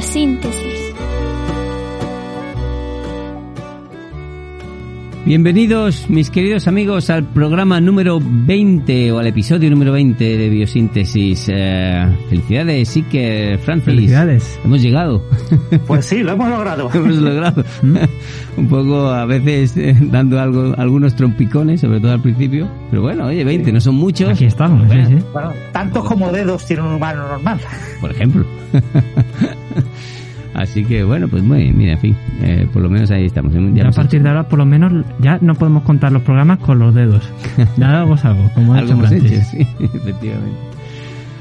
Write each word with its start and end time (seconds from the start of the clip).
Biosíntesis. 0.00 0.79
Bienvenidos, 5.30 6.10
mis 6.10 6.28
queridos 6.28 6.66
amigos, 6.66 7.08
al 7.08 7.22
programa 7.22 7.80
número 7.80 8.18
20 8.20 9.12
o 9.12 9.20
al 9.20 9.28
episodio 9.28 9.70
número 9.70 9.92
20 9.92 10.36
de 10.36 10.48
Biosíntesis. 10.48 11.46
Eh, 11.46 12.04
felicidades, 12.28 12.88
sí 12.88 13.04
que 13.04 13.56
Francis. 13.62 13.84
Felicidades. 13.84 14.58
Hemos 14.64 14.82
llegado. 14.82 15.22
Pues 15.86 16.06
sí, 16.06 16.24
lo 16.24 16.32
hemos 16.32 16.48
logrado. 16.50 16.90
hemos 16.94 17.14
logrado. 17.14 17.64
Un 18.56 18.68
poco 18.68 19.06
a 19.06 19.24
veces 19.24 19.76
eh, 19.76 19.96
dando 20.00 20.40
algo, 20.40 20.74
algunos 20.76 21.14
trompicones, 21.14 21.80
sobre 21.80 22.00
todo 22.00 22.10
al 22.10 22.22
principio. 22.22 22.68
Pero 22.90 23.02
bueno, 23.02 23.26
oye, 23.26 23.44
20, 23.44 23.70
no 23.70 23.80
son 23.80 23.94
muchos. 23.94 24.30
Aquí 24.30 24.46
estamos, 24.46 24.90
sí, 24.90 24.98
sí. 25.06 25.24
Bueno, 25.32 25.52
tantos 25.70 26.04
como 26.06 26.32
dedos 26.32 26.66
tiene 26.66 26.82
un 26.82 26.94
humano 26.94 27.28
normal. 27.28 27.60
Por 28.00 28.10
ejemplo. 28.10 28.44
Así 30.54 30.84
que 30.84 31.04
bueno, 31.04 31.28
pues 31.28 31.42
muy 31.42 31.58
bien, 31.62 31.78
mira, 31.78 31.92
en 31.92 31.98
fin, 32.00 32.16
eh, 32.42 32.66
por 32.72 32.82
lo 32.82 32.90
menos 32.90 33.10
ahí 33.10 33.26
estamos. 33.26 33.52
Ya 33.74 33.86
a 33.88 33.90
partir 33.92 34.18
hecho- 34.18 34.24
de 34.24 34.28
ahora, 34.30 34.48
por 34.48 34.58
lo 34.58 34.66
menos, 34.66 34.92
ya 35.20 35.38
no 35.40 35.54
podemos 35.54 35.82
contar 35.84 36.10
los 36.12 36.22
programas 36.22 36.58
con 36.58 36.78
los 36.78 36.94
dedos. 36.94 37.28
Ya 37.76 37.90
algo 38.00 38.14
es 38.14 38.24
algo, 38.24 38.50
como 38.54 38.74
ha 38.74 38.80
hecho 38.82 38.96
Francis. 38.96 39.32
hecho, 39.32 39.44
sí, 39.44 39.58
efectivamente. 39.94 40.56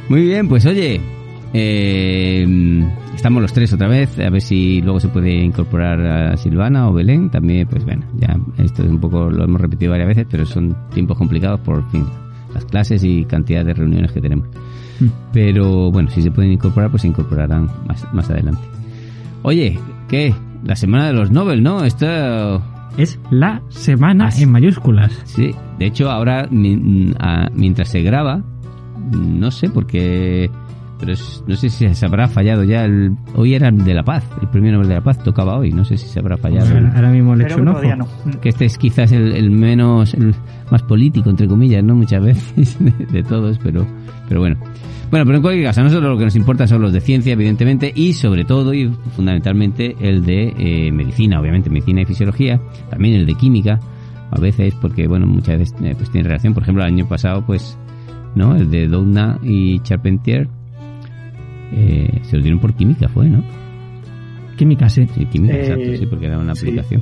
Muy 0.09 0.21
bien, 0.23 0.47
pues 0.47 0.65
oye, 0.65 1.01
eh, 1.53 2.83
estamos 3.15 3.41
los 3.41 3.51
tres 3.53 3.73
otra 3.73 3.87
vez, 3.87 4.17
a 4.19 4.29
ver 4.29 4.41
si 4.41 4.81
luego 4.81 4.99
se 4.99 5.07
puede 5.07 5.31
incorporar 5.43 5.99
a 6.33 6.37
Silvana 6.37 6.87
o 6.89 6.93
Belén, 6.93 7.29
también, 7.29 7.67
pues 7.67 7.83
bueno, 7.85 8.03
ya 8.19 8.35
esto 8.57 8.83
es 8.83 8.89
un 8.89 8.99
poco, 8.99 9.29
lo 9.29 9.43
hemos 9.43 9.59
repetido 9.59 9.91
varias 9.91 10.07
veces, 10.09 10.27
pero 10.29 10.45
son 10.45 10.75
tiempos 10.93 11.17
complicados 11.17 11.59
por 11.61 11.87
fin, 11.91 12.05
las 12.53 12.65
clases 12.65 13.03
y 13.03 13.25
cantidad 13.25 13.65
de 13.65 13.73
reuniones 13.73 14.11
que 14.11 14.21
tenemos. 14.21 14.47
Mm. 14.99 15.05
Pero 15.33 15.91
bueno, 15.91 16.09
si 16.09 16.21
se 16.21 16.31
pueden 16.31 16.51
incorporar, 16.51 16.89
pues 16.89 17.01
se 17.01 17.07
incorporarán 17.07 17.67
más, 17.87 18.05
más 18.13 18.29
adelante. 18.29 18.61
Oye, 19.43 19.79
¿qué? 20.07 20.33
La 20.63 20.75
semana 20.75 21.07
de 21.07 21.13
los 21.13 21.31
Nobel, 21.31 21.63
¿no? 21.63 21.85
Esto 21.85 22.61
Es 22.97 23.19
la 23.31 23.61
semana 23.69 24.29
en 24.37 24.51
mayúsculas. 24.51 25.11
Sí, 25.25 25.55
de 25.77 25.85
hecho 25.85 26.11
ahora 26.11 26.47
mientras 26.51 27.89
se 27.89 28.01
graba, 28.01 28.43
no 29.11 29.51
sé 29.51 29.69
por 29.69 29.87
qué, 29.87 30.51
pero 30.99 31.13
es- 31.13 31.43
no 31.47 31.55
sé 31.55 31.69
si 31.69 31.93
se 31.93 32.05
habrá 32.05 32.27
fallado 32.27 32.63
ya. 32.63 32.83
El, 32.85 33.15
hoy 33.35 33.53
era 33.55 33.69
el 33.69 33.83
de 33.83 33.93
la 33.93 34.03
paz, 34.03 34.23
el 34.41 34.47
premio 34.49 34.71
Nobel 34.73 34.87
de 34.89 34.95
la 34.95 35.01
Paz 35.01 35.23
tocaba 35.23 35.57
hoy, 35.57 35.71
no 35.71 35.83
sé 35.85 35.97
si 35.97 36.07
se 36.07 36.19
habrá 36.19 36.37
fallado. 36.37 36.67
Ahora, 36.67 36.91
ahora 36.95 37.09
mismo 37.11 37.35
le 37.35 37.45
echo 37.45 37.57
un 37.61 37.67
ojo. 37.69 37.81
no. 37.95 38.07
Que 38.41 38.49
este 38.49 38.65
es 38.65 38.77
quizás 38.77 39.11
el, 39.11 39.33
el 39.33 39.49
menos, 39.51 40.13
el 40.13 40.35
más 40.71 40.83
político, 40.83 41.29
entre 41.29 41.47
comillas, 41.47 41.83
¿no? 41.83 41.95
Muchas 41.95 42.23
veces 42.23 42.77
de, 42.83 42.91
de 43.05 43.23
todos, 43.23 43.57
pero, 43.59 43.85
pero 44.27 44.41
bueno. 44.41 44.57
Bueno, 45.09 45.25
pero 45.25 45.37
en 45.37 45.41
cualquier 45.41 45.65
caso, 45.65 45.81
a 45.81 45.85
nosotros 45.85 46.11
lo 46.11 46.17
que 46.19 46.25
nos 46.25 46.35
importa 46.35 46.67
son 46.67 46.83
los 46.83 46.93
de 46.93 47.01
ciencia, 47.01 47.33
evidentemente, 47.33 47.91
y 47.95 48.13
sobre 48.13 48.45
todo 48.45 48.75
y 48.75 48.91
fundamentalmente 49.15 49.95
el 49.99 50.23
de 50.23 50.53
eh, 50.55 50.91
medicina, 50.91 51.39
obviamente, 51.41 51.69
medicina 51.71 52.01
y 52.01 52.05
fisiología, 52.05 52.61
también 52.91 53.15
el 53.15 53.25
de 53.25 53.33
química, 53.33 53.79
a 54.31 54.39
veces, 54.39 54.75
porque, 54.79 55.07
bueno, 55.07 55.25
muchas 55.25 55.57
veces 55.57 55.75
eh, 55.81 55.95
pues 55.97 56.11
tiene 56.11 56.27
relación. 56.27 56.53
Por 56.53 56.61
ejemplo, 56.61 56.83
el 56.83 56.93
año 56.93 57.07
pasado, 57.07 57.43
pues, 57.43 57.75
¿no? 58.35 58.55
El 58.55 58.69
de 58.69 58.87
Doudna 58.87 59.39
y 59.41 59.79
Charpentier 59.79 60.47
eh, 61.73 62.19
se 62.23 62.37
lo 62.37 62.43
dieron 62.43 62.59
por 62.59 62.73
química, 62.73 63.07
fue, 63.09 63.29
¿no? 63.29 63.43
Química, 64.57 64.89
sí. 64.89 65.07
Sí, 65.15 65.25
química, 65.25 65.53
Eh, 65.55 65.61
exacto, 65.61 65.97
sí, 65.97 66.05
porque 66.05 66.25
era 66.27 66.37
una 66.37 66.55
sí. 66.55 66.67
aplicación. 66.67 67.01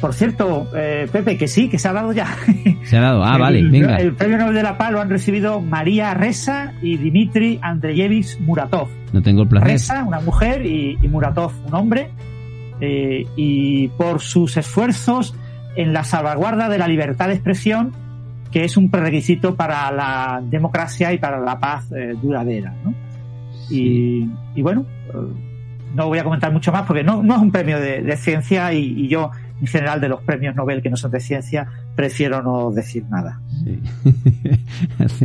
Por 0.00 0.14
cierto, 0.14 0.66
eh, 0.74 1.06
Pepe, 1.12 1.36
que 1.36 1.46
sí, 1.46 1.68
que 1.68 1.78
se 1.78 1.86
ha 1.88 1.92
dado 1.92 2.12
ya. 2.12 2.26
Se 2.84 2.96
ha 2.96 3.00
dado, 3.02 3.22
ah, 3.22 3.34
El- 3.34 3.40
vale, 3.40 3.62
venga. 3.68 3.96
El 3.98 4.14
premio 4.14 4.38
Nobel 4.38 4.54
de 4.54 4.62
la 4.62 4.78
Paz 4.78 4.92
lo 4.92 5.00
han 5.00 5.10
recibido 5.10 5.60
María 5.60 6.14
Reza 6.14 6.72
y 6.80 6.96
Dmitry 6.96 7.58
Andreyevich 7.60 8.38
Muratov. 8.40 8.88
No 9.12 9.20
tengo 9.20 9.42
el 9.42 9.48
placer. 9.48 9.68
Reza, 9.72 10.02
una 10.04 10.20
mujer, 10.20 10.64
y, 10.64 10.96
y 11.02 11.08
Muratov, 11.08 11.52
un 11.66 11.74
hombre. 11.74 12.10
eh, 12.80 13.26
y 13.36 13.88
por 13.88 14.20
sus 14.22 14.56
esfuerzos 14.56 15.34
en 15.76 15.92
la 15.92 16.02
salvaguarda 16.02 16.70
de 16.70 16.78
la 16.78 16.88
libertad 16.88 17.26
de 17.28 17.34
expresión, 17.34 17.92
que 18.50 18.64
es 18.64 18.78
un 18.78 18.90
prerequisito 18.90 19.54
para 19.54 19.92
la 19.92 20.40
democracia 20.42 21.12
y 21.12 21.18
para 21.18 21.38
la 21.40 21.60
paz 21.60 21.92
eh, 21.92 22.14
duradera. 22.22 22.72
¿no? 22.82 22.94
Y, 23.70 24.28
y 24.54 24.62
bueno, 24.62 24.84
eh, 25.08 25.12
no 25.94 26.06
voy 26.06 26.18
a 26.18 26.24
comentar 26.24 26.52
mucho 26.52 26.72
más 26.72 26.82
porque 26.86 27.02
no, 27.02 27.22
no 27.22 27.36
es 27.36 27.42
un 27.42 27.50
premio 27.50 27.78
de, 27.78 28.02
de 28.02 28.16
ciencia 28.16 28.72
y, 28.72 29.04
y 29.04 29.08
yo, 29.08 29.30
en 29.60 29.66
general, 29.66 30.00
de 30.00 30.08
los 30.08 30.22
premios 30.22 30.54
Nobel 30.54 30.82
que 30.82 30.90
no 30.90 30.96
son 30.96 31.10
de 31.10 31.20
ciencia, 31.20 31.68
prefiero 31.94 32.42
no 32.42 32.70
decir 32.70 33.04
nada. 33.10 33.40
Sí. 33.64 33.78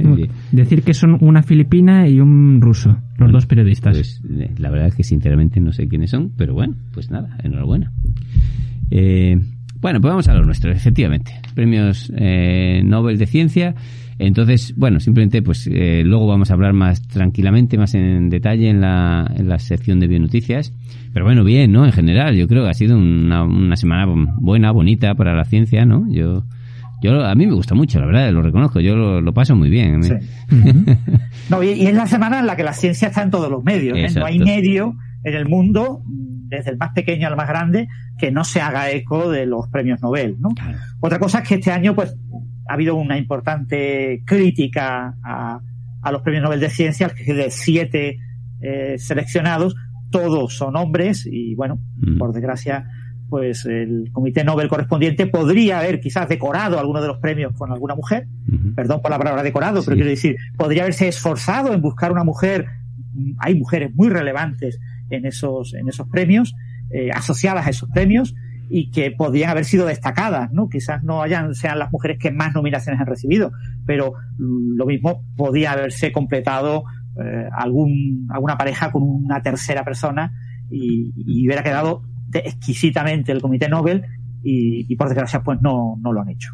Decir 0.52 0.84
que 0.84 0.94
son 0.94 1.18
una 1.22 1.42
filipina 1.44 2.08
y 2.08 2.20
un 2.20 2.60
ruso, 2.62 2.98
los 3.18 3.32
dos 3.32 3.46
periodistas. 3.46 3.96
Pues 3.96 4.22
eh, 4.30 4.52
la 4.58 4.70
verdad 4.70 4.88
es 4.88 4.96
que 4.96 5.04
sinceramente 5.04 5.60
no 5.62 5.72
sé 5.72 5.88
quiénes 5.88 6.12
son, 6.12 6.32
pero 6.36 6.54
bueno, 6.54 6.76
pues 6.94 7.10
nada, 7.12 7.38
enhorabuena. 7.44 7.92
Eh, 8.92 9.40
bueno, 9.80 10.02
pues 10.02 10.12
vamos 10.12 10.28
a 10.28 10.34
lo 10.34 10.44
nuestro, 10.44 10.72
efectivamente. 10.72 11.40
Premios 11.54 12.12
eh, 12.16 12.82
Nobel 12.84 13.18
de 13.18 13.26
Ciencia. 13.26 13.76
Entonces, 14.18 14.74
bueno, 14.78 15.00
simplemente 15.00 15.42
pues 15.42 15.68
eh, 15.72 16.04
luego 16.06 16.28
vamos 16.28 16.50
a 16.50 16.54
hablar 16.54 16.74
más 16.74 17.02
tranquilamente, 17.08 17.78
más 17.78 17.96
en 17.96 18.30
detalle 18.30 18.70
en 18.70 18.80
la, 18.82 19.30
en 19.36 19.50
la 19.50 19.60
sección 19.60 20.00
de 20.00 20.08
bionoticias. 20.08 20.74
Pero 21.14 21.26
bueno, 21.26 21.44
bien, 21.44 21.72
¿no? 21.72 21.86
En 21.86 21.92
general, 21.92 22.36
yo 22.36 22.48
creo 22.48 22.64
que 22.64 22.70
ha 22.70 22.74
sido 22.74 22.98
una, 22.98 23.44
una 23.44 23.76
semana 23.76 24.06
buena, 24.40 24.72
bonita 24.72 25.16
para 25.16 25.36
la 25.36 25.44
ciencia, 25.46 25.86
¿no? 25.86 26.06
Yo, 26.10 26.44
yo 27.02 27.26
a 27.26 27.36
mí 27.36 27.46
me 27.46 27.54
gusta 27.54 27.76
mucho, 27.76 28.00
la 28.00 28.06
verdad, 28.06 28.32
lo 28.32 28.42
reconozco, 28.42 28.80
yo 28.80 28.96
lo, 28.96 29.20
lo 29.22 29.34
paso 29.34 29.56
muy 29.56 29.70
bien. 29.70 30.04
Sí. 30.04 30.14
Ujú. 30.52 30.98
No, 31.48 31.62
y, 31.62 31.74
y 31.74 31.86
es 31.86 31.94
la 31.94 32.08
semana 32.08 32.40
en 32.40 32.48
la 32.48 32.56
que 32.56 32.64
la 32.64 32.74
ciencia 32.74 33.10
está 33.10 33.22
en 33.22 33.30
todos 33.30 33.52
los 33.52 33.64
medios. 33.64 33.96
¿eh? 34.00 34.08
No 34.20 34.26
hay 34.26 34.40
medio 34.40 34.96
en 35.24 35.36
el 35.36 35.48
mundo, 35.48 36.02
desde 36.08 36.72
el 36.72 36.78
más 36.78 36.90
pequeño 36.94 37.28
al 37.28 37.36
más 37.36 37.48
grande, 37.48 37.88
que 38.18 38.32
no 38.32 38.44
se 38.44 38.62
haga 38.62 38.90
eco 38.90 39.30
de 39.30 39.46
los 39.46 39.68
premios 39.70 40.02
Nobel. 40.02 40.38
¿no? 40.40 40.50
Claro. 40.50 40.80
Otra 41.02 41.20
cosa 41.20 41.40
es 41.40 41.48
que 41.48 41.56
este 41.56 41.72
año 41.72 41.94
pues 41.94 42.16
ha 42.68 42.74
habido 42.74 42.96
una 42.96 43.18
importante 43.18 44.22
crítica 44.26 45.16
a, 45.24 45.60
a 46.02 46.12
los 46.12 46.22
premios 46.22 46.44
Nobel 46.44 46.60
de 46.60 46.70
Ciencia, 46.70 47.10
que 47.10 47.34
de 47.34 47.50
siete 47.52 48.18
eh, 48.62 48.96
seleccionados, 48.98 49.76
todos 50.12 50.56
son 50.56 50.76
hombres 50.76 51.28
y 51.30 51.56
bueno, 51.56 51.80
Mm. 51.98 52.18
por 52.18 52.34
desgracia, 52.34 52.88
pues 53.30 53.66
el 53.66 54.10
comité 54.12 54.44
Nobel 54.44 54.68
correspondiente 54.68 55.28
podría 55.28 55.80
haber 55.80 56.00
quizás 56.00 56.28
decorado 56.30 56.80
alguno 56.80 57.02
de 57.02 57.08
los 57.08 57.18
premios 57.18 57.54
con 57.54 57.72
alguna 57.72 57.96
mujer, 57.96 58.28
perdón 58.76 59.02
por 59.02 59.12
la 59.12 59.18
palabra 59.18 59.42
decorado, 59.44 59.82
Sí. 59.82 59.86
pero 59.86 59.96
quiero 59.96 60.10
decir, 60.10 60.36
podría 60.58 60.84
haberse 60.84 61.08
esforzado 61.08 61.74
en 61.74 61.82
buscar 61.82 62.12
una 62.12 62.24
mujer. 62.24 62.66
Hay 63.40 63.56
mujeres 63.56 63.94
muy 63.96 64.10
relevantes 64.10 64.80
en 65.10 65.26
esos, 65.26 65.74
en 65.74 65.88
esos 65.90 66.08
premios, 66.10 66.54
eh, 66.92 67.10
asociadas 67.14 67.66
a 67.66 67.70
esos 67.72 67.90
premios, 67.90 68.36
y 68.70 68.92
que 68.92 69.12
podrían 69.12 69.50
haber 69.50 69.66
sido 69.66 69.86
destacadas, 69.86 70.52
¿no? 70.52 70.70
Quizás 70.70 71.04
no 71.04 71.22
hayan, 71.22 71.54
sean 71.54 71.80
las 71.80 71.92
mujeres 71.92 72.18
que 72.20 72.32
más 72.32 72.54
nominaciones 72.54 73.00
han 73.00 73.08
recibido, 73.08 73.52
pero 73.86 74.14
mm, 74.38 74.76
lo 74.78 74.86
mismo 74.86 75.24
podía 75.36 75.74
haberse 75.74 76.12
completado 76.12 76.84
eh, 77.24 77.48
algún, 77.56 78.28
alguna 78.30 78.58
pareja 78.58 78.92
con 78.92 79.04
una 79.04 79.42
tercera 79.42 79.84
persona 79.84 80.34
y, 80.70 81.14
y 81.16 81.46
hubiera 81.48 81.64
quedado 81.64 82.04
exquisitamente 82.34 83.32
el 83.32 83.42
Comité 83.42 83.70
Nobel 83.70 84.04
y, 84.44 84.92
y 84.92 84.96
por 84.96 85.08
desgracia 85.08 85.42
pues 85.42 85.62
no, 85.62 85.98
no 86.02 86.12
lo 86.12 86.22
han 86.22 86.30
hecho. 86.30 86.52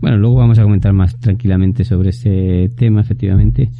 Bueno, 0.00 0.18
luego 0.18 0.36
vamos 0.36 0.58
a 0.58 0.62
comentar 0.62 0.92
más 0.92 1.18
tranquilamente 1.18 1.84
sobre 1.84 2.10
ese 2.10 2.70
tema, 2.76 3.00
efectivamente. 3.00 3.70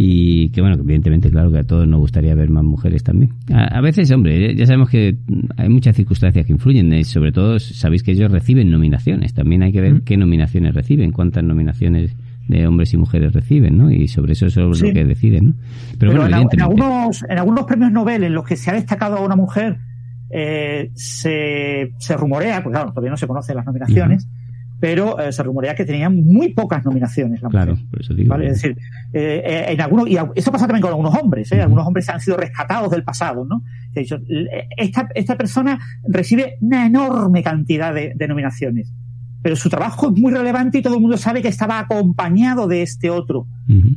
Y 0.00 0.50
que, 0.50 0.60
bueno, 0.60 0.76
que 0.76 0.82
evidentemente, 0.82 1.28
claro 1.28 1.50
que 1.50 1.58
a 1.58 1.64
todos 1.64 1.88
nos 1.88 1.98
gustaría 1.98 2.32
ver 2.36 2.50
más 2.50 2.62
mujeres 2.62 3.02
también. 3.02 3.32
A, 3.52 3.64
a 3.78 3.80
veces, 3.80 4.08
hombre, 4.12 4.54
ya 4.54 4.64
sabemos 4.64 4.90
que 4.90 5.16
hay 5.56 5.68
muchas 5.68 5.96
circunstancias 5.96 6.46
que 6.46 6.52
influyen. 6.52 6.92
eh, 6.92 7.02
Sobre 7.02 7.32
todo, 7.32 7.58
sabéis 7.58 8.04
que 8.04 8.12
ellos 8.12 8.30
reciben 8.30 8.70
nominaciones. 8.70 9.34
También 9.34 9.64
hay 9.64 9.72
que 9.72 9.80
ver 9.80 9.94
Mm. 9.94 10.00
qué 10.02 10.16
nominaciones 10.16 10.72
reciben, 10.72 11.10
cuántas 11.10 11.42
nominaciones 11.42 12.14
de 12.46 12.64
hombres 12.68 12.94
y 12.94 12.96
mujeres 12.96 13.32
reciben, 13.32 13.76
¿no? 13.76 13.90
Y 13.90 14.06
sobre 14.06 14.34
eso 14.34 14.46
es 14.46 14.54
Sí. 14.54 14.60
lo 14.86 14.92
que 14.92 15.04
deciden, 15.04 15.46
¿no? 15.48 15.54
Pero, 15.98 16.12
bueno, 16.12 16.26
en, 16.48 16.60
algunos, 16.62 17.24
en 17.28 17.36
algunos 17.38 17.64
premios 17.64 17.90
Nobel 17.90 18.22
en 18.22 18.34
los 18.34 18.44
que 18.46 18.54
se 18.56 18.70
ha 18.70 18.74
destacado 18.74 19.16
a 19.16 19.20
una 19.22 19.34
mujer, 19.34 19.78
eh, 20.30 20.90
se, 20.94 21.92
se 21.98 22.16
rumorea, 22.16 22.62
porque 22.62 22.76
claro, 22.76 22.90
todavía 22.90 23.10
no 23.10 23.16
se 23.16 23.26
conocen 23.26 23.56
las 23.56 23.66
nominaciones, 23.66 24.28
pero 24.80 25.18
eh, 25.18 25.32
se 25.32 25.42
rumorea 25.42 25.74
que 25.74 25.84
tenían 25.84 26.14
muy 26.24 26.52
pocas 26.52 26.84
nominaciones 26.84 27.42
la 27.42 27.48
Claro, 27.48 27.72
mujer. 27.72 27.86
por 27.90 28.00
eso 28.00 28.14
digo. 28.14 28.30
¿vale? 28.30 28.46
Es 28.46 28.52
decir, 28.62 28.76
eh, 29.12 29.42
eh, 29.44 29.64
en 29.72 29.80
algunos, 29.80 30.08
y 30.08 30.16
eso 30.36 30.52
pasa 30.52 30.66
también 30.66 30.82
con 30.82 30.90
algunos 30.90 31.14
hombres, 31.14 31.50
¿eh? 31.52 31.60
Algunos 31.60 31.86
hombres 31.86 32.08
han 32.08 32.20
sido 32.20 32.36
rescatados 32.36 32.90
del 32.90 33.02
pasado, 33.02 33.44
¿no? 33.44 33.62
L- 33.94 34.68
esta, 34.76 35.08
esta 35.14 35.36
persona 35.36 35.78
recibe 36.06 36.58
una 36.60 36.86
enorme 36.86 37.42
cantidad 37.42 37.92
de, 37.92 38.12
de 38.14 38.28
nominaciones, 38.28 38.92
pero 39.42 39.56
su 39.56 39.68
trabajo 39.68 40.12
es 40.14 40.20
muy 40.20 40.32
relevante 40.32 40.78
y 40.78 40.82
todo 40.82 40.94
el 40.94 41.00
mundo 41.00 41.16
sabe 41.16 41.42
que 41.42 41.48
estaba 41.48 41.78
acompañado 41.80 42.66
de 42.68 42.82
este 42.82 43.10
otro 43.10 43.46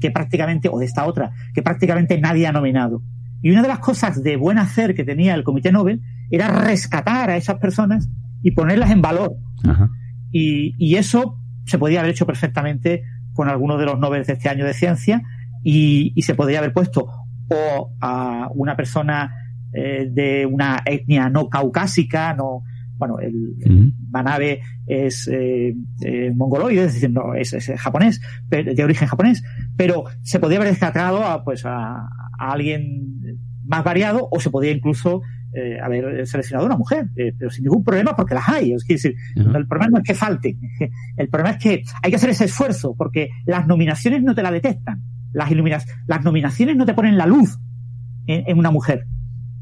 que 0.01 0.12
prácticamente, 0.12 0.68
o 0.72 0.80
de 0.80 0.86
esta 0.86 1.06
otra, 1.06 1.31
que 1.54 1.62
prácticamente 1.63 2.19
nadie 2.19 2.45
ha 2.48 2.51
nominado. 2.51 3.01
Y 3.42 3.51
una 3.51 3.62
de 3.62 3.68
las 3.69 3.80
cosas 3.80 4.22
de 4.22 4.36
buen 4.36 4.57
hacer 4.57 4.94
que 4.95 5.04
tenía 5.04 5.33
el 5.33 5.44
Comité 5.44 5.72
Nobel 5.72 6.01
era 6.30 6.48
rescatar 6.50 7.30
a 7.30 7.38
esas 7.38 7.56
personas 7.60 8.10
y 8.44 8.51
ponerlas 8.51 8.92
en 8.92 9.01
valor. 9.01 9.33
Ajá. 9.63 9.89
Y, 10.31 10.75
y 10.78 10.95
eso 10.95 11.38
se 11.66 11.78
podía 11.78 12.00
haber 12.00 12.12
hecho 12.12 12.25
perfectamente 12.25 13.04
con 13.33 13.50
algunos 13.50 13.80
de 13.80 13.86
los 13.86 14.00
Nobel 14.00 14.25
de 14.25 14.33
este 14.33 14.50
año 14.50 14.66
de 14.66 14.74
ciencia 14.74 15.22
y, 15.63 16.13
y 16.16 16.22
se 16.24 16.36
podría 16.36 16.60
haber 16.60 16.74
puesto. 16.74 17.07
O 17.50 17.94
a 18.00 18.50
una 18.54 18.75
persona 18.75 19.36
eh, 19.74 20.07
de 20.10 20.45
una 20.45 20.81
etnia 20.86 21.30
no 21.30 21.50
caucásica, 21.50 22.33
no, 22.33 22.63
bueno, 22.98 23.19
el, 23.19 23.56
el 23.62 23.94
Manabe 24.10 24.62
es 24.86 25.28
eh, 25.28 25.75
eh, 26.01 26.31
mongoloide, 26.36 26.86
es 26.86 26.94
decir, 26.94 27.10
no, 27.10 27.33
es, 27.33 27.54
es, 27.54 27.72
japonés, 27.80 28.22
de 28.50 28.83
origen 28.83 29.07
japonés, 29.07 29.44
pero 29.75 30.04
se 30.22 30.39
podría 30.39 30.60
haber 30.60 30.69
descartado 30.69 31.25
a, 31.25 31.44
pues, 31.44 31.66
a, 31.66 31.95
a 31.95 32.51
alguien 32.51 33.39
más 33.66 33.83
variado 33.83 34.28
o 34.30 34.39
se 34.39 34.50
podía 34.50 34.72
incluso 34.72 35.22
eh, 35.53 35.80
haber 35.81 36.25
seleccionado 36.27 36.65
una 36.65 36.77
mujer, 36.77 37.09
eh, 37.15 37.33
pero 37.38 37.51
sin 37.51 37.63
ningún 37.63 37.83
problema 37.83 38.15
porque 38.15 38.36
las 38.36 38.48
hay. 38.48 38.74
Es 38.74 38.86
decir, 38.86 39.15
el 39.36 39.68
problema 39.68 39.88
no 39.88 39.98
es 39.98 40.03
que 40.03 40.13
falte, 40.13 40.57
el 41.18 41.30
problema 41.30 41.57
es 41.57 41.63
que 41.63 41.83
hay 42.01 42.09
que 42.09 42.15
hacer 42.15 42.30
ese 42.30 42.45
esfuerzo 42.45 42.95
porque 42.98 43.30
las 43.45 43.68
nominaciones 43.68 44.24
no 44.24 44.33
te 44.36 44.44
la 44.44 44.51
detectan, 44.51 45.01
las, 45.33 45.50
las 46.07 46.24
nominaciones 46.24 46.75
no 46.75 46.86
te 46.86 46.94
ponen 46.94 47.18
la 47.18 47.25
luz 47.25 47.59
en, 48.27 48.44
en, 48.48 48.57
una 48.57 48.71
mujer, 48.71 49.06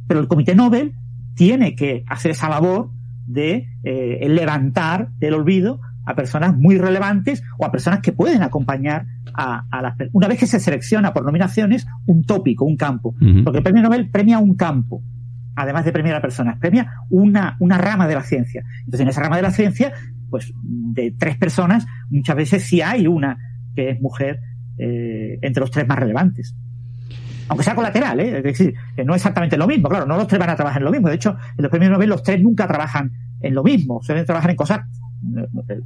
pero 0.07 0.19
el 0.19 0.27
Comité 0.27 0.55
Nobel 0.55 0.93
tiene 1.35 1.75
que 1.75 2.03
hacer 2.07 2.31
esa 2.31 2.49
labor 2.49 2.91
de 3.25 3.67
eh, 3.83 4.27
levantar 4.27 5.11
del 5.19 5.35
olvido 5.35 5.79
a 6.05 6.15
personas 6.15 6.57
muy 6.57 6.77
relevantes 6.77 7.43
o 7.59 7.65
a 7.65 7.71
personas 7.71 7.99
que 7.99 8.11
pueden 8.11 8.41
acompañar 8.41 9.05
a, 9.35 9.65
a 9.69 9.81
las 9.83 9.95
una 10.11 10.27
vez 10.27 10.39
que 10.39 10.47
se 10.47 10.59
selecciona 10.59 11.13
por 11.13 11.23
nominaciones 11.23 11.85
un 12.07 12.23
tópico, 12.23 12.65
un 12.65 12.75
campo, 12.75 13.09
uh 13.09 13.23
-huh. 13.23 13.43
porque 13.43 13.59
el 13.59 13.63
premio 13.63 13.83
Nobel 13.83 14.09
premia 14.09 14.39
un 14.39 14.55
campo, 14.55 15.03
además 15.59 15.85
de 15.85 15.91
premiar 15.91 16.15
a 16.15 16.21
personas, 16.21 16.57
premia 16.57 16.93
una, 17.09 17.55
una 17.59 17.77
rama 17.77 18.07
de 18.07 18.15
la 18.15 18.23
ciencia. 18.23 18.63
Entonces, 18.79 19.01
en 19.01 19.07
esa 19.09 19.21
rama 19.21 19.35
de 19.35 19.41
la 19.41 19.51
ciencia, 19.51 19.93
pues 20.29 20.51
de 20.63 21.13
tres 21.17 21.37
personas, 21.37 21.85
muchas 22.09 22.35
veces 22.35 22.63
sí 22.63 22.81
hay 22.81 23.07
una 23.07 23.37
que 23.75 23.91
es 23.91 24.01
mujer 24.01 24.39
eh, 24.77 25.39
entre 25.41 25.61
los 25.61 25.71
tres 25.71 25.87
más 25.87 25.99
relevantes. 25.99 26.55
Aunque 27.47 27.63
sea 27.63 27.75
colateral, 27.75 28.19
¿eh? 28.19 28.37
es 28.37 28.43
decir, 28.43 28.75
que 28.95 29.03
no 29.03 29.15
exactamente 29.15 29.57
lo 29.57 29.67
mismo. 29.67 29.89
Claro, 29.89 30.05
no 30.05 30.15
los 30.15 30.27
tres 30.27 30.39
van 30.39 30.51
a 30.51 30.55
trabajar 30.55 30.81
en 30.81 30.85
lo 30.85 30.91
mismo. 30.91 31.09
De 31.09 31.15
hecho, 31.15 31.35
en 31.57 31.63
los 31.63 31.71
premios 31.71 31.91
Nobel 31.91 32.09
los 32.09 32.21
tres 32.21 32.39
nunca 32.41 32.67
trabajan 32.67 33.11
en 33.41 33.55
lo 33.55 33.63
mismo. 33.63 34.01
Suelen 34.03 34.25
trabajar 34.25 34.51
en 34.51 34.55
cosas 34.55 34.81
eh, 35.35 35.81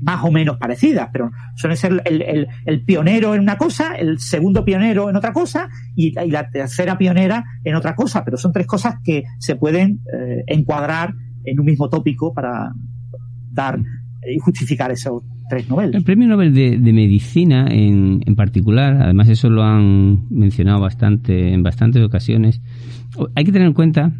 más 0.00 0.24
o 0.24 0.30
menos 0.30 0.58
parecidas, 0.58 1.08
pero 1.12 1.30
suelen 1.54 1.76
ser 1.76 2.02
el, 2.04 2.22
el, 2.22 2.48
el, 2.66 2.84
pionero 2.84 3.34
en 3.34 3.40
una 3.40 3.56
cosa, 3.56 3.94
el 3.94 4.18
segundo 4.18 4.64
pionero 4.64 5.08
en 5.08 5.16
otra 5.16 5.32
cosa 5.32 5.68
y, 5.94 6.18
y, 6.18 6.30
la 6.30 6.50
tercera 6.50 6.98
pionera 6.98 7.44
en 7.64 7.74
otra 7.74 7.94
cosa, 7.94 8.24
pero 8.24 8.36
son 8.36 8.52
tres 8.52 8.66
cosas 8.66 8.96
que 9.02 9.24
se 9.38 9.56
pueden 9.56 10.00
eh, 10.12 10.44
encuadrar 10.46 11.14
en 11.44 11.60
un 11.60 11.66
mismo 11.66 11.88
tópico 11.88 12.34
para 12.34 12.72
dar 13.52 13.78
y 14.28 14.38
justificar 14.38 14.90
esos 14.90 15.22
tres 15.48 15.68
Nobel. 15.68 15.94
El 15.94 16.02
premio 16.02 16.26
Nobel 16.26 16.52
de, 16.52 16.78
de 16.78 16.92
Medicina 16.92 17.66
en, 17.70 18.22
en, 18.26 18.34
particular, 18.34 19.00
además 19.00 19.28
eso 19.28 19.48
lo 19.48 19.62
han 19.62 20.26
mencionado 20.30 20.80
bastante 20.80 21.52
en 21.52 21.62
bastantes 21.62 22.02
ocasiones, 22.02 22.60
hay 23.34 23.44
que 23.44 23.52
tener 23.52 23.68
en 23.68 23.74
cuenta 23.74 24.12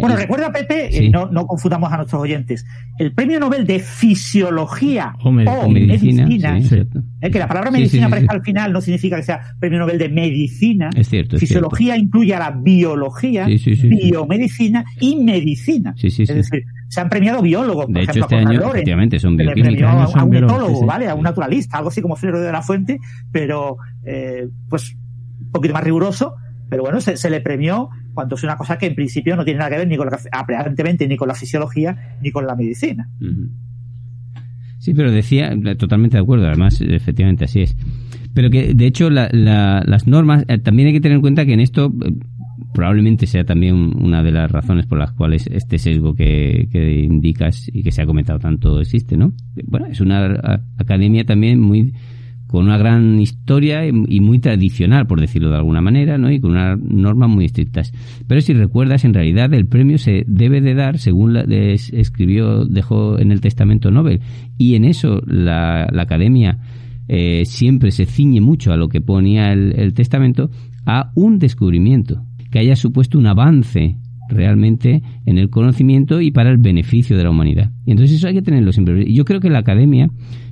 bueno, 0.00 0.16
recuerda, 0.16 0.52
Pepe, 0.52 0.90
sí. 0.90 1.06
eh, 1.06 1.10
no, 1.10 1.30
no, 1.30 1.46
confundamos 1.46 1.92
a 1.92 1.96
nuestros 1.96 2.22
oyentes. 2.22 2.64
El 2.98 3.12
premio 3.12 3.40
Nobel 3.40 3.66
de 3.66 3.80
Fisiología 3.80 5.14
o, 5.22 5.32
med 5.32 5.46
o 5.48 5.68
Medicina, 5.68 6.26
medicina 6.26 6.60
sí, 6.60 6.76
eh, 7.20 7.30
que 7.30 7.38
la 7.38 7.48
palabra 7.48 7.70
medicina 7.70 8.06
sí, 8.06 8.06
aparezca 8.06 8.34
al 8.34 8.42
final 8.42 8.72
no 8.72 8.80
significa 8.80 9.16
que 9.16 9.22
sea 9.22 9.40
premio 9.58 9.78
Nobel 9.78 9.98
de 9.98 10.08
Medicina. 10.08 10.90
Es 10.96 11.08
cierto. 11.08 11.36
Es 11.36 11.40
Fisiología 11.40 11.94
cierto. 11.94 12.04
incluye 12.04 12.34
a 12.34 12.38
la 12.38 12.50
biología, 12.50 13.46
biomedicina 13.46 14.84
y 15.00 15.16
medicina. 15.16 15.94
Es 16.02 16.16
decir, 16.28 16.64
se 16.88 17.00
han 17.00 17.08
premiado 17.08 17.42
biólogos, 17.42 17.86
por 17.86 17.94
de 17.94 18.00
ejemplo, 18.00 18.26
hecho, 18.26 18.36
este 18.36 18.36
año, 18.36 18.58
Loren, 18.58 18.76
efectivamente, 18.76 19.18
son 19.18 19.36
bioquímicos. 19.36 19.82
A, 19.82 20.20
a, 20.20 20.24
un 20.24 20.34
etólogo, 20.34 20.80
sí, 20.80 20.86
¿vale? 20.86 21.08
A 21.08 21.14
un 21.14 21.22
naturalista, 21.22 21.78
algo 21.78 21.90
así 21.90 22.00
como 22.00 22.16
Flero 22.16 22.40
de 22.40 22.50
la 22.50 22.62
Fuente, 22.62 22.98
pero, 23.30 23.76
eh, 24.04 24.48
pues, 24.68 24.94
un 25.40 25.52
poquito 25.52 25.74
más 25.74 25.84
riguroso, 25.84 26.34
pero 26.70 26.82
bueno, 26.82 27.00
se, 27.00 27.16
se, 27.16 27.30
le 27.30 27.40
premió 27.40 27.90
cuando 28.18 28.34
es 28.34 28.42
una 28.42 28.56
cosa 28.56 28.76
que 28.76 28.86
en 28.86 28.96
principio 28.96 29.36
no 29.36 29.44
tiene 29.44 29.58
nada 29.58 29.70
que 29.70 29.76
ver 29.76 29.86
ni 29.86 29.96
con 29.96 30.08
la, 30.08 30.18
aparentemente 30.32 31.06
ni 31.06 31.16
con 31.16 31.28
la 31.28 31.36
fisiología 31.36 32.16
ni 32.20 32.32
con 32.32 32.48
la 32.48 32.56
medicina. 32.56 33.08
Sí, 34.80 34.92
pero 34.92 35.12
decía, 35.12 35.54
totalmente 35.78 36.16
de 36.16 36.24
acuerdo, 36.24 36.48
además, 36.48 36.80
efectivamente 36.80 37.44
así 37.44 37.60
es. 37.60 37.76
Pero 38.34 38.50
que, 38.50 38.74
de 38.74 38.86
hecho, 38.88 39.08
la, 39.08 39.28
la, 39.30 39.84
las 39.86 40.08
normas, 40.08 40.44
eh, 40.48 40.58
también 40.58 40.88
hay 40.88 40.94
que 40.94 41.00
tener 41.00 41.14
en 41.14 41.20
cuenta 41.20 41.46
que 41.46 41.52
en 41.52 41.60
esto 41.60 41.94
eh, 42.04 42.12
probablemente 42.74 43.28
sea 43.28 43.44
también 43.44 43.76
una 43.76 44.24
de 44.24 44.32
las 44.32 44.50
razones 44.50 44.86
por 44.86 44.98
las 44.98 45.12
cuales 45.12 45.46
este 45.46 45.78
sesgo 45.78 46.16
que, 46.16 46.68
que 46.72 46.98
indicas 46.98 47.70
y 47.72 47.84
que 47.84 47.92
se 47.92 48.02
ha 48.02 48.06
comentado 48.06 48.40
tanto 48.40 48.80
existe, 48.80 49.16
¿no? 49.16 49.32
Bueno, 49.64 49.86
es 49.86 50.00
una 50.00 50.60
academia 50.76 51.24
también 51.24 51.60
muy 51.60 51.94
con 52.48 52.64
una 52.64 52.78
gran 52.78 53.20
historia 53.20 53.86
y 53.86 54.20
muy 54.20 54.38
tradicional, 54.38 55.06
por 55.06 55.20
decirlo 55.20 55.50
de 55.50 55.56
alguna 55.56 55.82
manera, 55.82 56.16
¿no? 56.16 56.32
Y 56.32 56.40
con 56.40 56.52
unas 56.52 56.80
normas 56.80 57.28
muy 57.28 57.44
estrictas. 57.44 57.92
Pero 58.26 58.40
si 58.40 58.54
recuerdas, 58.54 59.04
en 59.04 59.12
realidad 59.12 59.52
el 59.52 59.66
premio 59.66 59.98
se 59.98 60.24
debe 60.26 60.62
de 60.62 60.74
dar, 60.74 60.98
según 60.98 61.34
la, 61.34 61.42
escribió, 61.42 62.64
dejó 62.64 63.18
en 63.18 63.32
el 63.32 63.42
testamento 63.42 63.90
Nobel, 63.90 64.22
y 64.56 64.76
en 64.76 64.86
eso 64.86 65.20
la, 65.26 65.84
academia 65.98 66.58
eh, 67.06 67.44
siempre 67.44 67.90
se 67.90 68.06
ciñe 68.06 68.40
mucho 68.40 68.72
a 68.72 68.78
lo 68.78 68.88
que 68.88 69.02
ponía 69.02 69.52
el, 69.52 69.78
el 69.78 69.92
testamento, 69.92 70.50
a 70.86 71.12
un 71.14 71.38
descubrimiento 71.38 72.24
que 72.50 72.60
haya 72.60 72.76
supuesto 72.76 73.18
un 73.18 73.26
avance 73.26 73.98
realmente 74.30 75.02
en 75.26 75.36
el 75.38 75.50
conocimiento 75.50 76.22
y 76.22 76.30
para 76.30 76.50
el 76.50 76.58
beneficio 76.58 77.16
de 77.16 77.24
la 77.24 77.30
humanidad. 77.30 77.72
Y 77.84 77.90
entonces 77.90 78.16
eso 78.16 78.28
hay 78.28 78.34
que 78.34 78.42
tenerlo 78.42 78.72
siempre. 78.72 79.12
Yo 79.12 79.24
creo 79.26 79.40
que 79.40 79.50
la 79.50 79.58
academia 79.58 80.10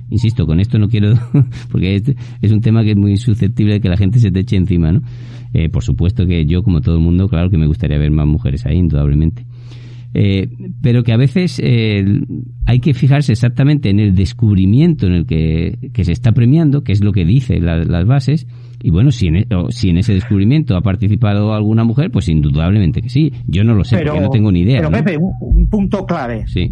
insisto, 0.09 0.45
con 0.45 0.59
esto 0.59 0.77
no 0.77 0.87
quiero, 0.87 1.13
porque 1.71 1.95
es, 1.95 2.03
es, 2.41 2.51
un 2.51 2.61
tema 2.61 2.83
que 2.83 2.91
es 2.91 2.97
muy 2.97 3.17
susceptible 3.17 3.73
de 3.73 3.81
que 3.81 3.89
la 3.89 3.97
gente 3.97 4.19
se 4.19 4.31
te 4.31 4.39
eche 4.39 4.55
encima, 4.55 4.91
¿no? 4.91 5.01
Eh, 5.53 5.69
por 5.69 5.83
supuesto 5.83 6.25
que 6.25 6.45
yo, 6.45 6.63
como 6.63 6.81
todo 6.81 6.95
el 6.95 7.01
mundo, 7.01 7.27
claro 7.27 7.49
que 7.49 7.57
me 7.57 7.67
gustaría 7.67 7.97
ver 7.97 8.11
más 8.11 8.27
mujeres 8.27 8.65
ahí, 8.65 8.77
indudablemente. 8.77 9.45
Eh, 10.13 10.49
pero 10.81 11.03
que 11.03 11.13
a 11.13 11.17
veces 11.17 11.59
eh, 11.63 12.03
hay 12.65 12.79
que 12.79 12.93
fijarse 12.93 13.33
exactamente 13.33 13.89
en 13.89 13.99
el 13.99 14.15
descubrimiento 14.15 15.05
en 15.05 15.13
el 15.13 15.25
que, 15.25 15.91
que 15.93 16.03
se 16.03 16.11
está 16.11 16.31
premiando, 16.31 16.83
que 16.83 16.91
es 16.91 17.03
lo 17.03 17.11
que 17.11 17.25
dice 17.25 17.59
la, 17.59 17.77
las 17.83 18.05
bases, 18.05 18.47
y 18.81 18.89
bueno, 18.89 19.11
si 19.11 19.27
en, 19.27 19.45
si 19.69 19.89
en 19.89 19.97
ese 19.97 20.13
descubrimiento 20.13 20.75
ha 20.75 20.81
participado 20.81 21.53
alguna 21.53 21.83
mujer, 21.83 22.09
pues 22.11 22.29
indudablemente 22.29 23.01
que 23.01 23.09
sí. 23.09 23.31
Yo 23.47 23.63
no 23.63 23.73
lo 23.73 23.83
sé, 23.83 23.97
pero, 23.97 24.13
porque 24.13 24.25
no 24.25 24.29
tengo 24.29 24.51
ni 24.51 24.61
idea. 24.61 24.77
Pero, 24.77 24.89
¿no? 24.89 24.97
Pepe, 24.97 25.17
un, 25.17 25.31
un 25.39 25.69
punto 25.69 26.05
clave. 26.05 26.45
Sí 26.47 26.71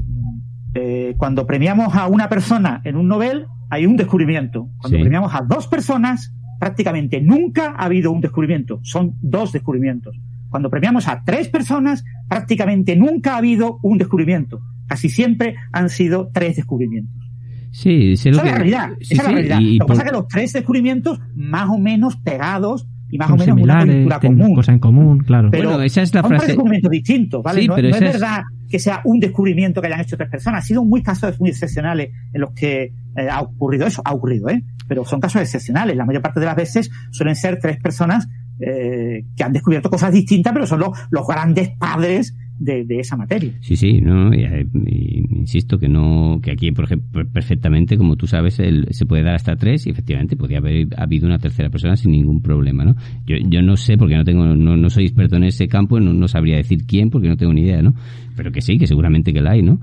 eh, 0.75 1.15
cuando 1.17 1.47
premiamos 1.47 1.95
a 1.95 2.07
una 2.07 2.27
persona 2.27 2.81
en 2.83 2.97
un 2.97 3.07
Nobel, 3.07 3.47
hay 3.69 3.85
un 3.85 3.95
descubrimiento. 3.95 4.69
Cuando 4.77 4.97
sí. 4.97 5.01
premiamos 5.01 5.33
a 5.33 5.41
dos 5.41 5.67
personas, 5.67 6.33
prácticamente 6.59 7.21
nunca 7.21 7.71
ha 7.77 7.85
habido 7.85 8.11
un 8.11 8.19
descubrimiento. 8.19 8.79
Son 8.83 9.15
dos 9.21 9.53
descubrimientos. 9.53 10.17
Cuando 10.49 10.69
premiamos 10.69 11.07
a 11.07 11.23
tres 11.23 11.47
personas, 11.47 12.03
prácticamente 12.27 12.95
nunca 12.95 13.33
ha 13.33 13.37
habido 13.37 13.79
un 13.83 13.97
descubrimiento. 13.97 14.61
Casi 14.87 15.09
siempre 15.09 15.55
han 15.71 15.89
sido 15.89 16.29
tres 16.33 16.57
descubrimientos. 16.57 17.25
Sí, 17.71 18.11
esa 18.11 18.23
que... 18.23 18.29
es 18.29 18.35
la 18.35 18.43
realidad. 18.43 18.89
Sí, 18.99 19.13
esa 19.13 19.15
sí, 19.15 19.19
es 19.21 19.23
la 19.23 19.31
realidad. 19.31 19.59
Y, 19.61 19.77
lo 19.77 19.85
que 19.85 19.87
por... 19.87 19.87
pasa 19.87 20.01
es 20.01 20.11
que 20.11 20.17
los 20.17 20.27
tres 20.27 20.53
descubrimientos, 20.53 21.19
más 21.35 21.69
o 21.69 21.77
menos 21.77 22.17
pegados, 22.17 22.87
y 23.09 23.17
más 23.17 23.29
o 23.29 23.37
menos 23.37 23.61
una 23.61 23.85
cultura 23.85 24.19
común. 24.19 24.55
Cosa 24.55 24.71
en 24.71 24.79
común, 24.79 25.19
claro. 25.19 25.49
Pero 25.51 25.69
bueno, 25.69 25.83
esa 25.83 26.01
es 26.01 26.13
la 26.13 26.23
frase. 26.23 26.39
Son 26.39 26.47
descubrimientos 26.47 26.91
distintos, 26.91 27.43
¿vale? 27.43 27.61
Sí, 27.61 27.67
no, 27.67 27.75
pero 27.75 27.89
no 27.89 27.95
es 27.95 28.01
verdad 28.01 28.43
que 28.69 28.79
sea 28.79 29.01
un 29.05 29.19
descubrimiento 29.19 29.81
que 29.81 29.87
hayan 29.87 30.01
hecho 30.01 30.17
tres 30.17 30.29
personas. 30.29 30.63
Ha 30.63 30.67
sido 30.67 30.83
muy 30.83 31.03
casos 31.03 31.39
muy 31.39 31.49
excepcionales 31.49 32.09
en 32.33 32.41
los 32.41 32.51
que 32.51 32.93
eh, 33.15 33.29
ha 33.29 33.41
ocurrido 33.41 33.85
eso. 33.85 34.01
Ha 34.03 34.13
ocurrido, 34.13 34.49
¿eh? 34.49 34.63
Pero 34.87 35.05
son 35.05 35.19
casos 35.19 35.41
excepcionales. 35.41 35.95
La 35.95 36.05
mayor 36.05 36.21
parte 36.21 36.39
de 36.39 36.45
las 36.45 36.55
veces 36.55 36.89
suelen 37.11 37.35
ser 37.35 37.59
tres 37.59 37.77
personas 37.77 38.27
eh, 38.59 39.25
que 39.35 39.43
han 39.43 39.53
descubierto 39.53 39.89
cosas 39.89 40.11
distintas, 40.11 40.53
pero 40.53 40.65
son 40.65 40.79
los, 40.79 40.91
los 41.09 41.27
grandes 41.27 41.69
padres 41.77 42.35
de, 42.57 42.85
esa 42.99 43.17
materia. 43.17 43.53
Sí, 43.61 43.75
sí, 43.75 43.99
no, 44.01 44.33
y, 44.33 44.43
y, 44.43 45.25
insisto 45.39 45.77
que 45.77 45.89
no, 45.89 46.39
que 46.41 46.51
aquí, 46.51 46.71
por 46.71 46.85
ejemplo, 46.85 47.25
perfectamente, 47.31 47.97
como 47.97 48.15
tú 48.15 48.27
sabes, 48.27 48.59
el, 48.59 48.87
se 48.91 49.05
puede 49.05 49.23
dar 49.23 49.35
hasta 49.35 49.55
tres 49.55 49.85
y 49.87 49.89
efectivamente 49.89 50.35
podría 50.35 50.59
haber 50.59 50.87
habido 50.97 51.27
una 51.27 51.37
tercera 51.37 51.69
persona 51.69 51.95
sin 51.95 52.11
ningún 52.11 52.41
problema, 52.41 52.85
¿no? 52.85 52.95
Yo, 53.25 53.35
yo 53.47 53.61
no 53.61 53.75
sé 53.77 53.97
porque 53.97 54.15
no 54.15 54.23
tengo, 54.23 54.45
no, 54.45 54.77
no 54.77 54.89
soy 54.89 55.05
experto 55.05 55.35
en 55.35 55.43
ese 55.43 55.67
campo, 55.67 55.99
no, 55.99 56.13
no 56.13 56.27
sabría 56.27 56.57
decir 56.57 56.85
quién 56.85 57.09
porque 57.09 57.27
no 57.27 57.37
tengo 57.37 57.53
ni 57.53 57.61
idea, 57.61 57.81
¿no? 57.81 57.93
Pero 58.35 58.51
que 58.51 58.61
sí, 58.61 58.77
que 58.77 58.87
seguramente 58.87 59.33
que 59.33 59.41
la 59.41 59.51
hay, 59.51 59.61
¿no? 59.61 59.79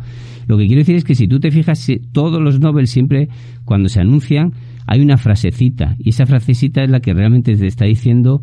Lo 0.47 0.59
que 0.59 0.67
quiero 0.67 0.81
decir 0.81 0.97
es 0.97 1.05
que 1.05 1.15
si 1.15 1.29
tú 1.29 1.41
te 1.41 1.51
fijas, 1.51 1.87
todos 2.13 2.41
los 2.41 2.61
Nobel 2.61 2.87
siempre, 2.87 3.29
cuando 3.65 3.89
se 3.89 4.01
anuncian, 4.01 4.53
hay 4.87 5.01
una 5.01 5.17
frasecita 5.17 5.97
y 5.99 6.11
esa 6.11 6.27
frasecita 6.27 6.83
es 6.83 6.91
la 6.91 7.01
que 7.01 7.15
realmente 7.15 7.55
te 7.55 7.67
está 7.67 7.85
diciendo 7.85 8.43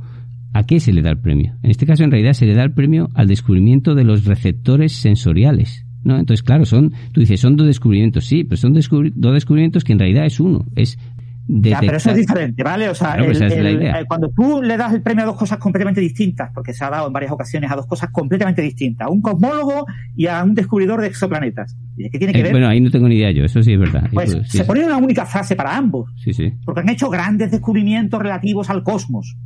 ¿A 0.53 0.63
qué 0.63 0.79
se 0.79 0.93
le 0.93 1.01
da 1.01 1.11
el 1.11 1.19
premio? 1.19 1.55
En 1.63 1.69
este 1.69 1.85
caso, 1.85 2.03
en 2.03 2.11
realidad, 2.11 2.33
se 2.33 2.45
le 2.45 2.55
da 2.55 2.63
el 2.63 2.71
premio 2.71 3.09
al 3.13 3.27
descubrimiento 3.27 3.93
de 3.95 4.03
los 4.03 4.25
receptores 4.25 4.93
sensoriales. 4.93 5.85
¿no? 6.03 6.17
Entonces, 6.17 6.43
claro, 6.43 6.65
son, 6.65 6.93
tú 7.11 7.21
dices, 7.21 7.39
son 7.39 7.55
dos 7.55 7.67
descubrimientos, 7.67 8.25
sí, 8.25 8.43
pero 8.43 8.57
son 8.57 8.73
descubri 8.73 9.11
dos 9.15 9.33
descubrimientos 9.33 9.83
que 9.83 9.93
en 9.93 9.99
realidad 9.99 10.25
es 10.25 10.39
uno. 10.39 10.65
Es 10.75 10.97
detectar... 11.45 11.83
Ya, 11.83 11.87
pero 11.87 11.97
eso 11.97 12.09
es 12.11 12.17
diferente, 12.17 12.63
¿vale? 12.63 12.89
O 12.89 12.95
sea, 12.95 13.13
claro, 13.13 13.31
el, 13.31 13.41
el, 13.41 13.81
el, 13.83 14.05
cuando 14.07 14.29
tú 14.29 14.61
le 14.61 14.77
das 14.77 14.93
el 14.93 15.01
premio 15.01 15.23
a 15.23 15.27
dos 15.27 15.35
cosas 15.35 15.59
completamente 15.59 16.01
distintas, 16.01 16.51
porque 16.53 16.73
se 16.73 16.83
ha 16.83 16.89
dado 16.89 17.07
en 17.07 17.13
varias 17.13 17.31
ocasiones 17.31 17.71
a 17.71 17.75
dos 17.75 17.85
cosas 17.85 18.09
completamente 18.11 18.61
distintas, 18.61 19.07
a 19.07 19.11
un 19.11 19.21
cosmólogo 19.21 19.85
y 20.15 20.27
a 20.27 20.43
un 20.43 20.55
descubridor 20.55 21.01
de 21.01 21.07
exoplanetas. 21.07 21.77
¿Y 21.97 22.09
qué 22.09 22.17
tiene 22.17 22.33
que 22.33 22.39
eh, 22.39 22.43
ver? 22.43 22.51
Bueno, 22.53 22.67
ahí 22.67 22.81
no 22.81 22.89
tengo 22.89 23.07
ni 23.07 23.15
idea 23.15 23.31
yo, 23.31 23.43
eso 23.43 23.61
sí 23.61 23.73
es 23.73 23.79
verdad. 23.79 24.09
Pues 24.11 24.31
se 24.31 24.59
sí, 24.59 24.63
pone 24.63 24.85
una 24.85 24.97
única 24.97 25.25
frase 25.25 25.55
para 25.55 25.75
ambos. 25.75 26.11
Sí, 26.15 26.33
sí. 26.33 26.53
Porque 26.65 26.81
han 26.81 26.89
hecho 26.89 27.09
grandes 27.09 27.51
descubrimientos 27.51 28.19
relativos 28.19 28.69
al 28.69 28.83
cosmos 28.83 29.37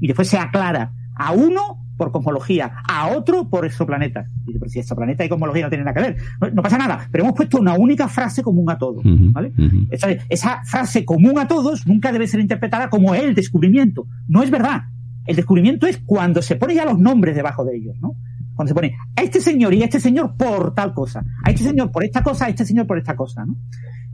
y 0.00 0.06
después 0.06 0.28
se 0.28 0.38
aclara 0.38 0.92
a 1.14 1.32
uno 1.32 1.82
por 1.96 2.12
cosmología, 2.12 2.72
a 2.86 3.08
otro 3.08 3.48
por 3.48 3.64
exoplaneta. 3.64 4.26
Dice, 4.44 4.58
pero 4.58 4.70
si 4.70 4.80
exoplaneta 4.80 5.24
y 5.24 5.28
cosmología 5.28 5.64
no 5.64 5.70
tienen 5.70 5.86
nada 5.86 5.94
que 5.94 6.12
ver. 6.12 6.52
No, 6.52 6.62
pasa 6.62 6.76
nada, 6.76 7.08
pero 7.10 7.24
hemos 7.24 7.34
puesto 7.34 7.58
una 7.58 7.74
única 7.74 8.08
frase 8.08 8.42
común 8.42 8.70
a 8.70 8.76
todos. 8.76 9.02
¿vale? 9.04 9.52
esa, 9.90 10.10
esa, 10.28 10.62
frase 10.64 11.04
común 11.04 11.38
a 11.38 11.48
todos 11.48 11.86
nunca 11.86 12.12
debe 12.12 12.26
ser 12.26 12.40
interpretada 12.40 12.90
como 12.90 13.14
el 13.14 13.34
descubrimiento. 13.34 14.06
No 14.28 14.42
es 14.42 14.50
verdad. 14.50 14.82
El 15.24 15.36
descubrimiento 15.36 15.86
es 15.86 15.98
cuando 16.04 16.42
se 16.42 16.56
pone 16.56 16.74
ya 16.74 16.84
los 16.84 16.98
nombres 16.98 17.34
debajo 17.34 17.64
de 17.64 17.76
ellos, 17.76 17.96
¿no? 18.00 18.14
Cuando 18.56 18.70
se 18.70 18.74
pone 18.74 18.96
a 19.14 19.22
este 19.22 19.40
señor 19.40 19.72
y 19.74 19.82
a 19.82 19.84
este 19.84 20.00
señor 20.00 20.34
por 20.36 20.74
tal 20.74 20.92
cosa, 20.92 21.24
a 21.44 21.50
este 21.50 21.62
señor 21.62 21.92
por 21.92 22.02
esta 22.02 22.22
cosa, 22.22 22.46
a 22.46 22.48
este 22.48 22.64
señor 22.64 22.86
por 22.86 22.98
esta 22.98 23.14
cosa, 23.14 23.44
¿no? 23.46 23.54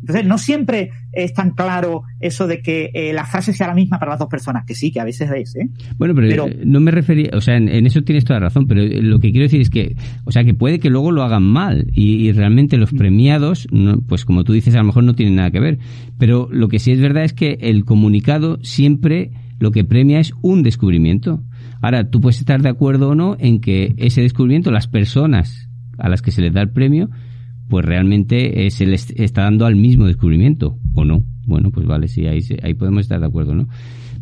Entonces, 0.03 0.27
no 0.27 0.37
siempre 0.37 0.91
es 1.13 1.33
tan 1.33 1.53
claro 1.53 2.03
eso 2.19 2.49
de 2.49 2.61
que 2.61 2.91
eh, 2.93 3.13
la 3.13 3.25
frase 3.25 3.53
sea 3.53 3.69
la 3.69 3.75
misma 3.75 4.01
para 4.01 4.11
las 4.11 4.19
dos 4.19 4.29
personas, 4.29 4.65
que 4.67 4.75
sí, 4.75 4.91
que 4.91 4.99
a 4.99 5.05
veces 5.05 5.31
es, 5.31 5.55
¿eh? 5.55 5.69
Bueno, 5.97 6.13
pero, 6.15 6.49
eh, 6.49 6.63
no 6.65 6.81
me 6.81 6.91
refería, 6.91 7.31
o 7.35 7.41
sea, 7.41 7.57
en, 7.57 7.69
eso 7.87 8.03
tienes 8.03 8.25
toda 8.25 8.41
la 8.41 8.47
razón, 8.47 8.67
pero 8.67 8.83
lo 8.83 9.21
que 9.21 9.31
quiero 9.31 9.45
decir 9.45 9.61
es 9.61 9.71
que, 9.71 9.95
o 10.25 10.33
sea, 10.33 10.43
que 10.43 10.55
puede 10.55 10.81
que 10.81 10.91
luego 10.91 11.13
lo 11.13 11.23
hagan 11.23 11.45
mal 11.45 11.87
y, 11.95 12.33
realmente 12.33 12.79
los 12.79 12.93
mm. 12.93 12.97
premiados, 12.97 13.69
pues 14.09 14.25
como 14.25 14.43
tú 14.43 14.53
dices, 14.53 14.75
a 14.75 14.79
lo 14.79 14.85
mejor 14.85 15.05
no 15.05 15.15
tienen 15.15 15.37
nada 15.37 15.53
que 15.53 15.61
ver, 15.61 15.79
pero 16.19 16.49
lo 16.51 16.67
que 16.67 16.81
sí 16.81 16.91
es 16.91 17.01
verdad 17.01 17.23
es 17.23 17.33
que 17.33 17.59
el 17.61 17.85
comunicado 17.85 18.59
siempre 18.63 19.31
lo 19.61 19.71
que 19.71 19.85
premia 19.85 20.19
es 20.19 20.35
un 20.43 20.65
descubrimiento. 20.65 21.45
Ahora, 21.83 22.09
tú 22.09 22.21
puedes 22.21 22.39
estar 22.39 22.63
de 22.63 22.69
acuerdo 22.69 23.11
o 23.11 23.15
no 23.15 23.37
en 23.39 23.61
que 23.61 23.95
ese 23.97 24.23
descubrimiento, 24.23 24.71
las 24.71 24.87
personas 24.87 25.69
a 25.99 26.09
las 26.09 26.23
que 26.23 26.31
se 26.31 26.41
les 26.41 26.53
da 26.53 26.63
el 26.63 26.71
premio, 26.71 27.11
pues 27.69 27.85
realmente 27.85 28.65
eh, 28.67 28.71
se 28.71 28.87
les 28.87 29.11
está 29.11 29.43
dando 29.43 29.67
al 29.67 29.77
mismo 29.77 30.07
descubrimiento, 30.07 30.79
¿o 30.95 31.05
no? 31.05 31.25
Bueno, 31.45 31.71
pues 31.71 31.87
vale, 31.87 32.07
sí, 32.07 32.27
ahí, 32.27 32.39
ahí 32.63 32.75
podemos 32.75 33.01
estar 33.01 33.19
de 33.19 33.27
acuerdo, 33.27 33.55
¿no? 33.55 33.69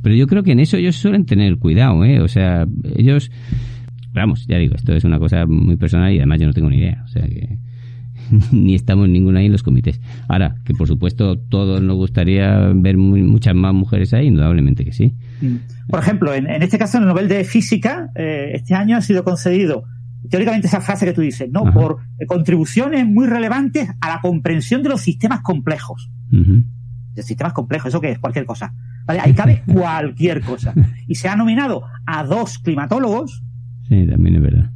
Pero 0.03 0.15
yo 0.15 0.27
creo 0.27 0.43
que 0.43 0.53
en 0.53 0.61
eso 0.61 0.79
ellos 0.79 0.97
suelen 0.97 1.27
tener 1.27 1.59
cuidado, 1.59 2.03
¿eh? 2.05 2.21
O 2.21 2.29
sea, 2.29 2.67
ellos, 2.97 3.31
vamos, 4.13 4.47
ya 4.47 4.57
digo, 4.57 4.75
esto 4.75 4.95
es 4.95 5.05
una 5.05 5.19
cosa 5.19 5.45
muy 5.47 5.77
personal 5.77 6.13
y 6.13 6.17
además 6.17 6.41
yo 6.41 6.47
no 6.47 6.55
tengo 6.55 6.71
ni 6.71 6.79
idea, 6.79 7.03
o 7.05 7.09
sea 7.09 7.27
que 7.27 7.59
ni 8.53 8.75
estamos 8.75 9.09
ninguna 9.09 9.41
ahí 9.41 9.47
en 9.47 9.53
los 9.53 9.63
comités. 9.63 10.01
Ahora, 10.29 10.57
que 10.65 10.75
por 10.75 10.89
supuesto 10.89 11.39
todos 11.39 11.83
nos 11.83 11.97
gustaría 11.97 12.71
ver 12.75 12.97
muchas 12.97 13.55
más 13.55 13.75
mujeres 13.75 14.15
ahí, 14.15 14.27
indudablemente 14.27 14.85
que 14.85 14.93
sí. 14.93 15.15
Por 15.89 16.01
ejemplo, 16.01 16.35
en, 16.35 16.47
este 16.63 16.79
caso, 16.79 16.99
en 16.99 17.05
el 17.05 17.09
Nobel 17.09 17.29
de 17.29 17.45
Física, 17.45 18.11
eh, 18.15 18.53
este 18.55 18.75
año 18.75 18.97
ha 18.97 19.01
sido 19.01 19.25
concedido 19.25 19.85
teóricamente 20.29 20.67
esa 20.67 20.81
frase 20.81 21.07
que 21.07 21.13
tú 21.13 21.23
dices, 21.23 21.49
¿no? 21.51 21.73
Por 21.73 21.99
contribuciones 22.27 23.07
muy 23.07 23.27
relevantes 23.27 23.89
a 24.01 24.09
la 24.09 24.21
comprensión 24.21 24.83
de 24.83 24.91
los 24.91 25.01
sistemas 25.01 25.41
complejos. 25.41 26.11
De 26.31 27.23
sistemas 27.23 27.53
complejos, 27.53 27.89
¿eso 27.89 28.01
qué 28.01 28.13
es? 28.13 28.19
Cualquier 28.19 28.45
cosa. 28.45 28.73
¿Vale? 29.07 29.21
Ahí 29.21 29.33
cabe 29.35 29.63
cualquier 29.73 30.43
cosa. 30.43 30.75
Y 31.07 31.15
se 31.15 31.29
ha 31.29 31.37
nominado 31.37 31.83
a 32.07 32.25
dos 32.25 32.59
climatólogos. 32.59 33.43
Sí, 33.89 34.07
también 34.07 34.37
es 34.37 34.43
verdad. 34.43 34.71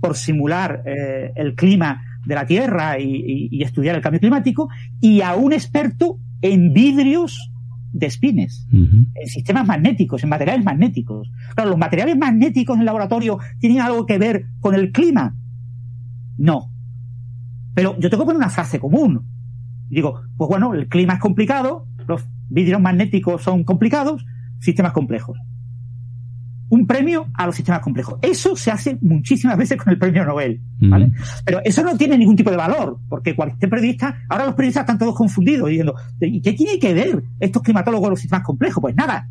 Por 0.00 0.16
simular 0.16 0.82
eh, 0.86 1.32
el 1.36 1.54
clima 1.54 2.13
de 2.24 2.34
la 2.34 2.46
Tierra 2.46 2.98
y, 2.98 3.62
estudiar 3.62 3.96
el 3.96 4.02
cambio 4.02 4.20
climático, 4.20 4.68
y 5.00 5.20
a 5.20 5.34
un 5.34 5.52
experto 5.52 6.18
en 6.42 6.72
vidrios 6.72 7.50
de 7.92 8.06
espines, 8.06 8.66
en 8.72 9.26
sistemas 9.26 9.66
magnéticos, 9.66 10.22
en 10.24 10.28
materiales 10.28 10.64
magnéticos. 10.64 11.30
Claro, 11.54 11.70
los 11.70 11.78
materiales 11.78 12.16
magnéticos 12.16 12.74
en 12.74 12.80
el 12.80 12.86
laboratorio 12.86 13.38
tienen 13.60 13.80
algo 13.80 14.04
que 14.04 14.18
ver 14.18 14.46
con 14.60 14.74
el 14.74 14.90
clima. 14.90 15.36
No. 16.36 16.70
Pero 17.74 17.98
yo 17.98 18.10
tengo 18.10 18.24
que 18.24 18.26
poner 18.26 18.38
una 18.38 18.50
frase 18.50 18.80
común. 18.80 19.24
digo, 19.88 20.22
pues 20.36 20.48
bueno, 20.48 20.74
el 20.74 20.88
clima 20.88 21.14
es 21.14 21.20
complicado, 21.20 21.86
los 22.08 22.24
vidrios 22.48 22.80
magnéticos 22.80 23.42
son 23.42 23.64
complicados, 23.64 24.26
sistemas 24.58 24.92
complejos 24.92 25.38
un 26.68 26.86
premio 26.86 27.26
a 27.34 27.46
los 27.46 27.56
sistemas 27.56 27.80
complejos. 27.80 28.18
Eso 28.22 28.56
se 28.56 28.70
hace 28.70 28.98
muchísimas 29.00 29.56
veces 29.58 29.76
con 29.76 29.92
el 29.92 29.98
premio 29.98 30.24
Nobel, 30.24 30.60
¿vale? 30.80 31.10
Pero 31.44 31.60
eso 31.64 31.82
no 31.82 31.96
tiene 31.96 32.18
ningún 32.18 32.36
tipo 32.36 32.50
de 32.50 32.56
valor, 32.56 32.98
porque 33.08 33.34
cualquier 33.34 33.70
periodista, 33.70 34.22
ahora 34.28 34.46
los 34.46 34.54
periodistas 34.54 34.82
están 34.82 34.98
todos 34.98 35.14
confundidos 35.14 35.68
diciendo, 35.68 35.94
¿y 36.20 36.40
qué 36.40 36.52
tiene 36.52 36.78
que 36.78 36.94
ver 36.94 37.22
estos 37.40 37.62
climatólogos 37.62 38.04
con 38.04 38.10
los 38.10 38.20
sistemas 38.20 38.44
complejos? 38.44 38.80
Pues 38.80 38.94
nada. 38.94 39.28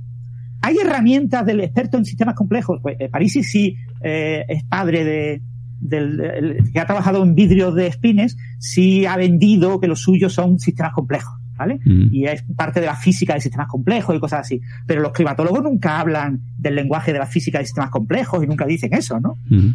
¿Hay 0.62 0.78
herramientas 0.78 1.46
del 1.46 1.60
experto 1.60 1.98
en 1.98 2.06
sistemas 2.06 2.36
complejos? 2.36 2.80
Pues 2.82 2.96
eh, 2.98 3.10
Parisi 3.10 3.44
sí 3.44 3.76
eh, 4.02 4.46
es 4.48 4.64
padre 4.64 5.04
de, 5.04 5.42
del, 5.82 6.72
que 6.72 6.80
ha 6.80 6.86
trabajado 6.86 7.22
en 7.22 7.36
vidrios 7.36 7.76
de 7.76 7.88
espines, 7.88 8.38
sí 8.60 9.06
ha 9.06 9.18
vendido 9.18 9.80
que 9.80 9.88
los 9.88 10.02
suyos 10.02 10.34
son 10.34 10.60
sistemas 10.60 10.94
complejos. 10.94 11.43
¿Vale? 11.58 11.80
Mm. 11.86 12.08
Y 12.12 12.26
es 12.26 12.44
parte 12.56 12.80
de 12.80 12.88
la 12.88 12.96
física 12.96 13.34
de 13.34 13.42
sistemas 13.42 13.68
complejos 13.68 14.16
y 14.16 14.20
cosas 14.20 14.42
así. 14.42 14.62
Pero 14.86 15.02
los 15.02 15.12
climatólogos 15.12 15.64
nunca 15.64 16.00
hablan 16.00 16.42
del 16.58 16.76
lenguaje 16.76 17.14
de 17.14 17.20
la 17.20 17.26
física 17.26 17.60
de 17.60 17.66
sistemas 17.66 17.90
complejos 17.90 18.44
y 18.44 18.48
nunca 18.48 18.66
dicen 18.66 18.94
eso, 18.94 19.20
¿no? 19.20 19.38
Mm. 19.50 19.74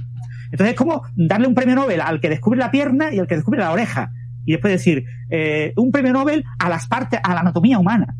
Entonces 0.51 0.71
es 0.71 0.77
como 0.77 1.03
darle 1.15 1.47
un 1.47 1.55
premio 1.55 1.75
Nobel 1.75 2.01
al 2.01 2.21
que 2.21 2.31
descubre 2.31 2.59
la 2.59 2.71
pierna 2.71 3.13
y 3.13 3.19
al 3.19 3.27
que 3.27 3.37
descubre 3.37 3.61
la 3.61 3.71
oreja. 3.71 4.13
Y 4.45 4.53
después 4.53 4.73
decir, 4.73 5.05
eh, 5.29 5.75
un 5.77 5.93
premio 5.93 6.13
Nobel 6.13 6.45
a 6.59 6.69
las 6.71 6.87
partes, 6.87 7.21
a 7.23 7.35
la 7.35 7.41
anatomía 7.41 7.79
humana. 7.79 8.17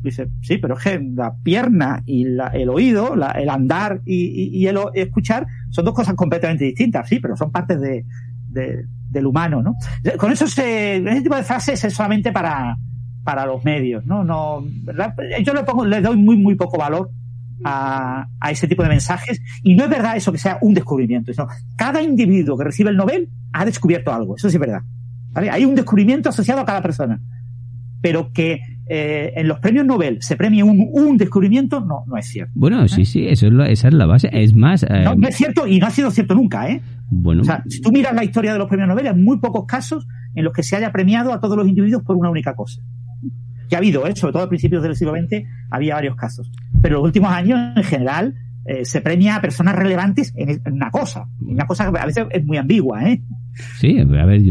Dice, 0.00 0.28
sí, 0.40 0.58
pero 0.58 0.76
es 0.76 0.84
que 0.84 1.00
la 1.14 1.34
pierna 1.42 2.02
y 2.06 2.24
el 2.24 2.68
oído, 2.68 3.14
el 3.14 3.48
andar 3.48 4.00
y, 4.06 4.64
el 4.66 4.78
escuchar 4.94 5.46
son 5.70 5.84
dos 5.84 5.94
cosas 5.94 6.14
completamente 6.14 6.64
distintas, 6.64 7.08
sí, 7.08 7.18
pero 7.18 7.36
son 7.36 7.50
partes 7.50 7.80
de, 7.80 8.04
del 9.10 9.26
humano, 9.26 9.62
¿no? 9.62 9.74
Con 10.16 10.32
eso 10.32 10.46
se, 10.46 10.96
ese 10.98 11.22
tipo 11.22 11.34
de 11.34 11.42
frases 11.42 11.82
es 11.82 11.92
solamente 11.92 12.30
para, 12.30 12.76
para 13.26 13.44
los 13.44 13.64
medios, 13.64 14.06
¿no? 14.06 14.22
no 14.22 14.64
Yo 15.44 15.52
le, 15.52 15.64
pongo, 15.64 15.84
le 15.84 16.00
doy 16.00 16.16
muy, 16.16 16.36
muy 16.36 16.54
poco 16.54 16.78
valor 16.78 17.10
a, 17.64 18.28
a, 18.38 18.50
ese 18.52 18.68
tipo 18.68 18.84
de 18.84 18.88
mensajes 18.88 19.42
y 19.64 19.74
no 19.74 19.84
es 19.84 19.90
verdad 19.90 20.16
eso 20.16 20.30
que 20.30 20.38
sea 20.38 20.58
un 20.62 20.72
descubrimiento. 20.74 21.32
Sino 21.32 21.48
cada 21.76 22.00
individuo 22.00 22.56
que 22.56 22.62
recibe 22.62 22.90
el 22.90 22.96
Nobel 22.96 23.28
ha 23.52 23.64
descubierto 23.64 24.14
algo, 24.14 24.36
eso 24.36 24.48
sí 24.48 24.56
es 24.56 24.60
verdad. 24.60 24.80
¿vale? 25.32 25.50
Hay 25.50 25.64
un 25.64 25.74
descubrimiento 25.74 26.28
asociado 26.28 26.60
a 26.60 26.64
cada 26.64 26.80
persona. 26.80 27.20
Pero 28.00 28.30
que 28.32 28.60
eh, 28.88 29.32
en 29.34 29.48
los 29.48 29.58
premios 29.58 29.84
Nobel 29.84 30.18
se 30.20 30.36
premie 30.36 30.62
un, 30.62 30.88
un, 30.92 31.16
descubrimiento, 31.16 31.80
no, 31.80 32.04
no 32.06 32.16
es 32.16 32.28
cierto. 32.28 32.52
Bueno, 32.54 32.86
sí, 32.86 33.04
sí, 33.04 33.26
eso 33.26 33.48
es 33.48 33.70
esa 33.70 33.88
es 33.88 33.94
la 33.94 34.06
base. 34.06 34.30
Es 34.32 34.54
más. 34.54 34.84
Eh, 34.84 35.02
no, 35.02 35.16
no, 35.16 35.26
es 35.26 35.34
cierto 35.34 35.66
y 35.66 35.80
no 35.80 35.86
ha 35.86 35.90
sido 35.90 36.12
cierto 36.12 36.36
nunca, 36.36 36.68
¿eh? 36.68 36.80
Bueno. 37.10 37.42
O 37.42 37.44
sea, 37.44 37.64
si 37.66 37.80
tú 37.80 37.90
miras 37.90 38.14
la 38.14 38.22
historia 38.22 38.52
de 38.52 38.60
los 38.60 38.68
premios 38.68 38.88
Nobel, 38.88 39.08
hay 39.08 39.14
muy 39.14 39.38
pocos 39.38 39.64
casos 39.66 40.06
en 40.36 40.44
los 40.44 40.52
que 40.52 40.62
se 40.62 40.76
haya 40.76 40.92
premiado 40.92 41.32
a 41.32 41.40
todos 41.40 41.56
los 41.56 41.66
individuos 41.66 42.04
por 42.04 42.14
una 42.14 42.30
única 42.30 42.54
cosa 42.54 42.80
que 43.68 43.74
ha 43.74 43.78
habido, 43.78 44.06
¿eh? 44.06 44.14
sobre 44.14 44.32
todo 44.32 44.42
a 44.42 44.48
principios 44.48 44.82
del 44.82 44.96
siglo 44.96 45.14
XX, 45.14 45.44
había 45.70 45.94
varios 45.94 46.16
casos. 46.16 46.50
Pero 46.82 46.96
en 46.96 47.02
los 47.02 47.04
últimos 47.04 47.30
años, 47.30 47.58
en 47.76 47.84
general, 47.84 48.34
eh, 48.64 48.84
se 48.84 49.00
premia 49.00 49.36
a 49.36 49.40
personas 49.40 49.76
relevantes 49.76 50.32
en, 50.36 50.60
una 50.72 50.90
cosa. 50.90 51.28
Una 51.40 51.66
cosa 51.66 51.90
que 51.90 51.98
a 51.98 52.06
veces 52.06 52.26
es 52.30 52.44
muy 52.44 52.56
ambigua, 52.56 53.08
¿eh? 53.08 53.20
Sí, 53.78 53.98
a 53.98 54.04
ver, 54.04 54.42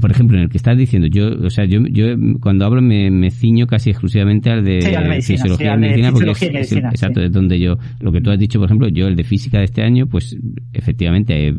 por 0.00 0.10
ejemplo, 0.10 0.36
en 0.36 0.44
el 0.44 0.48
que 0.48 0.56
estás 0.56 0.76
diciendo, 0.76 1.08
yo, 1.08 1.30
o 1.44 1.50
sea, 1.50 1.64
yo, 1.64 1.80
yo 1.90 2.06
cuando 2.40 2.64
hablo 2.64 2.80
me, 2.80 3.10
me 3.10 3.30
ciño 3.30 3.66
casi 3.66 3.90
exclusivamente 3.90 4.50
al 4.50 4.64
de 4.64 4.80
fisiología 5.22 5.74
y 5.74 5.78
medicina, 5.78 6.12
porque 6.12 6.30
es, 6.30 6.72
exacto, 6.72 7.20
es 7.20 7.32
donde 7.32 7.58
yo, 7.58 7.78
lo 8.00 8.12
que 8.12 8.20
tú 8.20 8.30
has 8.30 8.38
dicho, 8.38 8.58
por 8.58 8.66
ejemplo, 8.66 8.88
yo 8.88 9.08
el 9.08 9.16
de 9.16 9.24
física 9.24 9.58
de 9.58 9.64
este 9.64 9.82
año, 9.82 10.06
pues 10.06 10.36
efectivamente, 10.72 11.48
eh, 11.48 11.54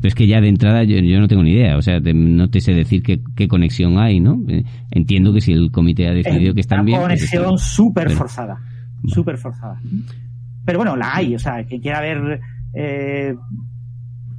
pero 0.00 0.08
es 0.08 0.14
que 0.14 0.26
ya 0.26 0.40
de 0.40 0.48
entrada 0.48 0.84
yo, 0.84 0.98
yo, 0.98 1.20
no 1.20 1.28
tengo 1.28 1.42
ni 1.42 1.52
idea, 1.52 1.76
o 1.76 1.82
sea, 1.82 2.00
no 2.00 2.48
te 2.50 2.60
sé 2.60 2.72
decir 2.72 3.02
qué, 3.02 3.20
qué 3.34 3.48
conexión 3.48 3.98
hay, 3.98 4.20
¿no? 4.20 4.40
Eh, 4.48 4.64
entiendo 4.90 5.32
que 5.32 5.40
si 5.40 5.52
el 5.52 5.70
comité 5.70 6.08
ha 6.08 6.12
decidido 6.12 6.54
que 6.54 6.60
están 6.60 6.84
bien. 6.84 6.98
Una 6.98 7.08
pues 7.08 7.30
conexión 7.30 7.58
súper 7.58 8.10
forzada, 8.10 8.58
súper 9.06 9.38
forzada. 9.38 9.80
Pero 10.64 10.78
bueno, 10.78 10.96
la 10.96 11.16
hay, 11.16 11.34
o 11.34 11.38
sea, 11.38 11.64
quien 11.64 11.80
quiera 11.80 12.00
ver 12.00 12.40
eh, 12.74 13.34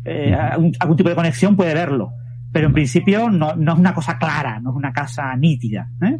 eh, 0.05 0.33
algún, 0.33 0.97
tipo 0.97 1.09
de 1.09 1.15
conexión 1.15 1.55
puede 1.55 1.73
verlo. 1.73 2.11
Pero 2.51 2.67
en 2.67 2.73
principio 2.73 3.29
no, 3.29 3.55
no, 3.55 3.73
es 3.73 3.79
una 3.79 3.93
cosa 3.93 4.17
clara, 4.17 4.59
no 4.59 4.71
es 4.71 4.75
una 4.75 4.93
casa 4.93 5.35
nítida. 5.35 5.89
¿eh? 6.01 6.17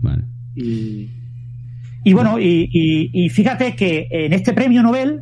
Y, 0.56 1.10
y, 2.04 2.14
bueno, 2.14 2.40
y, 2.40 2.70
y, 2.72 3.30
fíjate 3.30 3.76
que 3.76 4.08
en 4.12 4.34
este 4.34 4.54
premio 4.54 4.82
Nobel 4.82 5.22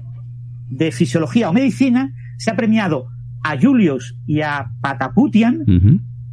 de 0.70 0.92
Fisiología 0.92 1.50
o 1.50 1.54
Medicina 1.54 2.12
se 2.38 2.52
ha 2.52 2.56
premiado 2.56 3.10
a 3.46 3.60
Julius 3.62 4.18
y 4.25 4.42
a 4.42 4.72
Pataputian 4.82 5.64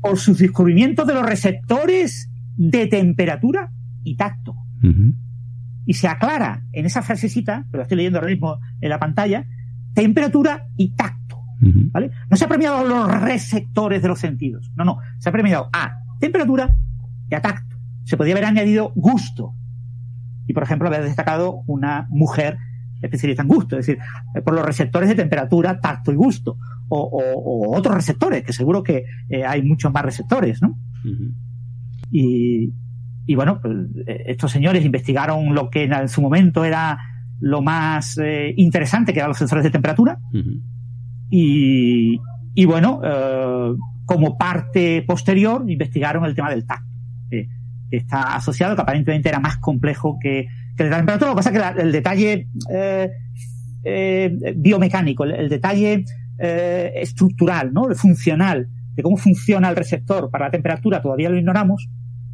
por 0.01 0.17
sus 0.17 0.39
descubrimientos 0.39 1.07
de 1.07 1.13
los 1.13 1.27
receptores 1.27 2.31
de 2.57 2.87
temperatura 2.87 3.71
y 4.03 4.17
tacto. 4.17 4.57
Y 5.85 5.95
se 5.95 6.09
aclara 6.09 6.65
en 6.73 6.87
esa 6.87 7.03
frasecita, 7.03 7.67
pero 7.71 7.83
estoy 7.83 7.99
leyendo 7.99 8.19
ahora 8.19 8.31
mismo 8.31 8.59
en 8.81 8.89
la 8.89 8.99
pantalla, 8.99 9.45
temperatura 9.93 10.69
y 10.79 10.95
tacto. 10.95 11.39
¿vale? 11.61 12.11
No 12.31 12.37
se 12.37 12.47
ha 12.47 12.49
premiado 12.49 12.83
los 12.89 13.21
receptores 13.21 14.01
de 14.01 14.09
los 14.09 14.19
sentidos. 14.19 14.73
No, 14.75 14.85
no. 14.85 14.99
Se 15.19 15.29
ha 15.29 15.33
premiado 15.33 15.69
a 15.73 15.99
temperatura 16.19 16.75
y 17.29 17.35
a 17.35 17.43
tacto. 17.43 17.77
Se 18.05 18.17
podría 18.17 18.35
haber 18.35 18.47
añadido 18.47 18.91
gusto. 18.95 19.55
Y, 20.47 20.55
por 20.55 20.63
ejemplo, 20.63 20.89
haber 20.89 21.05
destacado 21.05 21.63
una 21.67 22.07
mujer 22.09 22.57
especialista 23.03 23.43
en 23.43 23.49
gusto. 23.49 23.79
Es 23.79 23.87
decir, 23.87 24.03
por 24.45 24.55
los 24.55 24.65
receptores 24.65 25.09
de 25.09 25.15
temperatura, 25.15 25.81
tacto 25.81 26.13
y 26.13 26.17
gusto. 26.17 26.57
O, 26.89 27.77
otros 27.77 27.95
receptores, 27.95 28.43
que 28.43 28.53
seguro 28.53 28.83
que 28.83 29.05
eh, 29.31 29.45
hay 29.45 29.63
muchos 29.63 29.93
más 29.93 30.05
receptores, 30.05 30.61
¿no? 30.61 30.77
y, 32.11 32.71
y, 33.27 33.35
bueno, 33.35 33.61
pues, 33.63 33.75
eh, 34.07 34.25
estos 34.27 34.53
señores 34.53 34.85
investigaron 34.85 35.55
lo 35.55 35.71
que 35.71 35.85
en 35.85 36.09
su 36.09 36.21
momento 36.21 36.65
era 36.65 36.99
lo 37.41 37.63
más 37.63 38.19
interesante, 38.57 39.13
que 39.13 39.21
eran 39.21 39.31
los 39.31 39.39
sensores 39.39 39.65
de 39.65 39.71
temperatura 39.71 40.19
Y, 41.35 42.21
y 42.55 42.65
bueno, 42.67 43.01
eh, 43.03 43.75
como 44.05 44.37
parte 44.37 45.03
posterior, 45.03 45.65
investigaron 45.67 46.27
el 46.27 46.35
tema 46.35 46.51
del 46.51 46.67
tacto, 46.67 46.87
que 47.31 47.49
está 47.91 48.37
asociado, 48.37 48.77
que 48.77 48.83
aparentemente 48.83 49.31
era 49.31 49.41
más 49.41 49.57
complejo 49.57 50.19
que, 50.21 50.47
que 50.77 50.83
el 50.83 50.89
de 50.89 50.91
la 50.91 50.97
temperatura. 50.99 51.31
Lo 51.31 51.35
que 51.35 51.43
pasa 51.43 51.51
es 51.51 51.75
que 51.75 51.83
el 51.83 51.93
detalle 51.93 52.49
eh, 52.71 53.11
eh, 53.85 54.55
biomecánico, 54.57 55.25
el, 55.25 55.33
el 55.33 55.49
detalle 55.49 56.05
eh, 56.45 56.93
estructural, 56.97 57.73
¿no? 57.73 57.95
funcional, 57.95 58.69
de 58.95 59.03
cómo 59.05 59.17
funciona 59.17 59.71
el 59.71 59.77
receptor 59.77 60.29
para 60.29 60.47
la 60.47 60.51
temperatura, 60.51 61.01
todavía 61.01 61.31
lo 61.31 61.39
ignoramos. 61.39 61.89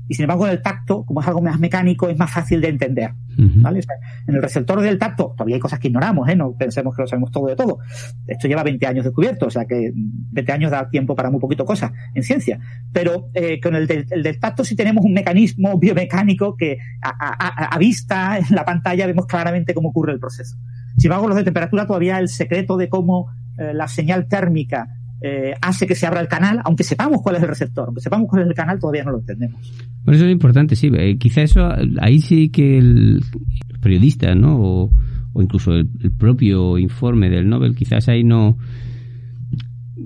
Y 0.09 0.15
sin 0.15 0.25
embargo, 0.25 0.47
en 0.47 0.53
el 0.53 0.63
tacto, 0.63 1.05
como 1.05 1.21
es 1.21 1.29
algo 1.29 1.43
más 1.43 1.61
mecánico, 1.61 2.09
es 2.09 2.19
más 2.19 2.31
fácil 2.31 2.61
de 2.61 2.69
entender. 2.69 3.13
¿vale? 3.37 3.79
O 3.79 3.83
sea, 3.83 3.95
en 4.27 4.35
el 4.35 4.43
receptor 4.43 4.81
del 4.81 4.99
tacto 4.99 5.35
todavía 5.37 5.57
hay 5.57 5.61
cosas 5.61 5.79
que 5.79 5.89
ignoramos, 5.89 6.29
¿eh? 6.29 6.35
no 6.35 6.57
pensemos 6.57 6.97
que 6.97 7.03
lo 7.03 7.09
sabemos 7.09 7.31
todo 7.31 7.47
de 7.47 7.55
todo. 7.55 7.79
Esto 8.27 8.49
lleva 8.49 8.65
20 8.65 8.85
años 8.87 9.05
descubierto, 9.05 9.47
o 9.47 9.51
sea 9.51 9.65
que 9.65 9.93
20 9.95 10.53
años 10.53 10.71
da 10.73 10.89
tiempo 10.91 11.15
para 11.15 11.31
muy 11.31 11.39
poquito 11.39 11.65
cosas 11.65 11.93
en 12.15 12.23
ciencia. 12.25 12.59
Pero 12.93 13.29
eh, 13.35 13.61
con 13.61 13.77
el 13.77 13.87
del, 13.87 14.07
el 14.11 14.23
del, 14.23 14.41
tacto 14.41 14.65
sí 14.65 14.75
tenemos 14.75 15.05
un 15.05 15.13
mecanismo 15.13 15.79
biomecánico 15.79 16.57
que 16.57 16.79
a, 17.01 17.11
a, 17.11 17.75
a, 17.75 17.79
vista 17.79 18.39
en 18.39 18.55
la 18.55 18.65
pantalla 18.65 19.07
vemos 19.07 19.27
claramente 19.27 19.75
cómo 19.75 19.91
ocurre 19.91 20.13
el 20.13 20.19
proceso. 20.19 20.57
Sin 20.97 21.11
embargo, 21.11 21.29
los 21.29 21.37
de 21.37 21.45
temperatura 21.45 21.87
todavía 21.87 22.19
el 22.19 22.29
secreto 22.29 22.77
de 22.77 22.89
cómo 22.89 23.31
eh, 23.59 23.73
la 23.73 23.87
señal 23.87 24.27
térmica 24.27 24.89
eh, 25.21 25.55
hace 25.61 25.87
que 25.87 25.95
se 25.95 26.07
abra 26.07 26.21
el 26.21 26.29
canal, 26.29 26.61
aunque 26.65 26.85
sepamos 26.85 27.21
cuál 27.23 27.37
es 27.37 27.43
el 27.43 27.49
receptor, 27.49 27.87
aunque 27.87 28.01
sepamos 28.01 28.29
cuál 28.29 28.43
es 28.43 28.49
el 28.49 28.55
canal, 28.55 28.79
todavía 28.79 29.05
no 29.05 29.13
lo 29.13 29.19
entendemos. 29.19 29.61
Bueno, 30.05 30.17
eso 30.17 30.27
es 30.27 30.33
importante, 30.33 30.77
sí. 30.77 30.91
Eh, 30.95 31.19
quizá 31.19 31.43
eso, 31.43 31.69
ahí 32.01 32.21
sí 32.21 32.51
que 32.51 32.79
el 32.79 33.23
periodista, 33.81 34.35
¿no? 34.35 34.61
O, 34.61 34.91
o 35.33 35.43
incluso 35.43 35.73
el, 35.73 35.89
el, 36.03 36.13
propio 36.13 36.79
informe 36.79 37.31
del 37.31 37.49
Nobel, 37.49 37.75
quizás 37.75 38.09
ahí 38.09 38.23
no. 38.25 38.59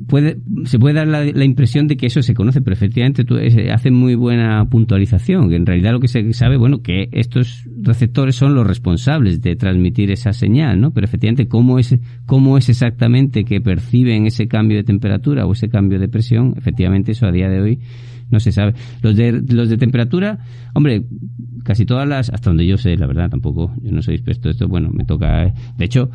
Puede, 0.07 0.39
se 0.65 0.79
puede 0.79 0.95
dar 0.95 1.07
la, 1.07 1.45
impresión 1.45 1.87
de 1.87 1.97
que 1.97 2.07
eso 2.07 2.23
se 2.23 2.35
conoce, 2.35 2.61
pero 2.61 2.75
efectivamente 2.75 3.25
tú, 3.25 3.37
hace 3.73 3.91
muy 3.91 4.15
buena 4.15 4.65
puntualización. 4.69 5.53
En 5.53 5.67
realidad 5.67 5.93
lo 5.93 6.01
que 6.01 6.09
se 6.09 6.33
sabe, 6.33 6.57
bueno, 6.57 6.83
que 6.83 7.09
estos 7.13 7.65
receptores 7.81 8.37
son 8.37 8.55
los 8.55 8.67
responsables 8.67 9.41
de 9.41 9.57
transmitir 9.57 10.11
esa 10.11 10.33
señal, 10.33 10.81
¿no? 10.81 10.93
Pero 10.93 11.05
efectivamente, 11.05 11.49
cómo 11.49 11.79
es, 11.79 11.97
cómo 12.27 12.59
es 12.59 12.69
exactamente 12.69 13.45
que 13.45 13.61
perciben 13.61 14.27
ese 14.27 14.49
cambio 14.49 14.77
de 14.79 14.85
temperatura 14.85 15.47
o 15.47 15.53
ese 15.53 15.69
cambio 15.69 15.99
de 15.99 16.09
presión, 16.09 16.55
efectivamente 16.57 17.13
eso 17.13 17.27
a 17.27 17.33
día 17.33 17.49
de 17.49 17.61
hoy 17.61 17.79
no 18.33 18.41
se 18.41 18.51
sabe. 18.51 18.75
Los 19.03 19.15
de, 19.15 19.31
los 19.33 19.69
de 19.69 19.77
temperatura, 19.77 20.39
hombre, 20.75 21.05
casi 21.63 21.85
todas 21.85 22.09
las, 22.09 22.31
hasta 22.31 22.51
donde 22.51 22.67
yo 22.67 22.79
sé, 22.79 22.97
la 22.97 23.07
verdad, 23.07 23.31
tampoco, 23.31 23.73
yo 23.83 23.93
no 23.93 24.03
soy 24.03 24.15
experto 24.15 24.49
de 24.49 24.53
esto, 24.53 24.67
bueno, 24.67 24.91
me 24.91 25.05
toca, 25.05 25.53
de 25.77 25.85
hecho, 25.85 26.11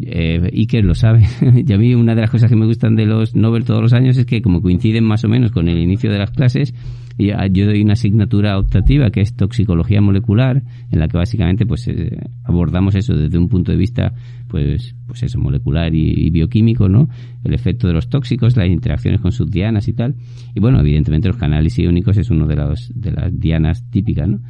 eh, 0.00 0.50
Iker 0.52 0.84
lo 0.84 0.94
sabe. 0.94 1.24
y 1.66 1.72
a 1.72 1.78
mí 1.78 1.94
una 1.94 2.14
de 2.14 2.22
las 2.22 2.30
cosas 2.30 2.50
que 2.50 2.56
me 2.56 2.66
gustan 2.66 2.96
de 2.96 3.06
los 3.06 3.34
Nobel 3.34 3.64
todos 3.64 3.82
los 3.82 3.92
años 3.92 4.16
es 4.16 4.26
que 4.26 4.40
como 4.40 4.62
coinciden 4.62 5.04
más 5.04 5.24
o 5.24 5.28
menos 5.28 5.52
con 5.52 5.68
el 5.68 5.78
inicio 5.78 6.10
de 6.10 6.18
las 6.18 6.30
clases, 6.30 6.74
y 7.18 7.28
yo 7.52 7.66
doy 7.66 7.82
una 7.82 7.92
asignatura 7.92 8.58
optativa 8.58 9.10
que 9.10 9.20
es 9.20 9.36
toxicología 9.36 10.00
molecular, 10.00 10.62
en 10.90 10.98
la 10.98 11.08
que 11.08 11.18
básicamente 11.18 11.66
pues 11.66 11.86
eh, 11.88 12.18
abordamos 12.44 12.94
eso 12.94 13.14
desde 13.14 13.38
un 13.38 13.48
punto 13.48 13.70
de 13.70 13.78
vista 13.78 14.14
pues 14.48 14.94
pues 15.06 15.22
eso 15.22 15.38
molecular 15.38 15.94
y, 15.94 16.30
bioquímico, 16.30 16.88
¿no? 16.88 17.08
El 17.44 17.52
efecto 17.52 17.86
de 17.86 17.92
los 17.92 18.08
tóxicos, 18.08 18.56
las 18.56 18.68
interacciones 18.68 19.20
con 19.20 19.32
sus 19.32 19.50
dianas 19.50 19.88
y 19.88 19.92
tal. 19.92 20.14
Y 20.54 20.60
bueno, 20.60 20.80
evidentemente 20.80 21.28
los 21.28 21.36
canales 21.36 21.78
iónicos 21.78 22.16
es 22.16 22.30
uno 22.30 22.46
de 22.46 22.56
los 22.56 22.90
de 22.94 23.12
las 23.12 23.38
dianas 23.38 23.84
típicas, 23.90 24.28
¿no? 24.28 24.40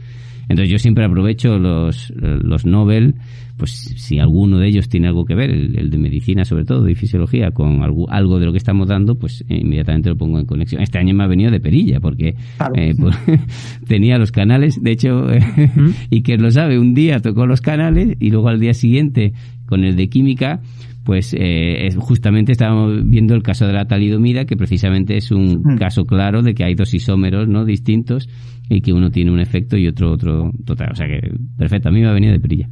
Entonces 0.48 0.70
yo 0.70 0.78
siempre 0.78 1.04
aprovecho 1.04 1.58
los, 1.58 2.12
los 2.16 2.66
Nobel, 2.66 3.14
pues 3.62 3.94
si 3.94 4.18
alguno 4.18 4.58
de 4.58 4.66
ellos 4.66 4.88
tiene 4.88 5.06
algo 5.06 5.24
que 5.24 5.36
ver, 5.36 5.48
el, 5.48 5.78
el 5.78 5.88
de 5.88 5.96
medicina 5.96 6.44
sobre 6.44 6.64
todo, 6.64 6.88
y 6.88 6.96
fisiología, 6.96 7.52
con 7.52 7.80
algo, 7.84 8.10
algo, 8.10 8.40
de 8.40 8.46
lo 8.46 8.50
que 8.50 8.58
estamos 8.58 8.88
dando, 8.88 9.14
pues 9.14 9.44
eh, 9.48 9.60
inmediatamente 9.62 10.08
lo 10.08 10.16
pongo 10.16 10.40
en 10.40 10.46
conexión. 10.46 10.82
Este 10.82 10.98
año 10.98 11.14
me 11.14 11.22
ha 11.22 11.28
venido 11.28 11.52
de 11.52 11.60
perilla, 11.60 12.00
porque 12.00 12.34
claro. 12.56 12.74
eh, 12.74 12.92
pues, 12.98 13.16
tenía 13.86 14.18
los 14.18 14.32
canales, 14.32 14.82
de 14.82 14.90
hecho, 14.90 15.28
¿Mm? 15.76 15.90
y 16.10 16.22
que 16.22 16.38
lo 16.38 16.50
sabe, 16.50 16.76
un 16.76 16.92
día 16.92 17.20
tocó 17.20 17.46
los 17.46 17.60
canales 17.60 18.16
y 18.18 18.30
luego 18.30 18.48
al 18.48 18.58
día 18.58 18.74
siguiente 18.74 19.32
con 19.66 19.84
el 19.84 19.94
de 19.94 20.08
química, 20.08 20.60
pues 21.04 21.34
eh, 21.38 21.88
justamente 21.98 22.52
estábamos 22.52 23.02
viendo 23.04 23.34
el 23.34 23.42
caso 23.42 23.66
de 23.66 23.72
la 23.72 23.86
talidomida, 23.86 24.44
que 24.44 24.56
precisamente 24.56 25.16
es 25.16 25.30
un 25.30 25.62
mm. 25.64 25.76
caso 25.78 26.04
claro 26.04 26.42
de 26.42 26.54
que 26.54 26.64
hay 26.64 26.74
dos 26.74 26.94
isómeros 26.94 27.48
no 27.48 27.64
distintos 27.64 28.28
y 28.68 28.80
que 28.80 28.92
uno 28.92 29.10
tiene 29.10 29.30
un 29.32 29.40
efecto 29.40 29.76
y 29.76 29.88
otro 29.88 30.12
otro 30.12 30.52
total. 30.64 30.90
O 30.92 30.94
sea 30.94 31.06
que 31.06 31.20
perfecto, 31.56 31.88
a 31.88 31.92
mí 31.92 32.00
me 32.00 32.08
ha 32.08 32.12
venido 32.12 32.32
de 32.32 32.40
perilla. 32.40 32.68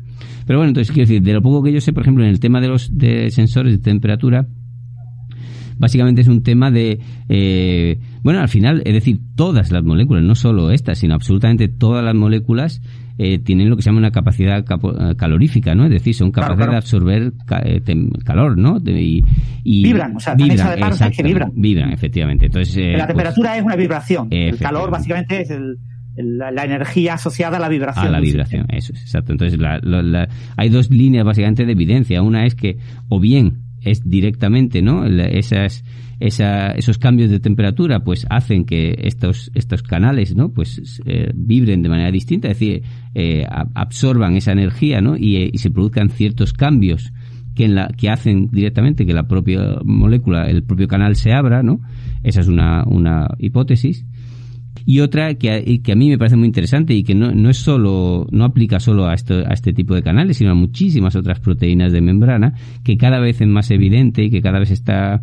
Pero 0.47 0.59
bueno, 0.59 0.71
entonces 0.71 0.93
quiero 0.93 1.09
decir, 1.09 1.23
de 1.23 1.33
lo 1.33 1.43
poco 1.43 1.62
que 1.62 1.73
yo 1.73 1.81
sé, 1.81 1.93
por 1.93 2.03
ejemplo, 2.03 2.25
en 2.25 2.31
el 2.31 2.40
tema 2.40 2.61
de 2.61 2.69
los 2.69 2.97
de 2.97 3.31
sensores 3.31 3.73
de 3.73 3.79
temperatura, 3.79 4.47
básicamente 5.79 6.21
es 6.21 6.29
un 6.29 6.43
tema 6.43 6.71
de, 6.71 7.01
eh, 7.29 7.99
bueno, 8.22 8.40
al 8.40 8.48
final, 8.48 8.83
es 8.85 8.92
decir, 8.92 9.18
todas 9.35 9.70
las 9.70 9.83
moléculas, 9.83 10.22
no 10.22 10.35
solo 10.35 10.70
estas, 10.70 10.98
sino 10.98 11.14
absolutamente 11.14 11.68
todas 11.68 12.04
las 12.04 12.14
moléculas 12.14 12.83
eh, 13.18 13.38
tienen 13.38 13.68
lo 13.68 13.76
que 13.76 13.83
se 13.83 13.90
llama 13.90 13.98
una 13.98 14.12
capacidad 14.12 14.64
capo, 14.64 14.94
calorífica, 15.16 15.74
¿no? 15.74 15.85
Es 15.85 15.90
decir, 15.90 16.14
son 16.14 16.30
capaces 16.30 16.56
claro, 16.56 16.70
claro. 16.70 16.72
de 16.72 16.78
absorber 16.78 17.33
ca, 17.46 17.61
eh, 17.64 17.83
calor, 18.24 18.56
¿no? 18.56 18.80
De, 18.80 18.92
y, 19.00 19.22
y, 19.62 19.83
vibran, 19.83 20.16
o 20.16 20.20
sea, 20.20 20.35
vibran, 20.35 20.70
de 20.70 20.78
parte 20.78 21.11
que 21.11 21.22
vibran. 21.22 21.52
Vibran, 21.54 21.92
efectivamente. 21.92 22.46
Entonces, 22.46 22.76
eh, 22.78 22.96
la 22.96 23.06
temperatura 23.06 23.50
pues, 23.50 23.59
es 23.59 23.64
una 23.66 23.76
vibración. 23.76 24.28
El 24.30 24.56
calor 24.59 24.90
básicamente 24.90 25.42
es 25.42 25.50
el, 25.50 25.78
la, 26.16 26.50
la, 26.50 26.64
energía 26.64 27.14
asociada 27.14 27.59
a 27.59 27.61
la 27.61 27.68
vibración. 27.68 28.06
A 28.06 28.11
la 28.11 28.20
vibración, 28.20 28.66
eso 28.70 28.92
es, 28.94 29.02
exacto. 29.02 29.33
Entonces, 29.33 29.59
la, 29.59 29.78
la, 29.83 30.02
la, 30.02 30.28
hay 30.56 30.68
dos 30.70 30.90
líneas 30.90 31.24
básicamente 31.24 31.66
de 31.66 31.72
evidencia. 31.72 32.22
Una 32.22 32.46
es 32.46 32.54
que, 32.54 32.78
o 33.09 33.20
bien 33.20 33.69
es 33.83 34.09
directamente, 34.09 34.83
¿no? 34.83 35.05
Esas, 35.07 35.85
esa, 36.21 36.73
esos 36.73 36.99
cambios 36.99 37.31
de 37.31 37.40
temperatura, 37.40 38.01
pues 38.01 38.27
hacen 38.31 38.64
que 38.64 38.95
estos, 39.03 39.51
estos 39.55 39.83
canales, 39.83 40.35
¿no? 40.35 40.53
Pues 40.53 41.01
eh, 41.07 41.31
vibren 41.35 41.83
de 41.83 41.88
manera 41.88 42.11
distinta, 42.11 42.49
es 42.49 42.59
decir, 42.59 42.83
eh, 43.14 43.47
absorban 43.75 44.37
esa 44.37 44.53
energía, 44.53 45.01
¿no? 45.01 45.16
Y, 45.16 45.51
y, 45.53 45.59
se 45.59 45.71
produzcan 45.71 46.11
ciertos 46.11 46.53
cambios 46.53 47.12
que, 47.55 47.64
en 47.64 47.75
la, 47.75 47.88
que 47.88 48.11
hacen 48.11 48.51
directamente 48.51 49.07
que 49.07 49.14
la 49.14 49.27
propia 49.27 49.79
molécula, 49.85 50.45
el 50.45 50.62
propio 50.62 50.88
canal 50.88 51.16
se 51.16 51.33
abra, 51.33 51.62
¿no? 51.62 51.81
Esa 52.23 52.40
es 52.40 52.49
una, 52.49 52.85
una 52.85 53.29
hipótesis 53.38 54.05
y 54.85 55.00
otra 55.00 55.35
que, 55.35 55.80
que 55.83 55.92
a 55.92 55.94
mí 55.94 56.09
me 56.09 56.18
parece 56.18 56.37
muy 56.37 56.46
interesante 56.46 56.94
y 56.94 57.02
que 57.02 57.14
no, 57.14 57.33
no 57.33 57.50
es 57.50 57.59
solo, 57.59 58.26
no 58.30 58.44
aplica 58.44 58.80
solo 58.80 59.06
a, 59.06 59.14
esto, 59.14 59.35
a 59.46 59.52
este 59.52 59.72
tipo 59.72 59.94
de 59.94 60.02
canales, 60.02 60.38
sino 60.38 60.50
a 60.50 60.54
muchísimas 60.54 61.16
otras 61.16 61.40
proteínas 61.40 61.92
de 61.92 62.00
membrana, 62.00 62.54
que 62.83 62.96
cada 62.96 63.20
vez 63.20 63.40
es 63.40 63.48
más 63.48 63.70
evidente 63.70 64.24
y 64.24 64.30
que 64.30 64.42
cada 64.42 64.59
vez 64.59 64.70
está, 64.70 65.22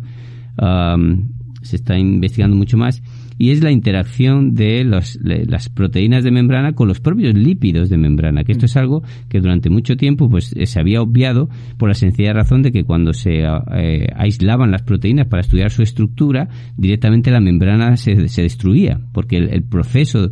um, 0.60 1.28
se 1.62 1.76
está 1.76 1.98
investigando 1.98 2.56
mucho 2.56 2.76
más, 2.76 3.02
y 3.38 3.50
es 3.50 3.62
la 3.62 3.70
interacción 3.70 4.54
de 4.54 4.84
las 4.84 5.68
proteínas 5.68 6.24
de 6.24 6.30
membrana 6.30 6.72
con 6.72 6.88
los 6.88 7.00
propios 7.00 7.34
lípidos 7.34 7.88
de 7.88 7.96
membrana, 7.96 8.44
que 8.44 8.52
esto 8.52 8.66
es 8.66 8.76
algo 8.76 9.02
que 9.28 9.40
durante 9.40 9.70
mucho 9.70 9.96
tiempo 9.96 10.28
pues 10.28 10.54
se 10.62 10.80
había 10.80 11.00
obviado 11.00 11.48
por 11.76 11.88
la 11.88 11.94
sencilla 11.94 12.32
razón 12.32 12.62
de 12.62 12.72
que 12.72 12.84
cuando 12.84 13.12
se 13.12 13.42
eh, 13.42 14.06
aislaban 14.16 14.70
las 14.70 14.82
proteínas 14.82 15.28
para 15.28 15.40
estudiar 15.40 15.70
su 15.70 15.82
estructura, 15.82 16.48
directamente 16.76 17.30
la 17.30 17.40
membrana 17.40 17.96
se, 17.96 18.28
se 18.28 18.42
destruía, 18.42 19.00
porque 19.12 19.36
el 19.36 19.62
proceso 19.62 20.30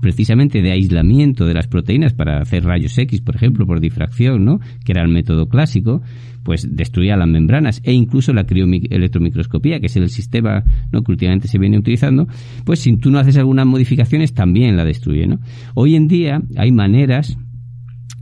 precisamente 0.00 0.62
de 0.62 0.72
aislamiento 0.72 1.44
de 1.46 1.54
las 1.54 1.66
proteínas 1.66 2.14
para 2.14 2.40
hacer 2.40 2.64
rayos 2.64 2.96
X, 2.96 3.20
por 3.20 3.36
ejemplo, 3.36 3.66
por 3.66 3.80
difracción, 3.80 4.44
¿no? 4.44 4.60
que 4.84 4.92
era 4.92 5.02
el 5.02 5.08
método 5.08 5.48
clásico, 5.48 6.02
pues 6.42 6.76
destruía 6.76 7.16
las 7.16 7.28
membranas 7.28 7.80
e 7.84 7.92
incluso 7.92 8.32
la 8.32 8.44
crioelectromicroscopía, 8.44 9.80
que 9.80 9.86
es 9.86 9.96
el 9.96 10.08
sistema 10.08 10.64
¿no? 10.92 11.02
que 11.02 11.12
últimamente 11.12 11.48
se 11.48 11.58
viene 11.58 11.78
utilizando, 11.78 12.26
pues 12.64 12.80
si 12.80 12.96
tú 12.96 13.10
no 13.10 13.18
haces 13.18 13.36
algunas 13.36 13.66
modificaciones 13.66 14.32
también 14.32 14.76
la 14.76 14.84
destruye. 14.84 15.26
¿no? 15.26 15.40
Hoy 15.74 15.96
en 15.96 16.08
día 16.08 16.40
hay 16.56 16.72
maneras 16.72 17.36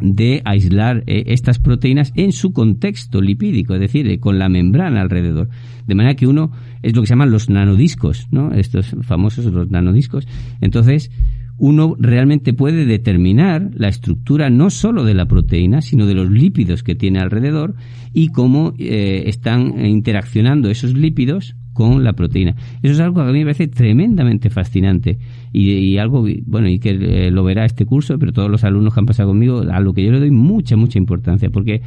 de 0.00 0.42
aislar 0.44 1.04
eh, 1.06 1.24
estas 1.28 1.58
proteínas 1.58 2.12
en 2.16 2.32
su 2.32 2.52
contexto 2.52 3.20
lipídico, 3.20 3.74
es 3.74 3.80
decir, 3.80 4.08
eh, 4.08 4.18
con 4.18 4.38
la 4.38 4.48
membrana 4.48 5.00
alrededor. 5.00 5.48
De 5.86 5.94
manera 5.94 6.16
que 6.16 6.26
uno 6.26 6.50
es 6.82 6.94
lo 6.96 7.02
que 7.02 7.06
se 7.06 7.12
llaman 7.12 7.30
los 7.30 7.48
nanodiscos, 7.48 8.28
¿no? 8.30 8.52
Estos 8.52 8.96
famosos 9.02 9.46
los 9.46 9.70
nanodiscos. 9.70 10.26
Entonces, 10.60 11.10
uno 11.56 11.96
realmente 11.98 12.52
puede 12.52 12.84
determinar 12.84 13.70
la 13.74 13.88
estructura 13.88 14.50
no 14.50 14.70
solo 14.70 15.04
de 15.04 15.14
la 15.14 15.26
proteína, 15.26 15.82
sino 15.82 16.06
de 16.06 16.14
los 16.14 16.30
lípidos 16.30 16.82
que 16.82 16.94
tiene 16.94 17.20
alrededor 17.20 17.74
y 18.12 18.28
cómo 18.28 18.74
eh, 18.78 19.24
están 19.26 19.84
interaccionando 19.84 20.70
esos 20.70 20.94
lípidos 20.94 21.54
con 21.72 22.04
la 22.04 22.14
proteína. 22.14 22.54
Eso 22.82 22.94
es 22.94 23.00
algo 23.00 23.16
que 23.16 23.28
a 23.28 23.32
mí 23.32 23.40
me 23.40 23.46
parece 23.46 23.68
tremendamente 23.68 24.48
fascinante 24.48 25.18
y, 25.52 25.98
algo, 25.98 26.26
bueno, 26.46 26.68
y 26.68 26.78
que 26.78 26.90
eh, 26.90 27.30
lo 27.30 27.44
verá 27.44 27.64
este 27.64 27.84
curso, 27.84 28.18
pero 28.18 28.32
todos 28.32 28.50
los 28.50 28.64
alumnos 28.64 28.94
que 28.94 29.00
han 29.00 29.06
pasado 29.06 29.28
conmigo, 29.30 29.60
a 29.70 29.80
lo 29.80 29.92
que 29.92 30.04
yo 30.04 30.12
le 30.12 30.20
doy 30.20 30.30
mucha, 30.30 30.76
mucha 30.76 30.98
importancia, 30.98 31.50
porque 31.50 31.82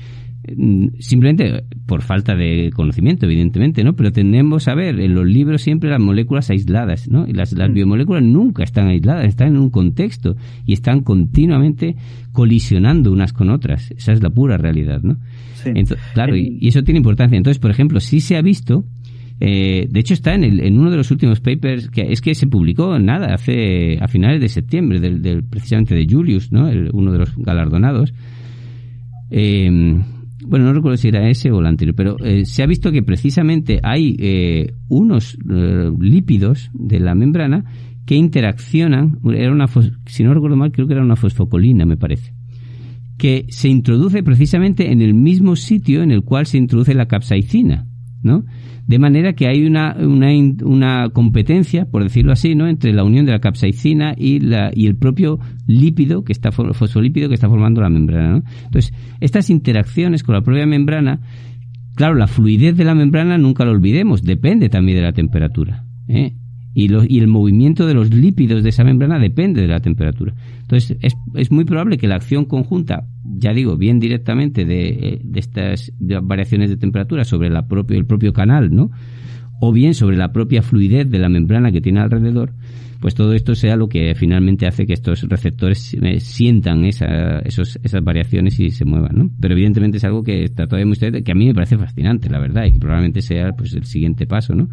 simplemente 0.99 1.63
por 1.85 2.01
falta 2.01 2.35
de 2.35 2.71
conocimiento, 2.73 3.25
evidentemente, 3.25 3.83
¿no? 3.83 3.95
Pero 3.95 4.11
tenemos 4.11 4.67
a 4.67 4.75
ver 4.75 4.99
en 4.99 5.13
los 5.13 5.25
libros 5.25 5.61
siempre 5.61 5.89
las 5.89 5.99
moléculas 5.99 6.49
aisladas, 6.49 7.09
¿no? 7.09 7.27
Y 7.27 7.33
las, 7.33 7.51
las 7.53 7.69
mm. 7.69 7.73
biomoléculas 7.73 8.23
nunca 8.23 8.63
están 8.63 8.87
aisladas, 8.87 9.25
están 9.25 9.49
en 9.49 9.57
un 9.57 9.69
contexto 9.69 10.35
y 10.65 10.73
están 10.73 11.01
continuamente 11.01 11.95
colisionando 12.31 13.11
unas 13.11 13.33
con 13.33 13.49
otras. 13.49 13.91
Esa 13.91 14.13
es 14.13 14.23
la 14.23 14.29
pura 14.29 14.57
realidad, 14.57 15.01
¿no? 15.01 15.17
claro, 16.13 16.37
y, 16.37 16.65
eso 16.65 16.81
tiene 16.83 16.99
importancia. 16.99 17.35
Entonces, 17.35 17.59
por 17.59 17.71
ejemplo, 17.71 17.99
si 17.99 18.21
se 18.21 18.37
ha 18.37 18.41
visto 18.41 18.85
eh, 19.39 19.87
de 19.91 19.99
hecho, 19.99 20.15
está 20.15 20.33
en, 20.33 20.43
el, 20.43 20.59
en 20.61 20.79
uno 20.79 20.89
de 20.89 20.97
los 20.97 21.11
últimos 21.11 21.41
papers, 21.41 21.89
que 21.89 22.11
es 22.11 22.21
que 22.21 22.33
se 22.33 22.47
publicó, 22.47 22.97
nada, 22.97 23.35
hace 23.35 23.99
a 24.01 24.07
finales 24.07 24.41
de 24.41 24.49
septiembre, 24.49 24.99
del, 24.99 25.43
precisamente 25.43 25.93
de 25.93 26.07
Julius, 26.09 26.51
¿no? 26.51 26.71
uno 26.91 27.11
de 27.11 27.19
los 27.19 27.35
galardonados. 27.37 28.15
Eh, 29.29 29.99
bueno, 30.45 30.65
no 30.65 30.73
recuerdo 30.73 30.97
si 30.97 31.07
era 31.07 31.29
ese 31.29 31.51
o 31.51 31.59
el 31.59 31.65
anterior, 31.65 31.95
pero 31.95 32.17
eh, 32.23 32.45
se 32.45 32.63
ha 32.63 32.67
visto 32.67 32.91
que 32.91 33.03
precisamente 33.03 33.79
hay 33.83 34.67
unos 34.87 35.37
lípidos 35.99 36.69
de 36.73 36.99
la 36.99 37.15
membrana 37.15 37.65
que 38.05 38.15
interaccionan, 38.15 39.19
era 39.33 39.51
una, 39.51 39.67
si 40.05 40.23
no 40.23 40.33
recuerdo 40.33 40.55
mal, 40.55 40.71
creo 40.71 40.87
que 40.87 40.93
era 40.93 41.03
una 41.03 41.17
fosfocolina, 41.17 41.85
me 41.85 41.97
parece, 41.97 42.33
que 43.17 43.45
se 43.49 43.67
introduce 43.67 44.23
precisamente 44.23 44.91
en 44.91 45.01
el 45.01 45.13
mismo 45.13 45.55
sitio 45.55 46.01
en 46.01 46.11
el 46.11 46.23
cual 46.23 46.45
se 46.45 46.57
introduce 46.57 46.93
la 46.93 47.07
capsaicina, 47.07 47.85
¿no? 48.23 48.45
De 48.87 48.99
manera 48.99 49.33
que 49.33 49.47
hay 49.47 49.65
una, 49.65 49.95
una, 49.99 50.29
una, 50.63 51.09
competencia, 51.09 51.85
por 51.85 52.03
decirlo 52.03 52.31
así, 52.31 52.55
¿no? 52.55 52.67
entre 52.67 52.93
la 52.93 53.03
unión 53.03 53.25
de 53.25 53.33
la 53.33 53.39
capsaicina 53.39 54.15
y, 54.17 54.39
la, 54.39 54.71
y 54.73 54.87
el 54.87 54.95
propio 54.95 55.39
lípido, 55.67 56.23
que 56.23 56.31
está, 56.31 56.53
fosfolípido 56.53 57.27
que 57.27 57.35
está 57.35 57.49
formando 57.49 57.81
la 57.81 57.89
membrana. 57.89 58.29
¿no? 58.29 58.43
Entonces, 58.63 58.93
estas 59.19 59.49
interacciones 59.49 60.23
con 60.23 60.35
la 60.35 60.41
propia 60.41 60.65
membrana, 60.65 61.19
claro, 61.95 62.15
la 62.15 62.27
fluidez 62.27 62.77
de 62.77 62.85
la 62.85 62.95
membrana 62.95 63.37
nunca 63.37 63.65
lo 63.65 63.71
olvidemos, 63.71 64.23
depende 64.23 64.69
también 64.69 64.99
de 64.99 65.03
la 65.03 65.11
temperatura. 65.11 65.83
¿eh? 66.07 66.33
Y, 66.77 66.91
y 67.11 67.19
el 67.19 67.27
movimiento 67.27 67.87
de 67.87 67.95
los 67.95 68.13
lípidos 68.13 68.61
de 68.61 68.69
esa 68.69 68.83
membrana 68.83 69.17
depende 69.17 69.61
de 69.61 69.67
la 69.67 69.79
temperatura. 69.79 70.35
Entonces, 70.61 70.95
es, 71.01 71.15
es 71.33 71.51
muy 71.51 71.65
probable 71.65 71.97
que 71.97 72.07
la 72.07 72.17
acción 72.17 72.45
conjunta, 72.45 73.07
ya 73.25 73.51
digo, 73.51 73.77
bien 73.77 73.99
directamente 73.99 74.63
de, 74.63 74.89
eh, 74.89 75.21
de 75.23 75.39
estas 75.39 75.91
variaciones 75.99 76.69
de 76.69 76.77
temperatura 76.77 77.25
sobre 77.25 77.49
la 77.49 77.67
propio, 77.67 77.97
el 77.97 78.05
propio 78.05 78.31
canal, 78.31 78.75
¿no? 78.75 78.91
O 79.59 79.73
bien 79.73 79.95
sobre 79.95 80.17
la 80.17 80.31
propia 80.31 80.61
fluidez 80.61 81.09
de 81.09 81.17
la 81.17 81.29
membrana 81.29 81.71
que 81.71 81.81
tiene 81.81 81.99
alrededor, 81.99 82.53
pues 82.99 83.15
todo 83.15 83.33
esto 83.33 83.55
sea 83.55 83.75
lo 83.75 83.89
que 83.89 84.13
finalmente 84.13 84.67
hace 84.67 84.85
que 84.85 84.93
estos 84.93 85.23
receptores 85.23 85.95
eh, 85.99 86.19
sientan 86.19 86.85
esa, 86.85 87.39
esos, 87.39 87.79
esas 87.81 88.03
variaciones 88.03 88.59
y 88.59 88.69
se 88.69 88.85
muevan, 88.85 89.15
¿no? 89.15 89.31
Pero 89.41 89.55
evidentemente 89.55 89.97
es 89.97 90.03
algo 90.03 90.21
que 90.21 90.43
está 90.43 90.67
todavía 90.67 90.85
muy 90.85 91.23
que 91.23 91.31
a 91.31 91.35
mí 91.35 91.47
me 91.47 91.55
parece 91.55 91.75
fascinante, 91.75 92.29
la 92.29 92.37
verdad, 92.37 92.65
y 92.65 92.73
que 92.73 92.79
probablemente 92.79 93.23
sea 93.23 93.51
pues 93.53 93.73
el 93.73 93.85
siguiente 93.85 94.27
paso, 94.27 94.53
¿no? 94.53 94.69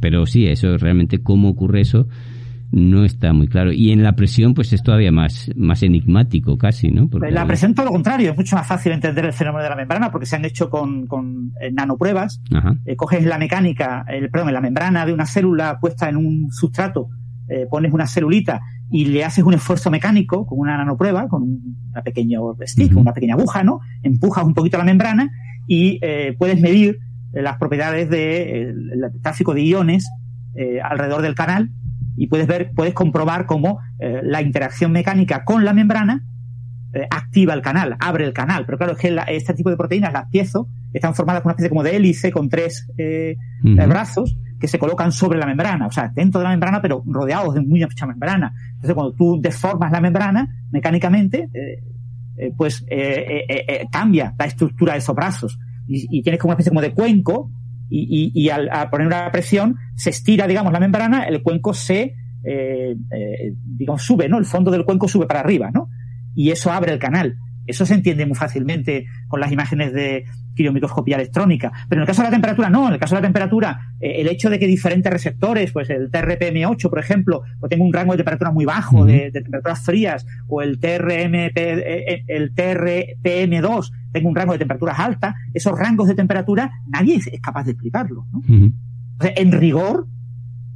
Pero 0.00 0.26
sí, 0.26 0.46
eso 0.46 0.76
realmente 0.76 1.22
cómo 1.22 1.48
ocurre 1.48 1.80
eso 1.80 2.08
no 2.70 3.04
está 3.04 3.32
muy 3.32 3.48
claro. 3.48 3.72
Y 3.72 3.92
en 3.92 4.02
la 4.02 4.14
presión, 4.14 4.54
pues 4.54 4.72
es 4.72 4.82
todavía 4.82 5.10
más, 5.10 5.50
más 5.56 5.82
enigmático 5.82 6.58
casi, 6.58 6.90
¿no? 6.90 7.08
Porque... 7.08 7.30
La 7.30 7.46
presión, 7.46 7.74
todo 7.74 7.86
lo 7.86 7.92
contrario, 7.92 8.30
es 8.30 8.36
mucho 8.36 8.56
más 8.56 8.66
fácil 8.66 8.92
entender 8.92 9.24
el 9.24 9.32
fenómeno 9.32 9.62
de 9.62 9.70
la 9.70 9.76
membrana 9.76 10.10
porque 10.10 10.26
se 10.26 10.36
han 10.36 10.44
hecho 10.44 10.68
con, 10.68 11.06
con 11.06 11.52
eh, 11.60 11.70
nanopruebas. 11.72 12.42
Eh, 12.84 12.96
coges 12.96 13.24
la 13.24 13.38
mecánica, 13.38 14.04
el, 14.08 14.30
perdón, 14.30 14.52
la 14.52 14.60
membrana 14.60 15.06
de 15.06 15.12
una 15.12 15.26
célula 15.26 15.78
puesta 15.80 16.08
en 16.08 16.16
un 16.16 16.50
sustrato, 16.50 17.08
eh, 17.48 17.66
pones 17.70 17.92
una 17.92 18.06
celulita 18.06 18.60
y 18.90 19.06
le 19.06 19.24
haces 19.24 19.44
un 19.44 19.54
esfuerzo 19.54 19.90
mecánico 19.90 20.46
con 20.46 20.58
una 20.58 20.76
nanoprueba, 20.76 21.28
con 21.28 21.42
una 21.90 22.02
pequeña 22.02 22.38
stick, 22.66 22.96
una 22.96 23.12
pequeña 23.12 23.34
aguja, 23.34 23.62
¿no? 23.62 23.80
Empujas 24.02 24.44
un 24.44 24.54
poquito 24.54 24.76
la 24.78 24.84
membrana 24.84 25.30
y 25.66 26.00
puedes 26.38 26.58
medir 26.62 26.98
las 27.32 27.58
propiedades 27.58 28.08
del 28.08 29.00
de, 29.00 29.10
tráfico 29.22 29.54
de 29.54 29.62
iones 29.62 30.08
eh, 30.54 30.80
alrededor 30.80 31.22
del 31.22 31.34
canal 31.34 31.70
y 32.16 32.26
puedes 32.26 32.46
ver, 32.46 32.72
puedes 32.74 32.94
comprobar 32.94 33.46
cómo 33.46 33.78
eh, 34.00 34.20
la 34.24 34.42
interacción 34.42 34.90
mecánica 34.90 35.44
con 35.44 35.64
la 35.64 35.72
membrana 35.72 36.24
eh, 36.94 37.06
activa 37.10 37.54
el 37.54 37.62
canal, 37.62 37.96
abre 38.00 38.24
el 38.24 38.32
canal. 38.32 38.64
Pero 38.66 38.78
claro, 38.78 38.94
es 38.94 38.98
que 38.98 39.16
este 39.28 39.54
tipo 39.54 39.70
de 39.70 39.76
proteínas, 39.76 40.12
las 40.12 40.28
piezo, 40.28 40.68
están 40.92 41.14
formadas 41.14 41.42
con 41.42 41.50
una 41.50 41.52
especie 41.52 41.68
como 41.68 41.82
de 41.82 41.96
hélice 41.96 42.32
con 42.32 42.48
tres 42.48 42.88
brazos 43.62 44.36
que 44.58 44.66
se 44.66 44.78
colocan 44.78 45.12
sobre 45.12 45.38
la 45.38 45.46
membrana, 45.46 45.86
o 45.86 45.92
sea, 45.92 46.10
dentro 46.12 46.40
de 46.40 46.44
la 46.44 46.50
membrana, 46.50 46.82
pero 46.82 47.04
rodeados 47.06 47.54
de 47.54 47.60
muy 47.60 47.80
mucha 47.80 48.06
membrana. 48.06 48.52
Entonces, 48.70 48.94
cuando 48.94 49.12
tú 49.12 49.38
deformas 49.40 49.92
la 49.92 50.00
membrana 50.00 50.48
mecánicamente, 50.72 51.48
pues 52.56 52.84
cambia 53.92 54.34
la 54.36 54.46
estructura 54.46 54.94
de 54.94 54.98
esos 54.98 55.14
brazos 55.14 55.58
y, 55.88 56.22
tienes 56.22 56.40
como 56.40 56.50
una 56.50 56.54
especie 56.54 56.70
como 56.70 56.82
de 56.82 56.92
cuenco 56.92 57.50
y, 57.90 58.30
y, 58.34 58.50
al, 58.50 58.68
poner 58.90 59.06
una 59.06 59.30
presión 59.32 59.76
se 59.96 60.10
estira, 60.10 60.46
digamos, 60.46 60.72
la 60.72 60.80
membrana, 60.80 61.24
el 61.24 61.42
cuenco 61.42 61.72
se, 61.72 62.14
eh, 62.44 62.96
eh, 63.10 63.54
digamos, 63.64 64.02
sube, 64.02 64.28
¿no? 64.28 64.38
El 64.38 64.44
fondo 64.44 64.70
del 64.70 64.84
cuenco 64.84 65.08
sube 65.08 65.26
para 65.26 65.40
arriba, 65.40 65.70
¿no? 65.72 65.88
Y 66.34 66.50
eso 66.50 66.70
abre 66.70 66.92
el 66.92 66.98
canal. 66.98 67.38
Eso 67.68 67.86
se 67.86 67.94
entiende 67.94 68.26
muy 68.26 68.36
fácilmente 68.36 69.06
con 69.28 69.40
las 69.40 69.52
imágenes 69.52 69.92
de 69.92 70.24
microscopía 70.72 71.16
electrónica. 71.16 71.72
Pero 71.88 72.00
en 72.00 72.02
el 72.02 72.06
caso 72.06 72.22
de 72.22 72.28
la 72.28 72.32
temperatura, 72.32 72.68
no. 72.68 72.88
En 72.88 72.94
el 72.94 72.98
caso 72.98 73.14
de 73.14 73.20
la 73.20 73.26
temperatura, 73.26 73.94
eh, 74.00 74.20
el 74.20 74.28
hecho 74.28 74.50
de 74.50 74.58
que 74.58 74.66
diferentes 74.66 75.12
receptores, 75.12 75.72
pues 75.72 75.88
el 75.90 76.10
TRPM8, 76.10 76.90
por 76.90 76.98
ejemplo, 76.98 77.42
pues 77.60 77.70
tenga 77.70 77.84
un 77.84 77.92
rango 77.92 78.12
de 78.12 78.18
temperatura 78.18 78.50
muy 78.50 78.64
bajo, 78.64 79.04
de, 79.04 79.30
temperaturas 79.30 79.80
frías, 79.84 80.26
o 80.48 80.62
el 80.62 80.78
TRMP, 80.80 81.56
el 82.26 82.54
TRPM2 82.54 83.90
tenga 84.12 84.28
un 84.28 84.34
rango 84.34 84.52
de 84.52 84.58
temperaturas 84.58 84.98
altas, 84.98 85.34
esos 85.54 85.78
rangos 85.78 86.08
de 86.08 86.14
temperatura 86.14 86.70
nadie 86.88 87.16
es, 87.16 87.30
capaz 87.40 87.64
de 87.64 87.72
explicarlo. 87.72 88.26
¿no? 88.32 88.42
en 89.20 89.52
rigor, 89.52 90.06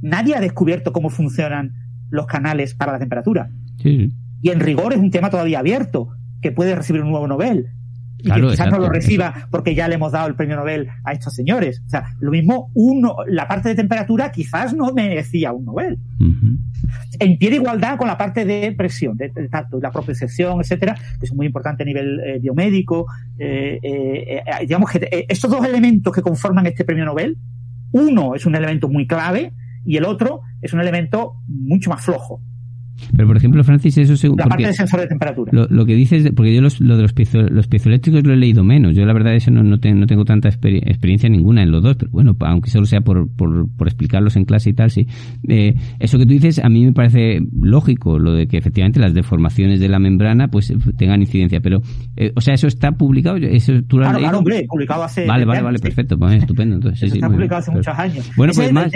nadie 0.01 0.35
ha 0.35 0.41
descubierto 0.41 0.91
cómo 0.91 1.09
funcionan 1.09 1.73
los 2.09 2.27
canales 2.27 2.75
para 2.75 2.91
la 2.93 2.99
temperatura. 2.99 3.49
Y 4.41 4.49
en 4.49 4.59
rigor 4.59 4.93
es 4.93 4.99
un 4.99 5.09
tema 5.09 5.29
todavía 5.29 5.59
abierto, 5.59 6.09
que 6.43 6.51
puede 6.51 6.75
recibir 6.75 7.01
un 7.01 7.09
nuevo 7.09 7.27
Nobel. 7.27 7.71
Y 8.19 8.31
que 8.31 8.41
quizás 8.41 8.71
no 8.71 8.79
lo 8.79 8.89
reciba 8.89 9.47
porque 9.51 9.75
ya 9.75 9.87
le 9.89 9.95
hemos 9.95 10.13
dado 10.13 10.27
el 10.27 10.35
premio 10.35 10.55
Nobel 10.55 10.87
a 11.03 11.11
estos 11.11 11.33
señores. 11.33 11.81
O 11.85 11.89
sea, 11.89 12.05
lo 12.21 12.31
mismo, 12.31 12.71
uno, 12.73 13.17
la 13.27 13.49
parte 13.49 13.69
de 13.69 13.75
temperatura 13.75 14.31
quizás 14.31 14.73
no 14.73 14.93
merecía 14.93 15.51
un 15.51 15.65
Nobel. 15.65 15.99
En 17.19 17.37
pie 17.37 17.49
de 17.49 17.57
igualdad 17.57 17.97
con 17.97 18.07
la 18.07 18.17
parte 18.17 18.45
de 18.45 18.71
presión, 18.77 19.17
de, 19.17 19.29
tacto, 19.49 19.79
la 19.81 19.91
propiocepción, 19.91 20.61
etcétera, 20.61 20.95
que 21.19 21.25
es 21.25 21.33
muy 21.33 21.47
importante 21.47 21.83
a 21.83 21.85
nivel 21.85 22.19
eh, 22.21 22.39
biomédico. 22.39 23.07
Eh, 23.37 23.79
eh, 23.83 24.43
digamos 24.61 24.91
que 24.91 25.25
estos 25.27 25.51
dos 25.51 25.65
elementos 25.65 26.13
que 26.13 26.21
conforman 26.21 26.65
este 26.67 26.85
premio 26.85 27.03
Nobel, 27.03 27.37
uno 27.91 28.35
es 28.35 28.45
un 28.45 28.55
elemento 28.55 28.87
muy 28.87 29.05
clave 29.05 29.51
y 29.85 29.97
el 29.97 30.05
otro 30.05 30.41
es 30.61 30.71
un 30.71 30.79
elemento 30.79 31.33
mucho 31.47 31.89
más 31.89 32.05
flojo. 32.05 32.41
Pero, 33.15 33.27
por 33.27 33.37
ejemplo, 33.37 33.63
Francis, 33.63 33.97
eso 33.97 34.15
según. 34.15 34.37
La 34.37 34.45
parte 34.45 34.65
del 34.65 34.73
sensor 34.73 35.01
de 35.01 35.07
temperatura. 35.07 35.51
Lo, 35.69 35.85
que 35.85 35.95
dices, 35.95 36.31
porque 36.35 36.53
yo 36.53 36.61
los, 36.61 36.79
lo 36.79 36.95
de 36.95 37.03
los, 37.03 37.13
piezo, 37.13 37.41
los 37.41 37.67
piezoeléctricos 37.67 38.23
lo 38.23 38.33
he 38.33 38.37
leído 38.37 38.63
menos. 38.63 38.95
Yo, 38.95 39.05
la 39.05 39.13
verdad, 39.13 39.35
eso 39.35 39.51
no, 39.51 39.63
no, 39.63 39.77
no 39.77 40.07
tengo 40.07 40.25
tanta 40.25 40.49
experiencia 40.49 41.29
ninguna 41.29 41.63
en 41.63 41.71
los 41.71 41.83
dos, 41.83 41.95
pero 41.97 42.11
bueno, 42.11 42.35
aunque 42.39 42.69
solo 42.69 42.85
sea 42.85 43.01
por, 43.01 43.29
por, 43.35 43.69
por 43.75 43.87
explicarlos 43.87 44.35
en 44.35 44.45
clase 44.45 44.69
y 44.69 44.73
tal, 44.73 44.91
sí. 44.91 45.07
Eh, 45.47 45.75
eso 45.99 46.17
que 46.17 46.25
tú 46.25 46.33
dices, 46.33 46.59
a 46.59 46.69
mí 46.69 46.85
me 46.85 46.93
parece 46.93 47.39
lógico, 47.61 48.19
lo 48.19 48.33
de 48.33 48.47
que 48.47 48.57
efectivamente 48.57 48.99
las 48.99 49.13
deformaciones 49.13 49.79
de 49.79 49.89
la 49.89 49.99
membrana 49.99 50.47
pues 50.47 50.73
tengan 50.97 51.21
incidencia. 51.21 51.59
Pero, 51.61 51.81
eh, 52.15 52.31
o 52.35 52.41
sea, 52.41 52.53
eso 52.53 52.67
está 52.67 52.91
publicado. 52.91 53.37
Eso, 53.37 53.73
¿tú 53.87 53.97
lo 53.97 54.03
claro, 54.03 54.19
claro, 54.19 54.37
hombre, 54.39 54.65
publicado 54.67 55.03
hace. 55.03 55.25
Vale, 55.25 55.45
vale, 55.45 55.61
vale, 55.61 55.79
perfecto. 55.79 56.17
Pues, 56.17 56.35
estupendo. 56.35 56.75
Entonces, 56.75 57.11
sí, 57.11 57.17
está 57.17 57.29
publicado 57.29 57.59
hace 57.59 57.71
muchos 57.71 57.97
años. 57.97 58.31
Bueno, 58.35 58.53
pues 58.55 58.71
más... 58.71 58.91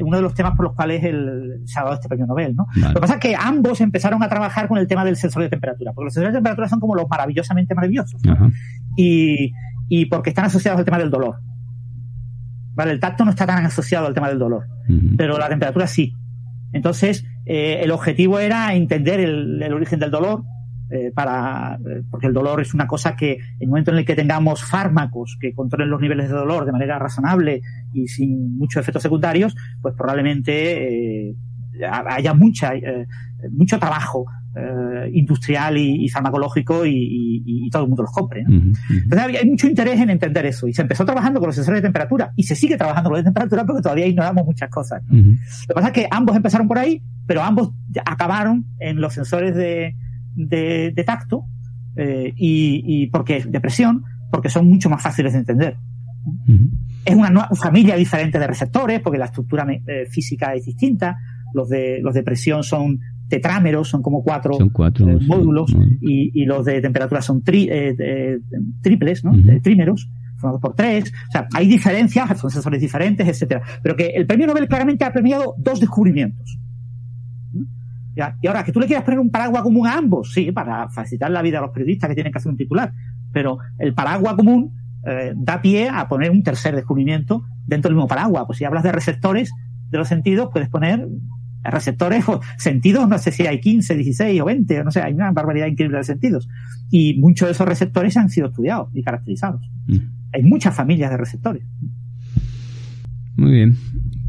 uno 0.00 0.16
de 0.16 0.22
los 0.22 0.34
temas 0.34 0.56
por 0.56 0.66
los 0.66 0.74
cuales 0.74 1.02
el, 1.04 1.62
se 1.64 1.78
ha 1.78 1.84
dado 1.84 1.94
este 1.94 2.08
premio 2.08 2.26
Nobel, 2.26 2.54
¿no? 2.54 2.66
Lo 2.76 2.94
que 2.94 3.00
pasa 3.00 3.14
es 3.14 3.20
que 3.20 3.31
ambos 3.34 3.80
empezaron 3.80 4.22
a 4.22 4.28
trabajar 4.28 4.68
con 4.68 4.78
el 4.78 4.86
tema 4.86 5.04
del 5.04 5.16
sensor 5.16 5.42
de 5.42 5.48
temperatura, 5.48 5.92
porque 5.92 6.06
los 6.06 6.14
sensores 6.14 6.32
de 6.32 6.38
temperatura 6.38 6.68
son 6.68 6.80
como 6.80 6.94
los 6.94 7.08
maravillosamente 7.08 7.74
maravillosos. 7.74 8.20
Y, 8.96 9.52
y 9.88 10.06
porque 10.06 10.30
están 10.30 10.46
asociados 10.46 10.78
al 10.78 10.84
tema 10.84 10.98
del 10.98 11.10
dolor. 11.10 11.40
¿Vale? 12.74 12.92
El 12.92 13.00
tacto 13.00 13.24
no 13.24 13.30
está 13.30 13.46
tan 13.46 13.64
asociado 13.64 14.06
al 14.06 14.14
tema 14.14 14.28
del 14.28 14.38
dolor, 14.38 14.66
pero 15.16 15.36
la 15.36 15.48
temperatura 15.48 15.86
sí. 15.86 16.14
Entonces, 16.72 17.26
eh, 17.44 17.80
el 17.82 17.90
objetivo 17.90 18.38
era 18.38 18.74
entender 18.74 19.20
el, 19.20 19.62
origen 19.72 20.00
del 20.00 20.10
dolor, 20.10 20.44
eh, 20.90 21.10
para, 21.14 21.78
eh, 21.86 22.02
porque 22.10 22.26
el 22.26 22.32
dolor 22.32 22.60
es 22.60 22.72
una 22.72 22.86
cosa 22.86 23.16
que 23.16 23.32
en 23.34 23.40
el 23.60 23.68
momento 23.68 23.90
en 23.90 23.98
el 23.98 24.04
que 24.04 24.14
tengamos 24.14 24.64
fármacos 24.64 25.36
que 25.40 25.54
controlen 25.54 25.90
los 25.90 26.00
niveles 26.00 26.28
de 26.28 26.34
dolor 26.34 26.64
de 26.64 26.72
manera 26.72 26.98
razonable 26.98 27.60
y 27.92 28.08
sin 28.08 28.56
muchos 28.56 28.80
efectos 28.80 29.02
secundarios, 29.02 29.54
pues 29.80 29.94
probablemente 29.94 31.34
haya 31.80 32.34
mucha, 32.34 32.72
mucho 33.50 33.78
trabajo 33.78 34.26
eh, 34.54 35.10
industrial 35.14 35.78
y, 35.78 36.06
farmacológico 36.10 36.84
y, 36.84 37.70
todo 37.72 37.84
el 37.84 37.88
mundo 37.88 38.02
los 38.02 38.12
compre. 38.12 38.42
Entonces 38.42 39.40
hay 39.40 39.48
mucho 39.48 39.66
interés 39.66 39.98
en 39.98 40.10
entender 40.10 40.44
eso 40.44 40.68
y 40.68 40.74
se 40.74 40.82
empezó 40.82 41.06
trabajando 41.06 41.40
con 41.40 41.46
los 41.46 41.54
sensores 41.54 41.80
de 41.80 41.86
temperatura 41.86 42.34
y 42.36 42.42
se 42.42 42.54
sigue 42.54 42.76
trabajando 42.76 43.08
con 43.08 43.16
los 43.16 43.24
de 43.24 43.30
temperatura 43.30 43.64
porque 43.64 43.80
todavía 43.80 44.06
ignoramos 44.06 44.44
muchas 44.44 44.68
cosas. 44.68 45.02
Lo 45.08 45.22
que 45.68 45.74
pasa 45.74 45.86
es 45.86 45.92
que 45.94 46.08
ambos 46.10 46.36
empezaron 46.36 46.68
por 46.68 46.78
ahí, 46.78 47.02
pero 47.26 47.42
ambos 47.42 47.70
acabaron 48.04 48.66
en 48.78 49.00
los 49.00 49.14
sensores 49.14 49.54
de, 49.54 49.96
de, 50.34 51.04
tacto 51.06 51.46
eh, 51.96 52.34
y, 52.36 53.06
porque 53.06 53.42
de 53.42 53.58
presión, 53.58 54.04
porque 54.30 54.50
son 54.50 54.68
mucho 54.68 54.90
más 54.90 55.02
fáciles 55.02 55.32
de 55.32 55.38
entender. 55.38 55.76
Es 57.06 57.14
una 57.14 57.48
familia 57.54 57.96
diferente 57.96 58.38
de 58.38 58.46
receptores 58.46 59.00
porque 59.00 59.18
la 59.18 59.24
estructura 59.24 59.66
eh, 59.86 60.04
física 60.10 60.52
es 60.54 60.66
distinta. 60.66 61.16
Los 61.54 61.68
de, 61.68 62.00
los 62.02 62.14
de 62.14 62.22
presión 62.22 62.62
son 62.62 63.00
tetrámeros, 63.28 63.88
son 63.88 64.02
como 64.02 64.22
cuatro, 64.22 64.58
eh, 64.60 65.18
módulos, 65.26 65.74
y, 66.00 66.44
los 66.44 66.64
de 66.66 66.80
temperatura 66.80 67.22
son 67.22 67.42
eh, 67.46 68.38
triples, 68.82 69.24
¿no? 69.24 69.32
Trímeros, 69.62 70.10
formados 70.36 70.60
por 70.60 70.74
tres. 70.74 71.12
O 71.28 71.32
sea, 71.32 71.48
hay 71.54 71.66
diferencias, 71.66 72.38
son 72.38 72.50
sensores 72.50 72.80
diferentes, 72.80 73.26
etcétera. 73.26 73.62
Pero 73.82 73.96
que 73.96 74.08
el 74.08 74.26
premio 74.26 74.46
Nobel 74.46 74.68
claramente 74.68 75.04
ha 75.04 75.12
premiado 75.12 75.54
dos 75.56 75.80
descubrimientos. 75.80 76.58
Y 78.14 78.46
ahora, 78.46 78.62
que 78.62 78.72
tú 78.72 78.80
le 78.80 78.86
quieras 78.86 79.04
poner 79.04 79.18
un 79.18 79.30
paraguas 79.30 79.62
común 79.62 79.86
a 79.86 79.96
ambos, 79.96 80.32
sí, 80.32 80.52
para 80.52 80.88
facilitar 80.90 81.30
la 81.30 81.40
vida 81.40 81.58
a 81.58 81.62
los 81.62 81.70
periodistas 81.70 82.08
que 82.08 82.14
tienen 82.14 82.32
que 82.32 82.38
hacer 82.38 82.50
un 82.50 82.58
titular. 82.58 82.92
Pero 83.32 83.58
el 83.78 83.94
paraguas 83.94 84.34
común 84.34 84.74
eh, 85.06 85.32
da 85.34 85.62
pie 85.62 85.88
a 85.88 86.06
poner 86.08 86.30
un 86.30 86.42
tercer 86.42 86.76
descubrimiento 86.76 87.44
dentro 87.66 87.88
del 87.88 87.96
mismo 87.96 88.08
paraguas. 88.08 88.44
Pues 88.46 88.58
si 88.58 88.64
hablas 88.64 88.82
de 88.82 88.92
receptores 88.92 89.52
de 89.90 89.98
los 89.98 90.08
sentidos, 90.08 90.50
puedes 90.52 90.68
poner 90.68 91.08
receptores 91.64 92.28
o 92.28 92.40
sentidos, 92.58 93.08
no 93.08 93.18
sé 93.18 93.30
si 93.32 93.46
hay 93.46 93.60
15, 93.60 93.94
16 93.96 94.40
o 94.40 94.44
20, 94.44 94.84
no 94.84 94.90
sé, 94.90 95.00
hay 95.00 95.14
una 95.14 95.30
barbaridad 95.30 95.66
increíble 95.66 95.98
de 95.98 96.04
sentidos. 96.04 96.48
Y 96.90 97.18
muchos 97.20 97.48
de 97.48 97.52
esos 97.52 97.66
receptores 97.66 98.16
han 98.16 98.30
sido 98.30 98.48
estudiados 98.48 98.88
y 98.94 99.02
caracterizados. 99.02 99.62
Mm. 99.86 99.96
Hay 100.34 100.42
muchas 100.42 100.74
familias 100.74 101.10
de 101.10 101.16
receptores. 101.16 101.62
Muy 103.36 103.52
bien. 103.52 103.76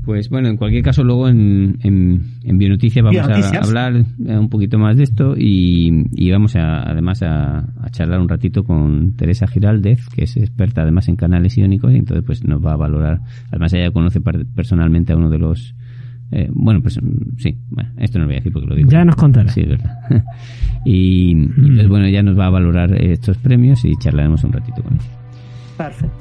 Pues 0.05 0.29
bueno, 0.29 0.49
en 0.49 0.57
cualquier 0.57 0.83
caso, 0.83 1.01
luego 1.03 1.29
en, 1.29 1.79
en, 1.81 2.57
Bionoticias 2.57 3.05
vamos 3.05 3.25
a 3.25 3.59
hablar 3.59 3.95
eh, 3.95 4.37
un 4.37 4.49
poquito 4.49 4.77
más 4.77 4.97
de 4.97 5.03
esto 5.03 5.33
y, 5.37 6.29
vamos 6.29 6.57
a, 6.57 6.81
además 6.83 7.23
a, 7.23 7.69
charlar 7.91 8.19
un 8.19 8.27
ratito 8.27 8.65
con 8.65 9.15
Teresa 9.15 9.47
Giraldez, 9.47 10.09
que 10.09 10.25
es 10.25 10.35
experta 10.35 10.81
además 10.81 11.07
en 11.07 11.15
canales 11.15 11.57
iónicos 11.57 11.93
y 11.93 11.97
entonces 11.97 12.25
pues 12.25 12.43
nos 12.43 12.63
va 12.63 12.73
a 12.73 12.77
valorar. 12.77 13.21
Además 13.49 13.71
ella 13.73 13.91
conoce 13.91 14.19
personalmente 14.19 15.13
a 15.13 15.15
uno 15.15 15.29
de 15.29 15.39
los 15.39 15.73
eh, 16.35 16.49
bueno, 16.51 16.81
pues 16.81 16.99
mm, 17.01 17.37
sí, 17.37 17.55
bueno, 17.69 17.91
esto 17.97 18.17
no 18.17 18.23
lo 18.23 18.29
voy 18.29 18.35
a 18.35 18.39
decir 18.39 18.51
porque 18.51 18.67
lo 18.67 18.75
digo. 18.75 18.89
Ya 18.89 19.05
nos 19.05 19.15
contará. 19.15 19.51
Sí, 19.51 19.61
es 19.61 19.69
verdad. 19.69 19.99
y, 20.85 21.31
entonces, 21.31 21.87
bueno, 21.87 22.09
ya 22.09 22.23
nos 22.23 22.37
va 22.37 22.47
a 22.47 22.49
valorar 22.49 22.91
estos 23.01 23.37
premios 23.37 23.85
y 23.85 23.95
charlaremos 23.97 24.43
un 24.43 24.53
ratito 24.53 24.81
con 24.81 24.93
él. 24.93 24.99
Perfecto. 25.77 26.17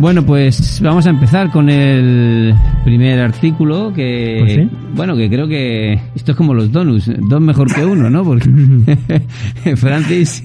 Bueno, 0.00 0.24
pues 0.24 0.80
vamos 0.80 1.06
a 1.08 1.10
empezar 1.10 1.50
con 1.50 1.68
el 1.68 2.54
primer 2.84 3.18
artículo 3.18 3.92
que, 3.92 4.36
pues 4.38 4.94
bueno, 4.94 5.16
que 5.16 5.28
creo 5.28 5.48
que 5.48 5.94
esto 6.14 6.30
es 6.32 6.36
como 6.36 6.54
los 6.54 6.70
donuts, 6.70 7.10
dos 7.28 7.40
mejor 7.40 7.74
que 7.74 7.84
uno, 7.84 8.08
¿no? 8.08 8.22
Porque 8.22 8.48
Francis, 9.76 10.40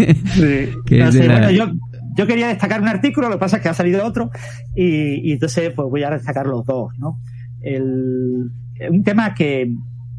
yo, 2.16 2.28
quería 2.28 2.48
destacar 2.48 2.82
un 2.82 2.88
artículo, 2.88 3.30
lo 3.30 3.36
que 3.36 3.40
pasa 3.40 3.58
es 3.58 3.64
que 3.64 3.70
ha 3.70 3.76
salido 3.76 4.04
otro 4.04 4.32
y, 4.76 5.32
entonces 5.34 5.72
pues 5.76 5.88
voy 5.88 6.02
a 6.02 6.10
destacar 6.10 6.48
los 6.48 6.66
dos, 6.66 6.92
¿no? 6.98 7.20
El, 7.62 8.50
un 8.90 9.04
tema 9.04 9.36
que 9.36 9.72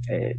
eh, 0.08 0.36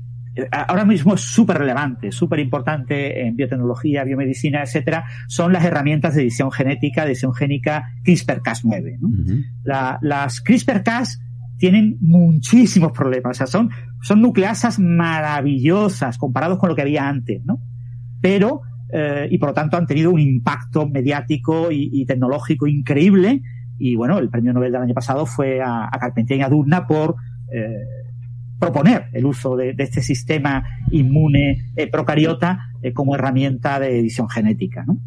ahora 0.51 0.85
mismo 0.85 1.13
es 1.13 1.21
súper 1.21 1.57
relevante, 1.59 2.11
súper 2.11 2.39
importante 2.39 3.25
en 3.25 3.35
biotecnología, 3.35 4.03
biomedicina, 4.03 4.63
etcétera, 4.63 5.05
son 5.27 5.53
las 5.53 5.63
herramientas 5.63 6.15
de 6.15 6.23
edición 6.23 6.51
genética, 6.51 7.03
de 7.03 7.11
edición 7.11 7.33
génica 7.33 7.93
CRISPR-Cas9. 8.03 9.99
las 10.01 10.41
CRISPR-Cas 10.41 11.21
tienen 11.57 11.97
muchísimos 12.01 12.91
problemas, 12.91 13.37
o 13.37 13.37
sea, 13.37 13.47
son, 13.47 13.69
son 14.01 14.21
nucleasas 14.21 14.77
maravillosas 14.77 16.17
comparados 16.17 16.59
con 16.59 16.69
lo 16.69 16.75
que 16.75 16.81
había 16.81 17.07
antes, 17.07 17.43
¿no? 17.45 17.61
Pero, 18.21 18.61
eh, 18.91 19.27
y 19.31 19.37
por 19.37 19.49
lo 19.49 19.53
tanto 19.53 19.77
han 19.77 19.85
tenido 19.87 20.11
un 20.11 20.19
impacto 20.19 20.87
mediático 20.87 21.71
y, 21.71 22.05
tecnológico 22.05 22.67
increíble, 22.67 23.41
y 23.77 23.95
bueno, 23.95 24.19
el 24.19 24.29
premio 24.29 24.51
Nobel 24.51 24.71
del 24.71 24.81
año 24.81 24.93
pasado 24.93 25.25
fue 25.25 25.61
a, 25.61 25.85
a 25.85 25.99
Carpentier 25.99 26.39
y 26.39 26.43
a 26.43 26.49
Durna 26.49 26.87
por 26.87 27.15
eh, 27.53 28.04
proponer 28.59 29.09
el 29.13 29.25
uso 29.25 29.55
de, 29.55 29.75
este 29.77 30.01
sistema 30.01 30.63
inmune 30.91 31.71
eh, 31.75 31.87
procariota 31.87 32.71
eh, 32.81 32.93
como 32.93 33.15
herramienta 33.15 33.79
de 33.79 33.99
edición 33.99 34.29
genética. 34.29 34.83
¿no? 34.85 34.97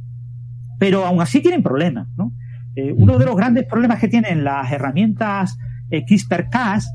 Pero 0.79 1.05
aún 1.07 1.21
así 1.21 1.41
tienen 1.41 1.63
problemas. 1.63 2.09
¿no? 2.17 2.33
Eh, 2.77 2.93
uno 2.93 3.19
de 3.19 3.27
los 3.27 3.37
grandes 3.37 3.65
problemas 3.67 4.01
que 4.01 4.09
tienen 4.09 4.45
las 4.45 4.71
herramientas 4.71 5.59
CRISPR-Cas 5.91 6.93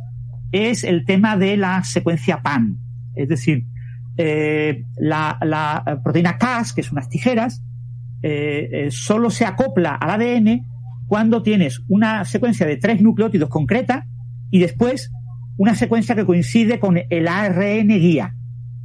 es 0.52 0.84
el 0.84 1.04
tema 1.06 1.36
de 1.36 1.58
la 1.58 1.84
secuencia 1.84 2.42
PAN. 2.42 2.78
Es 3.16 3.28
decir, 3.28 3.66
la, 4.16 5.40
la, 5.42 6.00
proteína 6.04 6.38
Cas, 6.38 6.74
que 6.74 6.84
son 6.84 6.94
unas 6.94 7.10
tijeras, 7.10 7.64
solo 8.90 9.32
se 9.32 9.46
acopla 9.46 9.96
al 9.96 10.22
ADN 10.22 10.68
cuando 11.08 11.42
tienes 11.42 11.82
una 11.88 12.24
secuencia 12.24 12.68
de 12.68 12.78
tres 12.78 13.02
nucleótidos 13.02 13.50
concreta 13.50 14.06
y 14.52 14.60
después 14.60 15.12
una 15.58 15.76
secuencia 15.76 16.16
que 16.16 16.26
coincide 16.26 16.80
con 16.80 17.00
el 17.10 17.28
ARN 17.28 17.88
guía. 17.88 18.36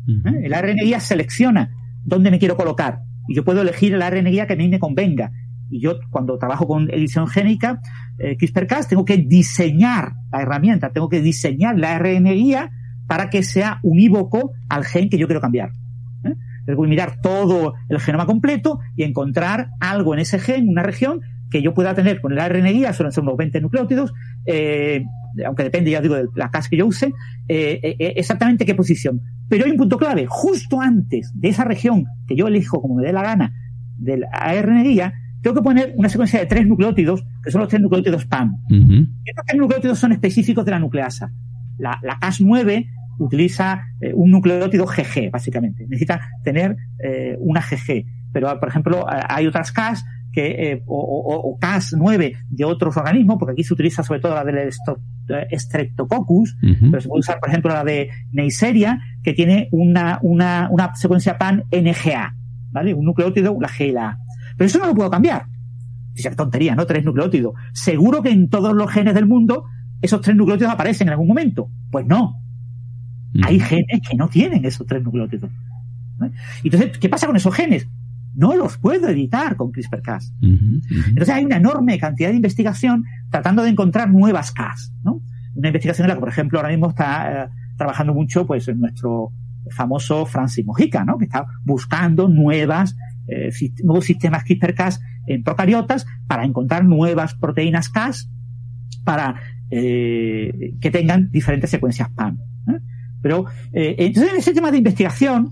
¿Eh? 0.08 0.40
El 0.44 0.54
ARN 0.54 0.76
guía 0.76 1.00
selecciona 1.00 1.70
dónde 2.04 2.30
me 2.30 2.38
quiero 2.38 2.56
colocar 2.56 3.00
y 3.28 3.34
yo 3.34 3.44
puedo 3.44 3.60
elegir 3.60 3.94
el 3.94 4.02
ARN 4.02 4.24
guía 4.24 4.46
que 4.46 4.54
a 4.54 4.56
mí 4.56 4.68
me 4.68 4.78
convenga. 4.78 5.30
Y 5.70 5.80
yo, 5.80 5.98
cuando 6.10 6.38
trabajo 6.38 6.66
con 6.66 6.90
edición 6.90 7.28
génica, 7.28 7.80
eh, 8.18 8.36
CRISPR-Cas, 8.38 8.88
tengo 8.88 9.04
que 9.04 9.18
diseñar 9.18 10.14
la 10.32 10.40
herramienta, 10.40 10.90
tengo 10.92 11.10
que 11.10 11.20
diseñar 11.20 11.78
la 11.78 11.94
ARN 11.96 12.24
guía 12.24 12.70
para 13.06 13.28
que 13.28 13.42
sea 13.42 13.78
unívoco 13.82 14.52
al 14.70 14.84
gen 14.84 15.10
que 15.10 15.18
yo 15.18 15.26
quiero 15.26 15.42
cambiar. 15.42 15.70
¿Eh? 16.24 16.34
Tengo 16.64 16.82
que 16.82 16.88
mirar 16.88 17.20
todo 17.20 17.74
el 17.90 18.00
genoma 18.00 18.24
completo 18.24 18.80
y 18.96 19.02
encontrar 19.02 19.68
algo 19.78 20.14
en 20.14 20.20
ese 20.20 20.38
gen, 20.38 20.68
una 20.68 20.82
región, 20.82 21.20
que 21.50 21.62
yo 21.62 21.74
pueda 21.74 21.94
tener 21.94 22.20
con 22.20 22.32
el 22.32 22.38
ARN 22.38 22.64
guía, 22.64 22.94
suelen 22.94 23.12
ser 23.12 23.22
unos 23.22 23.36
20 23.36 23.60
nucleótidos, 23.60 24.12
eh, 24.46 25.04
aunque 25.44 25.64
depende, 25.64 25.90
ya 25.90 26.00
digo, 26.00 26.14
de 26.14 26.28
la 26.34 26.50
casa 26.50 26.68
que 26.68 26.76
yo 26.76 26.86
use, 26.86 27.06
eh, 27.48 27.80
eh, 27.82 27.96
eh, 27.98 28.12
exactamente 28.16 28.64
qué 28.64 28.74
posición. 28.74 29.20
Pero 29.48 29.64
hay 29.64 29.70
un 29.70 29.76
punto 29.76 29.96
clave, 29.96 30.26
justo 30.28 30.80
antes 30.80 31.32
de 31.34 31.48
esa 31.48 31.64
región 31.64 32.06
que 32.26 32.36
yo 32.36 32.48
elijo 32.48 32.80
como 32.80 32.96
me 32.96 33.04
dé 33.04 33.12
la 33.12 33.22
gana 33.22 33.52
del 33.96 34.24
ARN 34.32 34.82
guía, 34.84 35.14
tengo 35.42 35.56
que 35.56 35.62
poner 35.62 35.94
una 35.96 36.08
secuencia 36.08 36.38
de 36.40 36.46
tres 36.46 36.66
nucleótidos, 36.66 37.24
que 37.42 37.50
son 37.50 37.60
los 37.60 37.68
tres 37.68 37.80
nucleótidos 37.80 38.26
PAM. 38.26 38.56
Estos 39.24 39.44
tres 39.46 39.58
nucleótidos 39.58 39.98
son 39.98 40.12
específicos 40.12 40.64
de 40.64 40.72
la 40.72 40.78
nucleasa. 40.78 41.32
La, 41.78 41.98
la 42.02 42.18
Cas9 42.18 42.88
utiliza 43.18 43.84
un 44.14 44.30
nucleótido 44.30 44.84
GG, 44.84 45.30
básicamente. 45.30 45.84
Necesita 45.84 46.20
tener 46.42 46.76
una 47.38 47.60
GG. 47.60 48.04
Pero, 48.32 48.58
por 48.58 48.68
ejemplo, 48.68 49.06
hay 49.08 49.46
otras 49.46 49.70
Cas 49.70 50.04
que, 50.32 50.72
eh, 50.72 50.82
o, 50.86 51.58
Cas9 51.60 52.36
de 52.48 52.64
otros 52.64 52.96
organismos, 52.96 53.36
porque 53.38 53.52
aquí 53.52 53.64
se 53.64 53.74
utiliza 53.74 54.02
sobre 54.02 54.20
todo 54.20 54.34
la 54.34 54.44
del 54.44 54.70
Streptococcus, 55.52 56.56
pero 56.60 57.00
se 57.00 57.08
puede 57.08 57.20
usar, 57.20 57.40
por 57.40 57.48
ejemplo, 57.48 57.72
la 57.72 57.84
de 57.84 58.10
Neisseria, 58.32 59.00
que 59.22 59.32
tiene 59.32 59.68
una, 59.72 60.18
una, 60.22 60.68
una 60.70 60.94
secuencia 60.94 61.38
PAN 61.38 61.64
NGA, 61.70 62.34
¿vale? 62.70 62.94
Un 62.94 63.04
nucleótido, 63.04 63.56
la 63.60 63.68
G 63.68 63.88
y 63.88 63.92
la 63.92 64.08
A. 64.08 64.18
Pero 64.56 64.66
eso 64.66 64.78
no 64.78 64.86
lo 64.86 64.94
puedo 64.94 65.10
cambiar. 65.10 65.46
Es 66.14 66.36
tontería, 66.36 66.74
¿no? 66.74 66.84
Tres 66.86 67.04
nucleótidos. 67.04 67.54
Seguro 67.72 68.22
que 68.22 68.30
en 68.30 68.48
todos 68.48 68.74
los 68.74 68.90
genes 68.90 69.14
del 69.14 69.26
mundo 69.26 69.64
esos 70.02 70.20
tres 70.20 70.36
nucleótidos 70.36 70.72
aparecen 70.72 71.08
en 71.08 71.12
algún 71.12 71.28
momento. 71.28 71.70
Pues 71.90 72.06
no. 72.06 72.42
Hay 73.42 73.60
genes 73.60 74.00
que 74.08 74.16
no 74.16 74.28
tienen 74.28 74.64
esos 74.64 74.86
tres 74.86 75.02
nucleótidos. 75.02 75.50
Entonces, 76.64 76.98
¿qué 76.98 77.08
pasa 77.08 77.26
con 77.26 77.36
esos 77.36 77.54
genes? 77.54 77.88
No 78.38 78.54
los 78.54 78.78
puedo 78.78 79.08
editar 79.08 79.56
con 79.56 79.72
CRISPR-Cas. 79.72 80.32
Entonces 80.40 81.28
hay 81.28 81.44
una 81.44 81.56
enorme 81.56 81.98
cantidad 81.98 82.30
de 82.30 82.36
investigación 82.36 83.04
tratando 83.30 83.64
de 83.64 83.70
encontrar 83.70 84.10
nuevas 84.10 84.52
Cas, 84.52 84.92
¿no? 85.02 85.20
Una 85.56 85.68
investigación 85.68 86.04
en 86.04 86.10
la 86.10 86.14
que, 86.14 86.20
por 86.20 86.28
ejemplo, 86.28 86.60
ahora 86.60 86.68
mismo 86.68 86.88
está 86.88 87.46
eh, 87.46 87.48
trabajando 87.76 88.14
mucho, 88.14 88.46
pues, 88.46 88.68
en 88.68 88.78
nuestro 88.78 89.32
famoso 89.70 90.24
Francis 90.24 90.64
Mojica, 90.64 91.04
¿no? 91.04 91.18
Que 91.18 91.24
está 91.24 91.46
buscando 91.64 92.28
nuevas, 92.28 92.96
eh, 93.26 93.50
nuevos 93.82 94.04
sistemas 94.04 94.44
CRISPR-Cas 94.44 95.00
en 95.26 95.42
procariotas 95.42 96.06
para 96.28 96.44
encontrar 96.44 96.84
nuevas 96.84 97.34
proteínas 97.34 97.88
Cas 97.88 98.30
para 99.02 99.34
eh, 99.68 100.74
que 100.80 100.92
tengan 100.92 101.28
diferentes 101.32 101.70
secuencias 101.70 102.08
PAN. 102.10 102.38
Pero 103.20 103.46
eh, 103.72 103.96
entonces 103.98 104.32
en 104.32 104.38
ese 104.38 104.54
tema 104.54 104.70
de 104.70 104.78
investigación, 104.78 105.50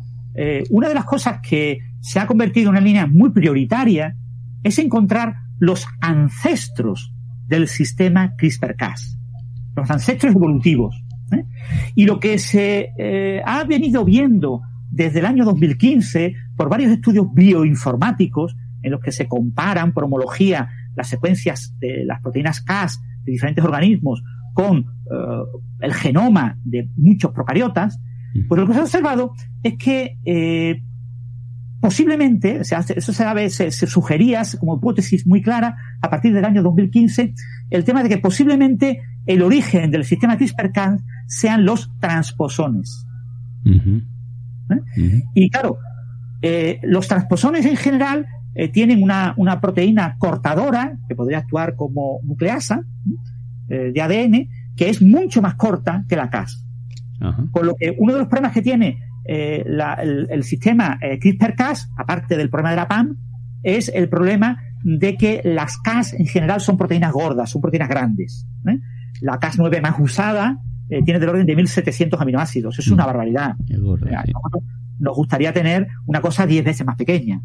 una 0.68 0.86
de 0.88 0.94
las 0.94 1.06
cosas 1.06 1.40
que 1.40 1.78
se 2.06 2.20
ha 2.20 2.26
convertido 2.28 2.68
en 2.68 2.76
una 2.76 2.80
línea 2.80 3.08
muy 3.08 3.30
prioritaria 3.30 4.16
es 4.62 4.78
encontrar 4.78 5.38
los 5.58 5.88
ancestros 6.00 7.12
del 7.48 7.66
sistema 7.66 8.36
CRISPR-Cas, 8.36 9.18
los 9.74 9.90
ancestros 9.90 10.32
evolutivos. 10.32 11.02
¿eh? 11.32 11.44
Y 11.96 12.04
lo 12.04 12.20
que 12.20 12.38
se 12.38 12.92
eh, 12.96 13.42
ha 13.44 13.64
venido 13.64 14.04
viendo 14.04 14.60
desde 14.88 15.18
el 15.18 15.26
año 15.26 15.44
2015 15.44 16.36
por 16.56 16.68
varios 16.68 16.92
estudios 16.92 17.26
bioinformáticos 17.34 18.54
en 18.84 18.92
los 18.92 19.00
que 19.00 19.10
se 19.10 19.26
comparan 19.26 19.92
por 19.92 20.04
homología 20.04 20.68
las 20.94 21.08
secuencias 21.08 21.74
de 21.80 22.04
las 22.04 22.20
proteínas 22.22 22.60
Cas 22.60 23.00
de 23.24 23.32
diferentes 23.32 23.64
organismos 23.64 24.22
con 24.54 24.78
uh, 24.78 25.60
el 25.80 25.92
genoma 25.92 26.56
de 26.62 26.88
muchos 26.96 27.32
procariotas, 27.32 27.98
pues 28.48 28.60
lo 28.60 28.66
que 28.66 28.74
se 28.74 28.78
ha 28.78 28.82
observado 28.84 29.32
es 29.64 29.76
que 29.76 30.18
eh, 30.24 30.82
posiblemente, 31.80 32.60
o 32.60 32.64
sea, 32.64 32.80
eso 32.80 33.12
se, 33.12 33.50
se, 33.50 33.70
se, 33.70 33.86
sugería 33.86 34.42
como 34.58 34.76
hipótesis 34.76 35.26
muy 35.26 35.42
clara 35.42 35.76
a 36.00 36.10
partir 36.10 36.32
del 36.32 36.44
año 36.44 36.62
2015, 36.62 37.34
el 37.70 37.84
tema 37.84 38.02
de 38.02 38.08
que 38.08 38.18
posiblemente 38.18 39.02
el 39.26 39.42
origen 39.42 39.90
del 39.90 40.04
sistema 40.04 40.36
CRISPR-Cas 40.38 41.02
sean 41.26 41.64
los 41.64 41.90
transposones. 42.00 43.06
Uh 43.64 43.70
-huh. 43.70 44.02
¿Eh? 44.70 44.74
Uh 44.74 45.02
-huh. 45.02 45.22
Y 45.34 45.50
claro, 45.50 45.78
eh, 46.42 46.80
los 46.82 47.08
transposones 47.08 47.66
en 47.66 47.76
general 47.76 48.26
eh, 48.54 48.68
tienen 48.68 49.02
una, 49.02 49.34
una, 49.36 49.60
proteína 49.60 50.16
cortadora 50.18 50.98
que 51.08 51.14
podría 51.14 51.38
actuar 51.38 51.76
como 51.76 52.20
nucleasa 52.22 52.82
de 53.68 54.00
ADN, 54.00 54.48
que 54.76 54.88
es 54.88 55.02
mucho 55.02 55.42
más 55.42 55.56
corta 55.56 56.04
que 56.08 56.14
la 56.14 56.30
Cas. 56.30 56.64
Uh 57.20 57.24
-huh. 57.24 57.50
Con 57.50 57.66
lo 57.66 57.74
que 57.74 57.96
uno 57.98 58.12
de 58.12 58.20
los 58.20 58.28
problemas 58.28 58.52
que 58.52 58.62
tiene 58.62 59.05
eh, 59.28 59.64
la, 59.66 59.94
el, 59.94 60.28
el, 60.30 60.44
sistema 60.44 60.98
eh, 61.00 61.18
CRISPR-Cas, 61.18 61.90
aparte 61.96 62.36
del 62.36 62.50
problema 62.50 62.70
de 62.70 62.76
la 62.76 62.88
PAM, 62.88 63.16
es 63.62 63.90
el 63.94 64.08
problema 64.08 64.58
de 64.84 65.16
que 65.16 65.40
las 65.44 65.78
Cas 65.78 66.12
en 66.12 66.26
general 66.26 66.60
son 66.60 66.76
proteínas 66.76 67.12
gordas, 67.12 67.50
son 67.50 67.60
proteínas 67.60 67.88
grandes. 67.88 68.46
¿eh? 68.68 68.78
La 69.20 69.40
Cas9 69.40 69.82
más 69.82 69.96
usada 69.98 70.60
eh, 70.88 71.02
tiene 71.02 71.18
del 71.18 71.30
orden 71.30 71.46
de 71.46 71.56
1700 71.56 72.20
aminoácidos. 72.20 72.78
Es 72.78 72.88
una 72.88 73.02
mm. 73.02 73.06
barbaridad. 73.06 73.56
Gorda, 73.80 74.22
sí. 74.24 74.32
Nos 75.00 75.16
gustaría 75.16 75.52
tener 75.52 75.88
una 76.06 76.20
cosa 76.20 76.46
10 76.46 76.64
veces 76.64 76.86
más 76.86 76.96
pequeña. 76.96 77.42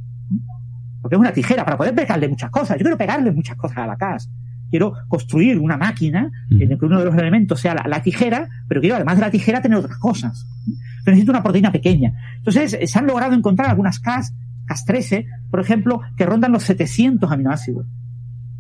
Porque 1.02 1.16
es 1.16 1.20
una 1.20 1.34
tijera 1.34 1.66
para 1.66 1.78
poder 1.78 1.96
pegarle 1.96 2.30
muchas 2.30 2.52
cosas. 2.52 2.78
Yo 2.78 2.84
quiero 2.84 2.98
pegarle 2.98 3.32
muchas 3.32 3.58
cosas 3.58 3.80
a 3.80 3.88
la 3.88 3.98
Cas. 3.98 4.30
Quiero 4.70 4.94
construir 5.08 5.58
una 5.58 5.78
máquina 5.78 6.32
mm. 6.50 6.62
en 6.62 6.72
el 6.72 6.78
que 6.78 6.86
uno 6.86 7.00
de 7.00 7.06
los 7.06 7.16
elementos 7.16 7.60
sea 7.60 7.74
la, 7.74 7.88
la, 7.88 8.04
tijera, 8.04 8.48
pero 8.68 8.82
quiero 8.82 8.98
además 8.98 9.16
de 9.16 9.22
la 9.22 9.32
tijera 9.32 9.62
tener 9.64 9.80
otras 9.80 9.98
cosas. 9.98 10.46
Pero 11.04 11.16
necesito 11.16 11.32
una 11.32 11.44
proteína 11.44 11.72
pequeña. 11.72 12.14
Entonces, 12.38 12.78
se 12.84 13.00
han 13.00 13.08
logrado 13.08 13.34
encontrar 13.34 13.70
algunas 13.70 14.00
Cas, 14.00 14.34
Cas13, 14.68 15.26
por 15.50 15.60
ejemplo, 15.60 16.02
que 16.18 16.26
rondan 16.26 16.52
los 16.52 16.64
700 16.64 17.32
aminoácidos 17.32 17.88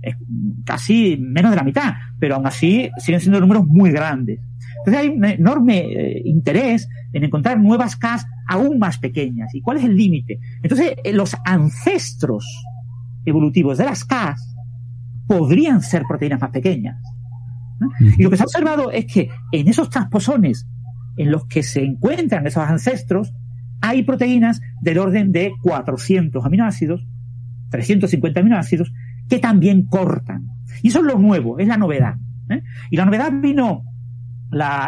es 0.01 0.15
casi 0.65 1.17
menos 1.17 1.51
de 1.51 1.57
la 1.57 1.63
mitad, 1.63 1.93
pero 2.19 2.35
aún 2.35 2.47
así 2.47 2.89
siguen 2.97 3.21
siendo 3.21 3.39
números 3.39 3.65
muy 3.67 3.91
grandes. 3.91 4.39
Entonces 4.79 5.01
hay 5.01 5.09
un 5.09 5.23
enorme 5.25 5.79
eh, 5.79 6.21
interés 6.25 6.89
en 7.13 7.23
encontrar 7.23 7.59
nuevas 7.59 7.95
Cas 7.95 8.25
aún 8.47 8.79
más 8.79 8.97
pequeñas. 8.97 9.53
¿Y 9.53 9.61
cuál 9.61 9.77
es 9.77 9.83
el 9.83 9.95
límite? 9.95 10.39
Entonces, 10.63 10.93
eh, 11.03 11.13
los 11.13 11.35
ancestros 11.45 12.45
evolutivos 13.25 13.77
de 13.77 13.85
las 13.85 14.03
Cas 14.03 14.55
podrían 15.27 15.81
ser 15.81 16.03
proteínas 16.07 16.41
más 16.41 16.49
pequeñas. 16.49 16.99
¿no? 17.79 17.89
Y 18.17 18.23
lo 18.23 18.29
que 18.29 18.37
se 18.37 18.43
ha 18.43 18.45
observado 18.45 18.91
es 18.91 19.05
que 19.05 19.29
en 19.51 19.67
esos 19.67 19.89
transposones 19.89 20.67
en 21.21 21.31
los 21.31 21.45
que 21.45 21.61
se 21.61 21.83
encuentran 21.83 22.47
esos 22.47 22.63
ancestros, 22.63 23.33
hay 23.79 24.03
proteínas 24.03 24.61
del 24.81 24.97
orden 24.97 25.31
de 25.31 25.51
400 25.61 26.43
aminoácidos, 26.43 27.07
350 27.69 28.39
aminoácidos, 28.39 28.91
que 29.29 29.39
también 29.39 29.85
cortan. 29.85 30.47
Y 30.81 30.89
eso 30.89 30.99
es 30.99 31.05
lo 31.05 31.19
nuevo, 31.19 31.59
es 31.59 31.67
la 31.67 31.77
novedad. 31.77 32.15
¿eh? 32.49 32.63
Y 32.89 32.97
la 32.97 33.05
novedad 33.05 33.31
vino 33.31 33.83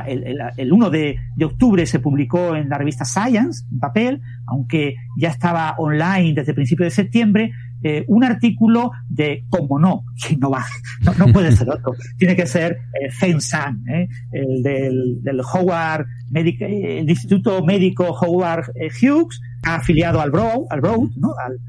el, 0.07 0.23
el, 0.23 0.37
el, 0.57 0.73
1 0.73 0.89
de, 0.89 1.17
de, 1.35 1.45
octubre 1.45 1.85
se 1.85 1.99
publicó 1.99 2.55
en 2.55 2.67
la 2.67 2.77
revista 2.77 3.05
Science, 3.05 3.65
en 3.71 3.79
papel, 3.79 4.21
aunque 4.45 4.95
ya 5.17 5.29
estaba 5.29 5.75
online 5.77 6.33
desde 6.33 6.51
el 6.51 6.55
principio 6.55 6.83
de 6.83 6.91
septiembre, 6.91 7.51
eh, 7.83 8.05
un 8.07 8.23
artículo 8.23 8.91
de, 9.09 9.45
como 9.49 9.79
no, 9.79 10.05
si 10.15 10.37
no 10.37 10.49
va, 10.49 10.65
no, 11.01 11.13
no 11.13 11.27
puede 11.33 11.51
ser 11.51 11.69
otro, 11.69 11.93
tiene 12.17 12.35
que 12.35 12.45
ser 12.45 12.77
eh, 12.99 13.11
FENSAN, 13.11 13.83
¿eh? 13.89 14.07
el 14.31 14.63
del, 14.63 15.21
del 15.21 15.41
Howard, 15.41 16.05
Medic, 16.31 16.61
eh, 16.61 16.99
el 16.99 17.09
Instituto 17.09 17.63
Médico 17.63 18.05
Howard 18.05 18.71
eh, 18.75 18.89
Hughes, 18.89 19.39
afiliado 19.63 20.21
al 20.21 20.31
Broad, 20.31 20.61
al 20.69 20.81
Broad, 20.81 21.09
¿no? 21.17 21.33
Al, 21.45 21.59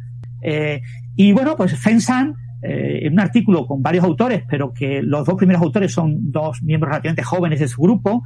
y 1.16 1.32
bueno, 1.32 1.56
pues 1.56 1.74
FENSAN 1.78 2.34
eh, 2.66 3.06
en 3.06 3.12
un 3.12 3.20
artículo 3.20 3.66
con 3.66 3.82
varios 3.82 4.04
autores, 4.04 4.42
pero 4.48 4.72
que 4.72 5.02
los 5.02 5.26
dos 5.26 5.34
primeros 5.34 5.62
autores 5.62 5.92
son 5.92 6.32
dos 6.32 6.62
miembros 6.62 6.92
relativamente 6.92 7.22
jóvenes 7.22 7.60
de 7.60 7.68
su 7.68 7.82
grupo, 7.82 8.22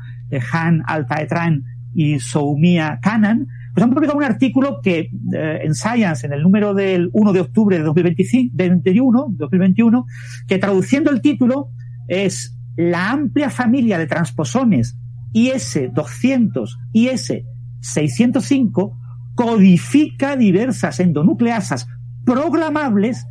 Han 0.53 0.85
Altaetran 0.87 1.64
y 1.99 2.19
Soumia 2.21 3.01
Kanan, 3.03 3.49
pues 3.75 3.83
han 3.83 3.93
publicado 3.93 4.19
un 4.19 4.23
artículo 4.23 4.81
que 4.81 5.11
eh, 5.33 5.59
en 5.65 5.75
Science, 5.75 6.25
en 6.25 6.33
el 6.33 6.45
número 6.45 6.73
del 6.73 7.11
1 7.13 7.33
de 7.33 7.41
octubre 7.41 7.77
de 7.77 7.83
2021, 7.83 9.27
2021, 9.31 10.07
que 10.47 10.59
traduciendo 10.59 11.11
el 11.11 11.21
título 11.21 11.71
es 12.07 12.57
la 12.77 13.11
amplia 13.11 13.51
familia 13.51 13.99
de 13.99 14.07
transposones 14.07 14.97
IS200, 15.35 16.79
IS605 16.95 18.97
codifica 19.35 20.37
diversas 20.37 21.01
endonucleasas 21.01 21.89
programables 22.25 23.27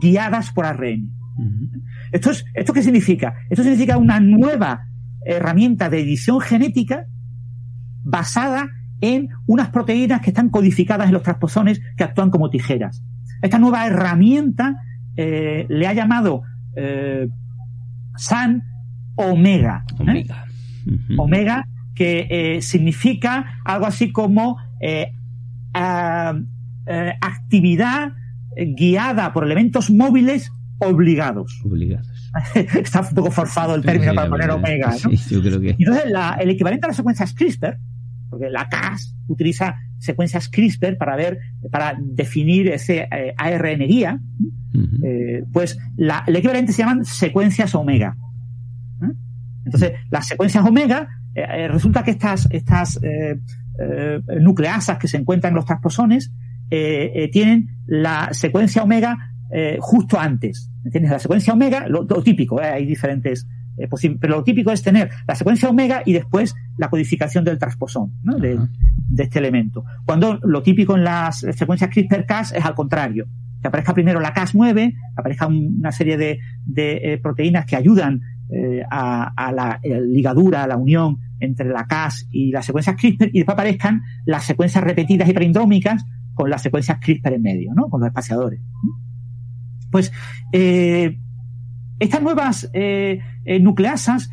guiadas 0.00 0.52
por 0.52 0.66
ARN. 0.66 1.10
Uh 1.36 1.42
-huh. 1.42 1.82
¿Esto, 2.12 2.30
es, 2.30 2.44
¿Esto 2.54 2.72
qué 2.72 2.84
significa? 2.84 3.34
Esto 3.50 3.64
significa 3.64 3.98
una 3.98 4.20
nueva 4.20 4.86
herramienta 5.24 5.90
de 5.90 6.00
edición 6.00 6.40
genética 6.40 7.06
basada 8.02 8.68
en 9.00 9.30
unas 9.46 9.68
proteínas 9.70 10.20
que 10.20 10.30
están 10.30 10.48
codificadas 10.48 11.08
en 11.08 11.14
los 11.14 11.22
transposones 11.22 11.80
que 11.96 12.04
actúan 12.04 12.30
como 12.30 12.50
tijeras. 12.50 13.02
Esta 13.42 13.58
nueva 13.58 13.86
herramienta 13.86 14.76
eh, 15.16 15.66
le 15.68 15.86
ha 15.86 15.92
llamado 15.92 16.42
eh, 16.76 17.28
SAN 18.16 18.62
Omega. 19.16 19.84
¿eh? 19.90 19.94
Omega. 19.98 20.44
Uh 20.86 20.90
-huh. 20.90 21.16
Omega, 21.18 21.68
que 21.94 22.26
eh, 22.30 22.62
significa 22.62 23.60
algo 23.64 23.86
así 23.86 24.12
como 24.12 24.52
uh, 24.52 25.06
actividad 27.20 28.12
guiada 28.56 29.32
por 29.32 29.44
elementos 29.44 29.90
móviles 29.90 30.50
obligados. 30.78 31.60
Obligados. 31.64 32.11
Está 32.54 33.00
un 33.00 33.14
poco 33.14 33.30
forzado 33.30 33.74
el 33.74 33.82
término 33.82 34.12
sí, 34.12 34.16
para 34.16 34.28
poner 34.28 34.50
omega, 34.50 34.90
¿no? 34.90 35.10
Sí, 35.10 35.34
yo 35.34 35.42
creo 35.42 35.60
que... 35.60 35.70
Entonces, 35.78 36.10
la, 36.10 36.36
el 36.40 36.50
equivalente 36.50 36.86
a 36.86 36.88
las 36.88 36.96
secuencias 36.96 37.34
CRISPR, 37.34 37.78
porque 38.30 38.48
la 38.48 38.68
Cas 38.68 39.14
utiliza 39.28 39.76
secuencias 39.98 40.48
CRISPR 40.48 40.96
para 40.96 41.16
ver, 41.16 41.38
para 41.70 41.94
definir 42.00 42.68
ese 42.68 43.08
eh, 43.10 43.34
ARN 43.36 43.80
guía, 43.80 44.18
uh 44.18 44.78
-huh. 44.78 45.04
eh, 45.04 45.44
pues 45.52 45.78
la, 45.96 46.24
el 46.26 46.36
equivalente 46.36 46.72
se 46.72 46.82
llaman 46.82 47.04
secuencias 47.04 47.74
omega. 47.74 48.16
¿eh? 49.02 49.12
Entonces, 49.66 49.92
las 50.10 50.26
secuencias 50.26 50.64
omega, 50.64 51.08
resulta 51.70 52.02
que 52.02 52.10
estas, 52.10 52.46
estas 52.50 53.00
nucleasas 54.38 54.98
que 54.98 55.08
se 55.08 55.16
encuentran 55.16 55.52
en 55.52 55.56
los 55.56 55.64
transposones 55.64 56.30
tienen 56.68 57.78
la 57.86 58.28
secuencia 58.32 58.82
omega 58.82 59.31
eh, 59.52 59.76
justo 59.80 60.18
antes. 60.18 60.70
¿Entiendes? 60.84 61.12
La 61.12 61.18
secuencia 61.18 61.52
omega, 61.52 61.86
lo, 61.88 62.04
lo 62.04 62.22
típico, 62.22 62.60
hay 62.60 62.86
diferentes 62.86 63.46
pero 64.20 64.36
lo 64.36 64.44
típico 64.44 64.70
es 64.70 64.82
tener 64.82 65.10
la 65.26 65.34
secuencia 65.34 65.68
omega 65.68 66.02
y 66.04 66.12
después 66.12 66.54
la 66.76 66.90
codificación 66.90 67.42
del 67.42 67.58
transposón 67.58 68.12
¿no? 68.22 68.36
de, 68.36 68.58
de, 69.08 69.22
este 69.22 69.38
elemento. 69.38 69.84
Cuando 70.04 70.38
lo 70.42 70.62
típico 70.62 70.94
en 70.94 71.04
las 71.04 71.38
secuencias 71.38 71.90
CRISPR-Cas 71.90 72.52
es 72.52 72.64
al 72.64 72.74
contrario, 72.74 73.26
que 73.62 73.68
aparezca 73.68 73.94
primero 73.94 74.20
la 74.20 74.34
Cas9, 74.34 74.94
aparezca 75.16 75.46
una 75.46 75.90
serie 75.90 76.18
de, 76.18 76.40
de 76.66 77.18
proteínas 77.22 77.64
que 77.64 77.76
ayudan 77.76 78.20
a, 78.90 79.32
a, 79.34 79.52
la 79.52 79.80
ligadura, 79.82 80.64
a 80.64 80.66
la 80.66 80.76
unión 80.76 81.18
entre 81.40 81.70
la 81.70 81.86
Cas 81.86 82.28
y 82.30 82.50
las 82.50 82.66
secuencias 82.66 82.96
CRISPR 82.96 83.30
y 83.32 83.38
después 83.38 83.54
aparezcan 83.54 84.02
las 84.26 84.44
secuencias 84.44 84.84
repetidas 84.84 85.28
y 85.28 85.32
perindrómicas 85.32 86.04
con 86.34 86.50
las 86.50 86.62
secuencias 86.62 86.98
CRISPR 87.00 87.34
en 87.34 87.42
medio, 87.42 87.72
¿no? 87.74 87.88
Con 87.88 88.00
los 88.00 88.08
espaciadores. 88.08 88.60
Pues 89.92 90.12
eh, 90.50 91.20
estas 92.00 92.22
nuevas 92.22 92.68
eh, 92.72 93.20
eh, 93.44 93.60
nucleasas, 93.60 94.30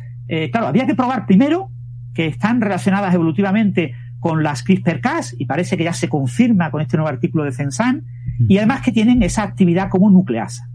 claro, 0.52 0.68
había 0.68 0.86
que 0.86 0.94
probar 0.94 1.26
primero 1.26 1.70
que 2.14 2.26
están 2.26 2.60
relacionadas 2.60 3.12
evolutivamente 3.14 3.94
con 4.20 4.44
las 4.44 4.62
CRISPR-Cas 4.62 5.34
y 5.38 5.46
parece 5.46 5.76
que 5.76 5.82
ya 5.82 5.92
se 5.92 6.08
confirma 6.08 6.70
con 6.70 6.80
este 6.80 6.96
nuevo 6.96 7.08
artículo 7.08 7.42
de 7.42 7.50
Censan 7.50 8.04
y 8.48 8.58
además 8.58 8.82
que 8.82 8.92
tienen 8.92 9.24
esa 9.24 9.42
actividad 9.42 9.88
como 9.88 10.08
nucleasa. 10.08 10.68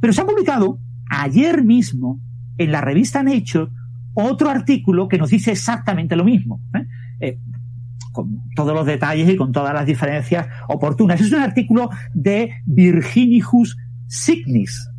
Pero 0.00 0.14
se 0.14 0.22
ha 0.22 0.26
publicado 0.26 0.78
ayer 1.10 1.62
mismo 1.62 2.20
en 2.56 2.72
la 2.72 2.80
revista 2.80 3.22
Nature 3.22 3.70
otro 4.14 4.48
artículo 4.48 5.08
que 5.08 5.18
nos 5.18 5.28
dice 5.28 5.52
exactamente 5.52 6.16
lo 6.16 6.24
mismo, 6.24 6.62
¿eh? 6.74 6.86
Eh, 7.20 7.38
con 8.12 8.40
todos 8.54 8.72
los 8.72 8.86
detalles 8.86 9.28
y 9.28 9.36
con 9.36 9.52
todas 9.52 9.74
las 9.74 9.84
diferencias 9.84 10.48
oportunas. 10.68 11.20
Es 11.20 11.30
un 11.32 11.40
artículo 11.40 11.90
de 12.14 12.50
Virginius 12.64 13.76
Signis, 14.06 14.90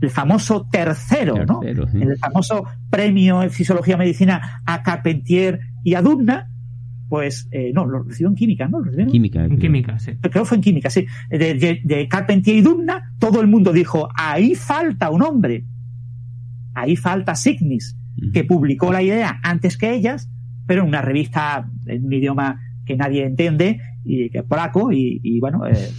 el 0.00 0.10
famoso 0.10 0.66
tercero, 0.70 1.44
¿no? 1.44 1.62
El 1.62 2.16
famoso 2.18 2.64
premio 2.90 3.42
en 3.42 3.50
fisiología 3.50 3.96
medicina 3.96 4.62
a 4.66 4.82
Carpentier 4.82 5.60
y 5.82 5.94
a 5.94 6.02
Dunna, 6.02 6.50
pues 7.08 7.48
eh, 7.52 7.70
no, 7.72 7.86
lo 7.86 8.02
recibió 8.02 8.28
en 8.28 8.34
química, 8.34 8.68
¿no? 8.68 8.80
¿Lo 8.80 9.06
química, 9.06 9.44
en 9.44 9.58
química, 9.58 9.98
sí. 9.98 10.12
Creo 10.20 10.32
que 10.32 10.44
fue 10.44 10.56
en 10.56 10.62
química, 10.62 10.90
sí. 10.90 11.06
De, 11.30 11.80
de, 11.82 12.08
Carpentier 12.08 12.56
y 12.56 12.62
Dunna, 12.62 13.14
todo 13.18 13.40
el 13.40 13.46
mundo 13.46 13.72
dijo, 13.72 14.08
ahí 14.16 14.54
falta 14.54 15.10
un 15.10 15.22
hombre, 15.22 15.64
ahí 16.74 16.96
falta 16.96 17.34
Signis, 17.34 17.96
que 18.32 18.44
publicó 18.44 18.92
la 18.92 19.02
idea 19.02 19.40
antes 19.42 19.76
que 19.76 19.94
ellas, 19.94 20.28
pero 20.66 20.82
en 20.82 20.88
una 20.88 21.02
revista 21.02 21.70
en 21.86 22.04
un 22.04 22.12
idioma 22.12 22.60
que 22.84 22.96
nadie 22.96 23.24
entiende 23.24 23.80
y 24.06 24.30
que 24.30 24.38
es 24.38 24.44
polaco 24.44 24.92
y, 24.92 25.40
bueno 25.40 25.66
eh, 25.66 25.90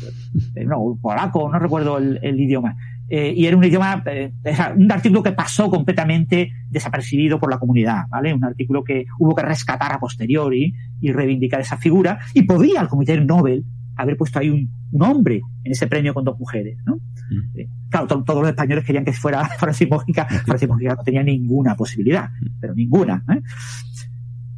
eh, 0.55 0.65
no 0.65 0.97
polaco 1.01 1.49
no 1.51 1.59
recuerdo 1.59 1.97
el 1.97 2.39
idioma 2.39 2.75
eh, 3.09 3.33
y 3.35 3.45
era 3.45 3.55
un 3.55 3.63
idioma, 3.63 4.03
eh, 4.05 4.33
un 4.75 4.91
artículo 4.91 5.23
que 5.23 5.31
pasó 5.31 5.69
completamente 5.69 6.51
desapercibido 6.69 7.39
por 7.39 7.49
la 7.49 7.57
comunidad, 7.57 8.03
¿vale? 8.09 8.33
Un 8.33 8.43
artículo 8.43 8.83
que 8.83 9.05
hubo 9.19 9.33
que 9.33 9.43
rescatar 9.43 9.93
a 9.93 9.99
posteriori 9.99 10.73
y 10.99 11.11
reivindicar 11.13 11.61
esa 11.61 11.77
figura, 11.77 12.19
y 12.33 12.43
podía 12.43 12.81
el 12.81 12.89
Comité 12.89 13.19
Nobel 13.21 13.63
haber 13.95 14.17
puesto 14.17 14.39
ahí 14.39 14.49
un, 14.49 14.69
un 14.91 15.01
hombre 15.03 15.41
en 15.63 15.71
ese 15.71 15.87
premio 15.87 16.13
con 16.13 16.25
dos 16.25 16.37
mujeres, 16.37 16.77
¿no? 16.85 16.95
Mm. 16.95 17.59
Eh, 17.59 17.69
claro, 17.89 18.07
todos 18.07 18.41
los 18.41 18.49
españoles 18.49 18.83
querían 18.83 19.05
que 19.05 19.13
fuera 19.13 19.45
Francis 19.57 19.89
Mójica, 19.89 20.25
Francis 20.25 20.67
Mójica 20.67 20.95
no 20.95 21.03
tenía 21.03 21.23
ninguna 21.23 21.75
posibilidad, 21.75 22.29
pero 22.59 22.75
ninguna, 22.75 23.23
¿eh? 23.33 23.41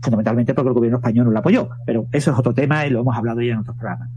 Fundamentalmente 0.02 0.54
porque 0.54 0.70
el 0.70 0.74
gobierno 0.74 0.98
español 0.98 1.26
no 1.26 1.32
la 1.32 1.40
apoyó, 1.40 1.70
pero 1.86 2.08
eso 2.12 2.32
es 2.32 2.40
otro 2.40 2.54
tema 2.54 2.86
y 2.86 2.90
lo 2.90 3.02
hemos 3.02 3.16
hablado 3.16 3.42
ya 3.42 3.54
en 3.54 3.60
otros 3.60 3.76
programas. 3.76 4.10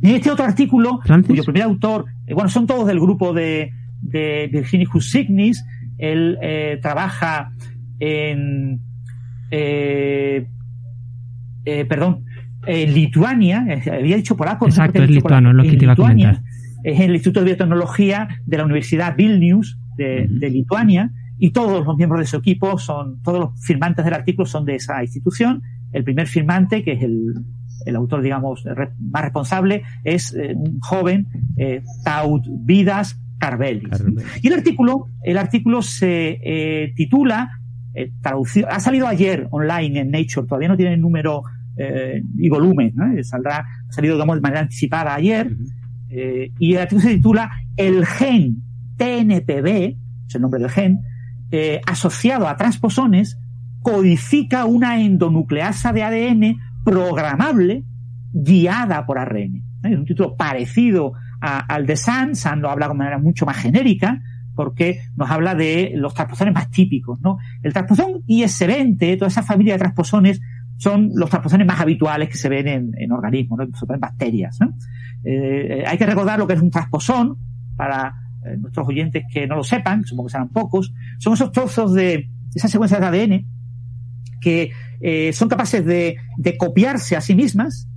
Y 0.00 0.12
este 0.12 0.30
otro 0.30 0.44
artículo, 0.44 1.00
cuyo 1.26 1.42
primer 1.42 1.62
autor, 1.62 2.04
eh, 2.26 2.34
bueno, 2.34 2.48
son 2.48 2.66
todos 2.66 2.86
del 2.86 3.00
grupo 3.00 3.32
de, 3.32 3.72
de 4.02 4.48
Virginius 4.52 5.10
Signis, 5.10 5.64
él 5.98 6.38
eh, 6.42 6.78
trabaja 6.82 7.52
en, 7.98 8.80
eh, 9.50 10.46
eh, 11.64 11.84
perdón, 11.86 12.24
en 12.66 12.94
Lituania, 12.94 13.64
había 13.92 14.16
dicho 14.16 14.36
polaco. 14.36 14.66
Exacto, 14.66 15.02
es 15.02 15.10
lituano, 15.10 15.50
es 15.50 15.56
lo 15.56 15.62
que 15.62 15.76
te 15.76 15.84
iba 15.84 15.92
a 15.92 15.96
comentar. 15.96 16.42
Es 16.82 17.00
el 17.00 17.14
Instituto 17.14 17.40
de 17.40 17.46
Biotecnología 17.46 18.28
de 18.44 18.56
la 18.56 18.64
Universidad 18.64 19.16
Vilnius 19.16 19.78
de, 19.96 20.26
de 20.28 20.50
Lituania 20.50 21.10
y 21.38 21.50
todos 21.50 21.86
los 21.86 21.96
miembros 21.96 22.20
de 22.20 22.26
su 22.26 22.36
equipo 22.36 22.78
son, 22.78 23.22
todos 23.22 23.38
los 23.38 23.64
firmantes 23.64 24.04
del 24.04 24.14
artículo 24.14 24.46
son 24.46 24.64
de 24.64 24.76
esa 24.76 25.02
institución. 25.02 25.62
El 25.92 26.04
primer 26.04 26.26
firmante, 26.26 26.82
que 26.82 26.92
es 26.92 27.02
el 27.02 27.34
el 27.86 27.96
autor, 27.96 28.20
digamos, 28.20 28.64
más 28.98 29.22
responsable, 29.22 29.82
es 30.04 30.34
eh, 30.34 30.54
un 30.54 30.80
joven, 30.80 31.26
eh, 31.56 31.82
Taut 32.04 32.44
Vidas 32.46 33.18
Carvelis. 33.38 33.88
Y 34.42 34.48
el 34.48 34.54
artículo, 34.54 35.08
el 35.22 35.38
artículo 35.38 35.82
se 35.82 36.40
eh, 36.42 36.92
titula, 36.96 37.60
eh, 37.94 38.12
traducido, 38.20 38.68
ha 38.70 38.80
salido 38.80 39.06
ayer 39.06 39.46
online 39.50 40.00
en 40.00 40.10
Nature, 40.10 40.46
todavía 40.46 40.68
no 40.68 40.76
tiene 40.76 40.96
número 40.96 41.42
y 42.38 42.48
volumen, 42.48 42.92
¿no? 42.94 43.22
Saldrá, 43.22 43.58
ha 43.58 43.92
salido, 43.92 44.14
digamos, 44.14 44.36
de 44.36 44.40
manera 44.40 44.62
anticipada 44.62 45.14
ayer, 45.14 45.54
y 46.08 46.72
el 46.72 46.78
artículo 46.78 47.06
se 47.06 47.14
titula 47.16 47.50
El 47.76 48.06
gen 48.06 48.62
TNPB, 48.96 49.94
es 50.26 50.34
el 50.34 50.40
nombre 50.40 50.58
del 50.58 50.70
gen, 50.70 51.02
asociado 51.86 52.48
a 52.48 52.56
transposones, 52.56 53.38
codifica 53.82 54.64
una 54.64 55.00
endonucleasa 55.00 55.92
de 55.92 56.02
ADN 56.02 56.56
programable 56.84 57.84
guiada 58.32 59.06
por 59.06 59.18
ARN. 59.18 59.62
Es 59.82 59.96
un 59.96 60.04
título 60.04 60.36
parecido 60.36 61.12
al 61.40 61.86
de 61.86 61.96
SAN. 61.96 62.34
SAN 62.34 62.60
lo 62.60 62.70
habla 62.70 62.88
de 62.88 62.94
manera 62.94 63.18
mucho 63.18 63.46
más 63.46 63.56
genérica 63.56 64.20
porque 64.54 65.00
nos 65.16 65.30
habla 65.30 65.54
de 65.54 65.92
los 65.94 66.14
transposones 66.14 66.54
más 66.54 66.70
típicos. 66.70 67.20
¿no? 67.20 67.38
El 67.62 67.72
transposón 67.72 68.22
IS-20, 68.26 69.18
toda 69.18 69.28
esa 69.28 69.42
familia 69.42 69.74
de 69.74 69.78
transposones, 69.78 70.40
son 70.78 71.10
los 71.14 71.30
transposones 71.30 71.66
más 71.66 71.80
habituales 71.80 72.28
que 72.28 72.36
se 72.36 72.48
ven 72.48 72.92
en, 72.96 73.12
organismos, 73.12 73.58
¿no? 73.58 73.76
sobre 73.76 73.94
en 73.94 74.00
bacterias. 74.00 74.58
¿no? 74.60 74.74
Eh, 75.24 75.84
hay 75.86 75.96
que 75.96 76.06
recordar 76.06 76.38
lo 76.38 76.46
que 76.46 76.54
es 76.54 76.60
un 76.60 76.70
transposón 76.70 77.38
para 77.76 78.14
eh, 78.46 78.56
nuestros 78.56 78.86
oyentes 78.88 79.24
que 79.32 79.46
no 79.46 79.56
lo 79.56 79.64
sepan, 79.64 80.04
supongo 80.04 80.28
que 80.28 80.32
serán 80.32 80.48
pocos. 80.48 80.92
Son 81.18 81.32
esos 81.34 81.52
trozos 81.52 81.92
de 81.94 82.28
esas 82.54 82.70
secuencias 82.70 83.00
de 83.00 83.06
ADN 83.06 83.46
que 84.40 84.72
eh, 85.00 85.32
son 85.32 85.48
capaces 85.48 85.84
de, 85.84 86.16
copiarse 86.58 87.16
a 87.16 87.20
sí 87.20 87.34
mismas 87.34 87.88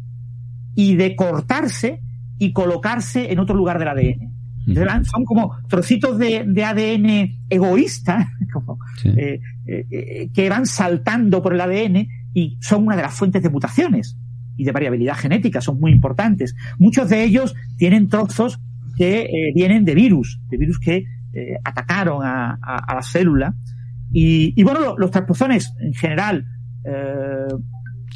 y 0.76 0.96
de 0.96 1.16
cortarse 1.16 2.02
y 2.38 2.54
colocarse 2.54 3.32
en 3.32 3.40
otro 3.40 3.56
lugar 3.56 3.80
del 3.80 3.88
ADN. 3.90 5.06
son 5.06 5.26
como 5.26 5.56
trocitos 5.68 6.18
de, 6.18 6.64
ADN 6.64 7.46
egoísta 7.50 8.32
eh, 9.06 9.40
eh, 9.68 10.30
que 10.34 10.50
van 10.50 10.66
saltando 10.66 11.42
por 11.42 11.54
el 11.54 11.62
ADN 11.62 12.08
y 12.34 12.58
son 12.62 12.88
una 12.88 12.96
de 12.96 13.04
las 13.04 13.14
fuentes 13.14 13.44
de 13.44 13.50
mutaciones 13.50 14.18
y 14.58 14.66
de 14.66 14.72
variabilidad 14.72 15.16
genética, 15.16 15.62
son 15.62 15.80
muy 15.80 15.92
importantes. 15.92 16.56
Muchos 16.78 17.10
de 17.10 17.24
ellos 17.24 17.56
tienen 17.78 18.10
trozos 18.10 18.60
que 19.00 19.52
vienen 19.56 19.86
de 19.86 19.96
virus, 19.96 20.42
de 20.50 20.58
virus 20.58 20.78
que 20.78 21.06
atacaron 21.64 22.20
a, 22.22 22.60
la 22.94 23.02
célula. 23.02 23.56
Y, 24.12 24.62
bueno, 24.64 24.98
los 24.98 25.10
transposones 25.10 25.74
en 25.80 25.94
general 25.94 26.46
eh, 26.84 27.48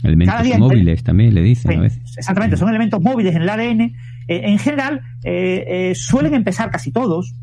elementos 0.03 0.59
móviles 0.59 1.03
también 1.03 1.33
le 1.33 1.41
dicen 1.41 1.79
a 1.79 1.81
veces. 1.81 2.17
Exactamente, 2.17 2.57
son 2.57 2.69
elementos 2.69 3.01
móviles 3.01 3.35
en 3.35 3.43
el 3.43 3.49
ADN. 3.49 3.81
Eh, 3.81 3.93
en 4.27 4.59
general, 4.59 5.01
eh, 5.23 5.93
suelen 5.95 6.33
empezar 6.33 6.69
casi 6.69 6.91
todos 6.91 7.33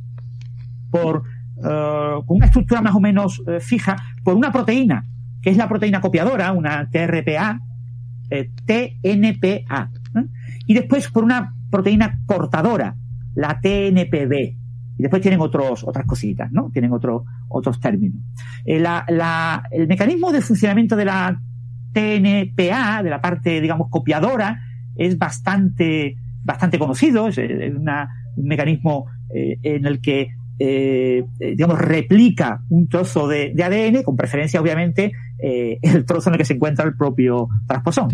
por 0.90 1.22
con 1.62 2.38
una 2.38 2.46
estructura 2.46 2.80
más 2.80 2.94
o 2.94 3.00
menos 3.00 3.42
fija, 3.60 3.94
por 4.24 4.34
una 4.34 4.50
proteína, 4.50 5.04
que 5.42 5.50
es 5.50 5.58
la 5.58 5.68
proteína 5.68 6.00
copiadora, 6.00 6.52
una 6.52 6.88
TRPA, 6.88 7.60
TNPA, 8.64 9.90
y 10.66 10.72
después 10.72 11.10
por 11.10 11.22
una 11.22 11.54
proteína 11.70 12.20
cortadora, 12.24 12.96
la 13.40 13.58
TNPB. 13.60 14.34
Y 14.98 15.02
después 15.02 15.22
tienen 15.22 15.40
otros, 15.40 15.82
otras 15.84 16.04
cositas, 16.04 16.52
¿no? 16.52 16.70
Tienen 16.70 16.92
otros 16.92 17.22
otros 17.48 17.80
términos. 17.80 18.22
Eh, 18.66 18.84
el 19.70 19.88
mecanismo 19.88 20.30
de 20.30 20.42
funcionamiento 20.42 20.94
de 20.94 21.06
la 21.06 21.40
TNPA, 21.92 23.02
de 23.02 23.10
la 23.10 23.20
parte, 23.20 23.62
digamos, 23.62 23.88
copiadora, 23.88 24.60
es 24.94 25.16
bastante, 25.16 26.16
bastante 26.42 26.78
conocido. 26.78 27.28
Es, 27.28 27.38
eh, 27.38 27.72
un 28.36 28.46
mecanismo 28.46 29.06
eh, 29.34 29.58
en 29.62 29.86
el 29.86 30.00
que, 30.00 30.28
digamos, 30.58 31.78
replica 31.78 32.62
un 32.68 32.86
trozo 32.86 33.26
de, 33.26 33.54
ADN, 33.58 34.02
con 34.02 34.16
preferencia, 34.16 34.60
obviamente, 34.60 35.12
el 35.38 36.04
trozo 36.04 36.28
en 36.28 36.34
el 36.34 36.38
que 36.38 36.44
se 36.44 36.52
encuentra 36.52 36.84
el 36.84 36.94
propio 36.94 37.48
transposón. 37.66 38.10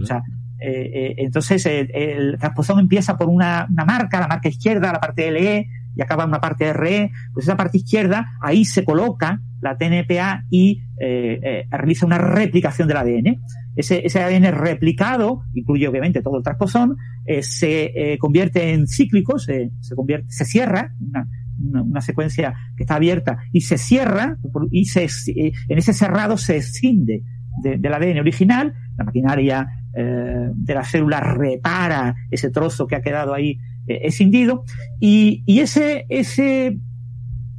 O 0.00 0.04
sea, 0.04 0.20
entonces, 0.58 1.66
el 1.66 2.38
transposón 2.38 2.80
empieza 2.80 3.16
por 3.16 3.28
una, 3.28 3.66
marca, 3.68 4.20
la 4.20 4.28
marca 4.28 4.48
izquierda, 4.48 4.92
la 4.92 5.00
parte 5.00 5.30
LE, 5.30 5.68
y 5.96 6.02
acaba 6.02 6.24
en 6.24 6.30
una 6.30 6.40
parte 6.40 6.72
RE, 6.72 7.10
pues 7.32 7.46
esa 7.46 7.56
parte 7.56 7.78
izquierda, 7.78 8.32
ahí 8.40 8.64
se 8.64 8.84
coloca 8.84 9.40
la 9.60 9.76
TNPA 9.76 10.44
y 10.50 10.82
eh, 11.00 11.40
eh, 11.42 11.66
realiza 11.70 12.06
una 12.06 12.18
replicación 12.18 12.88
del 12.88 12.96
ADN. 12.96 13.40
Ese, 13.76 14.04
ese 14.04 14.22
ADN 14.22 14.52
replicado, 14.52 15.42
incluye 15.54 15.88
obviamente 15.88 16.22
todo 16.22 16.36
el 16.36 16.42
transposón, 16.42 16.96
eh, 17.26 17.42
se 17.42 18.16
convierte 18.20 18.72
en 18.72 18.86
cíclico, 18.86 19.38
se, 19.38 19.70
se, 19.80 19.94
convierte, 19.94 20.30
se 20.30 20.44
cierra, 20.44 20.94
una, 21.00 21.82
una, 21.82 22.00
secuencia 22.00 22.54
que 22.76 22.84
está 22.84 22.96
abierta 22.96 23.38
y 23.52 23.62
se 23.62 23.78
cierra 23.78 24.36
y 24.70 24.84
se, 24.86 25.08
en 25.26 25.78
ese 25.78 25.92
cerrado 25.92 26.36
se 26.36 26.56
escinde 26.56 27.22
del 27.62 27.94
ADN 27.94 28.18
original, 28.18 28.74
la 28.96 29.04
maquinaria 29.04 29.68
de 29.96 30.74
la 30.74 30.82
célula 30.82 31.20
repara 31.20 32.16
ese 32.30 32.50
trozo 32.50 32.86
que 32.86 32.96
ha 32.96 33.02
quedado 33.02 33.32
ahí 33.32 33.60
eh, 33.86 34.00
escindido, 34.04 34.64
y, 34.98 35.42
y 35.44 35.60
ese, 35.60 36.06
ese 36.08 36.78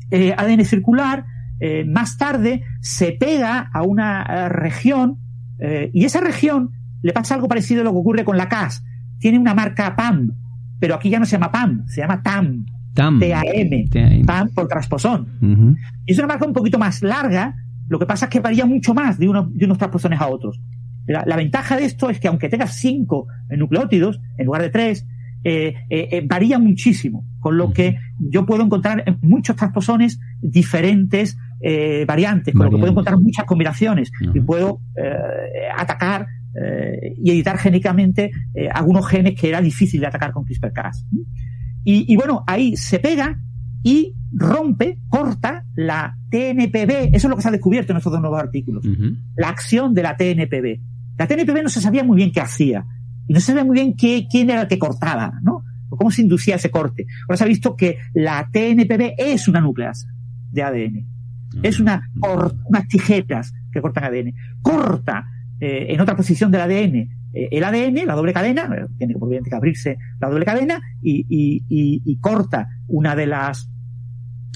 eh, 0.09 0.33
ADN 0.35 0.65
circular 0.65 1.25
eh, 1.59 1.85
más 1.85 2.17
tarde 2.17 2.63
se 2.81 3.11
pega 3.11 3.69
a 3.71 3.83
una 3.83 4.49
región 4.49 5.19
y 5.93 6.03
esa 6.03 6.19
región 6.19 6.71
le 7.01 7.13
pasa 7.13 7.35
algo 7.35 7.47
parecido 7.47 7.79
a 7.79 7.83
lo 7.85 7.91
que 7.91 7.97
ocurre 7.97 8.25
con 8.25 8.37
la 8.37 8.49
CAS. 8.49 8.83
Tiene 9.19 9.39
una 9.39 9.53
marca 9.53 9.95
PAM, 9.95 10.31
pero 10.79 10.95
aquí 10.95 11.09
ya 11.09 11.17
no 11.17 11.25
se 11.25 11.33
llama 11.37 11.49
PAM, 11.49 11.87
se 11.87 12.01
llama 12.01 12.21
TAM. 12.21 12.65
TAM. 12.93 13.19
TAM, 13.19 14.25
PAM 14.25 14.49
por 14.53 14.67
transposón. 14.67 15.77
Y 16.05 16.11
es 16.11 16.17
una 16.17 16.27
marca 16.27 16.45
un 16.45 16.53
poquito 16.53 16.77
más 16.77 17.01
larga, 17.01 17.55
lo 17.87 17.99
que 17.99 18.05
pasa 18.05 18.25
es 18.25 18.31
que 18.31 18.41
varía 18.41 18.65
mucho 18.65 18.93
más 18.93 19.17
de, 19.17 19.29
uno, 19.29 19.49
de 19.49 19.63
unos 19.63 19.77
transposones 19.77 20.19
a 20.19 20.27
otros. 20.27 20.59
La, 21.07 21.35
ventaja 21.35 21.77
de 21.77 21.85
esto 21.85 22.09
es 22.09 22.19
que 22.19 22.27
aunque 22.27 22.49
tengas 22.49 22.75
cinco 22.75 23.27
nucleótidos 23.49 24.19
en 24.37 24.45
lugar 24.45 24.61
de 24.61 24.69
tres, 24.69 25.05
eh, 25.43 25.75
eh, 25.91 26.07
eh, 26.11 26.23
varía 26.25 26.57
muchísimo, 26.57 27.23
con 27.39 27.57
lo 27.57 27.71
que 27.71 27.99
yo 28.17 28.47
puedo 28.47 28.63
encontrar 28.63 29.03
en 29.05 29.19
muchos 29.21 29.55
transposones 29.55 30.19
diferentes 30.41 31.37
variantes, 32.07 32.53
con 32.53 32.65
lo 32.65 32.71
que 32.71 32.77
puedo 32.77 32.91
encontrar 32.91 33.17
muchas 33.19 33.45
combinaciones 33.45 34.11
y 34.33 34.39
puedo 34.39 34.81
atacar 35.77 36.27
y 37.17 37.31
editar 37.31 37.57
génicamente 37.57 38.31
algunos 38.71 39.07
genes 39.07 39.39
que 39.39 39.49
era 39.49 39.61
difícil 39.61 40.01
de 40.01 40.07
atacar 40.07 40.31
con 40.31 40.45
CRISPR-Cas. 40.45 41.05
Y, 41.83 42.11
y, 42.11 42.15
bueno, 42.15 42.43
ahí 42.45 42.75
se 42.77 42.99
pega 42.99 43.39
y 43.83 44.15
rompe, 44.33 44.99
corta 45.07 45.63
la 45.75 46.17
TNPB. 46.29 47.13
Eso 47.13 47.27
es 47.27 47.29
lo 47.29 47.35
que 47.35 47.43
se 47.43 47.47
ha 47.47 47.51
descubierto 47.51 47.93
en 47.93 47.97
estos 47.97 48.11
dos 48.11 48.21
nuevos 48.21 48.39
artículos. 48.39 48.83
La 49.35 49.49
acción 49.49 49.93
de 49.93 50.03
la 50.03 50.17
TNPB. 50.17 50.81
La 51.17 51.27
TNPB 51.27 51.63
no 51.63 51.69
se 51.69 51.81
sabía 51.81 52.03
muy 52.03 52.17
bien 52.17 52.31
qué 52.31 52.41
hacía. 52.41 52.85
Y 53.27 53.33
no 53.33 53.39
se 53.39 53.47
sabía 53.47 53.63
muy 53.63 53.75
bien 53.75 53.95
qué, 53.95 54.27
quién 54.29 54.49
era 54.49 54.61
el 54.61 54.67
que 54.67 54.79
cortaba, 54.79 55.33
¿no? 55.41 55.63
O 55.89 55.97
cómo 55.97 56.11
se 56.11 56.21
inducía 56.21 56.55
ese 56.55 56.69
corte. 56.69 57.05
Ahora 57.23 57.37
se 57.37 57.43
ha 57.43 57.47
visto 57.47 57.75
que 57.75 57.97
la 58.13 58.49
TNPB 58.51 59.15
es 59.17 59.47
una 59.47 59.61
nucleasa 59.61 60.07
de 60.51 60.63
ADN. 60.63 61.07
Es 61.63 61.79
una, 61.79 62.09
unas 62.67 62.87
tijeras 62.87 63.53
que 63.71 63.81
cortan 63.81 64.03
ADN. 64.05 64.33
Corta 64.61 65.25
eh, 65.59 65.87
en 65.89 66.01
otra 66.01 66.15
posición 66.15 66.51
del 66.51 66.61
ADN 66.61 66.95
eh, 67.33 67.49
el 67.51 67.63
ADN, 67.63 68.05
la 68.05 68.15
doble 68.15 68.33
cadena, 68.33 68.69
eh, 68.75 68.87
tiene 68.97 69.15
que 69.43 69.55
abrirse 69.55 69.97
la 70.19 70.29
doble 70.29 70.45
cadena 70.45 70.81
y, 71.01 71.25
y, 71.29 71.63
y, 71.69 72.01
y, 72.05 72.19
corta 72.19 72.69
una 72.87 73.15
de 73.15 73.25
las 73.25 73.69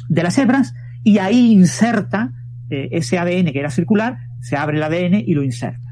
de 0.08 0.24
las 0.24 0.38
hebras 0.38 0.74
y 1.04 1.18
ahí 1.20 1.52
inserta 1.52 2.32
ese 2.70 3.18
ADN 3.18 3.52
que 3.52 3.60
era 3.60 3.70
circular, 3.70 4.18
se 4.42 4.56
abre 4.56 4.78
el 4.78 4.84
ADN 4.84 5.24
y 5.26 5.34
lo 5.34 5.44
inserta. 5.44 5.89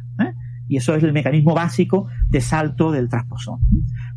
Y 0.68 0.78
eso 0.78 0.96
es 0.96 1.04
el 1.04 1.14
mecanismo 1.14 1.54
básico 1.54 2.08
de 2.30 2.42
salto 2.42 2.92
del 2.92 3.10
transposón. 3.10 3.60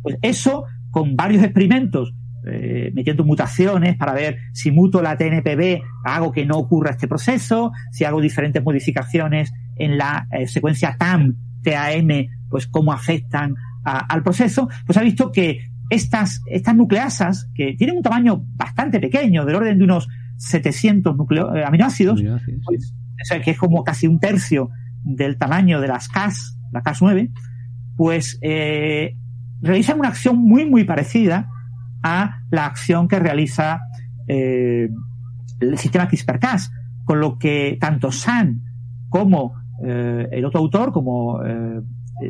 Pues 0.01 0.17
eso, 0.21 0.65
con 0.89 1.15
varios 1.15 1.43
experimentos, 1.43 2.13
eh, 2.45 2.91
metiendo 2.95 3.23
mutaciones 3.23 3.95
para 3.97 4.13
ver 4.13 4.39
si 4.53 4.71
muto 4.71 5.01
la 5.01 5.15
TNPB, 5.17 5.81
hago 6.03 6.31
que 6.31 6.45
no 6.45 6.57
ocurra 6.57 6.91
este 6.91 7.07
proceso, 7.07 7.71
si 7.91 8.03
hago 8.03 8.19
diferentes 8.19 8.63
modificaciones 8.63 9.53
en 9.77 9.97
la 9.97 10.27
eh, 10.31 10.47
secuencia 10.47 10.95
TAM, 10.97 11.35
TAM, 11.63 12.07
pues 12.49 12.67
cómo 12.67 12.91
afectan 12.93 13.55
al 13.83 14.21
proceso, 14.21 14.69
pues 14.85 14.97
ha 14.97 15.01
visto 15.01 15.31
que 15.31 15.71
estas, 15.89 16.41
estas 16.45 16.75
nucleasas, 16.75 17.49
que 17.53 17.73
tienen 17.73 17.97
un 17.97 18.03
tamaño 18.03 18.43
bastante 18.55 18.99
pequeño, 18.99 19.45
del 19.45 19.55
orden 19.55 19.77
de 19.77 19.83
unos 19.83 20.07
700 20.37 21.15
nucleo, 21.15 21.55
eh, 21.55 21.63
aminoácidos, 21.63 22.23
pues, 22.63 22.93
que 23.43 23.51
es 23.51 23.57
como 23.57 23.83
casi 23.83 24.07
un 24.07 24.19
tercio 24.19 24.69
del 25.03 25.37
tamaño 25.37 25.81
de 25.81 25.87
las 25.87 26.07
CAS, 26.07 26.57
la 26.71 26.83
CAS9, 26.83 27.31
pues 27.95 28.37
eh, 28.41 29.15
realizan 29.61 29.99
una 29.99 30.09
acción 30.09 30.37
muy, 30.37 30.65
muy 30.65 30.83
parecida 30.83 31.49
a 32.03 32.41
la 32.49 32.65
acción 32.65 33.07
que 33.07 33.19
realiza 33.19 33.81
eh, 34.27 34.89
el 35.59 35.77
sistema 35.77 36.07
CRISPR-Cas, 36.07 36.71
con 37.05 37.19
lo 37.19 37.37
que 37.37 37.77
tanto 37.79 38.11
San 38.11 38.61
como 39.09 39.55
eh, 39.83 40.27
el 40.31 40.45
otro 40.45 40.59
autor, 40.59 40.91
como 40.91 41.43
eh, 41.43 41.81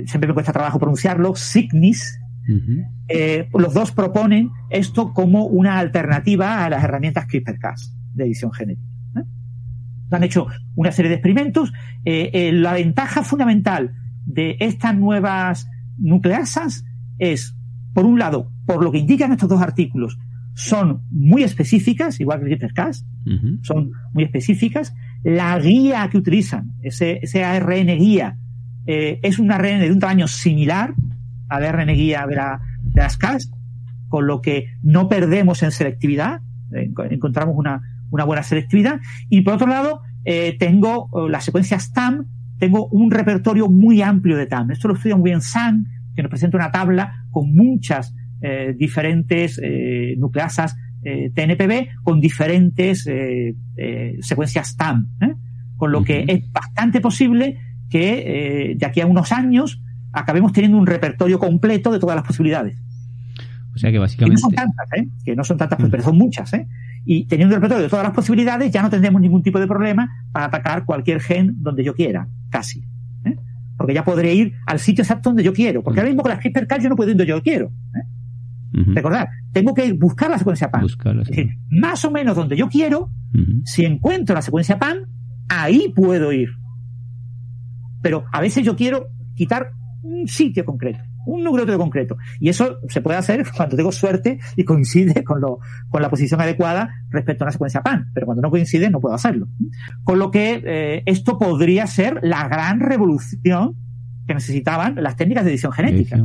siempre 0.06 0.28
me 0.28 0.34
cuesta 0.34 0.52
trabajo 0.54 0.80
pronunciarlo, 0.80 1.36
Signis, 1.36 2.20
eh, 3.08 3.48
los 3.54 3.74
dos 3.74 3.92
proponen 3.92 4.50
esto 4.70 5.14
como 5.14 5.46
una 5.46 5.78
alternativa 5.78 6.66
a 6.66 6.70
las 6.70 6.84
herramientas 6.84 7.28
CRISPR-Cas 7.28 7.96
de 8.14 8.26
edición 8.26 8.52
genética 8.52 8.92
han 10.16 10.24
hecho 10.24 10.48
una 10.76 10.92
serie 10.92 11.10
de 11.10 11.16
experimentos. 11.16 11.72
Eh, 12.06 12.30
eh, 12.34 12.52
la 12.52 12.74
ventaja 12.74 13.24
fundamental 13.24 13.94
de 14.26 14.58
estas 14.60 14.96
nuevas 14.96 15.70
nucleasas 15.98 16.86
es, 17.20 17.56
por 17.94 18.06
un 18.06 18.20
lado, 18.20 18.52
por 18.66 18.84
lo 18.84 18.92
que 18.92 19.00
indican 19.00 19.32
estos 19.32 19.50
dos 19.50 19.62
artículos, 19.62 20.18
son 20.54 21.04
muy 21.10 21.44
específicas, 21.44 22.20
igual 22.20 22.42
que 22.44 22.54
el 22.54 22.74
cas 22.74 23.06
son 23.62 23.92
muy 24.14 24.24
específicas. 24.24 24.94
La 25.24 25.58
guía 25.60 26.08
que 26.10 26.18
utilizan, 26.18 26.74
ese, 26.82 27.20
ese 27.22 27.44
ARN 27.44 27.88
guía, 27.98 28.38
eh, 28.86 29.20
es 29.24 29.40
un 29.40 29.52
ARN 29.52 29.80
de 29.80 29.92
un 29.92 30.00
tamaño 30.00 30.28
similar 30.28 30.94
al 31.48 31.64
ARN 31.64 31.94
guía 31.94 32.26
de, 32.28 32.36
la, 32.36 32.62
de 32.84 33.02
las 33.02 33.18
CAS, 33.18 33.52
con 34.10 34.28
lo 34.28 34.42
que 34.42 34.74
no 34.84 35.08
perdemos 35.08 35.64
en 35.64 35.72
selectividad, 35.72 36.42
encontramos 37.10 37.56
una, 37.58 37.82
una 38.12 38.24
buena 38.24 38.44
selectividad. 38.44 39.00
Y 39.30 39.42
por 39.42 39.56
otro 39.56 39.68
lado, 39.68 40.02
eh, 40.24 40.56
tengo 40.60 41.10
eh, 41.14 41.30
las 41.32 41.44
secuencias 41.44 41.92
TAM, 41.94 42.28
tengo 42.60 42.88
un 42.88 43.10
repertorio 43.10 43.68
muy 43.70 44.02
amplio 44.02 44.38
de 44.38 44.46
TAM. 44.46 44.72
Esto 44.72 44.88
lo 44.88 44.94
estudia 44.94 45.16
muy 45.16 45.32
bien 45.32 45.42
San, 45.42 45.88
que 46.16 46.22
nos 46.22 46.30
presenta 46.30 46.58
una 46.58 46.72
tabla 46.72 47.26
con 47.32 47.56
muchas 47.56 48.14
eh, 48.42 48.76
diferentes 48.78 49.60
eh, 49.64 50.16
nucleasas 50.18 50.76
TNPB 51.04 52.04
con 52.04 52.22
diferentes 52.22 53.10
secuencias 54.20 54.78
TAM. 54.78 55.10
Con 55.76 55.92
lo 55.92 56.04
que 56.04 56.26
es 56.28 56.52
bastante 56.52 57.02
posible 57.02 57.58
que 57.90 58.76
de 58.78 58.86
aquí 58.86 59.02
a 59.02 59.08
unos 59.08 59.32
años 59.32 59.82
acabemos 60.14 60.54
teniendo 60.54 60.78
un 60.78 60.86
repertorio 60.86 61.40
completo 61.40 61.92
de 61.92 61.98
todas 61.98 62.16
las 62.16 62.24
posibilidades. 62.24 62.78
O 63.74 63.78
sea 63.78 63.92
que 63.92 64.00
básicamente. 64.00 64.36
Que 64.36 64.42
no 64.42 64.50
son 64.50 64.56
tantas, 64.56 64.94
¿eh? 64.94 65.08
Que 65.24 65.36
no 65.36 65.44
son 65.44 65.58
tantas, 65.58 65.80
pero 65.90 66.04
son 66.04 66.18
muchas, 66.18 66.54
¿eh? 66.54 66.68
Y 67.06 67.26
teniendo 67.26 67.56
el 67.56 67.62
repertorio 67.62 67.84
de 67.84 67.90
todas 67.90 68.06
las 68.06 68.14
posibilidades, 68.14 68.72
ya 68.72 68.82
no 68.82 68.90
tendremos 68.90 69.22
ningún 69.22 69.42
tipo 69.42 69.60
de 69.60 69.68
problema 69.68 70.10
para 70.32 70.46
atacar 70.46 70.86
cualquier 70.86 71.20
gen 71.20 71.56
donde 71.58 71.84
yo 71.84 71.96
quiera, 71.96 72.28
casi. 72.50 72.84
¿eh? 73.26 73.36
Porque 73.78 73.94
ya 73.94 74.04
podré 74.04 74.34
ir 74.34 74.54
al 74.68 74.80
sitio 74.80 75.02
exacto 75.02 75.30
donde 75.30 75.44
yo 75.44 75.54
quiero. 75.54 75.84
Porque 75.84 76.00
ahora 76.00 76.10
mismo 76.10 76.22
con 76.22 76.32
las 76.32 76.40
CRISPR-Cas 76.40 76.84
yo 76.84 76.90
no 76.90 76.96
puedo 76.96 77.10
ir 77.10 77.18
donde 77.18 77.30
yo 77.30 77.42
quiero. 77.42 77.72
¿eh? 77.96 78.84
Recordad, 78.94 79.28
tengo 79.52 79.74
que 79.74 79.92
buscar 79.94 80.30
la 80.30 80.38
secuencia 80.38 80.72
PAN. 80.72 80.86
es 80.86 81.28
decir, 81.28 81.58
más 81.70 82.06
o 82.06 82.12
menos 82.12 82.38
donde 82.38 82.56
yo 82.56 82.70
quiero, 82.70 83.12
si 83.66 83.84
encuentro 83.84 84.34
la 84.34 84.42
secuencia 84.42 84.80
PAN, 84.80 85.08
ahí 85.50 85.92
puedo 85.94 86.32
ir. 86.32 86.50
Pero 88.02 88.24
a 88.32 88.40
veces 88.40 88.64
yo 88.64 88.76
quiero 88.78 89.10
quitar 89.36 89.74
un 90.04 90.28
sitio 90.28 90.64
concreto 90.64 91.11
un 91.26 91.44
nucleótido 91.44 91.78
concreto. 91.78 92.18
Y 92.40 92.50
eso 92.50 92.80
se 92.88 93.02
puede 93.02 93.18
hacer 93.18 93.46
cuando 93.56 93.76
tengo 93.76 93.92
suerte 93.92 94.40
y 94.56 94.64
coincide 94.64 95.24
con, 95.24 95.42
lo, 95.42 95.60
con 95.90 96.02
la 96.02 96.10
posición 96.10 96.42
adecuada 96.42 96.90
respecto 97.10 97.44
a 97.44 97.46
una 97.46 97.52
secuencia 97.52 97.82
PAN, 97.82 98.12
pero 98.14 98.26
cuando 98.26 98.42
no 98.42 98.50
coincide 98.50 98.90
no 98.90 99.00
puedo 99.00 99.16
hacerlo. 99.16 99.48
Con 100.04 100.20
lo 100.20 100.32
que 100.32 100.62
eh, 100.66 101.04
esto 101.06 101.38
podría 101.38 101.88
ser 101.88 102.20
la 102.22 102.48
gran 102.48 102.80
revolución 102.80 103.76
que 104.28 104.34
necesitaban 104.34 104.96
las 105.02 105.16
técnicas 105.16 105.44
de 105.46 105.52
edición 105.52 105.72
genética. 105.72 106.18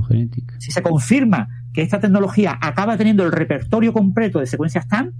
Si 0.58 0.70
se 0.70 0.82
confirma 0.82 1.48
que 1.72 1.82
esta 1.82 2.00
tecnología 2.00 2.58
acaba 2.60 2.96
teniendo 2.96 3.24
el 3.24 3.32
repertorio 3.32 3.92
completo 3.92 4.40
de 4.40 4.46
secuencias 4.46 4.86
TAN, 4.88 5.12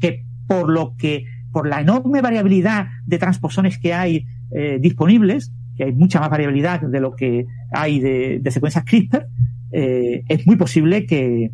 que 0.00 0.26
por 0.46 0.70
lo 0.70 0.96
que, 0.96 1.24
por 1.52 1.68
la 1.68 1.80
enorme 1.80 2.20
variabilidad 2.20 2.88
de 3.06 3.18
transposones 3.18 3.78
que 3.78 3.94
hay 3.94 4.26
eh, 4.50 4.78
disponibles, 4.80 5.52
que 5.78 5.84
hay 5.84 5.92
mucha 5.92 6.18
más 6.18 6.28
variabilidad 6.28 6.82
de 6.82 7.00
lo 7.00 7.14
que 7.14 7.46
hay 7.72 8.00
de, 8.00 8.42
secuencias 8.50 8.84
CRISPR, 8.84 9.28
eh, 9.70 10.24
es 10.28 10.46
muy 10.46 10.56
posible 10.56 11.06
que, 11.06 11.52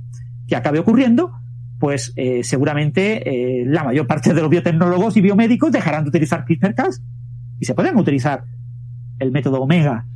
acabe 0.57 0.79
ocurriendo, 0.79 1.33
pues 1.79 2.13
eh, 2.17 2.43
seguramente 2.43 3.61
eh, 3.61 3.65
la 3.67 3.85
mayor 3.85 4.07
parte 4.07 4.33
de 4.33 4.41
los 4.41 4.49
biotecnólogos 4.49 5.17
y 5.17 5.21
biomédicos 5.21 5.73
dejarán 5.73 6.05
de 6.05 6.11
utilizar 6.11 6.45
CRISPR-Cas 6.45 7.03
y 7.61 7.65
se 7.65 7.75
podrán 7.75 7.97
utilizar 7.99 8.45
el 9.19 9.31
método 9.31 9.61
Omega. 9.61 10.07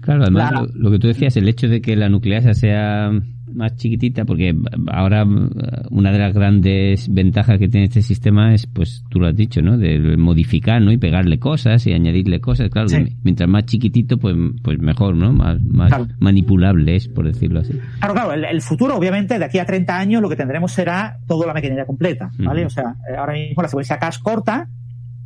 Claro, 0.00 0.22
además 0.22 0.52
lo, 0.74 0.90
que 0.90 0.98
tú 0.98 1.06
decías, 1.06 1.36
el 1.36 1.46
hecho 1.46 1.68
de 1.68 1.80
que 1.80 1.94
la 1.94 2.08
nucleasa 2.08 2.54
sea 2.54 3.12
más 3.54 3.76
chiquitita, 3.76 4.24
porque 4.24 4.54
ahora 4.88 5.24
mm, 5.24 5.50
una 5.90 6.12
de 6.12 6.18
las 6.18 6.34
grandes 6.34 7.12
ventajas 7.12 7.58
que 7.58 7.68
tiene 7.68 7.86
este 7.86 8.02
sistema 8.02 8.54
es, 8.54 8.66
pues 8.66 9.04
tú 9.08 9.20
lo 9.20 9.26
has 9.26 9.36
dicho, 9.36 9.62
¿no? 9.62 9.78
De 9.78 10.16
modificar, 10.16 10.80
¿no? 10.80 10.92
Y 10.92 10.98
pegarle 10.98 11.38
cosas 11.38 11.86
y 11.86 11.92
añadirle 11.92 12.40
cosas. 12.40 12.70
Claro, 12.70 12.88
mientras 13.22 13.48
más 13.48 13.66
chiquitito, 13.66 14.18
pues, 14.18 14.34
pues 14.62 14.78
mejor, 14.78 15.14
¿no? 15.16 15.32
Más, 15.32 15.62
más 15.62 15.92
manipulable 16.18 16.96
es, 16.96 17.08
por 17.08 17.26
decirlo 17.26 17.60
así. 17.60 17.78
Claro, 17.98 18.14
claro. 18.14 18.32
El, 18.32 18.60
futuro, 18.62 18.96
obviamente, 18.96 19.38
de 19.38 19.44
aquí 19.44 19.58
a 19.58 19.66
30 19.66 19.98
años, 19.98 20.22
lo 20.22 20.28
que 20.28 20.36
tendremos 20.36 20.72
será 20.72 21.18
toda 21.26 21.46
la 21.46 21.54
maquinaria 21.54 21.86
completa, 21.86 22.30
¿vale? 22.38 22.64
O 22.66 22.70
sea, 22.70 22.96
eh, 23.10 23.16
ahora 23.16 23.34
mismo 23.34 23.62
la 23.62 23.68
secuencia 23.68 23.98
CAS 23.98 24.18
corta 24.18 24.68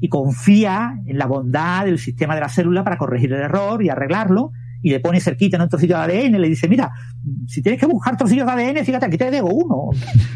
y 0.00 0.08
confía 0.08 1.00
en 1.06 1.18
la 1.18 1.26
bondad 1.26 1.86
del 1.86 1.98
sistema 1.98 2.34
de 2.34 2.40
la 2.40 2.48
célula 2.48 2.84
para 2.84 2.98
corregir 2.98 3.32
el 3.32 3.40
error 3.40 3.82
y 3.82 3.88
arreglarlo 3.88 4.52
y 4.86 4.90
le 4.90 5.00
pone 5.00 5.20
cerquita 5.20 5.56
en 5.56 5.62
otro 5.62 5.80
sitio 5.80 5.96
de 5.96 6.02
ADN, 6.04 6.40
le 6.40 6.48
dice, 6.48 6.68
mira, 6.68 6.92
si 7.48 7.60
tienes 7.60 7.80
que 7.80 7.86
buscar 7.86 8.16
trocillos 8.16 8.46
de 8.46 8.52
ADN, 8.52 8.84
fíjate, 8.84 9.06
aquí 9.06 9.18
te 9.18 9.32
digo 9.32 9.48
uno. 9.48 9.90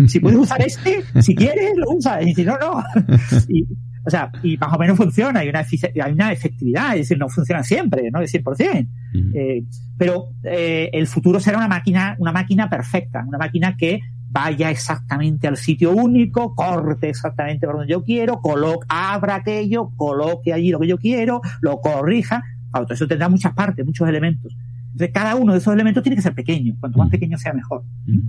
Si 0.08 0.18
puedes 0.18 0.36
usar 0.40 0.60
este, 0.60 1.04
si 1.22 1.36
quieres, 1.36 1.70
lo 1.76 1.90
usas. 1.94 2.26
Y 2.26 2.34
si 2.34 2.44
no, 2.44 2.58
no. 2.58 2.82
Y, 3.48 3.62
o 4.04 4.10
sea, 4.10 4.32
y 4.42 4.56
más 4.56 4.74
o 4.74 4.78
menos 4.78 4.96
funciona, 4.96 5.38
hay 5.38 5.50
una, 5.50 5.60
hay 5.60 6.12
una 6.12 6.32
efectividad, 6.32 6.94
es 6.94 7.02
decir, 7.02 7.16
no 7.16 7.28
funciona 7.28 7.62
siempre, 7.62 8.10
no 8.10 8.18
de 8.18 8.26
100%. 8.26 8.88
Eh, 9.34 9.62
pero 9.96 10.30
eh, 10.42 10.90
el 10.94 11.06
futuro 11.06 11.38
será 11.38 11.58
una 11.58 11.68
máquina, 11.68 12.16
una 12.18 12.32
máquina 12.32 12.68
perfecta, 12.68 13.22
una 13.24 13.38
máquina 13.38 13.76
que 13.76 14.00
vaya 14.30 14.68
exactamente 14.68 15.46
al 15.46 15.58
sitio 15.58 15.92
único, 15.92 16.56
corte 16.56 17.08
exactamente 17.08 17.68
por 17.68 17.76
donde 17.76 17.92
yo 17.92 18.02
quiero, 18.02 18.40
coloque, 18.40 18.84
abra 18.88 19.36
aquello, 19.36 19.90
coloque 19.94 20.52
allí 20.52 20.70
lo 20.70 20.80
que 20.80 20.88
yo 20.88 20.98
quiero, 20.98 21.40
lo 21.60 21.80
corrija, 21.80 22.42
Todo 22.72 22.86
eso 22.90 23.06
tendrá 23.06 23.28
muchas 23.28 23.52
partes, 23.52 23.84
muchos 23.84 24.08
elementos. 24.08 24.56
Entonces, 24.92 25.10
cada 25.12 25.36
uno 25.36 25.52
de 25.52 25.58
esos 25.58 25.72
elementos 25.72 26.02
tiene 26.02 26.16
que 26.16 26.22
ser 26.22 26.34
pequeño. 26.34 26.74
Cuanto 26.80 26.98
más 26.98 27.10
pequeño 27.10 27.38
sea, 27.38 27.52
mejor. 27.52 27.84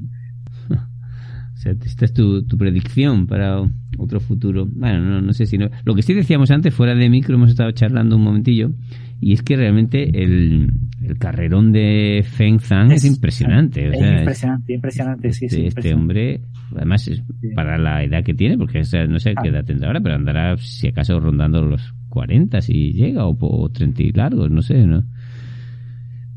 O 1.54 1.64
sea, 1.64 1.74
esta 1.74 2.06
es 2.06 2.14
tu, 2.14 2.44
tu, 2.48 2.58
predicción 2.58 3.28
para 3.28 3.62
otro 4.00 4.20
futuro. 4.20 4.66
Bueno, 4.66 5.00
no, 5.02 5.22
no 5.22 5.32
sé 5.32 5.46
si 5.46 5.60
no. 5.60 5.70
Lo 5.84 5.94
que 5.94 6.02
sí 6.02 6.16
decíamos 6.16 6.50
antes, 6.50 6.74
fuera 6.74 6.96
de 6.96 7.08
micro, 7.08 7.36
hemos 7.36 7.52
estado 7.52 7.70
charlando 7.72 8.16
un 8.16 8.24
momentillo, 8.24 8.72
y 9.20 9.34
es 9.34 9.44
que 9.44 9.56
realmente 9.56 10.24
el, 10.24 10.72
el 11.04 11.20
carrerón 11.20 11.72
de 11.72 12.26
Feng 12.28 12.60
Zhang 12.60 12.92
es, 12.92 13.06
impresionante. 13.06 13.90
Es, 13.90 13.96
o 13.96 14.00
sea, 14.00 14.20
impresionante, 14.20 14.74
impresionante, 14.74 15.34
sí, 15.34 15.46
este, 15.46 15.58
sí. 15.58 15.68
Este 15.68 15.94
hombre, 15.94 16.42
además, 16.76 17.08
es 17.08 17.22
para 17.54 17.78
la 17.78 18.04
edad 18.04 18.24
que 18.24 18.34
tiene, 18.34 18.58
porque 18.58 18.80
o 18.80 18.84
sea, 18.84 19.06
no 19.06 19.20
sé 19.20 19.36
qué 19.40 19.50
edad 19.50 19.64
tendrá 19.64 19.90
ahora, 19.90 20.02
pero 20.02 20.16
andará, 20.16 20.58
si 20.58 20.88
acaso, 20.88 21.20
rondando 21.20 21.62
los 21.62 21.94
40 22.12 22.62
si 22.62 22.94
llega, 22.94 23.26
o, 23.26 23.36
o 23.40 23.70
30 23.70 24.04
y 24.04 24.12
largos, 24.12 24.52
no 24.52 24.62
sé, 24.62 24.86
¿no? 24.86 25.04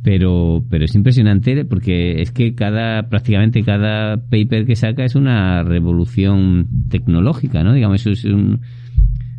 pero 0.02 0.62
pero 0.68 0.84
es 0.84 0.94
impresionante 0.94 1.64
porque 1.64 2.20
es 2.20 2.30
que 2.30 2.54
cada 2.54 3.08
prácticamente 3.08 3.62
cada 3.62 4.18
paper 4.18 4.66
que 4.66 4.76
saca 4.76 5.02
es 5.04 5.14
una 5.14 5.62
revolución 5.62 6.68
tecnológica 6.90 7.64
no 7.64 7.72
digamos 7.72 8.02
eso 8.02 8.10
es 8.10 8.24
un 8.26 8.60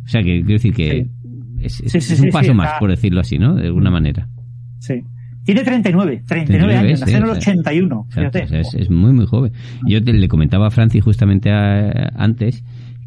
o 0.04 0.08
sea 0.08 0.22
que 0.22 0.40
quiero 0.40 0.54
decir 0.54 0.74
que 0.74 0.90
Sí. 0.90 1.10
es, 1.60 1.80
es- 1.82 1.92
Sí, 1.92 2.00
sí, 2.00 2.12
es 2.14 2.20
un 2.20 2.30
paso 2.30 2.52
más 2.52 2.72
por 2.80 2.90
decirlo 2.90 3.20
así 3.20 3.38
no 3.38 3.54
de 3.54 3.66
alguna 3.66 3.90
manera 3.90 4.28
Sí. 4.80 5.02
Tiene 5.44 5.62
39, 5.62 6.24
39 6.26 6.72
39, 6.74 6.76
años, 6.76 7.00
nació 7.00 7.16
en 7.18 7.22
el 7.22 7.28
o 7.30 7.34
sea, 7.34 7.52
81. 7.52 8.06
Exacto, 8.08 8.38
fíjate. 8.38 8.42
o 8.42 8.48
sea, 8.48 8.60
es, 8.60 8.74
es 8.74 8.90
muy 8.90 9.12
muy 9.12 9.26
joven 9.26 9.52
yo 9.86 10.02
te- 10.02 10.12
le 10.14 10.26
comentaba 10.26 10.66
a 10.66 10.70
Francis 10.72 11.04
justamente 11.04 11.52
a- 11.52 12.10
antes 12.16 12.64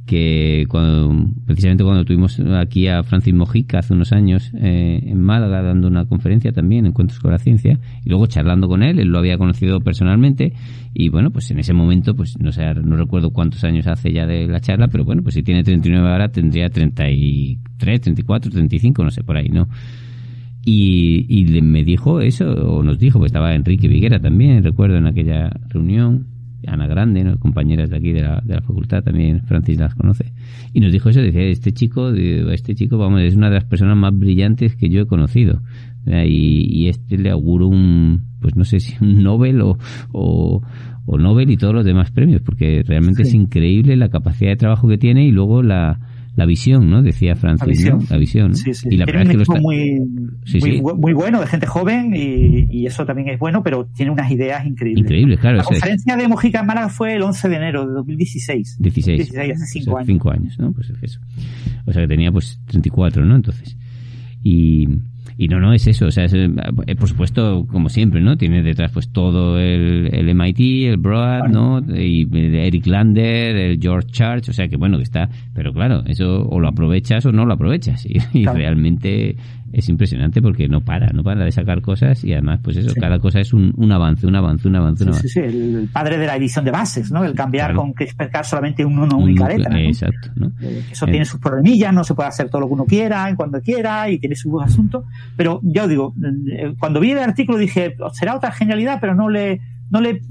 que 0.09 0.65
cuando, 0.69 1.29
precisamente 1.45 1.83
cuando 1.83 2.03
tuvimos 2.03 2.39
aquí 2.57 2.87
a 2.87 3.03
Francis 3.03 3.31
Mojica 3.31 3.77
hace 3.77 3.93
unos 3.93 4.11
años 4.11 4.51
eh, 4.55 5.03
en 5.05 5.21
Málaga 5.21 5.61
dando 5.61 5.87
una 5.87 6.05
conferencia 6.05 6.51
también, 6.51 6.87
Encuentros 6.87 7.19
con 7.19 7.29
la 7.29 7.37
Ciencia, 7.37 7.79
y 8.03 8.09
luego 8.09 8.25
charlando 8.25 8.67
con 8.67 8.81
él, 8.81 8.97
él 8.97 9.09
lo 9.09 9.19
había 9.19 9.37
conocido 9.37 9.81
personalmente, 9.81 10.53
y 10.95 11.09
bueno, 11.09 11.29
pues 11.29 11.51
en 11.51 11.59
ese 11.59 11.73
momento, 11.73 12.15
pues 12.15 12.39
no 12.39 12.51
sé, 12.51 12.73
no 12.73 12.97
recuerdo 12.97 13.29
cuántos 13.29 13.63
años 13.63 13.85
hace 13.85 14.11
ya 14.11 14.25
de 14.25 14.47
la 14.47 14.59
charla, 14.59 14.87
pero 14.87 15.05
bueno, 15.05 15.21
pues 15.21 15.35
si 15.35 15.43
tiene 15.43 15.61
39 15.61 16.09
ahora 16.09 16.31
tendría 16.31 16.69
33, 16.71 18.01
34, 18.01 18.49
35, 18.49 19.03
no 19.03 19.11
sé, 19.11 19.23
por 19.23 19.37
ahí, 19.37 19.49
¿no? 19.49 19.67
Y, 20.65 21.27
y 21.29 21.61
me 21.61 21.83
dijo 21.83 22.19
eso, 22.19 22.49
o 22.49 22.81
nos 22.81 22.97
dijo, 22.97 23.19
pues 23.19 23.29
estaba 23.29 23.53
Enrique 23.53 23.87
Viguera 23.87 24.19
también, 24.19 24.63
recuerdo 24.63 24.97
en 24.97 25.05
aquella 25.05 25.51
reunión, 25.67 26.28
Ana 26.67 26.87
Grande, 26.87 27.23
¿no? 27.23 27.37
compañeras 27.39 27.89
de 27.89 27.97
aquí 27.97 28.11
de 28.11 28.21
la, 28.21 28.41
de 28.43 28.55
la 28.55 28.61
facultad, 28.61 29.03
también 29.03 29.41
Francis 29.45 29.79
las 29.79 29.95
conoce, 29.95 30.33
y 30.73 30.79
nos 30.79 30.91
dijo 30.91 31.09
eso, 31.09 31.21
decía, 31.21 31.41
este 31.43 31.71
chico, 31.73 32.09
este 32.09 32.75
chico, 32.75 32.97
vamos, 32.97 33.21
es 33.21 33.35
una 33.35 33.49
de 33.49 33.55
las 33.55 33.65
personas 33.65 33.97
más 33.97 34.17
brillantes 34.17 34.75
que 34.75 34.89
yo 34.89 35.01
he 35.01 35.05
conocido, 35.07 35.61
¿verdad? 36.05 36.23
y, 36.27 36.65
y 36.71 36.87
este 36.89 37.17
le 37.17 37.29
auguro 37.31 37.67
un, 37.67 38.23
pues 38.41 38.55
no 38.55 38.63
sé 38.65 38.79
si 38.79 38.95
un 39.03 39.23
Nobel 39.23 39.61
o, 39.61 39.77
o, 40.11 40.61
o 41.05 41.17
Nobel 41.17 41.49
y 41.51 41.57
todos 41.57 41.73
los 41.73 41.85
demás 41.85 42.11
premios, 42.11 42.41
porque 42.41 42.83
realmente 42.85 43.23
Sí. 43.23 43.29
es 43.29 43.33
increíble 43.35 43.95
la 43.95 44.09
capacidad 44.09 44.51
de 44.51 44.57
trabajo 44.57 44.87
que 44.87 44.97
tiene 44.97 45.25
y 45.25 45.31
luego 45.31 45.63
la, 45.63 45.99
la 46.35 46.45
visión, 46.45 46.89
¿no? 46.89 47.01
Decía 47.01 47.35
Francis, 47.35 47.67
La 47.67 47.71
visión. 47.71 47.97
¿no? 47.99 48.05
La 48.09 48.17
visión. 48.17 48.47
¿no? 48.51 48.55
Sí, 48.55 48.73
sí. 48.73 48.87
Y 48.91 48.97
la 48.97 49.05
tiene 49.05 49.19
verdad 49.19 49.21
un 49.21 49.27
es 49.27 49.31
que 49.31 49.37
lo 49.37 49.41
equipo 49.43 49.53
está... 49.55 49.61
muy, 49.61 50.39
Sí, 50.45 50.59
muy, 50.81 50.93
muy 50.95 51.13
bueno, 51.13 51.39
de 51.41 51.47
gente 51.47 51.65
joven, 51.67 52.13
y, 52.15 52.67
y 52.69 52.85
eso 52.85 53.05
también 53.05 53.29
es 53.29 53.39
bueno, 53.39 53.61
pero 53.63 53.85
tiene 53.95 54.11
unas 54.11 54.31
ideas 54.31 54.65
increíbles. 54.65 55.03
Increíble, 55.05 55.37
claro. 55.37 55.57
La 55.57 55.63
eso 55.63 55.71
es. 55.73 55.79
conferencia 55.79 56.15
de 56.15 56.27
Mojica 56.27 56.59
en 56.61 56.65
Málaga 56.67 56.89
fue 56.89 57.15
el 57.15 57.21
11 57.23 57.49
de 57.49 57.55
enero 57.55 57.85
de 57.87 57.93
2016. 57.93 58.77
16. 58.79 59.17
16, 59.17 59.51
hace 59.53 59.65
cinco 59.65 59.91
O 59.91 59.93
sea, 59.93 59.97
años. 59.99 60.07
cinco 60.07 60.31
años, 60.31 60.59
¿no? 60.59 60.71
Pues 60.71 60.89
es 60.89 61.03
eso. 61.03 61.19
O 61.85 61.91
sea 61.93 62.01
que 62.03 62.07
tenía 62.07 62.31
pues 62.31 62.59
34, 62.67 63.25
¿no? 63.25 63.35
Entonces. 63.35 63.75
Y, 64.43 64.87
y 65.41 65.47
no, 65.47 65.61
no 65.61 65.71
es 65.71 65.87
eso. 65.87 66.07
O 66.07 66.11
sea, 66.11 66.25
es, 66.25 66.33
eh, 66.33 66.49
por 66.99 67.07
supuesto, 67.07 67.65
como 67.71 67.87
siempre, 67.87 68.19
¿no? 68.19 68.35
Tiene 68.35 68.61
detrás 68.61 68.91
pues 68.91 69.07
todo 69.07 69.57
el, 69.57 70.09
el 70.11 70.35
MIT, 70.35 70.89
el 70.89 70.97
Broad, 70.97 71.47
¿no? 71.47 71.79
Y 71.95 72.27
Eric 72.35 72.85
Lander, 72.87 73.55
el 73.55 73.79
George 73.79 74.09
Church. 74.11 74.49
O 74.49 74.53
sea 74.53 74.67
que 74.67 74.75
bueno, 74.75 74.97
que 74.97 75.03
está. 75.03 75.29
Pero 75.53 75.71
claro, 75.71 76.03
eso 76.07 76.45
o 76.45 76.59
lo 76.59 76.67
aprovechas 76.67 77.25
o 77.25 77.31
no 77.31 77.45
lo 77.45 77.53
aprovechas. 77.53 78.05
Y, 78.09 78.39
y 78.39 78.45
realmente 78.45 79.37
es 79.73 79.87
impresionante 79.89 80.41
porque 80.41 80.67
no 80.67 80.81
para, 80.81 81.09
no 81.13 81.23
para 81.23 81.45
de 81.45 81.51
sacar 81.51 81.81
cosas 81.81 82.23
y 82.23 82.33
además, 82.33 82.59
pues 82.63 82.77
eso, 82.77 82.89
Sí. 82.89 82.99
cada 82.99 83.19
cosa 83.19 83.39
es 83.39 83.53
un, 83.53 83.73
un 83.77 83.91
avance, 83.91 84.25
un 84.27 84.35
avance, 84.35 84.67
un 84.67 84.75
avance, 84.75 85.03
un 85.03 85.09
avance. 85.09 85.27
sí, 85.27 85.33
sí, 85.33 85.39
el 85.39 85.89
padre 85.93 86.17
de 86.17 86.25
la 86.25 86.35
edición 86.35 86.65
de 86.65 86.71
bases, 86.71 87.11
¿no? 87.11 87.23
El 87.23 87.33
cambiar 87.33 87.67
Claro. 87.71 87.81
con 87.81 87.93
CRISPR-Cas 87.93 88.49
solamente 88.49 88.83
una, 88.85 89.03
una 89.03 89.15
Un 89.15 89.23
única 89.23 89.47
letra. 89.47 89.69
¿no? 89.69 89.77
Exacto, 89.77 90.31
¿no? 90.35 90.51
Eh, 90.61 90.83
Eso 90.91 91.05
Eh. 91.07 91.11
tiene 91.11 91.25
sus 91.25 91.39
problemillas, 91.39 91.93
no 91.93 92.03
se 92.03 92.13
puede 92.15 92.29
hacer 92.29 92.49
todo 92.49 92.61
lo 92.61 92.67
que 92.67 92.73
uno 92.73 92.85
quiera, 92.85 93.29
en 93.29 93.35
cuando 93.35 93.61
quiera, 93.61 94.09
y 94.09 94.17
tiene 94.19 94.35
sus 94.35 94.61
asuntos. 94.63 95.05
Pero 95.37 95.59
yo 95.63 95.87
digo, 95.87 96.13
eh, 96.51 96.73
cuando 96.79 96.99
vi 96.99 97.11
el 97.11 97.19
artículo 97.19 97.57
dije, 97.57 97.95
será 98.13 98.35
otra 98.35 98.51
genialidad, 98.51 98.99
pero 98.99 99.13
no 99.15 99.29
le, 99.29 99.59
no 99.89 100.01
le, 100.01 100.21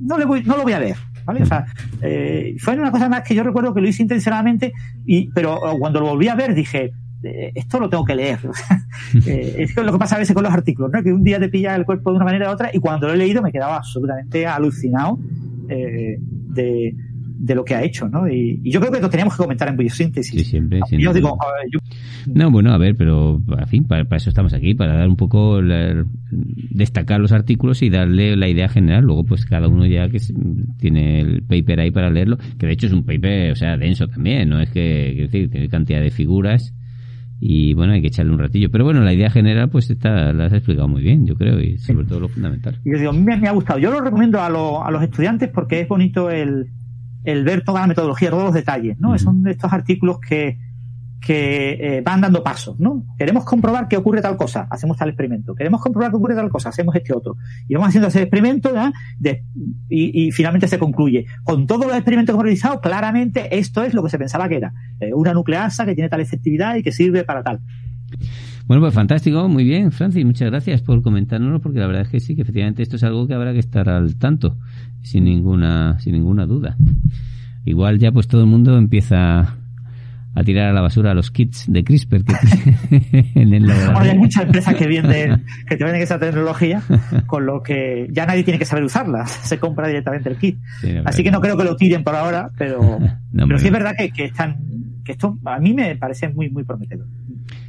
no 0.00 0.18
le 0.18 0.24
voy, 0.24 0.42
no 0.44 0.56
lo 0.56 0.62
voy 0.62 0.72
a 0.72 0.78
ver. 0.78 0.96
¿Vale? 1.24 1.42
O 1.44 1.46
sea, 1.46 1.66
eh, 2.00 2.56
fue 2.58 2.76
una 2.76 2.90
cosa 2.90 3.08
más 3.08 3.22
que 3.22 3.32
yo 3.36 3.44
recuerdo 3.44 3.72
que 3.72 3.80
lo 3.80 3.88
hice 3.88 4.02
intencionadamente, 4.02 4.72
y, 5.06 5.28
pero 5.30 5.56
cuando 5.78 6.00
lo 6.00 6.06
volví 6.06 6.26
a 6.26 6.34
ver 6.34 6.52
dije, 6.52 6.90
esto 7.54 7.78
lo 7.80 7.88
tengo 7.88 8.04
que 8.04 8.14
leer. 8.14 8.38
Eh, 9.26 9.54
es 9.58 9.76
lo 9.76 9.92
que 9.92 9.98
pasa 9.98 10.16
a 10.16 10.18
veces 10.18 10.34
con 10.34 10.42
los 10.44 10.52
artículos, 10.52 10.90
¿no? 10.92 11.02
Que 11.02 11.12
un 11.12 11.22
día 11.24 11.38
te 11.38 11.48
pilla 11.48 11.74
el 11.76 11.84
cuerpo 11.84 12.10
de 12.10 12.16
una 12.16 12.24
manera 12.24 12.48
u 12.48 12.52
otra, 12.52 12.70
y 12.72 12.78
cuando 12.78 13.06
lo 13.08 13.12
he 13.14 13.16
leído 13.16 13.42
me 13.42 13.52
quedaba 13.52 13.76
absolutamente 13.76 14.46
alucinado 14.46 15.18
eh, 15.68 16.16
de, 16.20 16.94
de 17.38 17.54
lo 17.54 17.64
que 17.64 17.74
ha 17.74 17.82
hecho, 17.82 18.08
¿no? 18.08 18.28
Y, 18.28 18.60
y 18.62 18.70
yo 18.70 18.80
creo 18.80 18.92
que 18.92 19.00
lo 19.00 19.10
teníamos 19.10 19.34
que 19.36 19.42
comentar 19.42 19.68
en 19.68 19.76
biosíntesis. 19.76 20.32
Sí, 20.40 20.44
siempre, 20.44 20.80
yo 20.98 21.12
digo, 21.12 21.36
eh, 21.64 21.68
yo- 21.70 21.78
No, 22.32 22.50
bueno, 22.50 22.72
a 22.72 22.78
ver, 22.78 22.94
pero 22.96 23.40
en 23.58 23.66
fin, 23.66 23.84
para, 23.84 24.04
para 24.04 24.16
eso 24.18 24.30
estamos 24.30 24.52
aquí, 24.54 24.74
para 24.74 24.94
dar 24.94 25.08
un 25.08 25.16
poco, 25.16 25.60
la- 25.60 26.04
destacar 26.30 27.20
los 27.20 27.32
artículos 27.32 27.82
y 27.82 27.90
darle 27.90 28.36
la 28.36 28.48
idea 28.48 28.68
general. 28.68 29.04
Luego, 29.04 29.24
pues 29.24 29.44
cada 29.46 29.68
uno 29.68 29.84
ya 29.86 30.08
que 30.08 30.18
tiene 30.78 31.20
el 31.20 31.42
paper 31.42 31.80
ahí 31.80 31.90
para 31.90 32.10
leerlo, 32.10 32.38
que 32.58 32.66
de 32.66 32.72
hecho 32.72 32.86
es 32.86 32.92
un 32.92 33.04
paper, 33.04 33.52
o 33.52 33.56
sea, 33.56 33.76
denso 33.76 34.06
también, 34.08 34.48
no 34.48 34.60
es 34.60 34.70
que, 34.70 35.10
quiero 35.12 35.26
decir, 35.26 35.50
tiene 35.50 35.68
cantidad 35.68 36.00
de 36.00 36.10
figuras 36.10 36.72
y 37.44 37.74
bueno, 37.74 37.92
hay 37.94 38.00
que 38.00 38.06
echarle 38.06 38.30
un 38.32 38.38
ratillo. 38.38 38.70
Pero 38.70 38.84
bueno, 38.84 39.00
la 39.00 39.12
idea 39.12 39.28
general, 39.28 39.68
pues 39.68 39.90
está, 39.90 40.32
la 40.32 40.44
has 40.46 40.52
explicado 40.52 40.86
muy 40.86 41.02
bien, 41.02 41.26
yo 41.26 41.34
creo, 41.34 41.58
y 41.60 41.76
sobre 41.78 42.04
todo 42.06 42.20
lo 42.20 42.28
fundamental. 42.28 42.78
yo 42.84 42.96
digo, 42.96 43.10
a 43.10 43.12
mí 43.12 43.20
me, 43.20 43.36
me 43.36 43.48
ha 43.48 43.52
gustado. 43.52 43.80
Yo 43.80 43.90
lo 43.90 44.00
recomiendo 44.00 44.40
a, 44.40 44.48
lo- 44.48 44.84
a 44.84 44.90
los 44.92 45.02
estudiantes 45.02 45.48
porque 45.48 45.80
es 45.80 45.88
bonito 45.88 46.30
el, 46.30 46.68
el 47.24 47.42
ver 47.42 47.64
toda 47.64 47.80
la 47.80 47.88
metodología, 47.88 48.30
todos 48.30 48.44
los 48.44 48.54
detalles, 48.54 48.96
¿no? 49.00 49.08
Ujú. 49.08 49.18
Son 49.18 49.42
de 49.42 49.50
estos 49.50 49.72
artículos 49.72 50.18
que, 50.20 50.56
que 51.24 51.78
eh, 51.80 52.02
van 52.04 52.20
dando 52.20 52.42
pasos, 52.42 52.80
¿no? 52.80 53.06
Queremos 53.16 53.44
comprobar 53.44 53.86
que 53.86 53.96
ocurre 53.96 54.20
tal 54.20 54.36
cosa, 54.36 54.66
hacemos 54.68 54.96
tal 54.96 55.08
experimento. 55.08 55.54
Queremos 55.54 55.80
comprobar 55.80 56.10
que 56.10 56.16
ocurre 56.16 56.34
tal 56.34 56.50
cosa, 56.50 56.70
hacemos 56.70 56.96
este 56.96 57.14
otro. 57.14 57.36
Y 57.68 57.74
vamos 57.74 57.90
haciendo 57.90 58.08
ese 58.08 58.22
experimento. 58.22 58.72
De- 59.18 59.44
y, 59.88 60.32
finalmente 60.32 60.66
se 60.66 60.80
concluye. 60.80 61.26
Con 61.44 61.68
todos 61.68 61.86
los 61.86 61.94
experimentos 61.94 62.32
que 62.32 62.34
hemos 62.34 62.44
realizado, 62.44 62.80
claramente 62.80 63.56
esto 63.56 63.84
es 63.84 63.94
lo 63.94 64.02
que 64.02 64.10
se 64.10 64.18
pensaba 64.18 64.48
que 64.48 64.56
era. 64.56 64.74
Eh, 64.98 65.14
una 65.14 65.32
nucleasa 65.32 65.86
que 65.86 65.94
tiene 65.94 66.10
tal 66.10 66.20
efectividad 66.20 66.74
y 66.74 66.82
que 66.82 66.90
sirve 66.90 67.22
para 67.22 67.44
tal. 67.44 67.60
Bueno, 68.66 68.80
pues 68.80 68.92
fantástico, 68.92 69.48
muy 69.48 69.62
bien, 69.62 69.92
Francis, 69.92 70.24
muchas 70.24 70.50
gracias 70.50 70.82
por 70.82 71.02
comentárnoslo, 71.02 71.60
porque 71.60 71.78
la 71.78 71.86
verdad 71.86 72.02
es 72.02 72.08
que 72.08 72.20
sí, 72.20 72.34
que 72.34 72.42
efectivamente 72.42 72.82
esto 72.82 72.96
es 72.96 73.04
algo 73.04 73.28
que 73.28 73.34
habrá 73.34 73.52
que 73.52 73.58
estar 73.58 73.88
al 73.88 74.16
tanto, 74.16 74.58
sin 75.02 75.24
ninguna, 75.24 75.98
sin 76.00 76.14
ninguna 76.14 76.46
duda. 76.46 76.76
Igual 77.64 77.98
ya 77.98 78.10
pues 78.10 78.26
todo 78.26 78.40
el 78.40 78.48
mundo 78.48 78.76
empieza 78.76 79.56
a 80.34 80.42
tirar 80.44 80.70
a 80.70 80.72
la 80.72 80.80
basura 80.80 81.12
los 81.14 81.30
kits 81.30 81.66
de 81.68 81.84
CRISPR 81.84 82.24
que 82.24 83.30
en 83.34 83.52
el 83.54 83.64
Ahora 83.64 83.74
hay 83.74 83.86
laboratorio. 83.86 84.20
muchas 84.20 84.44
empresas 84.44 84.74
que 84.74 84.86
venden, 84.86 85.44
que 85.68 85.76
te 85.76 85.84
venden 85.84 86.02
esa 86.02 86.18
tecnología, 86.18 86.82
con 87.26 87.44
lo 87.44 87.62
que 87.62 88.08
ya 88.10 88.24
nadie 88.24 88.42
tiene 88.42 88.58
que 88.58 88.64
saber 88.64 88.84
usarla. 88.84 89.26
Se 89.26 89.58
compra 89.58 89.88
directamente 89.88 90.30
el 90.30 90.36
kit. 90.36 90.58
Sí, 90.80 90.94
Así 91.04 91.22
que 91.22 91.30
no 91.30 91.40
creo 91.40 91.56
que 91.56 91.64
lo 91.64 91.76
tiren 91.76 92.02
por 92.02 92.14
ahora, 92.14 92.50
pero, 92.56 92.98
No, 93.32 93.46
pero 93.46 93.58
sí 93.58 93.66
es 93.66 93.72
verdad 93.72 93.94
que, 93.96 94.10
que 94.10 94.24
están, 94.24 94.56
que 95.04 95.12
esto 95.12 95.38
a 95.44 95.58
mí 95.58 95.74
me 95.74 95.96
parece 95.96 96.28
muy, 96.28 96.48
muy 96.48 96.64
prometedor. 96.64 97.06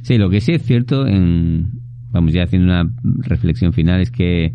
Sí, 0.02 0.16
lo 0.18 0.30
que 0.30 0.40
sí 0.40 0.52
es 0.52 0.62
cierto, 0.62 1.06
en, 1.06 1.70
vamos 2.10 2.32
ya 2.32 2.44
haciendo 2.44 2.66
una 2.72 2.90
reflexión 3.20 3.72
final, 3.72 4.00
es 4.00 4.10
que 4.10 4.54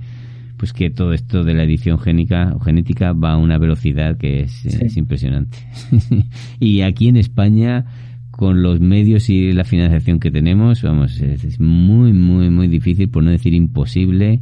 pues 0.60 0.74
que 0.74 0.90
todo 0.90 1.14
esto 1.14 1.44
de 1.46 1.54
la 1.54 1.64
edición 1.64 1.98
génica 2.00 2.54
o 2.54 2.60
genética 2.60 3.14
va 3.14 3.32
a 3.32 3.38
una 3.38 3.58
velocidad 3.58 4.18
que 4.18 4.42
es, 4.42 4.52
Sí. 4.52 4.68
es 4.82 4.98
impresionante. 4.98 5.58
y 6.60 6.82
aquí 6.82 7.08
en 7.08 7.16
España, 7.18 7.86
con 8.30 8.62
los 8.62 8.82
medios 8.82 9.30
y 9.30 9.54
la 9.54 9.64
financiación 9.64 10.20
que 10.20 10.32
tenemos, 10.32 10.84
vamos, 10.84 11.20
es, 11.22 11.46
es 11.46 11.60
muy, 11.62 12.12
muy, 12.12 12.50
muy 12.50 12.68
difícil, 12.68 13.10
por 13.10 13.24
no 13.24 13.32
decir 13.32 13.54
imposible, 13.54 14.42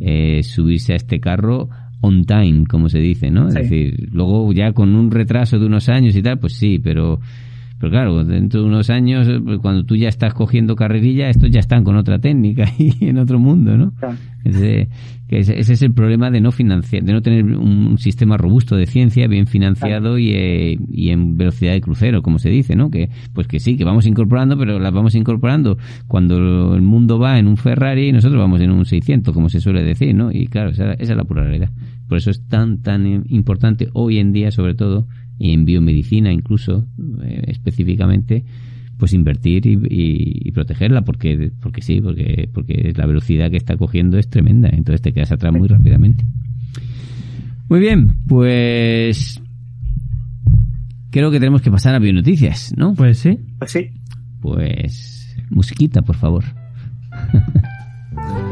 eh, 0.00 0.42
subirse 0.44 0.92
a 0.92 0.96
este 0.96 1.18
carro 1.18 1.68
on 2.00 2.24
time, 2.24 2.64
como 2.68 2.88
se 2.88 3.00
dice, 3.00 3.30
¿no? 3.32 3.50
Sí. 3.50 3.58
Es 3.58 3.68
decir, 3.68 4.08
luego 4.12 4.52
ya 4.52 4.72
con 4.72 4.94
un 4.94 5.10
retraso 5.10 5.58
de 5.58 5.66
unos 5.66 5.88
años 5.88 6.14
y 6.14 6.22
tal, 6.22 6.38
pues 6.38 6.52
sí, 6.52 6.78
pero 6.78 7.18
Pero 7.78 7.90
claro, 7.92 8.24
dentro 8.24 8.62
de 8.62 8.66
unos 8.66 8.90
años, 8.90 9.28
pues, 9.44 9.58
cuando 9.60 9.84
tú 9.84 9.94
ya 9.94 10.08
estás 10.08 10.34
cogiendo 10.34 10.74
carrerilla, 10.74 11.30
estos 11.30 11.50
ya 11.50 11.60
están 11.60 11.84
con 11.84 11.96
otra 11.96 12.18
técnica 12.18 12.64
y 12.78 13.06
en 13.06 13.18
otro 13.18 13.38
mundo, 13.38 13.76
¿no? 13.76 13.92
Ese, 14.44 14.88
que 15.28 15.40
ese, 15.40 15.58
ese 15.58 15.74
es 15.74 15.82
el 15.82 15.92
problema 15.92 16.30
de 16.30 16.40
no 16.40 16.50
financiar, 16.52 17.04
de 17.04 17.12
no 17.12 17.20
tener 17.22 17.44
un 17.44 17.98
sistema 17.98 18.36
robusto 18.36 18.76
de 18.76 18.86
ciencia 18.86 19.28
bien 19.28 19.46
financiado 19.46 20.18
y, 20.18 20.30
eh, 20.32 20.78
y 20.90 21.10
en 21.10 21.36
velocidad 21.36 21.72
de 21.72 21.80
crucero, 21.80 22.22
como 22.22 22.38
se 22.38 22.48
dice, 22.48 22.74
¿no? 22.74 22.90
Que 22.90 23.10
pues 23.34 23.46
que 23.46 23.60
sí, 23.60 23.76
que 23.76 23.84
vamos 23.84 24.06
incorporando, 24.06 24.58
pero 24.58 24.78
las 24.78 24.92
vamos 24.92 25.14
incorporando 25.14 25.76
cuando 26.06 26.74
el 26.74 26.82
mundo 26.82 27.18
va 27.18 27.38
en 27.38 27.46
un 27.46 27.58
Ferrari 27.58 28.08
y 28.08 28.12
nosotros 28.12 28.40
vamos 28.40 28.60
en 28.60 28.70
un 28.70 28.86
600, 28.86 29.34
como 29.34 29.50
se 29.50 29.60
suele 29.60 29.84
decir, 29.84 30.14
¿no? 30.14 30.32
Y 30.32 30.46
claro, 30.46 30.70
esa, 30.70 30.94
esa 30.94 31.12
es 31.12 31.16
la 31.16 31.24
pura 31.24 31.44
realidad. 31.44 31.70
Por 32.08 32.16
eso 32.16 32.30
es 32.30 32.42
tan 32.48 32.78
tan 32.78 33.24
importante 33.28 33.88
hoy 33.92 34.18
en 34.18 34.32
día, 34.32 34.50
sobre 34.50 34.74
todo, 34.74 35.06
y 35.38 35.52
en 35.52 35.64
biomedicina 35.64 36.32
incluso 36.32 36.86
eh, 37.22 37.44
específicamente, 37.48 38.44
pues 38.96 39.12
invertir 39.14 39.66
y, 39.66 39.74
y- 39.74 40.48
y 40.48 40.50
protegerla 40.52 41.02
porque 41.02 41.52
porque 41.60 41.82
sí, 41.82 42.00
porque 42.00 42.48
porque 42.52 42.92
la 42.96 43.06
velocidad 43.06 43.50
que 43.50 43.56
está 43.56 43.76
cogiendo 43.76 44.18
es 44.18 44.28
tremenda, 44.28 44.68
entonces 44.72 45.02
te 45.02 45.12
quedas 45.12 45.30
atrás 45.32 45.52
muy 45.54 45.68
rápidamente. 45.68 46.24
Muy 47.68 47.80
bien, 47.80 48.14
pues 48.26 49.40
creo 51.10 51.30
que 51.30 51.38
tenemos 51.38 51.62
que 51.62 51.70
pasar 51.70 51.94
a 51.94 51.98
bionoticias, 51.98 52.72
¿no? 52.76 52.94
Pues 52.94 53.18
sí. 53.18 53.38
Pues 53.58 53.70
sí. 53.70 53.90
Pues 54.40 55.36
musiquita, 55.50 56.02
por 56.02 56.16
favor. 56.16 56.44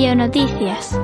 Bionoticias. 0.00 0.99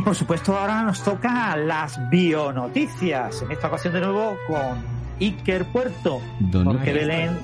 Y 0.00 0.02
por 0.02 0.16
supuesto 0.16 0.56
ahora 0.56 0.82
nos 0.82 1.04
toca 1.04 1.54
las 1.58 2.08
bionoticias. 2.08 3.42
En 3.42 3.50
esta 3.50 3.68
ocasión 3.68 3.92
de 3.92 4.00
nuevo 4.00 4.34
con 4.48 4.82
Iker 5.20 5.66
Puerto. 5.66 6.22
Don 6.38 6.64
Porque. 6.64 6.94
Belén 6.94 7.36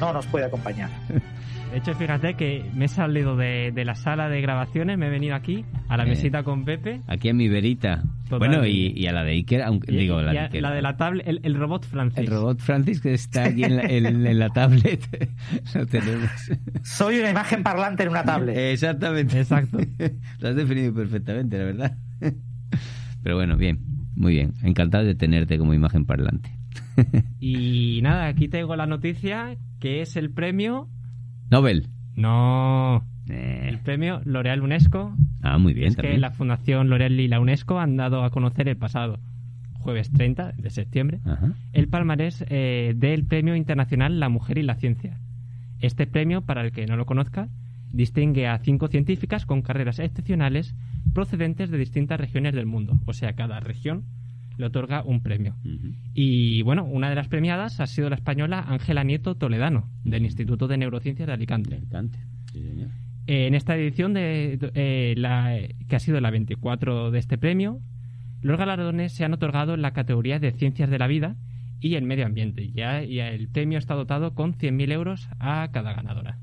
no 0.00 0.12
nos 0.12 0.26
puede 0.26 0.46
acompañar. 0.46 0.90
De 1.70 1.78
hecho, 1.78 1.94
fíjate 1.94 2.34
que 2.34 2.64
me 2.74 2.86
he 2.86 2.88
salido 2.88 3.36
de, 3.36 3.70
de 3.72 3.84
la 3.84 3.94
sala 3.94 4.28
de 4.28 4.40
grabaciones, 4.40 4.98
me 4.98 5.06
he 5.06 5.10
venido 5.10 5.36
aquí 5.36 5.64
a 5.88 5.96
la 5.96 6.02
Eh. 6.04 6.08
mesita 6.08 6.42
con 6.42 6.64
Pepe. 6.64 7.00
Aquí 7.06 7.28
a 7.28 7.34
mi 7.34 7.48
verita. 7.48 8.02
Totalmente. 8.28 8.56
Bueno, 8.58 8.66
y, 8.66 8.92
y 8.96 9.06
a 9.06 9.12
la 9.12 9.22
de 9.22 9.32
Iker, 9.32 9.62
aunque 9.62 9.92
y- 9.92 9.96
digo, 9.98 10.20
la 10.20 10.32
y 10.32 10.34
de 10.36 10.40
Iker. 10.46 10.62
la 10.62 10.72
de 10.72 10.82
la 10.82 10.96
tablet, 10.96 11.28
el, 11.28 11.40
el 11.44 11.54
robot 11.54 11.84
Francis. 11.86 12.18
El 12.18 12.26
robot 12.26 12.58
Francis 12.58 13.00
que 13.00 13.14
está 13.14 13.44
aquí 13.44 13.62
en 13.62 13.76
la, 13.76 13.82
en- 13.84 14.26
en 14.26 14.38
la 14.40 14.48
tablet. 14.48 15.00
Lo 15.74 15.86
tenemos. 15.86 16.28
Soy 16.82 17.20
una 17.20 17.30
imagen 17.30 17.62
parlante 17.62 18.02
en 18.02 18.08
una 18.08 18.24
tablet. 18.24 18.56
Exactamente. 18.56 19.38
Exacto. 19.38 19.78
Lo 20.40 20.48
has 20.48 20.56
definido 20.56 20.92
perfectamente, 20.92 21.56
la 21.56 21.64
verdad. 21.64 21.96
Pero 23.22 23.36
bueno, 23.36 23.56
bien. 23.56 23.78
Muy 24.16 24.32
bien. 24.34 24.54
Encantado 24.64 25.04
de 25.04 25.14
tenerte 25.14 25.56
como 25.56 25.72
imagen 25.72 26.04
parlante. 26.04 26.50
Y 27.38 28.00
nada, 28.02 28.26
aquí 28.26 28.48
tengo 28.48 28.74
la 28.76 28.86
noticia 28.86 29.56
que 29.78 30.02
es 30.02 30.16
el 30.16 30.30
premio. 30.30 30.88
Nobel. 31.50 31.86
No. 32.16 33.04
El 33.28 33.74
Eh, 33.74 33.78
premio 33.84 34.20
L'Oreal 34.24 34.60
UNESCO. 34.62 35.14
Ah, 35.42 35.58
muy 35.58 35.72
bien 35.72 35.88
es 35.88 35.96
que 35.96 36.18
la 36.18 36.30
Fundación 36.30 36.88
L'Oreal 36.90 37.18
y 37.20 37.28
la 37.28 37.40
UNESCO 37.40 37.78
han 37.78 37.96
dado 37.96 38.24
a 38.24 38.30
conocer 38.30 38.68
el 38.68 38.76
pasado 38.76 39.18
jueves 39.74 40.10
30 40.12 40.52
de 40.58 40.68
septiembre 40.70 41.20
Ajá. 41.24 41.52
el 41.72 41.88
palmarés 41.88 42.44
eh, 42.50 42.92
del 42.96 43.24
Premio 43.24 43.54
Internacional 43.56 44.20
La 44.20 44.28
Mujer 44.28 44.58
y 44.58 44.62
la 44.62 44.74
Ciencia. 44.74 45.16
Este 45.80 46.06
premio, 46.06 46.42
para 46.42 46.60
el 46.62 46.72
que 46.72 46.86
no 46.86 46.96
lo 46.96 47.06
conozca, 47.06 47.48
distingue 47.92 48.46
a 48.46 48.58
cinco 48.58 48.88
científicas 48.88 49.46
con 49.46 49.62
carreras 49.62 49.98
excepcionales 49.98 50.74
procedentes 51.14 51.70
de 51.70 51.78
distintas 51.78 52.20
regiones 52.20 52.54
del 52.54 52.66
mundo. 52.66 52.98
O 53.06 53.14
sea, 53.14 53.32
cada 53.34 53.60
región 53.60 54.04
le 54.60 54.66
otorga 54.66 55.02
un 55.02 55.22
premio. 55.22 55.56
Y 56.14 56.62
bueno, 56.62 56.84
una 56.84 57.08
de 57.08 57.16
las 57.16 57.28
premiadas 57.28 57.80
ha 57.80 57.86
sido 57.86 58.08
la 58.08 58.16
española 58.16 58.64
Ángela 58.68 59.02
Nieto 59.02 59.34
Toledano, 59.34 59.88
del 60.04 60.24
Instituto 60.24 60.68
de 60.68 60.78
Neurociencias 60.78 61.26
de 61.26 61.32
Alicante. 61.32 61.74
Alicante. 61.74 62.18
Sí, 62.52 62.62
señor. 62.62 62.90
Eh, 63.26 63.46
en 63.46 63.54
esta 63.54 63.76
edición, 63.76 64.14
de, 64.14 64.58
eh, 64.74 65.14
la, 65.16 65.56
que 65.88 65.96
ha 65.96 66.00
sido 66.00 66.20
la 66.20 66.30
24 66.30 67.10
de 67.10 67.18
este 67.18 67.38
premio, 67.38 67.80
los 68.42 68.58
galardones 68.58 69.12
se 69.12 69.24
han 69.24 69.32
otorgado 69.34 69.74
en 69.74 69.82
la 69.82 69.92
categoría 69.92 70.38
de 70.38 70.52
Ciencias 70.52 70.90
de 70.90 70.98
la 70.98 71.06
Vida 71.06 71.36
y 71.80 71.94
el 71.94 72.04
Medio 72.04 72.26
Ambiente. 72.26 72.70
Ya, 72.72 73.02
y 73.02 73.20
el 73.20 73.48
premio 73.48 73.78
está 73.78 73.94
dotado 73.94 74.34
con 74.34 74.54
100.000 74.54 74.92
euros 74.92 75.28
a 75.38 75.68
cada 75.72 75.92
ganadora. 75.92 76.38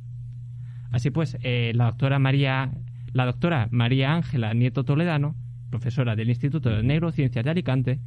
Así 0.92 1.12
pues, 1.12 1.38
eh, 1.42 1.72
la 1.76 1.86
doctora 1.86 2.20
María, 2.20 2.72
la 3.14 3.26
doctora 3.26 3.68
María 3.72 4.14
Ángela 4.14 4.54
Nieto 4.54 4.84
Toledano, 4.84 5.36
profesora 5.70 6.16
del 6.16 6.30
Instituto 6.30 6.70
de 6.70 6.84
Neurociencias 6.84 7.44
de 7.44 7.52
Alicante, 7.52 8.00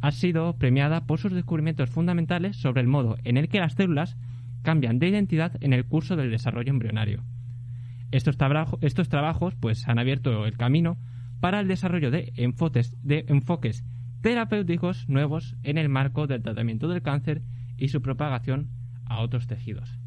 ha 0.00 0.10
sido 0.12 0.56
premiada 0.58 1.06
por 1.06 1.18
sus 1.18 1.32
descubrimientos 1.32 1.90
fundamentales 1.90 2.56
sobre 2.56 2.80
el 2.80 2.86
modo 2.86 3.16
en 3.24 3.36
el 3.36 3.48
que 3.48 3.58
las 3.60 3.74
células 3.74 4.16
cambian 4.62 4.98
de 4.98 5.08
identidad 5.08 5.52
en 5.60 5.72
el 5.72 5.84
curso 5.84 6.16
del 6.16 6.30
desarrollo 6.30 6.70
embrionario. 6.70 7.24
Estos, 8.10 8.36
trabajo- 8.36 8.78
estos 8.80 9.08
trabajos 9.08 9.54
pues, 9.56 9.86
han 9.88 9.98
abierto 9.98 10.46
el 10.46 10.56
camino 10.56 10.98
para 11.40 11.60
el 11.60 11.68
desarrollo 11.68 12.10
de, 12.10 12.32
enfoques, 12.36 12.96
de 13.02 13.24
enfoques 13.28 13.84
terapéuticos 14.22 15.08
nuevos 15.08 15.56
en 15.62 15.78
el 15.78 15.88
marco 15.88 16.26
del 16.26 16.42
tratamiento 16.42 16.88
del 16.88 17.02
cáncer 17.02 17.42
y 17.76 17.88
su 17.88 18.02
propagación 18.02 18.68
a 19.04 19.20
otros 19.20 19.46
tejidos. 19.46 19.98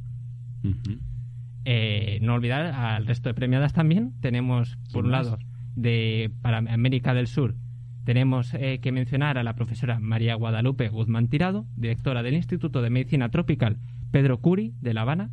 Eh, 1.64 2.20
no 2.22 2.34
olvidar 2.34 2.66
al 2.68 3.06
resto 3.06 3.30
de 3.30 3.34
premiadas 3.36 3.74
también. 3.74 4.14
Tenemos, 4.20 4.78
por 4.92 5.06
un 5.06 5.12
más? 5.12 5.28
De, 5.76 6.32
para 6.42 6.58
América 6.58 7.14
del 7.14 7.28
Sur, 7.28 7.56
tenemos 8.04 8.54
eh, 8.54 8.80
que 8.82 8.92
mencionar 8.92 9.38
a 9.38 9.44
la 9.44 9.56
profesora 9.56 10.00
María 10.00 10.36
Guadalupe 10.36 10.90
Guzmán 10.90 11.28
Tirado, 11.28 11.66
directora 11.76 12.24
del 12.24 12.34
Instituto 12.34 12.82
de 12.82 12.90
Medicina 12.90 13.30
Tropical 13.30 13.78
Pedro 14.12 14.40
Curi 14.40 14.74
de 14.82 14.94
La 14.94 15.02
Habana, 15.02 15.30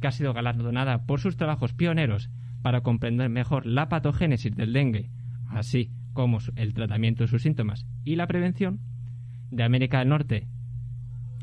que 0.00 0.06
ha 0.06 0.12
sido 0.12 0.32
galardonada 0.32 1.06
por 1.06 1.20
sus 1.20 1.36
trabajos 1.36 1.72
pioneros 1.72 2.30
para 2.62 2.82
comprender 2.82 3.28
mejor 3.28 3.66
la 3.66 3.88
patogénesis 3.88 4.54
del 4.56 4.72
dengue, 4.72 5.10
así 5.48 5.90
como 6.12 6.38
el 6.56 6.72
tratamiento 6.72 7.24
de 7.24 7.28
sus 7.28 7.42
síntomas 7.42 7.86
y 8.04 8.16
la 8.16 8.26
prevención. 8.26 8.80
De 9.50 9.62
América 9.62 10.00
del 10.00 10.08
Norte, 10.08 10.48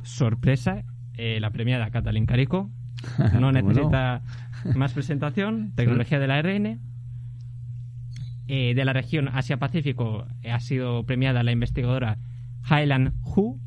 sorpresa, 0.04 0.84
eh, 1.14 1.40
la 1.40 1.52
premiada 1.52 1.92
Catalín 1.92 2.26
Carico, 2.26 2.72
no 3.18 3.32
¿Cómo 3.32 3.52
necesita 3.52 4.22
más 4.76 4.94
presentación. 4.94 5.74
Tecnología 5.76 6.20
del 6.20 6.32
ARN. 6.32 6.80
Eh, 8.54 8.74
de 8.76 8.84
la 8.84 8.92
región 8.92 9.30
Asia-Pacífico 9.30 10.28
eh, 10.42 10.52
ha 10.52 10.60
sido 10.60 11.06
premiada 11.06 11.42
la 11.42 11.54
investigadora 11.54 12.18
Hailan 12.64 13.14
Hu 13.24 13.62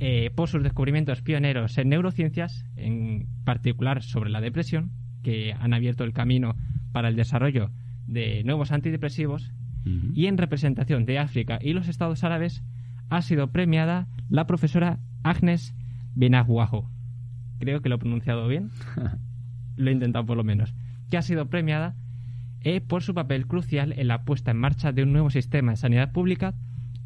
eh, 0.00 0.32
por 0.34 0.48
sus 0.48 0.64
descubrimientos 0.64 1.22
pioneros 1.22 1.78
en 1.78 1.90
neurociencias, 1.90 2.66
en 2.74 3.28
particular 3.44 4.02
sobre 4.02 4.30
la 4.30 4.40
depresión, 4.40 4.90
que 5.22 5.52
han 5.52 5.72
abierto 5.72 6.02
el 6.02 6.12
camino 6.12 6.56
para 6.90 7.06
el 7.10 7.14
desarrollo 7.14 7.70
de 8.08 8.42
nuevos 8.42 8.72
antidepresivos. 8.72 9.52
Y 10.14 10.26
en 10.26 10.36
representación 10.36 11.06
de 11.06 11.20
África 11.20 11.60
y 11.62 11.72
los 11.72 11.86
Estados 11.86 12.24
Árabes 12.24 12.64
ha 13.08 13.22
sido 13.22 13.52
premiada 13.52 14.08
la 14.28 14.48
profesora 14.48 14.98
Agnes 15.22 15.76
Benaguajo. 16.16 16.90
Creo 17.60 17.82
que 17.82 17.88
lo 17.88 17.94
he 17.94 17.98
pronunciado 17.98 18.48
bien 18.48 18.70
lo 19.76 19.90
he 19.90 19.92
intentado 19.92 20.26
por 20.26 20.36
lo 20.36 20.42
menos, 20.42 20.74
que 21.08 21.18
ha 21.18 21.22
sido 21.22 21.48
premiada 21.48 21.94
eh, 22.64 22.80
por 22.80 23.02
su 23.02 23.14
papel 23.14 23.46
crucial 23.46 23.92
en 23.96 24.08
la 24.08 24.24
puesta 24.24 24.50
en 24.50 24.58
marcha 24.58 24.92
de 24.92 25.02
un 25.02 25.12
nuevo 25.12 25.30
sistema 25.30 25.72
de 25.72 25.76
sanidad 25.76 26.12
pública 26.12 26.54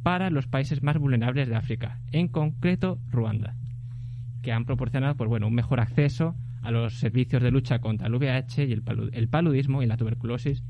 para 0.03 0.31
los 0.31 0.47
países 0.47 0.83
más 0.83 0.99
vulnerables 0.99 1.49
de 1.49 1.57
África, 1.57 1.99
en 2.13 2.29
concreto 2.29 2.99
Ruanda, 3.11 3.55
que 4.43 4.53
han 4.53 4.65
proporcionado 4.65 5.17
pues, 5.17 5.29
bueno, 5.29 5.49
un 5.49 5.55
mejor 5.55 5.81
acceso 5.81 6.35
a 6.63 6.71
los 6.71 6.95
servicios 6.95 7.43
de 7.43 7.51
lucha 7.51 7.79
contra 7.81 8.07
el 8.09 8.15
VIH 8.15 8.65
y 8.67 8.73
el, 8.73 8.85
palu- 8.85 9.11
el 9.13 9.29
paludismo 9.29 9.83
y 9.83 9.87
la 9.87 9.97
tuberculosis, 9.97 10.63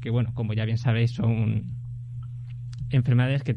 que 0.00 0.10
bueno, 0.10 0.32
como 0.34 0.52
ya 0.54 0.64
bien 0.64 0.78
sabéis, 0.78 1.12
son 1.12 1.64
enfermedades 2.90 3.42
que 3.42 3.56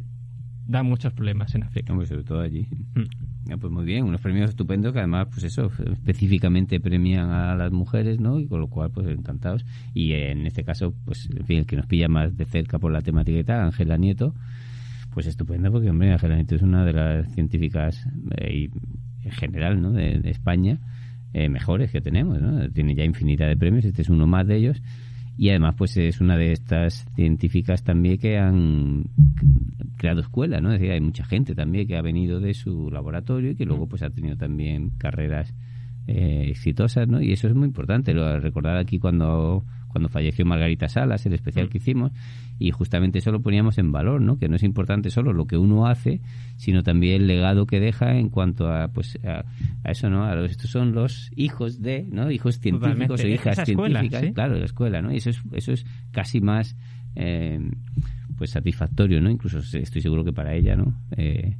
dan 0.68 0.86
muchos 0.86 1.14
problemas 1.14 1.54
en 1.56 1.64
África. 1.64 1.92
Hombre, 1.94 2.08
sobre 2.08 2.24
todo 2.24 2.42
allí. 2.42 2.68
Mm. 2.96 3.29
Ah, 3.48 3.58
pues 3.58 3.72
muy 3.72 3.86
bien, 3.86 4.04
unos 4.04 4.22
premios 4.22 4.50
estupendos 4.50 4.94
que 4.94 5.00
además, 5.00 5.28
pues 5.32 5.44
eso, 5.44 5.72
específicamente 5.92 6.80
premian 6.80 7.32
a 7.32 7.56
las 7.56 7.72
mujeres, 7.72 8.20
¿no? 8.20 8.40
Y 8.40 8.48
con 8.48 8.60
lo 8.60 8.68
cual, 8.68 8.92
pues 8.92 9.08
encantados. 9.08 9.66
Y 9.94 10.14
en 10.14 10.46
este 10.46 10.64
caso, 10.64 10.94
pues, 11.06 11.30
el 11.48 11.66
que 11.66 11.76
nos 11.76 11.86
pilla 11.88 12.08
más 12.08 12.36
de 12.38 12.46
cerca 12.46 12.78
por 12.78 12.92
la 12.92 13.02
temática 13.02 13.40
y 13.40 13.44
tal, 13.44 13.62
Ángela 13.62 13.98
Nieto, 13.98 14.36
pues 15.14 15.26
estupendo 15.26 15.72
porque, 15.72 15.90
hombre, 15.90 16.12
Ángela 16.12 16.36
Nieto 16.36 16.56
es 16.56 16.62
una 16.62 16.86
de 16.86 16.94
las 16.94 17.34
científicas 17.34 18.06
eh, 18.38 18.70
en 19.24 19.32
general, 19.32 19.82
¿no? 19.82 19.92
De, 19.94 20.22
España 20.30 20.80
eh, 21.34 21.50
mejores 21.50 21.92
que 21.92 22.02
tenemos, 22.02 22.42
¿no? 22.42 22.70
Tiene 22.70 22.94
ya 22.94 23.04
infinidad 23.04 23.48
de 23.48 23.58
premios, 23.58 23.86
este 23.86 24.02
es 24.02 24.10
uno 24.10 24.28
más 24.28 24.46
de 24.48 24.58
ellos 24.58 24.82
y 25.40 25.52
además 25.52 25.76
pues 25.78 25.96
es 25.96 26.20
una 26.20 26.36
de 26.36 26.52
estas 26.52 27.06
científicas 27.16 27.82
también 27.86 28.18
que 28.18 28.38
han 28.38 29.06
creado 29.96 30.20
escuela, 30.20 30.60
¿no? 30.60 30.74
Es 30.74 30.82
decir, 30.82 30.92
hay 30.92 31.00
mucha 31.00 31.24
gente 31.24 31.56
también 31.56 31.88
que 31.88 31.96
ha 31.96 32.02
venido 32.02 32.42
de 32.42 32.54
su 32.54 32.92
laboratorio 32.92 33.52
y 33.52 33.56
que 33.56 33.64
luego 33.64 33.88
pues 33.88 34.04
ha 34.04 34.10
tenido 34.10 34.36
también 34.36 34.90
carreras 34.98 35.54
eh, 36.08 36.48
exitosas, 36.50 37.08
¿no? 37.08 37.22
Y 37.22 37.32
eso 37.32 37.48
es 37.48 37.56
muy 37.56 37.68
importante, 37.68 38.14
lo 38.14 38.38
recordar 38.42 38.76
aquí 38.76 39.00
cuando 39.00 39.64
cuando 39.90 40.08
falleció 40.08 40.46
Margarita 40.46 40.88
Salas, 40.88 41.26
el 41.26 41.34
especial 41.34 41.68
que 41.68 41.80
hicimos, 41.80 42.12
y 42.58 42.72
justamente 42.72 43.20
eso 43.20 43.32
lo 43.32 43.42
poníamos 43.42 43.78
en 43.78 43.92
valor, 43.92 44.22
¿no? 44.22 44.38
Que 44.38 44.48
no 44.48 44.56
es 44.56 44.64
importante 44.64 45.10
solo 45.10 45.34
lo 45.34 45.48
que 45.48 45.58
uno 45.58 45.88
hace, 45.88 46.22
sino 46.56 46.84
también 46.84 47.22
el 47.22 47.28
legado 47.28 47.66
que 47.66 47.80
deja 47.80 48.18
en 48.18 48.30
cuanto 48.30 48.72
a, 48.72 48.90
pues, 48.90 49.20
a, 49.26 49.44
eso, 49.90 50.10
¿no? 50.10 50.26
A 50.26 50.36
los, 50.36 50.52
estos 50.52 50.70
son 50.70 50.94
los 50.94 51.32
hijos 51.36 51.82
de, 51.82 52.08
¿no? 52.10 52.32
Hijos 52.32 52.60
científicos 52.60 53.24
o 53.24 53.28
hijas 53.28 53.66
científicas, 53.66 54.26
claro, 54.34 54.54
de 54.54 54.60
la 54.60 54.66
escuela, 54.66 55.02
¿no? 55.02 55.12
Y 55.12 55.18
eso 55.18 55.32
es, 55.32 55.42
eso 55.54 55.74
es 55.74 55.86
casi 56.12 56.40
más, 56.40 56.76
eh, 57.16 57.60
pues, 58.38 58.52
satisfactorio, 58.52 59.20
¿no? 59.22 59.30
Incluso 59.30 59.60
estoy 59.60 60.02
seguro 60.02 60.24
que 60.24 60.34
para 60.34 60.54
ella, 60.54 60.76
¿no? 60.76 60.94
Eh, 61.18 61.56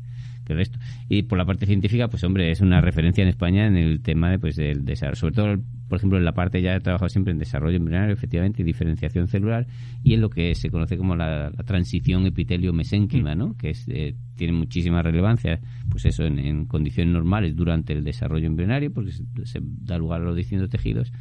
resto. 0.56 0.80
Y 1.08 1.24
por 1.24 1.38
la 1.38 1.46
parte 1.46 1.66
científica, 1.66 2.08
pues 2.08 2.24
hombre, 2.24 2.52
es 2.52 2.62
una 2.62 2.82
referencia 2.82 3.22
en 3.22 3.30
España 3.30 3.68
en 3.68 3.76
el 3.76 4.02
tema 4.02 4.30
de, 4.32 4.40
pues, 4.40 4.56
del 4.56 4.86
desarrollo, 4.86 5.16
sobre 5.16 5.36
todo, 5.36 5.56
por 5.88 5.98
ejemplo, 5.98 6.18
en 6.18 6.26
la 6.26 6.34
parte 6.34 6.62
ya 6.62 6.76
he 6.76 6.80
trabajado 6.80 7.10
siempre 7.10 7.34
en 7.34 7.40
desarrollo 7.40 7.78
embrionario, 7.78 8.14
efectivamente, 8.14 8.62
y 8.62 8.66
diferenciación 8.66 9.28
celular, 9.28 9.68
y 10.04 10.14
en 10.14 10.22
lo 10.22 10.30
que 10.30 10.54
se 10.56 10.70
conoce 10.70 10.98
como 10.98 11.16
la, 11.16 11.52
transición 11.66 12.26
epitelio-mesénquima, 12.26 13.36
¿no? 13.36 13.56
Que 13.58 13.72
es, 13.72 13.88
eh, 13.90 14.16
tiene 14.36 14.54
muchísima 14.54 15.02
relevancia, 15.02 15.60
pues 15.90 16.06
eso, 16.06 16.24
en, 16.24 16.66
condiciones 16.66 17.14
normales 17.14 17.56
durante 17.56 17.94
el 17.94 18.04
desarrollo 18.04 18.48
embrionario, 18.48 18.94
porque 18.94 19.12
se, 19.12 19.60
da 19.62 19.98
lugar 19.98 20.22
a 20.22 20.26
los 20.26 20.36
distintos 20.36 20.70
tejidos, 20.70 21.12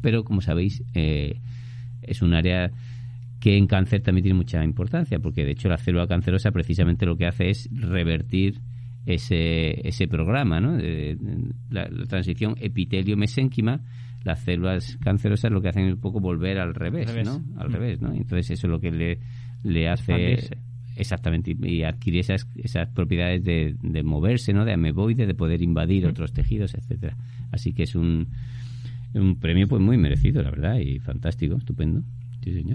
pero 0.00 0.24
como 0.24 0.40
sabéis, 0.40 0.82
eh, 0.94 1.40
es 2.02 2.22
un 2.22 2.34
área 2.34 2.70
que 3.40 3.56
en 3.56 3.66
cáncer 3.66 4.00
también 4.02 4.24
tiene 4.24 4.36
mucha 4.36 4.64
importancia, 4.64 5.18
porque 5.18 5.44
de 5.44 5.52
hecho 5.52 5.68
la 5.68 5.78
célula 5.78 6.06
cancerosa 6.06 6.50
precisamente 6.50 7.06
lo 7.06 7.16
que 7.16 7.26
hace 7.26 7.50
es 7.50 7.68
revertir 7.72 8.60
ese, 9.06 9.86
ese 9.86 10.08
programa, 10.08 10.60
¿no? 10.60 10.76
la, 11.70 11.88
transición 12.08 12.56
epitelio-mesénquima, 12.60 13.80
las 14.24 14.40
células 14.40 14.98
cancerosas 15.02 15.52
lo 15.52 15.62
que 15.62 15.68
hacen 15.68 15.86
es 15.86 15.94
un 15.94 16.00
poco 16.00 16.20
volver 16.20 16.58
al 16.58 16.74
revés, 16.74 17.14
¿no? 17.24 17.42
Al 17.56 17.68
mm. 17.68 17.72
revés, 17.72 18.00
¿no? 18.00 18.12
Entonces 18.12 18.50
eso 18.50 18.66
es 18.66 18.70
lo 18.70 18.80
que 18.80 18.90
le, 18.90 19.18
le 19.62 19.88
hace... 19.88 20.50
Exactamente, 20.98 21.54
y 21.62 21.82
adquirir 21.82 22.20
esas, 22.20 22.48
esas 22.56 22.88
propiedades 22.88 23.44
de, 23.44 23.76
de 23.82 24.02
moverse, 24.02 24.54
¿no? 24.54 24.64
De 24.64 24.72
ameboide, 24.72 25.26
de 25.26 25.34
poder 25.34 25.60
invadir 25.60 26.06
mm. 26.06 26.08
otros 26.08 26.32
tejidos, 26.32 26.74
etcétera. 26.74 27.18
Así 27.52 27.74
que 27.74 27.82
es 27.82 27.94
un, 27.94 28.28
un 29.12 29.38
premio 29.38 29.68
pues 29.68 29.82
muy 29.82 29.98
merecido, 29.98 30.42
la 30.42 30.50
verdad, 30.50 30.78
y 30.78 30.98
fantástico, 30.98 31.56
estupendo. 31.56 32.02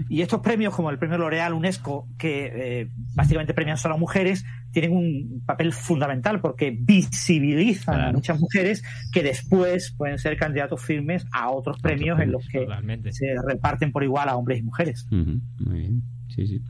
Y 0.08 0.20
estos 0.20 0.40
premios, 0.40 0.74
como 0.74 0.90
el 0.90 0.98
premio 0.98 1.16
L'Oreal 1.16 1.54
UNESCO, 1.54 2.08
que 2.18 2.52
eh, 2.54 2.88
básicamente 3.14 3.54
premian 3.54 3.78
solo 3.78 3.94
a 3.94 3.98
mujeres, 3.98 4.44
tienen 4.70 4.92
un 4.92 5.42
papel 5.46 5.72
fundamental 5.72 6.40
porque 6.40 6.76
visibilizan 6.78 8.00
a 8.00 8.12
muchas 8.12 8.38
mujeres 8.38 8.82
que 9.12 9.22
después 9.22 9.94
pueden 9.96 10.18
ser 10.18 10.36
candidatos 10.36 10.82
firmes 10.82 11.26
a 11.32 11.50
otros 11.50 11.80
premios 11.80 12.20
en 12.20 12.32
los 12.32 12.46
que 12.48 12.66
se 13.10 13.34
reparten 13.46 13.92
por 13.92 14.04
igual 14.04 14.28
a 14.28 14.36
hombres 14.36 14.60
y 14.60 14.62
mujeres. 14.62 15.06
Muy 15.10 15.78
bien, 15.78 16.02
sí, 16.28 16.46
sí. 16.46 16.60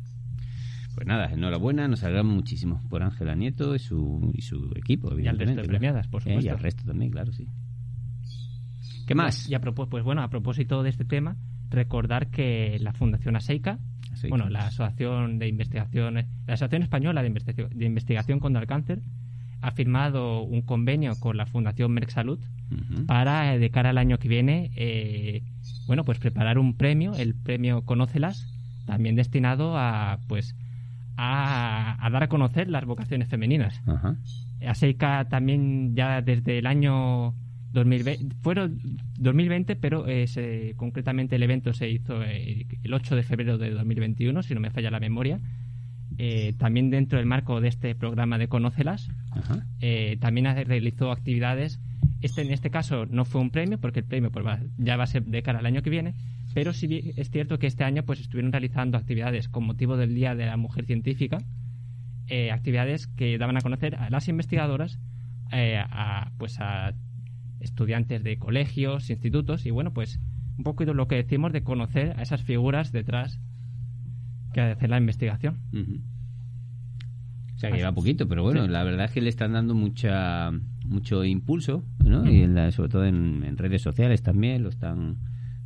Pues 0.94 1.06
nada, 1.06 1.32
enhorabuena, 1.32 1.88
nos 1.88 2.04
alegramos 2.04 2.34
muchísimo 2.34 2.80
por 2.88 3.02
Ángela 3.02 3.34
Nieto 3.34 3.74
y 3.74 3.78
su, 3.78 4.30
y 4.34 4.42
su 4.42 4.70
equipo, 4.76 5.10
evidentemente. 5.10 5.22
Y 5.22 5.32
al 5.32 5.56
resto 5.56 5.62
de 5.62 5.68
premiadas, 5.68 6.08
por 6.08 6.22
supuesto. 6.22 6.46
y 6.46 6.48
al 6.50 6.58
resto 6.58 6.84
también, 6.84 7.10
claro, 7.10 7.32
sí. 7.32 7.48
¿Qué 9.06 9.14
más? 9.14 9.48
Y 9.48 9.54
a 9.54 9.60
pues 9.60 10.04
bueno, 10.04 10.22
a 10.22 10.28
propósito 10.28 10.82
de 10.82 10.90
este 10.90 11.04
tema, 11.04 11.36
recordar 11.72 12.28
que 12.28 12.78
la 12.80 12.92
Fundación 12.92 13.36
ASEICA, 13.36 13.78
bueno, 14.28 14.48
la 14.48 14.66
Asociación 14.66 15.38
de 15.38 15.48
Investigación, 15.48 16.14
la 16.14 16.54
Asociación 16.54 16.82
Española 16.82 17.22
de, 17.22 17.84
Investigación, 17.84 18.40
contra 18.40 18.60
el 18.60 18.68
Cáncer, 18.68 19.00
ha 19.60 19.70
firmado 19.72 20.42
un 20.42 20.62
convenio 20.62 21.12
con 21.18 21.36
la 21.36 21.46
Fundación 21.46 21.92
Merck 21.92 22.10
Salud 22.10 22.38
para, 23.06 23.54
eh, 23.54 23.58
de 23.58 23.70
cara 23.70 23.90
al 23.90 23.98
año 23.98 24.18
que 24.18 24.28
viene, 24.28 24.70
eh, 24.76 25.42
bueno, 25.86 26.04
pues 26.04 26.18
preparar 26.18 26.58
un 26.58 26.74
premio, 26.74 27.14
el 27.14 27.34
premio 27.34 27.82
Conócelas, 27.82 28.46
también 28.86 29.16
destinado 29.16 29.76
a, 29.76 30.18
pues, 30.28 30.56
a, 31.16 32.08
dar 32.10 32.22
a 32.22 32.28
conocer 32.28 32.68
las 32.68 32.84
vocaciones 32.84 33.28
femeninas. 33.28 33.80
ASEICA 34.66 35.28
también 35.28 35.94
ya 35.94 36.22
desde 36.22 36.58
el 36.58 36.66
año 36.66 37.34
2020, 37.72 38.34
fueron 38.42 38.78
2020, 39.18 39.76
pero 39.76 40.04
eh, 40.06 40.74
concretamente 40.76 41.36
el 41.36 41.42
evento 41.42 41.72
se 41.72 41.88
hizo 41.88 42.22
eh, 42.22 42.66
el 42.82 42.92
8 42.92 43.16
de 43.16 43.22
febrero 43.22 43.58
de 43.58 43.70
2021, 43.70 44.42
si 44.42 44.54
no 44.54 44.60
me 44.60 44.70
falla 44.70 44.90
la 44.90 45.00
memoria. 45.00 45.40
Eh, 46.18 46.52
también 46.58 46.90
dentro 46.90 47.18
del 47.18 47.26
marco 47.26 47.60
de 47.62 47.68
este 47.68 47.94
programa 47.94 48.36
de 48.36 48.46
Conócelas, 48.46 49.08
también 50.20 50.46
realizó 50.66 51.10
actividades. 51.10 51.80
Este, 52.20 52.42
en 52.42 52.52
este 52.52 52.70
caso 52.70 53.06
no 53.06 53.24
fue 53.24 53.40
un 53.40 53.50
premio, 53.50 53.78
porque 53.80 54.00
el 54.00 54.06
premio 54.06 54.30
pues, 54.30 54.44
ya 54.76 54.96
va 54.96 55.04
a 55.04 55.06
ser 55.06 55.24
de 55.24 55.42
cara 55.42 55.60
al 55.60 55.66
año 55.66 55.82
que 55.82 55.90
viene, 55.90 56.14
pero 56.54 56.72
sí 56.72 57.14
es 57.16 57.30
cierto 57.30 57.58
que 57.58 57.66
este 57.66 57.84
año 57.84 58.04
pues 58.04 58.20
estuvieron 58.20 58.52
realizando 58.52 58.98
actividades 58.98 59.48
con 59.48 59.64
motivo 59.64 59.96
del 59.96 60.14
Día 60.14 60.34
de 60.34 60.46
la 60.46 60.56
Mujer 60.56 60.84
Científica, 60.84 61.38
actividades 62.52 63.06
que 63.06 63.38
daban 63.38 63.56
a 63.56 63.60
conocer 63.60 63.96
a 63.96 64.10
las 64.10 64.28
investigadoras, 64.28 64.98
a, 65.50 66.30
pues 66.38 66.60
a 66.60 66.92
estudiantes 67.62 68.22
de 68.22 68.38
colegios, 68.38 69.10
institutos 69.10 69.66
y 69.66 69.70
bueno, 69.70 69.92
pues 69.92 70.18
un 70.58 70.64
poco 70.64 70.84
lo 70.84 71.08
que 71.08 71.16
decimos 71.16 71.52
de 71.52 71.62
conocer 71.62 72.14
a 72.18 72.22
esas 72.22 72.42
figuras 72.42 72.92
detrás 72.92 73.40
que 74.52 74.60
hacen 74.60 74.90
la 74.90 74.98
investigación. 74.98 75.58
O 77.54 77.58
sea, 77.58 77.70
que 77.70 77.78
lleva 77.78 77.92
poquito, 77.92 78.28
pero 78.28 78.42
bueno, 78.42 78.66
la 78.66 78.84
verdad 78.84 79.06
es 79.06 79.12
que 79.12 79.20
le 79.20 79.28
están 79.28 79.52
dando 79.52 79.74
mucha 79.74 80.52
mucho 80.84 81.24
impulso, 81.24 81.84
¿no? 82.04 82.30
Y 82.30 82.46
sobre 82.72 82.88
todo 82.88 83.04
en, 83.04 83.56
redes 83.56 83.82
sociales 83.82 84.22
también 84.22 84.62
lo 84.62 84.68
están 84.68 85.16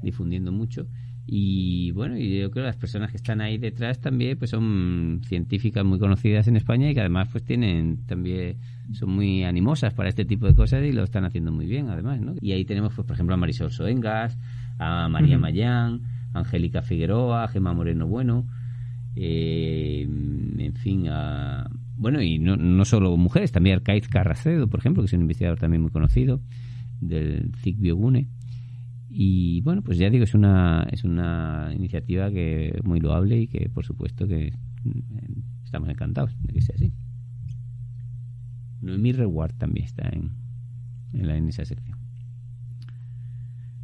difundiendo 0.03 0.53
mucho. 0.53 0.87
Y 1.29 1.91
bueno, 1.91 2.17
y 2.17 2.39
yo 2.39 2.51
creo 2.53 2.65
que 2.65 2.69
las 2.69 2.77
personas 2.77 3.11
que 3.11 3.17
están 3.17 3.41
ahí 3.41 3.59
detrás 3.59 4.01
también 4.01 4.39
pues 4.39 4.51
son 4.51 5.23
científicas 5.25 5.85
muy 5.85 5.99
conocidas 5.99 6.47
en 6.47 6.57
España 6.57 6.89
y 6.89 6.95
que 6.95 7.01
además 7.01 7.29
pues 7.33 7.43
tienen 7.43 8.07
también 8.07 8.59
son 8.93 9.11
muy 9.11 9.43
animosas 9.43 9.93
para 9.93 10.09
este 10.09 10.25
tipo 10.25 10.47
de 10.47 10.55
cosas 10.55 10.85
y 10.85 10.93
lo 10.93 11.03
están 11.03 11.25
haciendo 11.25 11.51
muy 11.51 11.67
bien 11.67 11.89
además, 11.89 12.21
¿no? 12.21 12.35
Y 12.41 12.53
ahí 12.53 12.65
tenemos 12.65 12.95
pues 12.95 13.05
por 13.05 13.15
ejemplo 13.15 13.35
a 13.35 13.39
Marisol 13.39 13.73
Soengas, 13.73 14.39
a 14.79 15.09
María 15.09 15.37
Mayán, 15.37 16.03
Angélica 16.33 16.83
Figueroa, 16.83 17.43
a 17.43 17.49
Gemma 17.49 17.73
Moreno 17.73 18.07
Bueno, 18.07 18.47
eh, 19.17 20.03
en 20.07 20.75
fin, 20.75 21.09
a 21.09 21.69
bueno, 21.97 22.21
y 22.21 22.39
no, 22.39 22.57
no 22.57 22.85
solo 22.85 23.17
mujeres, 23.17 23.53
también 23.53 23.77
Arcaiz 23.77 24.07
Carracedo, 24.07 24.69
por 24.69 24.81
ejemplo, 24.81 25.03
que 25.03 25.07
es 25.07 25.13
un 25.15 25.23
investigador 25.23 25.59
también 25.59 25.81
muy 25.83 25.91
conocido 25.91 26.41
del 27.01 27.53
CIC 27.57 27.79
Biogune 27.79 28.29
y 29.19 29.63
bueno, 29.63 29.81
pues 29.81 29.97
ya 29.97 30.11
digo, 30.11 30.25
es 30.25 30.35
una, 30.35 30.87
es 30.91 31.03
una 31.03 31.71
iniciativa 31.75 32.31
que 32.31 32.79
muy 32.85 33.01
loable 33.01 33.41
y 33.41 33.49
que 33.49 33.71
por 33.71 33.83
supuesto 33.83 34.29
que 34.29 34.53
mm, 34.85 35.65
estamos 35.65 35.89
encantados 35.89 36.37
de 36.43 36.53
que 36.53 36.61
sea 36.61 36.75
así. 36.75 36.93
mi 38.83 39.13
Reward 39.13 39.55
también 39.55 39.87
está 39.87 40.07
en, 40.11 40.33
en, 41.15 41.27
la, 41.27 41.35
en 41.35 41.49
esa 41.49 41.65
sección. 41.65 41.99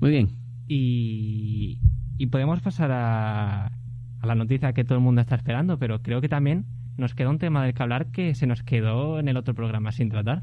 Muy 0.00 0.10
bien. 0.10 0.28
Y, 0.68 1.80
y 2.18 2.26
podemos 2.26 2.60
pasar 2.60 2.90
a, 2.92 3.68
a 3.68 4.26
la 4.26 4.34
noticia 4.34 4.74
que 4.74 4.84
todo 4.84 4.98
el 4.98 5.04
mundo 5.04 5.22
está 5.22 5.36
esperando, 5.36 5.78
pero 5.78 6.02
creo 6.02 6.20
que 6.20 6.28
también 6.28 6.66
nos 6.98 7.14
queda 7.14 7.30
un 7.30 7.38
tema 7.38 7.64
del 7.64 7.72
que 7.72 7.82
hablar 7.82 8.10
que 8.12 8.34
se 8.34 8.46
nos 8.46 8.62
quedó 8.62 9.18
en 9.18 9.28
el 9.28 9.38
otro 9.38 9.54
programa 9.54 9.92
sin 9.92 10.10
tratar. 10.10 10.42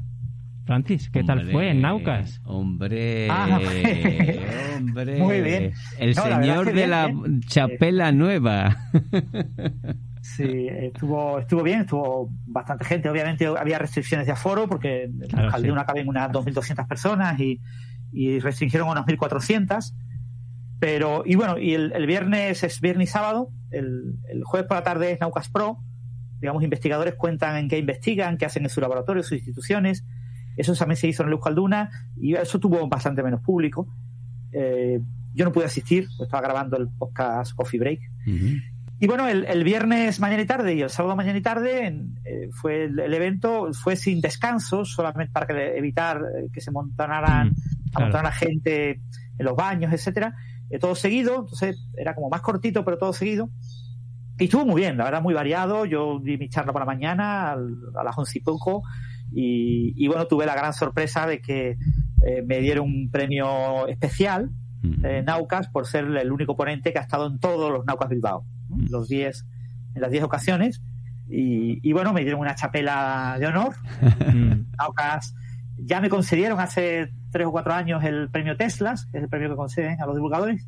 Francis, 0.70 1.10
¿qué 1.10 1.24
tal 1.24 1.50
fue 1.50 1.70
en 1.70 1.80
Naucas? 1.80 2.40
Hombre, 2.44 3.26
ah, 3.28 3.58
hombre. 4.76 5.18
Muy 5.18 5.40
bien. 5.40 5.72
El 5.98 6.14
señor 6.14 6.72
de 6.72 6.86
la 6.86 7.12
chapela 7.46 8.12
nueva. 8.12 8.76
Sí, 10.22 10.68
estuvo, 10.68 11.40
estuvo 11.40 11.62
bien, 11.64 11.80
estuvo 11.80 12.30
bastante 12.46 12.84
gente. 12.84 13.08
Obviamente 13.08 13.46
había 13.46 13.78
restricciones 13.78 14.26
de 14.26 14.32
aforo 14.32 14.68
porque 14.68 15.04
en 15.04 15.22
el 15.22 15.30
sí. 15.30 15.70
una 15.70 15.84
caben 15.84 16.08
unas 16.08 16.30
2.200 16.30 16.86
personas 16.86 17.40
y, 17.40 18.38
restringieron 18.38 18.88
unas 18.88 19.06
1.400. 19.06 19.92
Pero, 20.78 21.24
y 21.26 21.34
bueno, 21.34 21.58
y 21.58 21.74
el, 21.74 22.06
viernes 22.06 22.62
es 22.62 22.80
viernes 22.80 23.08
y 23.08 23.12
sábado, 23.12 23.48
el, 23.72 24.18
el, 24.28 24.44
jueves 24.44 24.68
por 24.68 24.76
la 24.76 24.84
tarde 24.84 25.10
es 25.10 25.20
Naucas 25.20 25.48
Pro. 25.48 25.78
Digamos, 26.38 26.62
investigadores 26.62 27.16
cuentan 27.16 27.56
en 27.56 27.68
qué 27.68 27.78
investigan, 27.78 28.38
qué 28.38 28.44
hacen 28.44 28.62
en 28.62 28.70
su 28.70 28.80
laboratorio, 28.80 29.24
sus 29.24 29.32
instituciones 29.32 30.04
Eso 30.60 30.74
también 30.74 30.96
se 30.96 31.08
hizo 31.08 31.22
en 31.22 31.28
el 31.28 31.34
Euskalduna 31.34 31.90
y 32.16 32.34
eso 32.34 32.58
tuvo 32.58 32.86
bastante 32.88 33.22
menos 33.22 33.40
público. 33.40 33.88
Eh, 34.52 35.00
yo 35.32 35.44
no 35.44 35.52
pude 35.52 35.64
asistir, 35.64 36.06
pues 36.16 36.26
estaba 36.26 36.42
grabando 36.42 36.76
el 36.76 36.88
podcast 36.88 37.54
Coffee 37.54 37.80
Break. 37.80 38.00
Y 39.02 39.06
bueno, 39.06 39.26
el, 39.28 39.64
viernes 39.64 40.20
mañana 40.20 40.42
y 40.42 40.46
tarde 40.46 40.74
y 40.74 40.82
el 40.82 40.90
sábado 40.90 41.16
mañana 41.16 41.38
y 41.38 41.40
tarde 41.40 42.04
eh, 42.26 42.50
fue 42.52 42.84
el, 42.84 43.14
evento, 43.14 43.72
fue 43.72 43.96
sin 43.96 44.20
descanso, 44.20 44.84
solamente 44.84 45.32
para 45.32 45.46
evitar 45.74 46.18
eh, 46.18 46.48
que 46.52 46.60
se 46.60 46.70
montaran, 46.70 47.48
mm, 47.48 48.26
gente 48.34 49.00
en 49.38 49.46
los 49.46 49.56
baños, 49.56 49.90
etcétera. 49.90 50.34
Eh, 50.68 50.78
todo 50.78 50.94
seguido, 50.94 51.36
entonces 51.36 51.78
era 51.96 52.14
como 52.14 52.28
más 52.28 52.42
cortito, 52.42 52.84
pero 52.84 52.98
todo 52.98 53.14
seguido. 53.14 53.48
Y 54.38 54.44
estuvo 54.44 54.66
muy 54.66 54.82
bien, 54.82 54.98
la 54.98 55.04
verdad, 55.04 55.22
muy 55.22 55.32
variado. 55.32 55.86
Yo 55.86 56.20
di 56.22 56.36
mi 56.36 56.50
charla 56.50 56.72
por 56.72 56.82
la 56.82 56.86
mañana, 56.86 57.52
a 57.52 58.04
las 58.04 58.18
once 58.18 58.38
y 58.38 58.42
poco, 58.42 58.82
y, 59.32 60.06
bueno, 60.08 60.26
tuve 60.26 60.46
la 60.46 60.54
gran 60.54 60.72
sorpresa 60.72 61.26
de 61.26 61.40
que 61.40 61.76
me 62.46 62.60
dieron 62.60 62.86
un 62.86 63.10
premio 63.10 63.86
especial, 63.86 64.50
Naucas, 65.24 65.68
por 65.68 65.86
ser 65.86 66.04
el 66.04 66.32
único 66.32 66.56
ponente 66.56 66.92
que 66.92 66.98
ha 66.98 67.02
estado 67.02 67.26
en 67.26 67.38
todos 67.38 67.70
los 67.70 67.84
Naucas 67.86 68.08
Bilbao 68.08 68.44
los 68.90 69.08
10, 69.08 69.46
en 69.94 70.02
las 70.02 70.10
10 70.10 70.24
ocasiones. 70.24 70.82
Y, 71.28 71.92
bueno, 71.92 72.12
me 72.12 72.22
dieron 72.22 72.40
una 72.40 72.56
chapela 72.56 73.36
de 73.38 73.46
honor. 73.46 73.74
ya 75.78 76.00
me 76.00 76.08
concedieron 76.08 76.58
hace 76.58 77.12
tres 77.30 77.46
o 77.46 77.52
cuatro 77.52 77.72
años 77.72 78.02
el 78.02 78.28
premio 78.30 78.56
Teslas, 78.56 79.06
que 79.06 79.18
es 79.18 79.24
el 79.24 79.30
premio 79.30 79.50
que 79.50 79.56
conceden 79.56 80.00
a 80.00 80.06
los 80.06 80.16
divulgadores. 80.16 80.66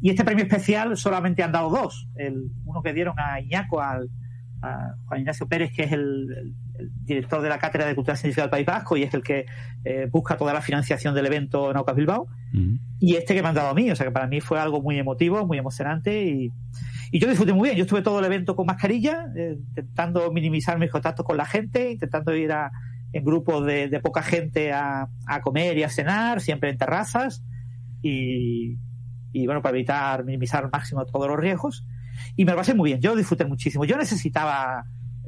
Y 0.00 0.10
este 0.10 0.24
premio 0.24 0.44
especial 0.44 0.96
solamente 0.96 1.42
han 1.42 1.52
dado 1.52 1.68
dos. 1.68 2.08
El, 2.14 2.50
uno 2.64 2.82
que 2.82 2.94
dieron 2.94 3.18
a 3.18 3.40
Iñaco, 3.40 3.82
al, 3.82 4.08
a 4.62 4.94
Juan 5.06 5.20
Ignacio 5.20 5.46
Pérez, 5.46 5.72
que 5.74 5.82
es 5.82 5.92
el, 5.92 6.54
director 7.04 7.42
de 7.42 7.48
la 7.48 7.58
Cátedra 7.58 7.86
de 7.86 7.94
Cultura 7.94 8.16
Científica 8.16 8.42
del 8.42 8.50
País 8.50 8.66
Vasco 8.66 8.96
y 8.96 9.02
es 9.02 9.14
el 9.14 9.22
que 9.22 9.46
eh, 9.84 10.08
busca 10.10 10.36
toda 10.36 10.52
la 10.52 10.60
financiación 10.60 11.14
del 11.14 11.26
evento 11.26 11.72
Naucas 11.72 11.96
Bilbao. 11.96 12.26
Y 12.98 13.16
este 13.16 13.34
que 13.34 13.42
me 13.42 13.48
han 13.48 13.54
dado 13.54 13.68
a 13.68 13.74
mí, 13.74 13.90
o 13.90 13.96
sea 13.96 14.06
que 14.06 14.12
para 14.12 14.26
mí 14.26 14.40
fue 14.40 14.58
algo 14.58 14.80
muy 14.80 14.98
emotivo, 14.98 15.46
muy 15.46 15.58
emocionante 15.58 16.24
y, 16.24 16.50
y 17.10 17.18
yo 17.18 17.28
disfruté 17.28 17.52
muy 17.52 17.68
bien. 17.68 17.76
Yo 17.76 17.84
estuve 17.84 18.02
todo 18.02 18.18
el 18.18 18.24
evento 18.24 18.54
con 18.54 18.66
mascarilla, 18.66 19.26
eh, 19.36 19.56
intentando 19.58 20.30
minimizar 20.32 20.78
mis 20.78 20.90
contactos 20.90 21.24
con 21.24 21.36
la 21.36 21.46
gente, 21.46 21.90
intentando 21.90 22.34
ir 22.34 22.52
a, 22.52 22.70
en 23.12 23.24
grupos 23.24 23.64
de, 23.64 24.00
poca 24.02 24.22
gente 24.22 24.72
a, 24.72 25.08
comer 25.42 25.78
y 25.78 25.82
a 25.82 25.88
cenar, 25.88 26.40
siempre 26.40 26.70
en 26.70 26.78
terrazas. 26.78 27.42
Y, 28.02 28.76
bueno, 29.46 29.62
para 29.62 29.76
evitar 29.76 30.24
minimizar 30.24 30.64
al 30.64 30.70
máximo 30.70 31.04
todos 31.06 31.28
los 31.28 31.38
riesgos. 31.38 31.86
Y 32.36 32.44
me 32.44 32.52
lo 32.52 32.58
pasé 32.58 32.74
muy 32.74 32.90
bien. 32.90 33.00
Yo 33.00 33.16
disfruté 33.16 33.44
muchísimo. 33.44 33.84
Yo 33.84 33.96
necesitaba 33.96 34.84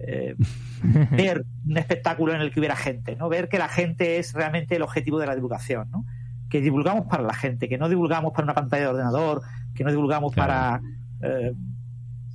eh, 0.07 0.35
ver 1.11 1.45
un 1.67 1.77
espectáculo 1.77 2.35
en 2.35 2.41
el 2.41 2.51
que 2.51 2.61
hubiera 2.61 2.77
gente, 2.77 3.17
¿no? 3.17 3.29
Ver 3.29 3.49
que 3.49 3.59
la 3.59 3.69
gente 3.69 4.19
es 4.19 4.33
realmente 4.33 4.77
el 4.77 4.83
objetivo 4.83 5.19
de 5.19 5.27
la 5.27 5.35
divulgación, 5.35 5.91
¿no? 5.91 6.05
Que 6.49 6.61
divulgamos 6.61 7.07
para 7.07 7.23
la 7.23 7.35
gente, 7.35 7.69
que 7.69 7.79
no 7.79 7.89
divulgamos 7.89 8.33
para 8.33 8.45
una 8.45 8.55
pantalla 8.55 8.83
de 8.85 8.89
ordenador, 8.89 9.43
que 9.75 9.85
no 9.85 9.91
divulgamos 9.91 10.35
para 10.35 10.81
eh, 11.23 11.53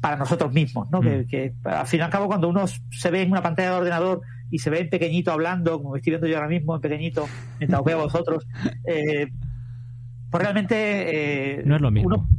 para 0.05 0.17
nosotros 0.17 0.53
mismos, 0.53 0.87
¿no? 0.91 1.01
Mm. 1.01 1.25
Que, 1.25 1.55
al 1.63 1.87
fin 1.87 1.99
y 1.99 2.03
al 2.03 2.11
cabo 2.11 2.27
cuando 2.27 2.47
uno 2.47 2.65
se 2.67 3.09
ve 3.09 3.23
en 3.23 3.31
una 3.31 3.41
pantalla 3.41 3.71
de 3.71 3.77
ordenador 3.77 4.21
y 4.51 4.59
se 4.59 4.69
ve 4.69 4.81
en 4.81 4.89
pequeñito 4.91 5.31
hablando, 5.31 5.81
como 5.81 5.95
estoy 5.95 6.11
viendo 6.11 6.27
yo 6.27 6.35
ahora 6.35 6.47
mismo 6.47 6.75
en 6.75 6.81
pequeñito, 6.81 7.27
mientras 7.57 7.83
veo 7.83 8.01
a 8.01 8.03
vosotros, 8.03 8.45
eh, 8.85 9.31
pues 10.29 10.43
realmente 10.43 11.59
eh, 11.59 11.63
no 11.65 11.75
es 11.75 11.81
lo 11.81 11.89
mismo. 11.89 12.29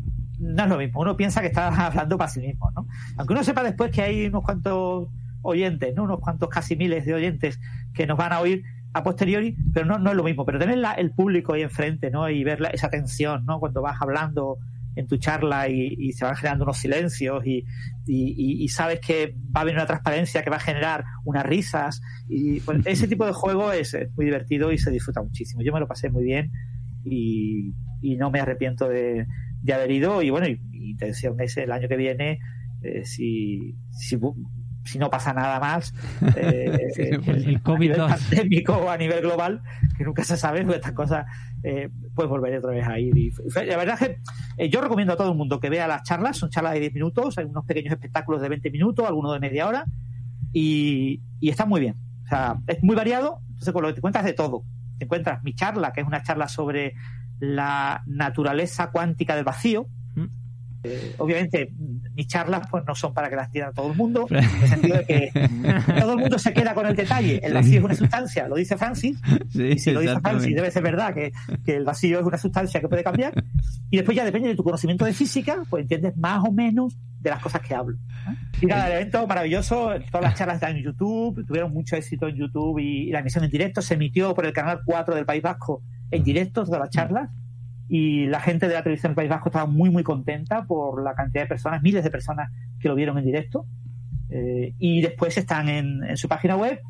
No 0.47 0.63
es 0.63 0.69
lo 0.69 0.79
mismo. 0.79 1.01
Uno 1.01 1.17
piensa 1.17 1.41
que 1.41 1.49
está 1.49 1.69
hablando 1.87 2.17
para 2.17 2.31
sí 2.31 2.41
mismo, 2.41 2.71
¿no? 2.73 2.87
Aunque 3.17 3.35
uno 3.35 3.45
sepa 3.45 3.63
después 3.63 3.91
que 3.91 4.03
hay 4.03 4.27
unos 4.27 4.43
cuantos 4.45 5.09
oyentes, 5.43 5.95
¿no? 5.95 6.05
Unos 6.05 6.21
cuantos 6.21 6.49
casi 6.49 6.77
miles 6.77 7.05
de 7.05 7.15
oyentes 7.15 7.61
que 7.95 8.07
nos 8.07 8.17
van 8.17 8.33
a 8.33 8.41
oír 8.41 8.65
a 8.93 9.03
posteriori, 9.03 9.57
pero 9.75 9.87
no, 9.87 9.99
no 9.99 10.11
es 10.11 10.17
lo 10.17 10.25
mismo. 10.25 10.45
Pero 10.45 10.59
tener 10.59 10.83
el 10.97 11.11
público 11.13 11.53
ahí 11.53 11.63
enfrente, 11.63 12.11
¿no? 12.11 12.29
Y 12.31 12.45
ver 12.45 12.71
esa 12.73 12.89
tensión, 12.89 13.45
¿no? 13.45 13.61
Cuando 13.61 13.83
vas 13.83 14.01
hablando 14.01 14.59
en 14.97 15.07
tu 15.07 15.19
charla 15.19 15.69
y, 15.69 16.13
se 16.13 16.25
van 16.25 16.35
generando 16.35 16.65
unos 16.65 16.79
silencios 16.79 17.45
y, 17.47 18.69
sabes 18.69 19.01
que 19.01 19.35
va 19.55 19.61
a 19.61 19.63
haber 19.63 19.75
una 19.75 19.87
transparencia 19.87 20.43
que 20.43 20.51
va 20.51 20.57
a 20.57 20.61
generar 20.61 21.05
unas 21.25 21.45
risas. 21.45 22.01
Y 22.29 22.61
pues, 22.61 22.85
ese 22.87 23.07
tipo 23.07 23.27
de 23.27 23.33
juego 23.33 23.73
es, 23.73 23.97
muy 24.17 24.25
divertido 24.25 24.73
y 24.73 24.79
se 24.79 24.91
disfruta 24.91 25.23
muchísimo. 25.23 25.63
Yo 25.63 25.73
me 25.73 25.81
lo 25.81 25.87
pasé 25.87 26.11
muy 26.11 26.25
bien 26.25 26.51
y, 27.05 27.75
no 28.19 28.31
me 28.31 28.41
arrepiento 28.41 28.89
de, 28.89 29.27
haber 29.73 29.91
ido. 29.91 30.23
Y 30.23 30.31
bueno, 30.31 30.47
mi 30.71 30.91
intención 30.91 31.41
es 31.41 31.57
el 31.57 31.73
año 31.73 31.89
que 31.89 31.97
viene, 31.97 32.39
eh, 32.83 33.05
si, 33.05 33.75
si 33.91 34.17
si 34.87 34.99
no 34.99 35.11
pasa 35.11 35.33
nada 35.33 35.61
más, 35.61 35.93
eh, 36.37 36.91
el, 36.97 37.61
COVID 37.63 37.93
a 37.93 38.09
pandémico 38.09 38.75
o 38.75 38.91
a 38.91 38.97
nivel 38.97 39.21
global, 39.21 39.63
que 39.97 40.05
nunca 40.05 40.25
se 40.25 40.37
sabe, 40.37 40.65
pues 40.65 40.77
estas 40.77 40.93
cosas, 40.93 41.27
eh, 41.63 41.91
pues 42.15 42.29
volveré 42.29 42.59
otra 42.59 42.71
vez 42.71 42.87
a 42.87 42.99
ir. 42.99 43.17
Y, 43.17 43.33
la 43.67 43.77
verdad 43.77 43.99
es 44.01 44.09
que 44.09 44.19
eh, 44.57 44.69
yo 44.69 44.81
recomiendo 44.81 45.13
a 45.13 45.17
todo 45.17 45.33
el 45.33 45.37
mundo 45.37 45.61
que 45.61 45.69
vea 45.69 45.89
las 45.89 46.03
charlas, 46.05 46.37
son 46.37 46.51
charlas 46.51 46.75
de 46.75 46.81
10 46.81 46.95
minutos, 46.95 47.37
hay 47.39 47.45
unos 47.45 47.65
pequeños 47.65 47.93
espectáculos 47.93 48.41
de 48.41 48.49
20 48.49 48.71
minutos, 48.71 49.07
algunos 49.07 49.33
de 49.35 49.41
media 49.41 49.67
hora, 49.67 49.85
y, 50.53 51.21
y 51.41 51.51
están 51.51 51.69
muy 51.69 51.81
bien. 51.81 51.97
O 52.25 52.29
sea, 52.29 52.59
es 52.67 52.83
muy 52.83 52.97
variado, 52.97 53.41
entonces 53.49 53.73
con 53.73 53.83
lo 53.83 53.89
que 53.89 53.95
te 53.95 54.01
encuentras 54.01 54.25
de 54.25 54.33
todo. 54.33 54.63
Te 54.99 55.05
encuentras 55.05 55.43
mi 55.43 55.55
charla, 55.55 55.93
que 55.93 56.01
es 56.01 56.07
una 56.07 56.23
charla 56.23 56.49
sobre 56.49 56.95
la 57.39 58.03
naturaleza 58.07 58.91
cuántica 58.91 59.35
del 59.35 59.45
vacío, 59.45 59.89
eh, 60.85 61.15
obviamente 61.19 61.73
mis 62.15 62.27
charlas 62.27 62.67
pues 62.71 62.85
no 62.87 62.95
son 62.95 63.13
para 63.13 63.29
que 63.29 63.37
las 63.37 63.51
tiren 63.51 63.73
todo 63.75 63.91
el 63.91 63.97
mundo, 63.97 64.27
en 64.31 64.37
el 64.37 64.69
sentido 64.69 64.97
de 64.97 65.05
que 65.05 65.31
todo 65.99 66.13
el 66.13 66.19
mundo 66.19 66.39
se 66.39 66.53
queda 66.53 66.75
con 66.75 66.87
el 66.87 66.97
detalle. 66.97 67.41
El 67.43 67.55
vacío 67.55 67.79
es 67.79 67.85
una 67.85 67.95
sustancia, 67.95 68.49
lo 68.49 68.57
dice 68.57 68.77
Francis, 68.77 69.19
y 69.55 69.79
si 69.79 69.91
lo 69.93 70.01
dice 70.01 70.21
Francis 70.21 70.55
debe 70.55 70.71
ser 70.71 70.83
verdad 70.83 71.15
que, 71.15 71.33
el 71.67 71.85
vacío 71.85 72.21
es 72.21 72.25
una 72.25 72.39
sustancia 72.39 72.81
que 72.81 72.89
puede 72.89 73.05
cambiar. 73.05 73.33
Y 73.91 73.97
después 73.97 74.17
ya 74.17 74.25
depende 74.25 74.49
de 74.49 74.57
tu 74.57 74.65
conocimiento 74.65 75.05
de 75.05 75.13
física, 75.13 75.63
pues 75.69 75.83
entiendes 75.83 76.17
más 76.17 76.43
o 76.45 76.53
menos 76.53 76.97
de 77.21 77.31
las 77.31 77.41
cosas 77.43 77.61
que 77.61 77.75
hablo. 77.75 77.99
Y 78.61 78.67
nada, 78.67 78.87
el 78.87 78.95
evento 78.95 79.27
maravilloso, 79.27 79.91
todas 80.11 80.23
las 80.23 80.35
charlas 80.35 80.57
están 80.57 80.77
en 80.77 80.85
YouTube, 80.85 81.45
tuvieron 81.47 81.73
mucho 81.73 81.97
éxito 81.97 82.29
en 82.29 82.37
YouTube 82.37 82.79
y, 82.79 83.09
y 83.09 83.11
la 83.11 83.21
emisión 83.21 83.45
en 83.45 83.51
directo 83.51 83.83
se 83.83 83.95
emitió 83.95 84.35
por 84.35 84.47
el 84.47 84.53
canal 84.53 84.81
4 84.85 85.15
del 85.15 85.27
País 85.27 85.43
Vasco 85.43 85.83
en 86.11 86.23
directo 86.23 86.65
todas 86.65 86.81
las 86.81 86.91
charlas 86.91 87.31
y 87.89 88.27
la 88.27 88.41
gente 88.41 88.69
de 88.69 88.75
la 88.75 88.83
televisión 88.83 89.11
del 89.11 89.17
País 89.17 89.31
Vasco 89.31 89.49
estaba 89.49 89.67
muy 89.67 89.91
muy 89.91 90.03
contenta 90.03 90.65
por 90.65 91.03
la 91.03 91.15
cantidad 91.15 91.45
de 91.45 91.49
personas, 91.49 91.83
miles 91.83 92.03
de 92.03 92.11
personas 92.11 92.51
que 92.81 92.89
lo 92.89 92.95
vieron 92.95 93.19
en 93.19 93.25
directo 93.25 93.67
eh, 94.31 94.75
y 94.79 95.01
después 95.01 95.37
están 95.39 95.69
en, 95.69 96.17
su 96.17 96.29
página 96.29 96.57
web 96.57 96.81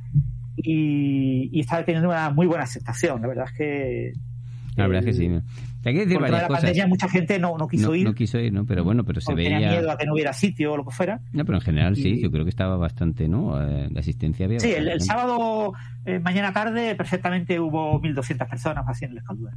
y, 0.57 1.51
y, 1.53 1.61
está 1.61 1.85
teniendo 1.85 2.09
una 2.09 2.31
muy 2.31 2.47
buena 2.47 2.65
aceptación. 2.65 3.21
La 3.21 3.29
verdad 3.29 3.47
es 3.51 3.59
que 3.59 4.13
la 4.77 4.87
verdad 4.87 5.09
es 5.09 5.17
que 5.17 5.23
sí. 5.23 5.31
Hay 5.85 5.95
que 5.95 6.01
decir 6.01 6.19
varias 6.19 6.43
la 6.43 6.49
cosas. 6.49 6.65
pandemia 6.65 6.87
mucha 6.87 7.09
gente 7.09 7.39
no, 7.39 7.57
no 7.57 7.67
quiso 7.67 7.95
ir. 7.95 8.05
No 8.05 8.15
quiso 8.15 8.39
ir, 8.39 8.53
¿no? 8.53 8.67
Pero 8.67 8.85
bueno, 8.85 9.05
pero 9.05 9.21
se 9.21 9.35
veía... 9.35 9.51
Tenía 9.51 9.71
miedo 9.71 9.91
a 9.91 9.97
que 9.97 10.05
no 10.05 10.13
hubiera 10.15 10.33
sitio 10.33 10.73
o 10.73 10.77
lo 10.77 10.85
que 10.85 10.91
fuera. 10.91 11.21
No, 11.33 11.45
pero 11.45 11.59
en 11.59 11.63
general 11.63 11.97
sí, 11.97 12.21
yo 12.21 12.31
creo 12.31 12.45
que 12.45 12.51
estaba 12.51 12.77
bastante, 12.77 13.29
¿no? 13.29 13.63
Eh, 13.63 13.89
la 13.91 14.01
asistencia 14.01 14.47
había... 14.47 14.61
Sí, 14.61 14.73
el, 14.73 15.01
sábado, 15.01 15.73
eh, 16.05 16.19
mañana 16.19 16.53
tarde, 16.53 16.95
perfectamente 16.95 17.59
hubo 17.59 18.01
1.200 18.03 18.49
personas 18.49 18.85
haciendo 18.87 19.15
el 19.15 19.19
escaldura. 19.19 19.57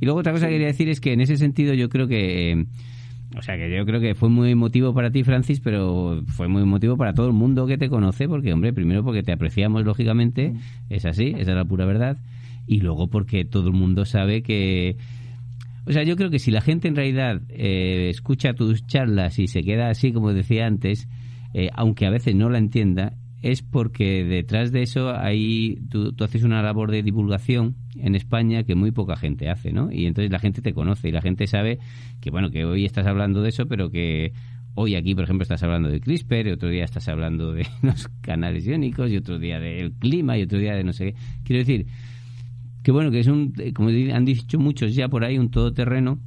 Y 0.00 0.06
luego 0.06 0.20
otra 0.20 0.32
cosa 0.32 0.46
que 0.46 0.52
quería 0.52 0.68
decir 0.68 0.88
es 0.88 1.00
que 1.00 1.12
en 1.12 1.20
ese 1.20 1.36
sentido 1.36 1.74
yo 1.74 1.88
creo 1.88 2.08
que... 2.08 2.52
Eh, 2.52 2.64
o 3.36 3.42
sea, 3.42 3.56
que 3.56 3.70
yo 3.70 3.86
creo 3.86 4.00
que 4.00 4.16
fue 4.16 4.28
muy 4.28 4.50
emotivo 4.50 4.92
para 4.92 5.12
ti, 5.12 5.22
Francis, 5.22 5.60
pero 5.60 6.24
fue 6.26 6.48
muy 6.48 6.62
emotivo 6.62 6.96
para 6.96 7.12
todo 7.14 7.28
el 7.28 7.32
mundo 7.32 7.66
que 7.66 7.78
te 7.78 7.88
conoce, 7.88 8.26
porque, 8.26 8.52
hombre, 8.52 8.72
primero 8.72 9.04
porque 9.04 9.22
te 9.22 9.30
apreciamos, 9.30 9.84
lógicamente, 9.84 10.54
es 10.88 11.04
así, 11.04 11.28
esa 11.38 11.52
es 11.52 11.56
la 11.56 11.64
pura 11.64 11.84
verdad, 11.84 12.16
y 12.66 12.80
luego 12.80 13.06
porque 13.08 13.44
todo 13.44 13.68
el 13.68 13.74
mundo 13.74 14.04
sabe 14.04 14.42
que... 14.42 14.96
O 15.86 15.92
sea, 15.92 16.02
yo 16.02 16.16
creo 16.16 16.30
que 16.30 16.40
si 16.40 16.50
la 16.50 16.60
gente 16.60 16.88
en 16.88 16.96
realidad 16.96 17.40
eh, 17.50 18.08
escucha 18.10 18.52
tus 18.52 18.84
charlas 18.86 19.38
y 19.38 19.46
se 19.46 19.62
queda 19.62 19.90
así, 19.90 20.12
como 20.12 20.32
decía 20.32 20.66
antes, 20.66 21.08
eh, 21.54 21.70
aunque 21.74 22.06
a 22.06 22.10
veces 22.10 22.34
no 22.34 22.50
la 22.50 22.58
entienda, 22.58 23.12
es 23.42 23.62
porque 23.62 24.24
detrás 24.24 24.70
de 24.70 24.82
eso 24.82 25.16
hay 25.16 25.78
tú, 25.90 26.14
haces 26.20 26.42
una 26.42 26.62
labor 26.62 26.90
de 26.90 27.02
divulgación 27.02 27.76
en 27.96 28.14
España 28.14 28.64
que 28.64 28.74
muy 28.74 28.90
poca 28.90 29.16
gente 29.16 29.48
hace, 29.48 29.72
¿no? 29.72 29.90
Y 29.90 30.06
entonces 30.06 30.30
la 30.30 30.38
gente 30.38 30.60
te 30.60 30.74
conoce 30.74 31.08
y 31.08 31.12
la 31.12 31.22
gente 31.22 31.46
sabe 31.46 31.78
que, 32.20 32.30
bueno, 32.30 32.50
que 32.50 32.64
hoy 32.64 32.84
estás 32.84 33.06
hablando 33.06 33.40
de 33.42 33.48
eso, 33.48 33.66
pero 33.66 33.90
que 33.90 34.32
hoy 34.74 34.94
aquí, 34.94 35.14
por 35.14 35.24
ejemplo, 35.24 35.42
estás 35.42 35.62
hablando 35.62 35.88
de 35.88 36.00
CRISPR, 36.00 36.48
y 36.48 36.50
otro 36.50 36.68
día 36.68 36.84
estás 36.84 37.08
hablando 37.08 37.52
de 37.52 37.66
los 37.82 38.08
canales 38.20 38.66
iónicos, 38.66 39.10
y 39.10 39.16
otro 39.16 39.38
día 39.38 39.58
del 39.58 39.92
clima, 39.92 40.36
y 40.36 40.42
otro 40.42 40.58
día 40.58 40.74
de 40.74 40.84
no 40.84 40.92
sé 40.92 41.12
qué. 41.12 41.14
Quiero 41.44 41.60
decir 41.60 41.86
que, 42.82 42.92
bueno, 42.92 43.10
que 43.10 43.20
es 43.20 43.26
un, 43.26 43.54
como 43.74 43.88
han 43.88 44.24
dicho 44.26 44.58
muchos 44.58 44.94
ya 44.94 45.08
por 45.08 45.24
ahí, 45.24 45.38
un 45.38 45.50
todoterreno 45.50 46.18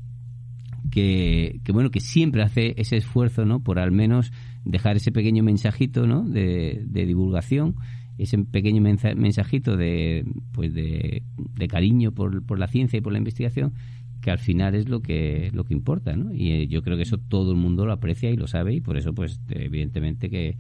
que, 0.89 1.59
que 1.63 1.71
bueno, 1.71 1.91
que 1.91 1.99
siempre 1.99 2.41
hace 2.41 2.73
ese 2.77 2.97
esfuerzo, 2.97 3.45
¿no? 3.45 3.59
Por 3.59 3.77
al 3.77 3.91
menos 3.91 4.31
dejar 4.65 4.97
ese 4.97 5.11
pequeño 5.11 5.43
mensajito 5.43 6.07
¿no? 6.07 6.23
de, 6.23 6.85
divulgación, 6.91 7.75
ese 8.17 8.37
pequeño 8.37 8.81
mensajito 8.81 9.75
de, 9.75 10.25
pues 10.51 10.73
de, 10.73 11.23
cariño 11.69 12.11
por, 12.11 12.45
por, 12.45 12.59
la 12.59 12.67
ciencia 12.67 12.97
y 12.97 13.01
por 13.01 13.11
la 13.13 13.17
investigación, 13.17 13.73
que 14.21 14.31
al 14.31 14.39
final 14.39 14.75
es 14.75 14.87
lo 14.87 15.01
que, 15.01 15.51
lo 15.53 15.65
que 15.65 15.73
importa. 15.73 16.15
¿no? 16.15 16.33
Y 16.33 16.51
eh, 16.51 16.67
yo 16.67 16.81
creo 16.81 16.97
que 16.97 17.03
eso 17.03 17.17
todo 17.17 17.51
el 17.51 17.57
mundo 17.57 17.85
lo 17.85 17.91
aprecia 17.91 18.29
y 18.29 18.37
lo 18.37 18.47
sabe 18.47 18.73
y 18.73 18.81
por 18.81 18.97
eso, 18.97 19.13
pues 19.13 19.39
evidentemente 19.49 20.29
que, 20.29 20.57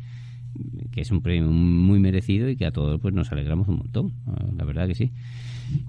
que 0.91 1.01
es 1.01 1.11
un 1.11 1.21
premio 1.21 1.49
muy 1.49 1.99
merecido 1.99 2.49
y 2.49 2.55
que 2.55 2.65
a 2.65 2.71
todos 2.71 2.99
pues 2.99 3.13
nos 3.13 3.31
alegramos 3.31 3.67
un 3.67 3.77
montón, 3.77 4.13
la 4.57 4.65
verdad 4.65 4.87
que 4.87 4.95
sí. 4.95 5.11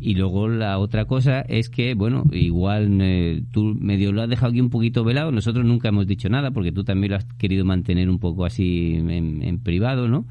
Y 0.01 0.15
luego 0.15 0.49
la 0.49 0.79
otra 0.79 1.07
cosa 1.07 1.41
es 1.43 1.69
que, 1.69 1.95
bueno, 1.95 2.25
igual 2.33 2.99
eh, 3.01 3.43
tú 3.53 3.77
medio 3.79 4.13
lo 4.13 4.23
has 4.23 4.29
dejado 4.29 4.51
aquí 4.51 4.61
un 4.61 4.71
poquito 4.71 5.05
velado, 5.05 5.33
nosotros 5.33 5.65
nunca 5.65 5.89
hemos 5.89 6.07
dicho 6.07 6.29
nada 6.29 6.51
porque 6.51 6.73
tú 6.73 6.85
también 6.85 7.13
lo 7.13 7.17
has 7.17 7.25
querido 7.39 7.65
mantener 7.65 8.09
un 8.09 8.19
poco 8.19 8.45
así 8.45 8.95
en, 8.95 9.43
en 9.43 9.59
privado, 9.59 10.09
¿no? 10.09 10.27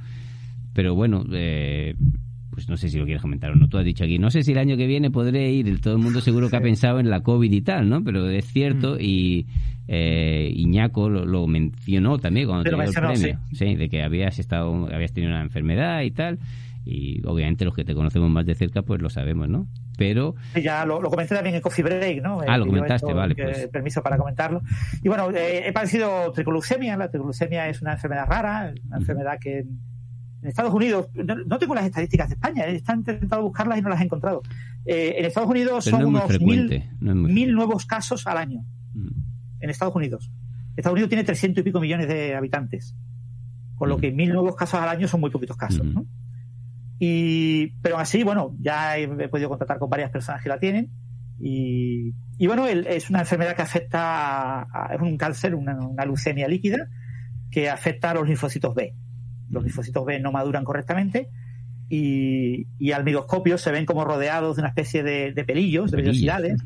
Pero 0.73 0.95
bueno, 0.95 1.23
eh, 1.31 1.95
pues 2.53 2.69
no 2.69 2.77
sé 2.77 2.89
si 2.89 2.97
lo 2.97 3.05
quieres 3.05 3.21
comentar 3.21 3.51
o 3.51 3.55
no. 3.55 3.67
Tú 3.67 3.77
has 3.77 3.85
dicho 3.85 4.03
aquí, 4.03 4.19
no 4.19 4.29
sé 4.29 4.43
si 4.43 4.51
el 4.51 4.57
año 4.57 4.77
que 4.77 4.87
viene 4.87 5.11
podré 5.11 5.51
ir. 5.51 5.81
Todo 5.81 5.95
el 5.95 6.01
mundo 6.01 6.21
seguro 6.21 6.49
que 6.49 6.57
ha 6.57 6.61
pensado 6.61 6.99
en 6.99 7.09
la 7.09 7.21
COVID 7.21 7.51
y 7.51 7.61
tal, 7.61 7.89
¿no? 7.89 8.03
Pero 8.03 8.29
es 8.29 8.45
cierto 8.45 8.95
mm. 8.95 9.01
y 9.01 9.45
eh, 9.87 10.51
Iñaco 10.55 11.09
lo, 11.09 11.47
mencionó 11.47 12.17
también 12.17 12.47
cuando 12.47 12.63
te 12.63 12.69
dio 12.69 12.83
el 12.83 12.93
premio. 12.93 13.39
Sí. 13.51 13.75
de 13.75 13.89
que 13.89 14.03
habías 14.03 14.39
estado, 14.39 14.87
habías 14.93 15.13
tenido 15.13 15.31
una 15.33 15.41
enfermedad 15.41 16.01
y 16.01 16.11
tal. 16.11 16.39
Y 16.85 17.25
obviamente 17.25 17.63
los 17.63 17.73
que 17.73 17.85
te 17.85 17.95
conocemos 17.95 18.29
más 18.29 18.45
de 18.45 18.55
cerca, 18.55 18.81
pues 18.81 19.01
lo 19.01 19.09
sabemos, 19.09 19.47
¿no? 19.47 19.67
Pero... 19.97 20.35
Ya 20.61 20.85
lo, 20.85 21.01
comenté 21.01 21.35
también 21.35 21.55
en 21.55 21.61
Coffee 21.61 21.83
Break, 21.83 22.21
¿no? 22.21 22.41
Ah, 22.45 22.57
lo 22.57 22.65
comentaste, 22.65 23.13
vale. 23.13 23.35
Pues. 23.35 23.67
Permiso 23.67 24.03
para 24.03 24.17
comentarlo. 24.17 24.61
Y 25.01 25.07
bueno, 25.07 25.31
eh, 25.31 25.67
he 25.67 25.71
padecido 25.71 26.31
tricolucemia. 26.31 26.97
La 26.97 27.09
tricolucemia 27.09 27.69
es 27.69 27.81
una 27.81 27.93
enfermedad 27.93 28.27
rara, 28.27 28.73
una 28.87 28.97
enfermedad 28.97 29.37
que 29.39 29.65
en 30.43 30.49
Estados 30.49 30.73
Unidos, 30.73 31.07
no, 31.13 31.57
tengo 31.57 31.73
las 31.73 31.85
estadísticas 31.85 32.27
de 32.27 32.35
España, 32.35 32.65
he 32.65 32.75
intentado 32.75 33.43
buscarlas 33.43 33.79
y 33.79 33.81
no 33.81 33.87
las 33.87 34.01
he 34.01 34.03
encontrado. 34.03 34.41
Eh, 34.85 35.15
en 35.17 35.25
Estados 35.25 35.49
Unidos 35.49 35.85
son 35.85 36.03
unos 36.05 36.37
mil, 36.41 37.53
nuevos 37.53 37.85
casos 37.85 38.27
al 38.27 38.37
año. 38.37 38.59
Mm. 38.93 39.61
En 39.61 39.69
Estados 39.69 39.95
Unidos. 39.95 40.29
Estados 40.75 40.95
Unidos 40.95 41.09
tiene 41.09 41.23
300 41.23 41.61
y 41.61 41.63
pico 41.63 41.79
millones 41.79 42.09
de 42.09 42.35
habitantes. 42.35 42.93
Con 43.75 43.87
lo 43.87 43.97
mm. 43.97 44.01
que 44.01 44.11
mil 44.11 44.33
nuevos 44.33 44.57
casos 44.57 44.81
al 44.81 44.89
año 44.89 45.07
son 45.07 45.21
muy 45.21 45.29
poquitos 45.29 45.55
casos. 45.55 45.85
Mm. 45.85 46.01
Y, 46.99 47.67
pero 47.81 47.97
así, 47.97 48.23
bueno, 48.23 48.55
ya 48.59 48.97
he, 48.97 49.07
podido 49.27 49.49
contactar 49.49 49.79
con 49.79 49.89
varias 49.89 50.11
personas 50.11 50.41
que 50.41 50.49
la 50.49 50.59
tienen. 50.59 50.89
Y, 51.39 52.13
bueno, 52.47 52.67
es 52.67 53.09
una 53.09 53.19
enfermedad 53.19 53.55
que 53.55 53.61
afecta, 53.61 54.67
es 54.93 55.01
un 55.01 55.17
cáncer, 55.17 55.55
una, 55.55 55.75
una 55.75 56.05
leucemia 56.05 56.47
líquida, 56.47 56.87
que 57.51 57.69
afecta 57.69 58.11
a 58.11 58.13
los 58.13 58.27
linfocitos 58.27 58.73
B 58.73 58.93
los 59.53 59.63
linfocitos 59.63 60.05
B 60.05 60.19
no 60.19 60.31
maduran 60.31 60.63
correctamente 60.65 61.29
y, 61.89 62.91
al 62.91 63.03
microscopio 63.03 63.57
se 63.57 63.71
ven 63.71 63.85
como 63.85 64.03
rodeados 64.03 64.55
de 64.55 64.61
una 64.63 64.69
especie 64.69 65.03
de, 65.03 65.31
pelillos, 65.45 65.91
de 65.91 65.97
vellosidades, 65.97 66.59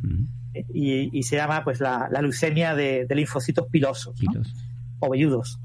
y, 0.74 1.22
se 1.24 1.36
llama 1.36 1.64
pues 1.66 1.82
la, 1.82 2.10
leucemia 2.22 2.76
de, 2.76 3.06
linfocitos 3.10 3.68
pilosos 3.68 4.16
o 5.00 5.10
velludos. 5.10 5.60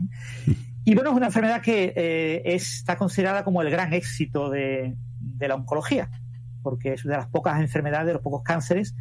Y 0.84 0.94
bueno, 0.94 1.10
es 1.10 1.16
una 1.16 1.26
enfermedad 1.26 1.62
que 1.62 1.92
eh, 1.94 2.42
está 2.44 2.96
considerada 2.96 3.44
como 3.44 3.62
el 3.62 3.70
gran 3.70 3.92
éxito 3.92 4.50
de, 4.50 4.96
la 5.38 5.54
oncología, 5.54 6.10
porque 6.62 6.94
es 6.94 7.04
una 7.04 7.14
de 7.14 7.20
las 7.20 7.28
pocas 7.28 7.60
enfermedades, 7.60 8.06
de 8.06 8.12
los 8.14 8.22
pocos 8.22 8.42
cánceres 8.42 8.94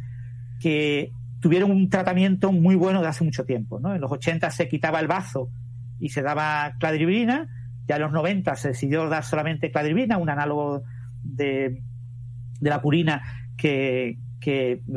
que 0.60 1.12
tuvieron 1.40 1.72
un 1.72 1.88
tratamiento 1.88 2.52
muy 2.52 2.76
bueno 2.76 3.00
de 3.00 3.08
hace 3.08 3.24
mucho 3.24 3.44
tiempo. 3.44 3.80
En 3.84 4.00
los 4.00 4.12
80 4.12 4.50
se 4.50 4.68
quitaba 4.68 5.00
el 5.00 5.08
bazo 5.08 5.50
y 5.98 6.10
se 6.10 6.22
daba 6.22 6.74
cladribina, 6.78 7.48
ya 7.88 7.96
en 7.96 8.02
los 8.02 8.12
90 8.12 8.54
se 8.54 8.68
decidió 8.68 9.08
dar 9.08 9.24
solamente 9.24 9.72
cladribina, 9.72 10.18
un 10.18 10.30
análogo 10.30 10.84
de, 11.24 11.82
la 12.60 12.80
purina 12.80 13.22
que, 13.56 14.18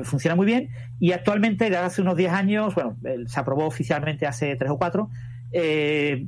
funciona 0.04 0.36
muy 0.36 0.46
bien. 0.46 0.70
Y 1.00 1.12
actualmente, 1.14 1.66
desde 1.66 1.78
hace 1.78 2.02
unos 2.02 2.16
10 2.16 2.32
años, 2.32 2.76
bueno, 2.76 2.98
se 3.26 3.40
aprobó 3.40 3.66
oficialmente 3.66 4.28
hace 4.28 4.56
3 4.56 4.72
o 4.72 4.78
4, 4.78 5.10
eh, 5.52 6.28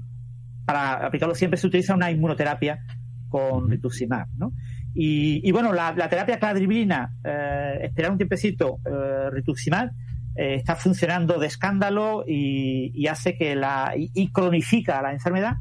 para 0.68 1.06
aplicarlo 1.06 1.34
siempre 1.34 1.58
se 1.58 1.66
utiliza 1.66 1.96
una 1.96 2.12
inmunoterapia 2.12 2.84
con 3.30 3.70
rituximab, 3.70 4.28
¿no? 4.38 4.52
Y, 5.00 5.52
bueno, 5.52 5.74
la, 5.74 5.94
terapia 6.10 6.40
cladribina, 6.40 7.14
eh, 7.24 7.80
esperar 7.84 8.12
un 8.12 8.18
tiempecito, 8.18 8.80
eh, 8.84 9.30
rituximab, 9.32 9.92
eh, 10.36 10.56
está 10.56 10.76
funcionando 10.76 11.40
de 11.40 11.48
escándalo 11.48 12.24
y, 12.28 13.08
hace 13.08 13.36
que 13.36 13.56
la 13.56 13.94
y, 13.96 14.32
cronifica 14.32 15.02
la 15.02 15.14
enfermedad 15.14 15.54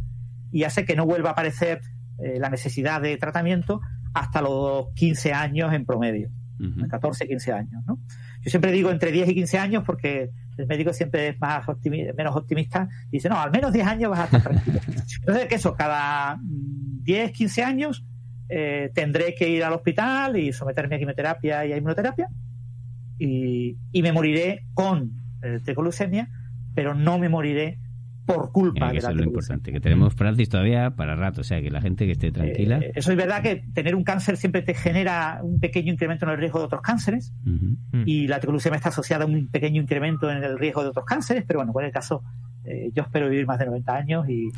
y 0.51 0.65
hace 0.65 0.85
que 0.85 0.97
no 0.97 1.07
vuelva 1.07 1.31
a 1.31 1.33
aparecer 1.33 1.81
eh, 2.19 2.39
la 2.41 2.51
necesidad 2.51 3.01
de 3.01 3.17
tratamiento 3.19 3.81
hasta 4.13 4.43
los 4.43 4.89
15 4.95 5.33
años 5.33 5.73
en 5.73 5.87
promedio, 5.87 6.31
14, 6.91 7.29
15 7.29 7.53
años. 7.53 7.85
¿no? 7.87 8.01
Yo 8.41 8.51
siempre 8.51 8.73
digo 8.73 8.91
entre 8.91 9.13
10 9.13 9.29
y 9.29 9.35
15 9.35 9.59
años 9.59 9.83
porque 9.87 10.31
el 10.57 10.67
médico 10.67 10.93
siempre 10.93 11.29
es 11.29 11.41
más 11.41 11.67
menos 12.17 12.37
optimista 12.37 12.89
y 13.09 13.17
dice, 13.17 13.29
no, 13.29 13.41
al 13.41 13.51
menos 13.51 13.73
10 13.73 13.87
años 13.87 14.11
vas 14.11 14.21
a 14.21 14.25
estar 14.25 14.43
tranquilo. 14.43 14.81
Entonces, 15.21 15.47
que 15.47 15.55
eso, 15.55 15.75
cada 15.75 16.39
10, 16.41 17.33
15 17.33 17.63
años 17.63 18.05
eh, 18.49 18.91
tendré 18.95 19.35
que 19.35 19.49
ir 19.49 19.65
al 19.65 19.73
hospital 19.73 20.37
y 20.37 20.53
someterme 20.53 20.97
a 20.97 20.99
quimioterapia 20.99 21.67
y 21.67 21.73
a 21.73 21.77
inmunoterapia 21.77 22.29
y, 23.19 23.77
me 23.95 24.13
moriré 24.13 24.67
con 24.75 25.13
eh, 25.43 25.61
tricolucemia, 25.65 26.29
pero 26.75 26.95
no 26.95 27.19
me 27.19 27.29
moriré 27.29 27.79
por 28.27 28.51
culpa 28.51 28.89
de 28.89 28.95
la 28.95 28.99
Eso 28.99 29.11
es 29.11 29.17
lo 29.17 29.25
importante, 29.25 29.73
que 29.73 29.81
tenemos 29.81 30.15
Francis 30.15 30.49
todavía 30.49 30.91
para 30.91 31.15
rato, 31.15 31.43
o 31.43 31.45
sea, 31.45 31.63
que 31.63 31.71
la 31.71 31.81
gente 31.81 32.07
que 32.07 32.13
esté 32.13 32.33
tranquila. 32.33 32.79
Eh, 32.79 32.93
eso 32.97 33.13
es 33.13 33.17
verdad 33.17 33.41
que 33.41 33.65
tener 33.73 33.95
un 33.95 34.03
cáncer 34.03 34.37
siempre 34.37 34.63
te 34.63 34.75
genera 34.75 35.41
un 35.43 35.61
pequeño 35.61 35.93
incremento 35.93 36.27
en 36.27 36.33
el 36.33 36.39
riesgo 36.39 36.59
de 36.59 36.67
otros 36.67 36.83
cánceres 36.83 37.33
y 38.05 38.27
la 38.27 38.41
triglucemia 38.41 38.77
está 38.77 38.89
asociada 38.89 39.25
a 39.25 39.27
un 39.29 39.49
pequeño 39.49 39.81
incremento 39.81 40.31
en 40.31 40.43
el 40.43 40.59
riesgo 40.59 40.83
de 40.83 40.89
otros 40.89 41.05
cánceres, 41.05 41.45
pero 41.47 41.61
bueno, 41.61 41.73
en 41.79 41.87
el 41.87 41.93
caso 41.93 42.23
eh, 42.65 42.91
yo 42.93 43.05
espero 43.05 43.29
vivir 43.29 43.47
más 43.47 43.61
de 43.61 43.67
90 43.67 43.95
años 43.95 44.29
y, 44.29 44.51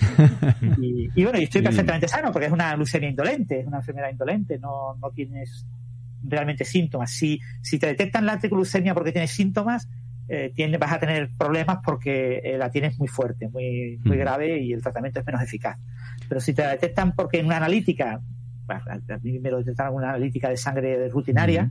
y, 1.14 1.22
bueno, 1.22 1.38
y 1.38 1.42
estoy 1.42 1.60
perfectamente 1.60 2.08
sano 2.08 2.32
porque 2.32 2.46
es 2.46 2.52
una 2.52 2.74
leucemia 2.74 3.10
indolente, 3.10 3.60
es 3.60 3.66
una 3.66 3.78
enfermedad 3.78 4.10
indolente, 4.10 4.58
no, 4.58 4.96
no 4.96 5.10
tienes 5.10 5.66
realmente 6.22 6.64
síntomas. 6.64 7.10
Si, 7.10 7.38
si 7.62 7.78
te 7.78 7.86
detectan 7.86 8.24
la 8.24 8.38
triglucemia 8.38 8.94
porque 8.94 9.12
tienes 9.12 9.30
síntomas, 9.30 9.88
eh, 10.28 10.76
vas 10.78 10.92
a 10.92 10.98
tener 10.98 11.30
problemas 11.36 11.78
porque 11.84 12.40
eh, 12.44 12.58
la 12.58 12.70
tienes 12.70 12.98
muy 12.98 13.08
fuerte, 13.08 13.48
muy, 13.48 13.98
muy 14.04 14.18
grave 14.18 14.60
y 14.60 14.72
el 14.72 14.82
tratamiento 14.82 15.20
es 15.20 15.26
menos 15.26 15.42
eficaz. 15.42 15.78
Pero 16.28 16.40
si 16.40 16.52
te 16.52 16.62
la 16.62 16.70
detectan 16.70 17.14
porque 17.14 17.38
en 17.38 17.46
una 17.46 17.56
analítica, 17.56 18.20
a 18.68 19.18
mí 19.22 19.38
me 19.38 19.50
lo 19.50 19.58
detectaron 19.58 19.94
una 19.94 20.10
analítica 20.10 20.50
de 20.50 20.58
sangre 20.58 21.08
rutinaria, 21.08 21.70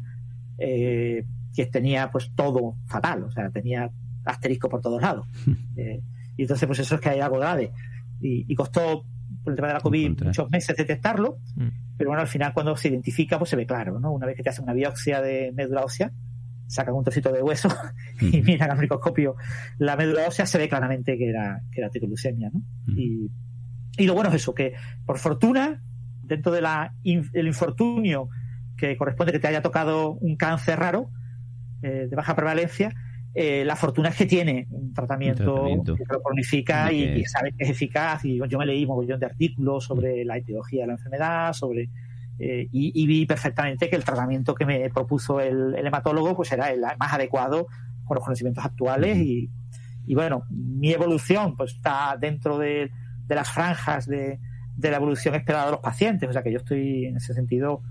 eh, 0.58 1.24
que 1.55 1.66
tenía 1.68 2.10
pues 2.12 2.32
todo 2.36 2.76
fatal, 2.88 3.24
o 3.24 3.32
sea, 3.32 3.49
tenía 3.51 3.91
asterisco 4.26 4.70
por 4.70 4.82
todos 4.82 5.01
lados. 5.01 5.28
y 5.76 6.41
entonces 6.41 6.66
pues 6.66 6.80
eso 6.80 6.95
es 6.95 7.01
que 7.01 7.10
hay 7.10 7.20
algo 7.20 7.38
grave. 7.38 7.72
Y, 8.20 8.55
costó, 8.55 9.05
por 9.43 9.53
el 9.53 9.55
tema 9.55 9.68
de 9.68 9.76
la 9.76 9.82
COVID, 9.82 10.24
muchos 10.24 10.49
meses 10.49 10.76
detectarlo, 10.76 11.38
mm. 11.55 11.68
pero 11.95 12.10
bueno, 12.10 12.22
al 12.22 12.28
final 12.28 12.51
cuando 12.53 12.76
se 12.76 12.88
identifica 12.88 13.38
pues 13.38 13.51
se 13.51 13.55
ve 13.55 13.68
claro, 13.68 13.99
¿no? 13.99 14.12
Una 14.12 14.26
vez 14.26 14.36
que 14.36 14.41
te 14.41 14.49
hacen 14.49 14.64
una 14.64 14.74
biopsia 14.74 15.22
de 15.22 15.51
médula 15.55 15.84
ósea, 15.84 16.12
sacan 16.68 16.93
un 16.93 17.03
trocito 17.03 17.32
de 17.32 17.41
hueso 17.41 17.70
y 18.22 18.41
miran 18.41 18.72
al 18.72 18.80
microscopio 18.80 19.36
la 19.78 19.95
médula 19.95 20.28
ósea, 20.28 20.45
se 20.45 20.57
ve 20.57 20.70
claramente 20.70 21.18
que 21.18 21.30
era, 21.30 21.61
que 21.72 21.82
era 21.82 21.89
tricolucemia, 21.89 22.49
¿no? 22.53 22.61
y, 22.88 23.32
y, 23.97 24.05
lo 24.05 24.13
bueno 24.13 24.30
es 24.30 24.36
eso, 24.36 24.53
que 24.53 24.74
por 25.05 25.18
fortuna, 25.18 25.82
dentro 26.24 26.51
del 26.51 26.68
infortunio 27.47 28.30
que 28.78 28.95
corresponde 28.95 29.32
que 29.32 29.39
te 29.39 29.47
haya 29.47 29.61
tocado 29.61 30.11
un 30.11 30.36
cáncer 30.36 30.80
raro, 30.80 31.09
eh, 31.82 32.07
de 32.09 32.15
baja 32.15 32.36
prevalencia, 32.36 32.93
eh, 33.34 33.63
la 33.63 33.76
fortuna 33.76 34.09
es 34.09 34.15
que 34.15 34.26
tiene 34.26 34.68
un 34.72 34.93
tratamiento, 34.93 35.63
que 35.86 36.03
lo 36.09 36.22
cronifica 36.24 36.91
y, 36.91 37.24
sabe 37.26 37.53
que 37.55 37.65
es 37.65 37.70
eficaz. 37.70 38.26
Y 38.26 38.39
yo 38.49 38.57
me 38.57 38.65
leí 38.65 38.84
un 38.84 38.95
montón 38.95 39.20
de 39.20 39.26
artículos 39.28 39.84
sobre 39.84 40.26
la 40.26 40.38
etiología 40.38 40.82
de 40.82 40.88
la 40.88 40.93
enfermedad, 40.93 41.53
sobre 41.53 41.89
eh, 42.39 42.67
y, 42.71 43.07
vi 43.07 43.25
perfectamente 43.25 43.89
que 43.89 43.95
el 43.95 44.03
tratamiento 44.03 44.53
que 44.53 44.65
me 44.65 44.88
propuso 44.91 45.39
el, 45.39 45.73
hematólogo 45.75 46.35
pues 46.35 46.51
era 46.51 46.71
el 46.71 46.81
más 46.81 47.13
adecuado 47.13 47.67
con 48.05 48.15
los 48.15 48.23
conocimientos 48.23 48.63
actuales 48.63 49.17
y, 49.17 49.49
bueno, 50.13 50.43
mi 50.49 50.91
evolución 50.91 51.55
pues 51.57 51.73
está 51.73 52.15
dentro 52.19 52.59
de, 52.59 52.91
las 53.27 53.51
franjas 53.51 54.05
de, 54.05 54.39
la 54.79 54.97
evolución 54.97 55.33
esperada 55.33 55.65
de 55.65 55.71
los 55.71 55.81
pacientes, 55.81 56.29
o 56.29 56.33
sea 56.33 56.43
que 56.43 56.51
yo 56.51 56.57
estoy 56.57 57.05
en 57.05 57.17
ese 57.17 57.33
sentido 57.33 57.81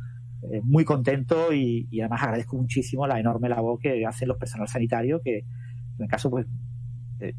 eh, 0.52 0.60
muy 0.62 0.84
contento 0.84 1.52
y, 1.52 1.88
además 2.00 2.22
agradezco 2.22 2.56
muchísimo 2.56 3.06
la 3.06 3.18
enorme 3.18 3.48
labor 3.48 3.80
que 3.80 4.06
hacen 4.06 4.28
los 4.28 4.38
personal 4.38 4.68
sanitarios 4.68 5.20
que 5.24 5.38
en 5.38 6.04
el 6.04 6.08
caso 6.08 6.30
pues 6.30 6.46
eh, 7.18 7.34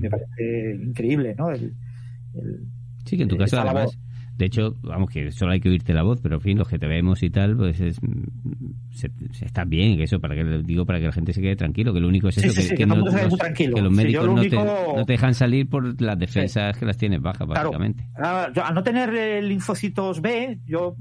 me 0.00 0.10
parece 0.10 0.80
increíble, 0.82 1.36
¿no? 1.38 1.54
sí, 3.04 3.16
que 3.16 3.22
en 3.22 3.28
tu 3.28 3.36
caso 3.36 3.60
además 3.60 3.96
de 4.36 4.46
hecho, 4.46 4.74
vamos, 4.82 5.10
que 5.10 5.30
solo 5.30 5.52
hay 5.52 5.60
que 5.60 5.68
oírte 5.68 5.92
la 5.94 6.02
voz, 6.02 6.20
pero 6.20 6.36
en 6.36 6.40
fin, 6.40 6.58
los 6.58 6.68
que 6.68 6.78
te 6.78 6.86
vemos 6.86 7.22
y 7.22 7.30
tal, 7.30 7.56
pues 7.56 7.80
es, 7.80 8.00
se, 8.90 9.10
está 9.40 9.64
bien, 9.64 9.96
que 9.96 10.04
eso, 10.04 10.20
para 10.20 10.34
que 10.34 10.44
digo, 10.64 10.84
para 10.84 10.98
que 10.98 11.06
la 11.06 11.12
gente 11.12 11.32
se 11.32 11.40
quede 11.40 11.54
tranquilo, 11.54 11.94
que 11.94 12.00
lo 12.00 12.08
único 12.08 12.28
es 12.28 12.38
eso, 12.38 12.74
que, 12.74 12.84
los, 12.84 13.92
médicos 13.92 14.26
no, 14.26 15.04
te, 15.04 15.12
dejan 15.12 15.34
salir 15.34 15.68
por 15.68 16.00
las 16.00 16.18
defensas 16.18 16.76
que 16.76 16.84
las 16.84 16.96
tienes 16.96 17.20
bajas, 17.20 17.46
básicamente. 17.46 18.08
al 18.16 18.74
no 18.74 18.82
tener 18.82 19.14
eh, 19.14 19.42
linfocitos 19.42 20.20
B, 20.20 20.58
yo 20.66 20.96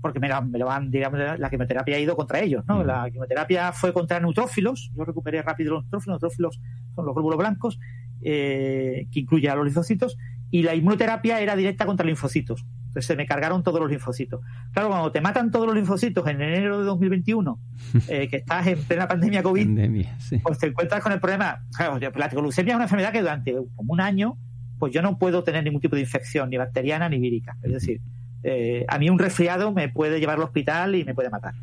porque 0.00 0.20
me, 0.20 0.28
me 0.42 0.58
lo 0.58 0.66
van, 0.66 0.90
digamos, 0.90 1.18
la 1.38 1.50
quimioterapia 1.50 1.96
ha 1.96 2.00
ido 2.00 2.16
contra 2.16 2.40
ellos, 2.40 2.64
¿no? 2.66 2.84
La 2.84 3.08
quimioterapia 3.10 3.72
fue 3.72 3.92
contra 3.92 4.20
neutrófilos, 4.20 4.90
yo 4.94 5.04
recuperé 5.04 5.42
rápido 5.42 5.74
los 5.74 5.84
neutrófilos, 5.84 6.14
los 6.14 6.22
neutrófilos 6.22 6.60
son 6.94 7.06
los 7.06 7.14
glóbulos 7.14 7.38
blancos, 7.38 7.78
eh, 8.22 9.06
que 9.12 9.20
incluye 9.20 9.48
a 9.48 9.54
los 9.54 9.64
linfocitos, 9.64 10.16
y 10.50 10.62
la 10.62 10.74
inmunoterapia 10.74 11.40
era 11.40 11.56
directa 11.56 11.86
contra 11.86 12.06
linfocitos. 12.06 12.64
Entonces 12.88 13.06
se 13.06 13.16
me 13.16 13.26
cargaron 13.26 13.62
todos 13.62 13.80
los 13.80 13.90
linfocitos. 13.90 14.40
Claro, 14.72 14.88
cuando 14.88 15.12
te 15.12 15.20
matan 15.20 15.50
todos 15.50 15.66
los 15.66 15.74
linfocitos 15.74 16.26
en 16.26 16.40
enero 16.40 16.78
de 16.78 16.84
2021, 16.84 17.60
eh, 18.08 18.28
que 18.28 18.38
estás 18.38 18.66
en 18.66 18.78
plena 18.82 19.06
pandemia 19.06 19.42
COVID, 19.42 20.06
pues 20.42 20.58
te 20.58 20.68
encuentras 20.68 21.02
con 21.02 21.12
el 21.12 21.20
problema. 21.20 21.64
Claro, 21.76 21.98
la 21.98 22.28
triglucemia 22.28 22.72
es 22.72 22.76
una 22.76 22.84
enfermedad 22.84 23.12
que 23.12 23.20
durante 23.20 23.54
como 23.76 23.92
un 23.92 24.00
año, 24.00 24.38
pues 24.78 24.92
yo 24.92 25.02
no 25.02 25.18
puedo 25.18 25.44
tener 25.44 25.64
ningún 25.64 25.80
tipo 25.80 25.96
de 25.96 26.02
infección, 26.02 26.48
ni 26.48 26.56
bacteriana 26.56 27.08
ni 27.08 27.18
vírica. 27.18 27.56
Es 27.62 27.72
decir, 27.72 28.00
eh, 28.42 28.86
a 28.88 28.98
mí 28.98 29.10
un 29.10 29.18
resfriado 29.18 29.72
me 29.72 29.88
puede 29.90 30.20
llevar 30.20 30.36
al 30.36 30.44
hospital 30.44 30.94
y 30.94 31.04
me 31.04 31.14
puede 31.14 31.28
matar. 31.28 31.54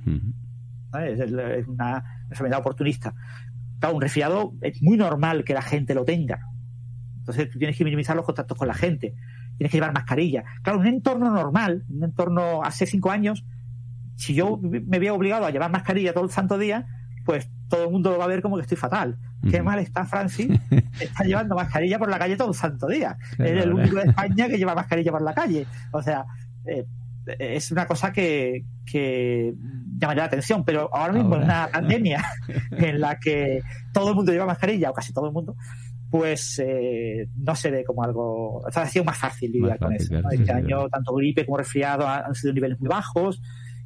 es, 1.08 1.68
una 1.68 2.04
enfermedad 2.30 2.60
oportunista. 2.60 3.16
Claro, 3.80 3.96
un 3.96 4.02
resfriado 4.02 4.54
es 4.62 4.82
muy 4.84 4.98
normal 4.98 5.44
que 5.44 5.54
la 5.54 5.64
gente 5.64 5.96
lo 5.96 6.06
tenga. 6.06 6.50
Entonces 7.26 7.50
tú 7.50 7.58
tienes 7.58 7.76
que 7.78 7.84
minimizar 7.84 8.16
los 8.16 8.26
contactos 8.26 8.58
con 8.58 8.68
la 8.68 8.76
gente 8.76 9.16
tienes 9.58 9.72
que 9.72 9.78
llevar 9.78 9.94
mascarilla. 9.94 10.44
Claro, 10.62 10.80
un 10.80 10.88
entorno 10.88 11.32
normal, 11.32 11.86
un 11.90 12.04
entorno 12.04 12.64
hace 12.64 12.86
cinco 12.86 13.12
años, 13.12 13.46
si 14.16 14.34
yo 14.34 14.60
me 14.62 14.98
había 14.98 15.14
obligado 15.14 15.46
a 15.46 15.52
llevar 15.52 15.72
mascarilla 15.72 16.14
todo 16.14 16.24
el 16.24 16.30
santo 16.30 16.58
día, 16.58 16.86
pues 17.26 17.50
todo 17.70 17.86
el 17.86 17.92
mundo 17.92 18.12
lo 18.12 18.18
va 18.18 18.26
a 18.26 18.28
ver 18.28 18.42
como 18.42 18.56
que 18.56 18.62
estoy 18.62 18.78
fatal. 18.78 19.18
Qué 19.50 19.62
mal 19.62 19.80
está 19.80 20.06
Francis, 20.06 20.48
está 21.00 21.24
llevando 21.24 21.56
mascarilla 21.56 22.00
por 22.00 22.10
la 22.10 22.18
calle 22.18 22.36
todo 22.36 22.50
el 22.50 22.56
santo 22.56 22.88
día. 22.88 23.18
es 23.38 23.64
el 23.64 23.74
único 23.74 23.98
de 23.98 24.04
España 24.10 24.48
que 24.48 24.58
lleva 24.58 24.76
mascarilla 24.76 25.12
por 25.12 25.22
la 25.22 25.34
calle. 25.34 25.66
O 25.92 26.02
sea, 26.02 26.26
eh, 26.66 26.86
es 27.40 27.72
una 27.72 27.86
cosa 27.86 28.12
que, 28.12 28.66
que 28.86 29.54
llamaría 29.98 30.24
la 30.24 30.28
atención, 30.28 30.64
pero 30.64 30.90
ahora 30.94 31.14
mismo 31.14 31.36
en 31.36 31.44
una 31.44 31.68
pandemia 31.68 32.24
en 32.72 33.02
la 33.02 33.20
que 33.20 33.62
todo 33.94 34.10
el 34.10 34.16
mundo 34.16 34.32
lleva 34.32 34.46
mascarilla, 34.46 34.92
o 34.92 34.94
casi 34.94 35.14
todo 35.14 35.28
el 35.28 35.34
mundo, 35.34 35.56
pues 36.10 36.60
eh, 36.60 37.28
no 37.36 37.56
se 37.56 37.72
ve 37.72 37.84
como 37.84 38.04
algo. 38.04 38.58
O 38.58 38.72
sea, 38.72 38.84
ha 38.84 38.88
sido 38.88 39.06
más 39.06 39.18
fácil 39.18 39.52
lidiar 39.52 39.80
con 39.80 39.94
eso. 39.94 40.16
este 40.32 40.52
año, 40.52 40.88
tanto 40.90 41.14
gripe 41.14 41.46
como 41.46 41.58
resfriado 41.58 42.08
han, 42.08 42.34
sido 42.36 42.54
niveles 42.54 42.80
muy 42.80 42.90
bajos 42.90 43.42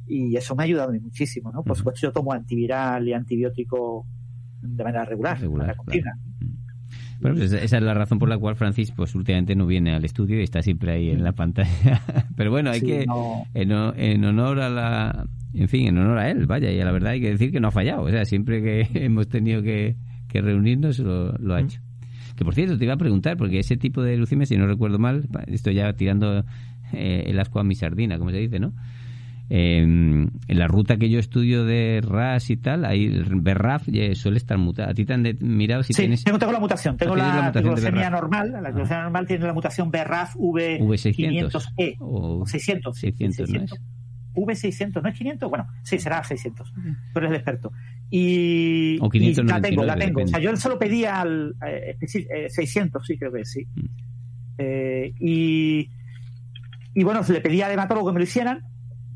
y 0.06 0.36
eso 0.36 0.54
me 0.54 0.62
ha 0.62 0.66
ayudado 0.66 0.92
muchísimo. 0.92 1.50
¿no? 1.52 1.62
Por 1.62 1.76
supuesto, 1.76 2.00
yo 2.02 2.12
tomo 2.12 2.32
antiviral 2.32 3.06
y 3.08 3.12
antibiótico 3.12 4.06
de 4.60 4.84
manera 4.84 5.04
regular, 5.04 5.40
regular 5.40 5.74
continua. 5.76 6.12
Bueno, 7.20 7.36
pues 7.36 7.52
esa 7.52 7.76
es 7.76 7.82
la 7.82 7.92
razón 7.92 8.18
por 8.18 8.30
la 8.30 8.38
cual 8.38 8.56
Francis 8.56 8.92
pues 8.92 9.14
últimamente 9.14 9.54
no 9.54 9.66
viene 9.66 9.94
al 9.94 10.04
estudio 10.04 10.40
y 10.40 10.42
está 10.42 10.62
siempre 10.62 10.92
ahí 10.92 11.10
en 11.10 11.22
la 11.22 11.32
pantalla. 11.32 12.02
Pero 12.36 12.50
bueno, 12.50 12.70
hay 12.70 12.80
que 12.80 13.04
en, 13.54 13.72
en, 13.72 14.24
honor 14.24 14.60
a 14.60 14.70
la 14.70 15.28
en 15.52 15.68
fin, 15.68 15.88
en 15.88 15.98
honor 15.98 16.18
a 16.18 16.30
él, 16.30 16.46
vaya, 16.46 16.70
y 16.70 16.80
a 16.80 16.84
la 16.84 16.92
verdad 16.92 17.12
hay 17.12 17.20
que 17.20 17.30
decir 17.30 17.52
que 17.52 17.60
no 17.60 17.68
ha 17.68 17.72
fallado, 17.72 18.02
o 18.02 18.10
sea, 18.10 18.24
siempre 18.24 18.62
que 18.62 18.88
hemos 19.04 19.28
tenido 19.28 19.62
que, 19.62 19.96
que 20.28 20.40
reunirnos 20.40 20.98
lo, 20.98 21.32
lo 21.32 21.54
ha 21.54 21.60
hecho. 21.60 21.80
Que 22.40 22.44
por 22.46 22.54
cierto, 22.54 22.78
te 22.78 22.84
iba 22.84 22.94
a 22.94 22.96
preguntar, 22.96 23.36
porque 23.36 23.58
ese 23.58 23.76
tipo 23.76 24.00
de 24.00 24.16
leucemia, 24.16 24.46
si 24.46 24.56
no 24.56 24.66
recuerdo 24.66 24.98
mal, 24.98 25.28
estoy 25.48 25.74
ya 25.74 25.92
tirando 25.92 26.42
eh, 26.90 27.24
el 27.26 27.38
asco 27.38 27.60
a 27.60 27.64
mi 27.64 27.74
sardina, 27.74 28.16
como 28.16 28.30
se 28.30 28.38
dice, 28.38 28.58
¿no? 28.58 28.72
en 29.50 30.30
la 30.46 30.68
ruta 30.68 30.96
que 30.96 31.10
yo 31.10 31.18
estudio 31.18 31.66
de 31.66 32.00
RAS 32.02 32.48
y 32.48 32.56
tal, 32.56 32.86
ahí 32.86 33.08
BRAF 33.10 33.88
suele 34.14 34.38
estar 34.38 34.56
mutado. 34.56 34.90
¿A 34.90 34.94
ti 34.94 35.04
te 35.04 35.12
han 35.12 35.22
mirado 35.40 35.82
si 35.82 35.92
sí, 35.92 36.00
tienes...? 36.00 36.24
tengo, 36.24 36.38
tengo 36.38 36.52
la 36.52 36.60
mutación. 36.60 36.96
Tengo 36.96 37.14
la, 37.14 37.52
leucemia 37.52 38.08
normal. 38.08 38.52
La 38.52 38.70
leucemia 38.70 39.02
normal 39.02 39.26
tiene 39.26 39.46
la 39.46 39.52
mutación 39.52 39.90
BRAF 39.90 40.34
V500E. 40.36 41.96
O 41.98 42.46
600. 42.46 42.96
600, 42.96 43.50
¿no 43.50 43.62
es? 43.64 43.72
V600, 44.34 45.02
¿no 45.02 45.08
es 45.08 45.18
500? 45.18 45.50
Bueno, 45.50 45.66
sí, 45.82 45.98
será 45.98 46.22
600. 46.22 46.72
Pero 47.12 47.26
es 47.26 47.30
el 47.30 47.36
experto. 47.36 47.72
Y, 48.10 48.98
o 49.00 49.08
500 49.08 49.44
la 49.44 49.60
tengo, 49.60 49.84
la 49.84 49.96
tengo. 49.96 50.22
O 50.22 50.26
sea, 50.26 50.40
yo 50.40 50.56
solo 50.56 50.78
pedía 50.78 51.20
al, 51.20 51.54
eh, 51.66 51.96
600, 52.48 53.06
sí, 53.06 53.18
creo 53.18 53.32
que 53.32 53.44
sí. 53.44 53.66
Mm. 53.74 53.86
Eh, 54.58 55.14
y, 55.18 55.90
y 56.94 57.04
bueno, 57.04 57.20
le 57.28 57.40
pedí 57.40 57.62
al 57.62 57.72
hematólogo 57.72 58.08
que 58.08 58.12
me 58.14 58.18
lo 58.18 58.24
hicieran 58.24 58.64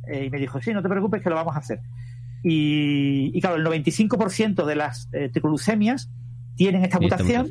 eh, 0.07 0.27
y 0.27 0.31
me 0.31 0.39
dijo, 0.39 0.61
sí, 0.61 0.73
no 0.73 0.83
te 0.83 0.89
preocupes 0.89 1.23
que 1.23 1.29
lo 1.29 1.37
vamos 1.37 1.55
a 1.57 1.59
hacer. 1.59 1.81
Y, 2.43 3.31
y 3.35 3.41
claro, 3.41 3.57
el 3.57 3.65
95% 3.65 4.65
de 4.65 4.77
las 4.77 5.09
eh, 5.13 5.31
triglucemias 5.31 6.11
tienen 6.57 6.85
esta 6.85 7.01
mutación, 7.01 7.49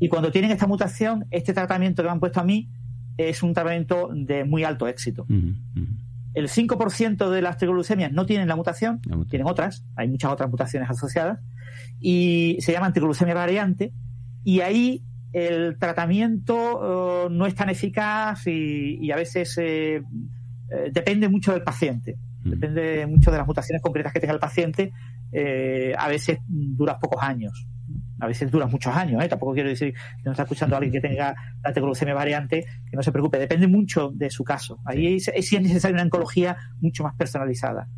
y 0.00 0.08
cuando 0.08 0.32
tienen 0.32 0.50
esta 0.50 0.66
mutación, 0.66 1.26
este 1.30 1.52
tratamiento 1.52 2.02
que 2.02 2.08
me 2.08 2.12
han 2.12 2.20
puesto 2.20 2.40
a 2.40 2.44
mí 2.44 2.68
es 3.16 3.42
un 3.42 3.54
tratamiento 3.54 4.10
de 4.12 4.44
muy 4.44 4.64
alto 4.64 4.88
éxito. 4.88 5.26
El 6.34 6.48
5% 6.48 7.28
de 7.28 7.42
las 7.42 7.58
triglucemias 7.58 8.12
no 8.12 8.26
tienen 8.26 8.48
la 8.48 8.56
mutación, 8.56 9.00
tienen 9.28 9.46
otras, 9.46 9.84
hay 9.96 10.08
muchas 10.08 10.32
otras 10.32 10.50
mutaciones 10.50 10.88
asociadas, 10.88 11.40
y 12.00 12.56
se 12.60 12.72
llaman 12.72 12.92
triglucemia 12.92 13.34
variante, 13.34 13.92
y 14.44 14.60
ahí 14.60 15.02
el 15.32 15.78
tratamiento 15.78 17.26
eh, 17.26 17.28
no 17.30 17.46
es 17.46 17.54
tan 17.54 17.70
eficaz 17.70 18.46
y, 18.46 19.10
a 19.10 19.16
veces 19.16 19.56
eh, 19.58 19.96
eh, 19.96 20.90
depende 20.92 21.28
mucho 21.28 21.52
del 21.52 21.62
paciente, 21.62 22.18
mm. 22.44 22.50
depende 22.50 23.06
mucho 23.06 23.30
de 23.30 23.38
las 23.38 23.46
mutaciones 23.46 23.82
concretas 23.82 24.12
que 24.12 24.20
tenga 24.20 24.34
el 24.34 24.40
paciente, 24.40 24.92
a 25.96 26.08
veces 26.08 26.40
dura 26.46 26.98
pocos 26.98 27.22
años 27.22 27.66
a 28.22 28.26
veces 28.28 28.48
dura 28.52 28.66
muchos 28.66 28.94
años, 28.94 29.22
¿eh? 29.22 29.28
tampoco 29.28 29.52
quiero 29.52 29.68
decir 29.68 29.92
que 29.92 30.22
no 30.24 30.30
está 30.30 30.44
escuchando 30.44 30.76
a 30.76 30.78
alguien 30.78 30.92
que 30.92 31.00
tenga 31.00 31.34
la 31.64 31.72
triglucemia 31.72 32.14
variante, 32.14 32.64
que 32.88 32.96
no 32.96 33.02
se 33.02 33.10
preocupe, 33.10 33.36
depende 33.36 33.66
mucho 33.66 34.12
de 34.14 34.30
su 34.30 34.44
caso. 34.44 34.78
Ahí 34.84 35.18
sí, 35.18 35.32
es, 35.34 35.52
necesaria 35.60 35.94
una 35.94 36.04
oncología 36.04 36.56
mucho 36.80 37.02
más 37.02 37.16
personalizada. 37.16 37.88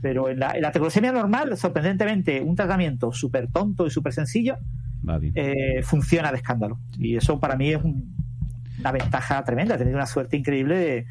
Pero 0.00 0.28
en 0.28 0.40
la, 0.40 0.54
en 0.56 1.14
normal, 1.14 1.56
sorprendentemente, 1.56 2.40
un 2.40 2.56
tratamiento 2.56 3.12
súper 3.12 3.46
tonto 3.52 3.86
y 3.86 3.90
súper 3.90 4.12
sencillo 4.12 4.58
eh, 5.36 5.80
funciona 5.84 6.32
de 6.32 6.38
escándalo. 6.38 6.80
Y 6.98 7.14
eso 7.14 7.38
para 7.38 7.54
mí 7.54 7.70
es 7.70 7.80
una 7.84 8.90
ventaja 8.90 9.44
tremenda, 9.44 9.78
tener 9.78 9.94
una 9.94 10.06
suerte 10.06 10.36
increíble 10.36 11.06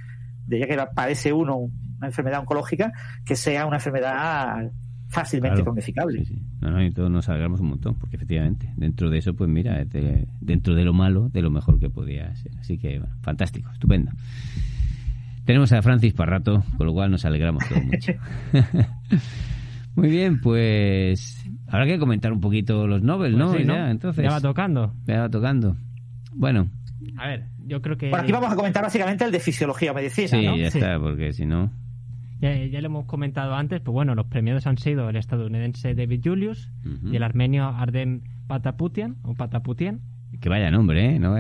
de, 0.46 0.60
ya 0.60 0.68
que 0.68 0.78
padece 0.94 1.32
uno 1.32 1.56
una 1.56 2.08
enfermedad 2.08 2.42
oncológica, 2.42 2.92
que 3.24 3.38
sea 3.38 3.66
una 3.66 3.78
enfermedad 3.78 4.72
fácilmente 5.12 5.62
claro. 5.94 6.12
No, 6.62 6.72
no, 6.72 6.84
y 6.84 6.92
todos 6.92 7.12
nos 7.12 7.28
alegramos 7.28 7.60
un 7.60 7.68
montón, 7.68 7.96
porque 7.96 8.16
efectivamente, 8.16 8.72
dentro 8.78 9.10
de 9.10 9.18
eso, 9.18 9.34
pues 9.34 9.50
mira, 9.50 9.84
dentro 10.40 10.74
de 10.74 10.86
lo 10.86 10.94
malo, 10.94 11.30
de 11.30 11.42
lo 11.42 11.52
mejor 11.52 11.80
que 11.80 11.90
podía 11.90 12.34
ser. 12.36 12.54
Así 12.60 12.78
que, 12.78 13.02
fantástico, 13.22 13.70
estupendo. 13.72 14.12
Tenemos 15.46 15.72
a 15.74 15.82
Francis 15.82 16.14
para 16.14 16.32
rato, 16.38 16.64
con 16.78 16.88
lo 16.88 16.94
cual 16.94 17.12
nos 17.12 17.26
alegramos 17.26 17.68
todos 17.68 17.84
mucho. 17.84 18.14
Muy 19.96 20.10
bien, 20.10 20.40
pues 20.40 21.46
habrá 21.68 21.86
que 21.86 22.00
comentar 22.00 22.32
un 22.32 22.40
poquito 22.40 22.88
los 22.88 23.02
Nobel, 23.02 23.38
¿no? 23.38 23.52
Pues 23.52 23.68
ya, 23.68 23.92
entonces, 23.92 24.24
ya 24.24 24.32
va 24.32 24.40
tocando. 24.40 24.94
Ya 25.06 25.22
va 25.22 25.30
tocando. 25.30 25.76
Bueno. 26.34 26.70
A 27.18 27.28
ver, 27.28 27.44
yo 27.66 27.82
creo 27.82 27.98
que... 27.98 28.10
Por 28.10 28.22
aquí 28.22 28.32
vamos 28.32 28.54
a 28.54 28.56
comentar 28.56 28.84
básicamente 28.84 29.26
el 29.26 29.32
de 29.32 29.40
fisiología 29.40 29.92
o 29.92 29.96
medicina, 29.96 30.30
sí, 30.30 30.46
¿no? 30.46 30.56
ya 30.56 30.68
está, 30.68 30.98
porque 31.00 31.34
si 31.34 31.46
no... 31.46 31.70
Ya, 32.42 32.82
lo 32.82 32.88
hemos 32.88 33.06
comentado 33.06 33.54
antes, 33.54 33.82
pues 33.82 33.94
bueno, 33.94 34.16
los 34.16 34.26
premiados 34.26 34.66
han 34.66 34.80
sido 34.80 35.08
el 35.08 35.16
estadounidense 35.16 35.94
David 35.94 36.22
Julius 36.24 36.72
y 37.04 37.16
el 37.16 37.22
armenio 37.22 37.68
Ardem 37.68 38.22
Pataputian, 38.48 39.18
o 39.22 39.36
Pataputian. 39.36 40.02
Que 40.40 40.50
vaya 40.50 40.72
nombre, 40.72 41.16
¿eh? 41.16 41.20
¿No 41.20 41.36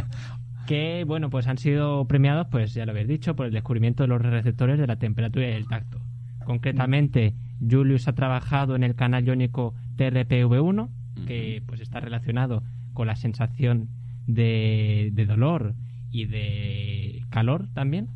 que, 0.66 1.04
bueno, 1.06 1.28
pues 1.28 1.46
han 1.46 1.58
sido 1.58 2.06
premiados, 2.06 2.46
pues 2.50 2.72
ya 2.72 2.86
lo 2.86 2.92
habéis 2.92 3.08
dicho, 3.08 3.36
por 3.36 3.46
el 3.46 3.52
descubrimiento 3.52 4.02
de 4.02 4.08
los 4.08 4.22
receptores 4.22 4.78
de 4.78 4.86
la 4.86 4.96
temperatura 4.96 5.46
y 5.46 5.52
el 5.52 5.68
tacto. 5.68 6.00
Concretamente, 6.46 7.34
Julius 7.60 8.08
ha 8.08 8.14
trabajado 8.14 8.76
en 8.76 8.82
el 8.82 8.94
canal 8.94 9.26
iónico 9.26 9.74
TRPV1, 9.98 10.88
que 11.26 11.62
pues 11.66 11.82
está 11.82 12.00
relacionado 12.00 12.62
con 12.94 13.08
la 13.08 13.16
sensación 13.16 13.90
de 14.26 15.12
dolor 15.28 15.74
y 16.10 16.24
de 16.24 17.24
calor 17.28 17.68
también 17.74 18.08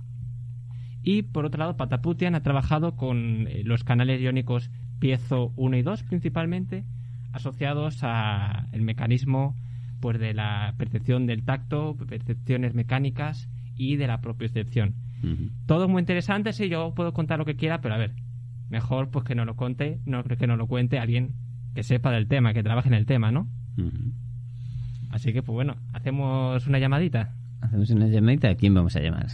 y 1.05 1.23
por 1.23 1.45
otro 1.45 1.59
lado, 1.59 1.77
Pataputian 1.77 2.35
ha 2.35 2.43
trabajado 2.43 2.97
con 2.97 3.47
eh, 3.47 3.63
los 3.63 3.85
canales 3.85 4.21
iónicos 4.21 4.71
piezo 4.99 5.53
1 5.57 5.77
y 5.77 5.83
2 5.83 6.03
principalmente, 6.05 6.85
asociados 7.33 8.03
al 8.03 8.81
mecanismo 8.81 9.55
pues, 10.01 10.19
de 10.19 10.33
la 10.33 10.75
percepción 10.79 11.27
del 11.27 11.45
tacto, 11.45 11.97
percepciones 12.09 12.75
mecánicas 12.75 13.49
y 13.77 13.97
de 13.97 14.07
la 14.07 14.21
propiocepción. 14.21 14.95
Todo 15.65 15.89
muy 15.89 16.01
interesante, 16.01 16.53
sí, 16.53 16.69
yo 16.69 16.93
puedo 16.95 17.15
contar 17.15 17.39
lo 17.39 17.47
que 17.47 17.57
quiera, 17.57 17.81
pero 17.81 17.95
a 17.95 17.99
ver, 17.99 18.13
mejor 18.69 19.11
pues 19.11 19.25
que 19.25 19.35
no 19.35 19.47
lo 19.47 19.57
conte, 19.57 20.01
no 20.05 20.23
que 20.23 20.47
no 20.47 20.57
lo 20.59 20.67
cuente 20.67 20.99
alguien 20.99 21.33
que 21.75 21.83
sepa 21.83 22.11
del 22.11 22.29
tema, 22.29 22.53
que 22.53 22.63
trabaje 22.63 22.89
en 22.89 22.95
el 22.95 23.07
tema, 23.07 23.33
¿no? 23.33 23.49
Así 25.11 25.33
que, 25.33 25.43
pues 25.43 25.55
bueno, 25.55 25.77
hacemos 25.93 26.67
una 26.67 26.79
llamadita. 26.79 27.35
Hacemos 27.63 27.89
una 27.91 28.07
llamadita. 28.07 28.51
¿A 28.51 28.55
quién 28.55 28.75
vamos 28.75 28.97
a 28.97 29.01
llamar? 29.01 29.29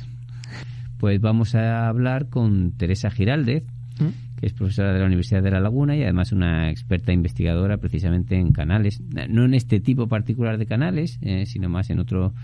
Pues 1.00 1.18
vamos 1.18 1.54
a 1.54 1.88
hablar 1.88 2.28
con 2.28 2.72
Teresa 2.72 3.10
Giraldez, 3.10 3.64
¿Mm? 3.98 4.38
que 4.38 4.46
es 4.46 4.52
profesora 4.52 4.92
de 4.92 5.00
la 5.00 5.06
Universidad 5.06 5.42
de 5.42 5.50
La 5.50 5.60
Laguna 5.60 5.96
y 5.96 6.02
además 6.02 6.30
una 6.30 6.70
experta 6.70 7.10
investigadora 7.12 7.78
precisamente 7.78 8.36
en 8.36 8.52
canales, 8.52 9.00
no 9.30 9.46
en 9.46 9.54
este 9.54 9.80
tipo 9.80 10.08
particular 10.08 10.58
de 10.58 10.66
canales, 10.66 11.18
eh, 11.22 11.46
sino 11.46 11.70
más 11.70 11.88
en 11.88 12.00
otro. 12.00 12.34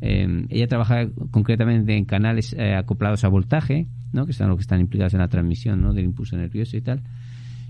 Eh, 0.00 0.46
ella 0.48 0.66
trabaja 0.66 1.06
concretamente 1.30 1.96
en 1.96 2.04
canales 2.04 2.52
eh, 2.58 2.74
acoplados 2.74 3.22
a 3.22 3.28
voltaje, 3.28 3.86
¿no? 4.12 4.26
que 4.26 4.32
son 4.32 4.48
los 4.48 4.56
que 4.56 4.62
están 4.62 4.80
implicados 4.80 5.14
en 5.14 5.20
la 5.20 5.28
transmisión 5.28 5.80
¿no? 5.80 5.94
del 5.94 6.06
impulso 6.06 6.36
nervioso 6.36 6.76
y 6.76 6.80
tal. 6.80 7.02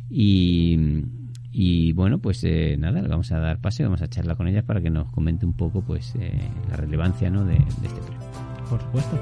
Y, 0.09 1.05
y 1.53 1.93
bueno, 1.93 2.19
pues 2.19 2.43
eh, 2.45 2.77
nada, 2.79 3.03
le 3.03 3.09
vamos 3.09 3.31
a 3.33 3.39
dar 3.39 3.61
pase, 3.61 3.83
vamos 3.83 4.01
a 4.01 4.09
charlar 4.09 4.39
con 4.39 4.49
ella 4.49 4.63
para 4.63 4.81
que 4.81 4.89
nos 4.89 5.11
comente 5.11 5.45
un 5.45 5.53
poco 5.53 5.83
pues 5.83 6.15
eh, 6.19 6.33
la 6.71 6.77
relevancia 6.77 7.29
¿no? 7.29 7.45
de, 7.45 7.55
de 7.55 7.87
este 7.87 8.01
premio. 8.01 8.30
Por 8.71 8.81
supuesto. 8.81 9.17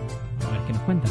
A 0.47 0.51
ver 0.53 0.61
qué 0.67 0.73
nos 0.75 0.83
cuenta. 0.83 1.09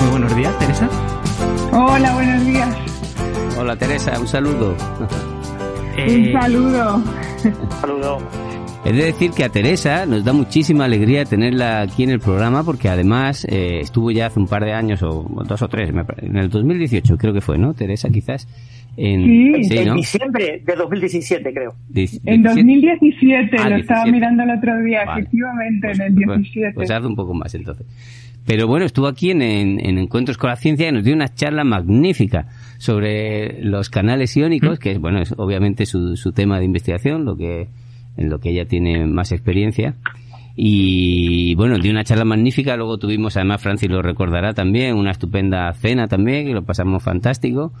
Muy 0.00 0.10
buenos 0.10 0.34
días, 0.36 0.58
Teresa. 0.58 0.88
Hola, 1.72 2.14
buenos 2.14 2.44
días. 2.46 2.76
Hola 3.58 3.76
Teresa, 3.76 4.18
un 4.18 4.26
saludo. 4.28 4.74
Eh, 5.96 6.32
Un 6.34 6.40
saludo. 6.40 7.02
Saludo. 7.80 8.18
Es 8.84 8.96
de 8.96 9.04
decir 9.04 9.30
que 9.30 9.44
a 9.44 9.48
Teresa 9.48 10.06
nos 10.06 10.24
da 10.24 10.32
muchísima 10.32 10.86
alegría 10.86 11.24
tenerla 11.24 11.82
aquí 11.82 12.02
en 12.02 12.10
el 12.10 12.18
programa 12.18 12.64
porque 12.64 12.88
además 12.88 13.44
eh, 13.48 13.78
estuvo 13.80 14.10
ya 14.10 14.26
hace 14.26 14.40
un 14.40 14.48
par 14.48 14.64
de 14.64 14.72
años 14.72 15.02
o 15.04 15.24
dos 15.46 15.62
o 15.62 15.68
tres, 15.68 15.92
me 15.92 16.04
pare- 16.04 16.26
en 16.26 16.36
el 16.36 16.48
2018 16.50 17.16
creo 17.16 17.32
que 17.32 17.40
fue, 17.40 17.58
¿no? 17.58 17.74
Teresa 17.74 18.08
quizás. 18.10 18.48
En, 18.96 19.22
Sí. 19.64 19.78
en 19.78 19.88
¿no? 19.88 19.94
diciembre 19.94 20.62
de 20.66 20.74
2017, 20.76 21.54
creo. 21.54 21.74
Dic- 21.90 22.20
En 22.26 22.42
17. 22.42 22.48
2017, 22.48 23.56
Ah, 23.58 23.68
lo 23.70 23.76
estaba 23.76 24.04
17. 24.04 24.12
mirando 24.12 24.42
el 24.42 24.50
otro 24.58 24.82
día, 24.82 25.04
Vale. 25.06 25.20
efectivamente, 25.22 25.86
Pues- 25.86 26.00
en 26.00 26.06
el 26.06 26.14
pues- 26.26 26.38
17. 26.38 26.74
Pues 26.74 26.90
hace 26.90 27.06
un 27.06 27.16
poco 27.16 27.34
más 27.34 27.54
entonces. 27.54 27.86
Pero 28.44 28.66
bueno, 28.66 28.84
estuvo 28.84 29.06
aquí 29.06 29.30
en, 29.30 29.40
en- 29.42 29.78
en 29.86 29.98
Encuentros 29.98 30.36
con 30.36 30.50
la 30.50 30.56
Ciencia 30.56 30.88
y 30.88 30.92
nos 30.92 31.04
dio 31.04 31.14
una 31.14 31.32
charla 31.32 31.62
magnífica 31.62 32.48
sobre 32.78 33.62
los 33.62 33.88
canales 33.88 34.36
iónicos, 34.36 34.80
que 34.80 34.98
bueno, 34.98 35.22
es 35.22 35.32
obviamente 35.38 35.86
su, 35.86 36.16
su 36.16 36.32
tema 36.32 36.58
de 36.58 36.64
investigación, 36.64 37.24
lo 37.24 37.36
que, 37.36 37.68
en 38.16 38.30
lo 38.30 38.38
que 38.38 38.50
ella 38.50 38.66
tiene 38.66 39.06
más 39.06 39.32
experiencia. 39.32 39.94
Y 40.54 41.54
bueno, 41.54 41.78
dio 41.78 41.90
una 41.90 42.04
charla 42.04 42.24
magnífica, 42.24 42.76
luego 42.76 42.98
tuvimos, 42.98 43.36
además 43.36 43.62
Francis 43.62 43.88
lo 43.88 44.02
recordará 44.02 44.52
también, 44.52 44.96
una 44.96 45.10
estupenda 45.10 45.72
cena 45.72 46.08
también, 46.08 46.46
que 46.46 46.52
lo 46.52 46.64
pasamos 46.64 47.02
fantástico. 47.02 47.72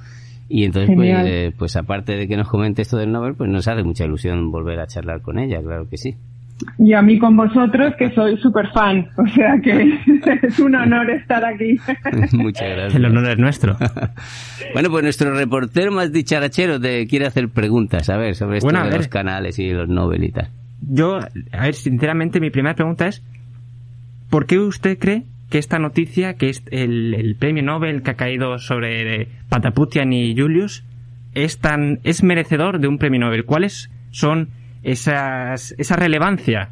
Y 0.48 0.64
entonces, 0.64 0.94
pues, 0.94 1.26
eh, 1.26 1.52
pues 1.56 1.76
aparte 1.76 2.16
de 2.16 2.28
que 2.28 2.36
nos 2.36 2.48
comente 2.48 2.82
esto 2.82 2.96
del 2.96 3.12
Nobel, 3.12 3.34
pues 3.34 3.48
nos 3.50 3.68
hace 3.68 3.82
mucha 3.82 4.04
ilusión 4.04 4.50
volver 4.50 4.80
a 4.80 4.86
charlar 4.86 5.22
con 5.22 5.38
ella, 5.38 5.62
claro 5.62 5.88
que 5.88 5.96
sí. 5.96 6.16
Y 6.78 6.92
a 6.92 7.02
mí 7.02 7.18
con 7.18 7.36
vosotros, 7.36 7.94
que 7.98 8.10
soy 8.14 8.36
súper 8.38 8.68
fan. 8.72 9.06
O 9.16 9.26
sea 9.28 9.58
que 9.62 9.98
es 10.46 10.58
un 10.58 10.74
honor 10.74 11.10
estar 11.10 11.44
aquí. 11.44 11.76
Muchas 12.32 12.68
gracias. 12.70 12.94
el 12.94 13.04
honor 13.04 13.28
es 13.30 13.38
nuestro. 13.38 13.76
Bueno, 14.72 14.90
pues 14.90 15.02
nuestro 15.04 15.34
reportero 15.34 15.92
más 15.92 16.12
dicharachero 16.12 16.80
te 16.80 17.06
quiere 17.06 17.26
hacer 17.26 17.48
preguntas, 17.48 18.08
a 18.10 18.16
ver, 18.16 18.34
sobre 18.34 18.58
esto 18.58 18.66
Bueno, 18.66 18.80
a 18.80 18.84
de 18.84 18.90
ver. 18.90 18.98
los 18.98 19.08
canales 19.08 19.58
y 19.58 19.70
los 19.70 19.88
Nobel 19.88 20.24
y 20.24 20.30
tal. 20.32 20.48
Yo, 20.88 21.18
a 21.52 21.62
ver, 21.62 21.74
sinceramente, 21.74 22.40
mi 22.40 22.50
primera 22.50 22.74
pregunta 22.74 23.06
es: 23.06 23.22
¿por 24.30 24.46
qué 24.46 24.58
usted 24.58 24.98
cree 24.98 25.24
que 25.50 25.58
esta 25.58 25.78
noticia, 25.78 26.34
que 26.34 26.48
es 26.48 26.62
el, 26.70 27.14
el 27.14 27.36
premio 27.36 27.62
Nobel 27.62 28.02
que 28.02 28.10
ha 28.12 28.14
caído 28.14 28.58
sobre 28.58 29.28
Pataputian 29.48 30.12
y 30.12 30.34
Julius, 30.36 30.84
es 31.34 31.58
tan 31.58 32.00
es 32.04 32.22
merecedor 32.22 32.80
de 32.80 32.88
un 32.88 32.98
premio 32.98 33.20
Nobel? 33.20 33.44
¿Cuáles 33.44 33.90
son 34.10 34.48
esas 34.82 35.74
esa 35.78 35.96
relevancia 35.96 36.70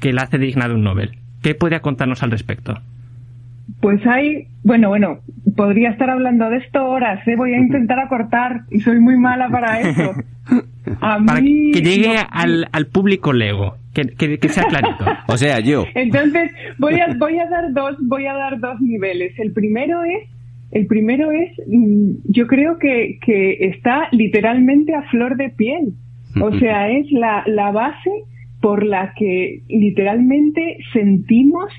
que 0.00 0.12
la 0.12 0.22
hace 0.22 0.38
digna 0.38 0.68
de 0.68 0.74
un 0.74 0.84
Nobel? 0.84 1.12
¿Qué 1.42 1.54
podría 1.54 1.80
contarnos 1.80 2.22
al 2.22 2.30
respecto? 2.30 2.80
Pues 3.80 4.04
hay, 4.06 4.48
bueno, 4.62 4.88
bueno, 4.88 5.18
podría 5.56 5.90
estar 5.90 6.10
hablando 6.10 6.50
de 6.50 6.58
esto 6.58 6.84
horas, 6.86 7.26
¿eh? 7.26 7.34
voy 7.36 7.54
a 7.54 7.58
intentar 7.58 7.98
acortar 7.98 8.62
y 8.70 8.80
soy 8.80 8.98
muy 9.00 9.16
mala 9.18 9.48
para 9.48 9.80
eso. 9.80 10.12
A 11.00 11.18
Para 11.24 11.40
mí, 11.40 11.72
que 11.72 11.80
llegue 11.80 12.14
no- 12.14 12.20
al, 12.30 12.68
al 12.70 12.86
público 12.88 13.32
lego, 13.32 13.76
que, 13.94 14.02
que- 14.02 14.38
que 14.38 14.48
sea 14.50 14.64
clarito. 14.64 15.04
O 15.28 15.38
sea, 15.38 15.60
yo. 15.60 15.86
Entonces, 15.94 16.50
voy 16.78 17.00
a, 17.00 17.14
voy 17.18 17.38
a 17.38 17.48
dar 17.48 17.72
dos, 17.72 17.96
voy 18.00 18.26
a 18.26 18.34
dar 18.34 18.60
dos 18.60 18.78
niveles. 18.82 19.32
El 19.38 19.52
primero 19.52 20.04
es, 20.04 20.28
el 20.72 20.86
primero 20.86 21.30
es, 21.32 21.52
mm, 21.66 22.10
yo 22.28 22.46
creo 22.46 22.78
que, 22.78 23.18
que 23.24 23.66
está 23.68 24.08
literalmente 24.12 24.94
a 24.94 25.02
flor 25.04 25.36
de 25.38 25.48
piel. 25.48 25.94
O 26.40 26.50
sea, 26.58 26.90
es 26.90 27.10
la, 27.12 27.42
la 27.46 27.70
base 27.72 28.10
por 28.60 28.84
la 28.84 29.12
que 29.14 29.60
literalmente 29.68 30.78
sentimos 30.92 31.70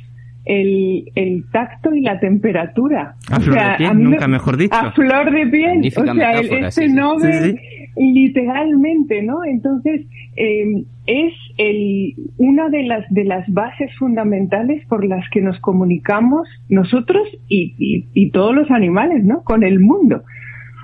el, 0.45 1.05
el 1.15 1.43
tacto 1.51 1.93
y 1.95 2.01
la 2.01 2.19
temperatura. 2.19 3.15
A 3.31 3.37
O 3.37 3.39
flor 3.41 3.57
de 3.57 3.77
piel, 3.77 3.95
me- 3.95 4.03
nunca 4.03 4.27
mejor 4.27 4.57
dicho. 4.57 4.75
A 4.75 4.91
flor 4.91 5.31
de 5.31 5.47
piel. 5.47 5.75
Magnífica 5.77 6.01
o 6.01 6.05
sea, 6.05 6.13
metáfora, 6.13 6.67
este 6.67 6.81
sí, 6.83 6.87
sí. 6.89 6.93
Nobel 6.95 7.59
Sí, 7.95 8.03
literalmente, 8.13 9.21
¿no? 9.23 9.43
Entonces, 9.43 10.01
eh, 10.35 10.83
es 11.07 11.33
el, 11.57 12.13
una 12.37 12.69
de 12.69 12.83
las, 12.83 13.05
de 13.09 13.23
las 13.23 13.47
bases 13.51 13.89
fundamentales 13.97 14.85
por 14.87 15.05
las 15.05 15.27
que 15.29 15.41
nos 15.41 15.59
comunicamos 15.59 16.47
nosotros 16.69 17.27
y, 17.47 17.73
y, 17.77 18.05
y 18.13 18.31
todos 18.31 18.53
los 18.53 18.69
animales, 18.71 19.23
¿no? 19.23 19.43
Con 19.43 19.63
el 19.63 19.79
mundo. 19.79 20.23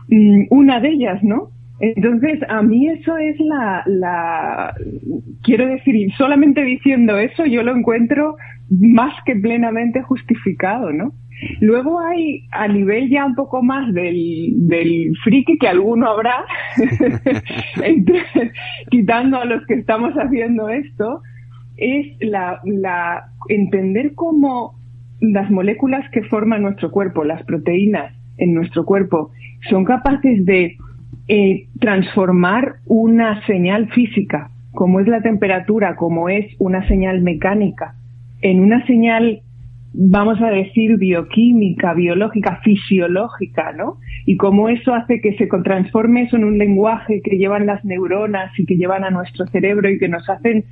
Mm, 0.08 0.44
una 0.50 0.80
de 0.80 0.90
ellas, 0.90 1.22
¿no? 1.24 1.50
Entonces, 1.82 2.40
a 2.48 2.62
mí 2.62 2.88
eso 2.90 3.18
es 3.18 3.40
la, 3.40 3.82
la, 3.88 4.76
quiero 5.42 5.66
decir, 5.66 6.12
solamente 6.16 6.64
diciendo 6.64 7.18
eso 7.18 7.44
yo 7.46 7.64
lo 7.64 7.76
encuentro 7.76 8.36
más 8.70 9.14
que 9.26 9.36
plenamente 9.36 10.04
justificado, 10.04 10.94
¿no? 10.94 11.12
Luego 11.60 12.00
hay, 12.00 12.48
a 12.52 12.68
nivel 12.68 13.10
ya 13.10 13.26
un 13.26 13.34
poco 13.34 13.64
más 13.64 13.92
del, 13.96 14.68
del 14.68 15.18
friki, 15.24 15.58
que 15.58 15.68
alguno 15.68 16.08
habrá, 16.08 16.46
quitando 18.92 19.38
a 19.38 19.46
los 19.46 19.66
que 19.66 19.74
estamos 19.74 20.14
haciendo 20.14 20.70
esto, 20.70 21.24
es 21.78 22.06
la, 22.20 22.62
la 22.64 23.24
entender 23.50 24.14
cómo 24.14 24.76
las 25.20 25.50
moléculas 25.50 26.08
que 26.12 26.22
forman 26.26 26.62
nuestro 26.62 26.92
cuerpo, 26.92 27.24
las 27.24 27.44
proteínas 27.44 28.14
en 28.38 28.54
nuestro 28.54 28.86
cuerpo, 28.86 29.32
son 29.68 29.84
capaces 29.84 30.46
de 30.46 30.78
eh, 31.34 31.68
transformar 31.80 32.74
una 32.88 33.42
señal 33.46 33.88
física, 33.92 34.50
como 34.74 35.00
es 35.00 35.08
la 35.08 35.22
temperatura, 35.22 35.96
como 35.96 36.28
es 36.28 36.46
una 36.60 36.86
señal 36.90 37.22
mecánica, 37.22 37.96
en 38.42 38.60
una 38.60 38.86
señal, 38.86 39.40
vamos 39.94 40.42
a 40.42 40.50
decir, 40.50 40.98
bioquímica, 40.98 41.94
biológica, 41.94 42.60
fisiológica, 42.66 43.72
¿no? 43.72 43.96
Y 44.26 44.36
cómo 44.36 44.68
eso 44.68 44.94
hace 44.94 45.22
que 45.22 45.38
se 45.38 45.48
transforme 45.48 46.24
eso 46.24 46.36
en 46.36 46.44
un 46.44 46.58
lenguaje 46.58 47.22
que 47.22 47.38
llevan 47.38 47.66
las 47.66 47.86
neuronas 47.86 48.52
y 48.60 48.66
que 48.66 48.76
llevan 48.76 49.06
a 49.06 49.10
nuestro 49.10 49.48
cerebro 49.48 49.90
y 49.90 50.00
que 50.00 50.10
nos 50.10 50.30
hacen 50.30 50.66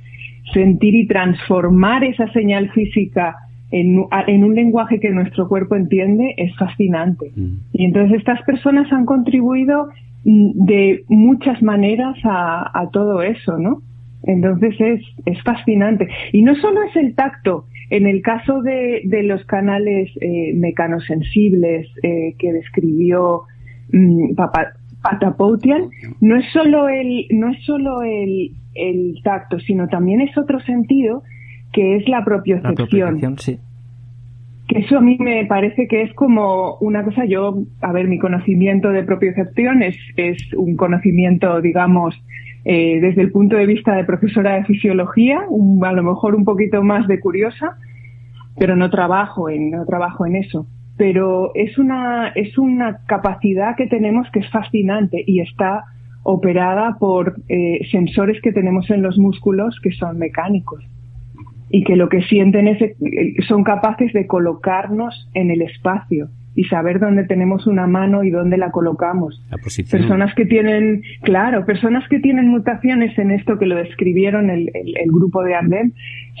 sentir 0.52 0.94
y 0.94 1.06
transformar 1.06 2.04
esa 2.04 2.30
señal 2.34 2.68
física 2.72 3.34
en, 3.70 4.04
en 4.26 4.44
un 4.44 4.54
lenguaje 4.54 5.00
que 5.00 5.08
nuestro 5.08 5.48
cuerpo 5.48 5.74
entiende 5.74 6.34
es 6.36 6.54
fascinante. 6.56 7.32
Mm. 7.34 7.54
Y 7.72 7.84
entonces 7.86 8.18
estas 8.18 8.42
personas 8.42 8.92
han 8.92 9.06
contribuido 9.06 9.88
de 10.24 11.04
muchas 11.08 11.62
maneras 11.62 12.16
a, 12.24 12.70
a 12.78 12.90
todo 12.90 13.22
eso, 13.22 13.58
¿no? 13.58 13.82
Entonces 14.22 14.74
es, 14.80 15.00
es 15.24 15.42
fascinante. 15.42 16.08
Y 16.32 16.42
no 16.42 16.54
solo 16.56 16.82
es 16.82 16.96
el 16.96 17.14
tacto, 17.14 17.64
en 17.88 18.06
el 18.06 18.20
caso 18.22 18.60
de, 18.62 19.00
de 19.04 19.22
los 19.22 19.44
canales 19.46 20.10
eh, 20.20 20.52
mecanosensibles 20.54 21.88
eh, 22.02 22.34
que 22.38 22.52
describió 22.52 23.42
mm, 23.92 24.34
Papa- 24.34 24.74
Patapoutian, 25.02 25.88
no 26.20 26.36
es 26.36 26.44
solo 26.52 26.88
el, 26.88 27.26
no 27.30 27.50
es 27.50 27.64
solo 27.64 28.02
el, 28.02 28.50
el 28.74 29.14
tacto, 29.24 29.58
sino 29.58 29.88
también 29.88 30.20
es 30.20 30.36
otro 30.36 30.60
sentido 30.60 31.22
que 31.72 31.96
es 31.96 32.06
la 32.08 32.18
La 32.18 32.24
propiocepción 32.24 32.76
propiocepción, 32.76 33.38
sí. 33.38 33.58
Que 34.70 34.78
eso 34.78 34.98
a 34.98 35.00
mí 35.00 35.16
me 35.18 35.44
parece 35.46 35.88
que 35.88 36.02
es 36.02 36.14
como 36.14 36.76
una 36.80 37.02
cosa, 37.04 37.24
yo, 37.24 37.58
a 37.82 37.92
ver, 37.92 38.06
mi 38.06 38.18
conocimiento 38.18 38.90
de 38.90 39.02
propiocepción 39.02 39.82
es, 39.82 39.96
es 40.16 40.38
un 40.54 40.76
conocimiento, 40.76 41.60
digamos, 41.60 42.14
eh, 42.64 43.00
desde 43.00 43.22
el 43.22 43.32
punto 43.32 43.56
de 43.56 43.66
vista 43.66 43.96
de 43.96 44.04
profesora 44.04 44.54
de 44.54 44.64
fisiología, 44.64 45.40
un- 45.48 45.84
a 45.84 45.92
lo 45.92 46.04
mejor 46.04 46.36
un 46.36 46.44
poquito 46.44 46.82
más 46.84 47.08
de 47.08 47.18
curiosa, 47.18 47.76
pero 48.58 48.76
no 48.76 48.90
trabajo 48.90 49.48
en, 49.50 49.70
no 49.72 49.84
trabajo 49.86 50.24
en 50.24 50.36
eso. 50.36 50.66
Pero 50.96 51.50
es 51.54 51.76
una, 51.76 52.28
es 52.28 52.56
una 52.56 53.00
capacidad 53.06 53.74
que 53.76 53.88
tenemos 53.88 54.30
que 54.30 54.38
es 54.40 54.50
fascinante 54.50 55.24
y 55.26 55.40
está 55.40 55.84
operada 56.22 56.96
por 57.00 57.36
eh, 57.48 57.80
sensores 57.90 58.40
que 58.42 58.52
tenemos 58.52 58.88
en 58.90 59.02
los 59.02 59.18
músculos 59.18 59.80
que 59.82 59.90
son 59.92 60.18
mecánicos 60.18 60.84
y 61.70 61.84
que 61.84 61.96
lo 61.96 62.08
que 62.08 62.22
sienten 62.22 62.66
es 62.68 62.80
eh, 62.82 62.94
son 63.48 63.62
capaces 63.64 64.12
de 64.12 64.26
colocarnos 64.26 65.28
en 65.34 65.50
el 65.50 65.62
espacio 65.62 66.28
y 66.56 66.64
saber 66.64 66.98
dónde 66.98 67.24
tenemos 67.24 67.68
una 67.68 67.86
mano 67.86 68.24
y 68.24 68.30
dónde 68.30 68.56
la 68.56 68.72
colocamos. 68.72 69.40
La. 69.50 70.00
Personas 70.02 70.34
que 70.34 70.46
tienen, 70.46 71.02
claro, 71.22 71.64
personas 71.64 72.06
que 72.08 72.18
tienen 72.18 72.48
mutaciones 72.48 73.16
en 73.18 73.30
esto 73.30 73.56
que 73.56 73.66
lo 73.66 73.76
describieron 73.76 74.50
el, 74.50 74.68
el- 74.74 74.96
el 74.96 75.10
grupo 75.12 75.44
de 75.44 75.54
Arden, 75.54 75.92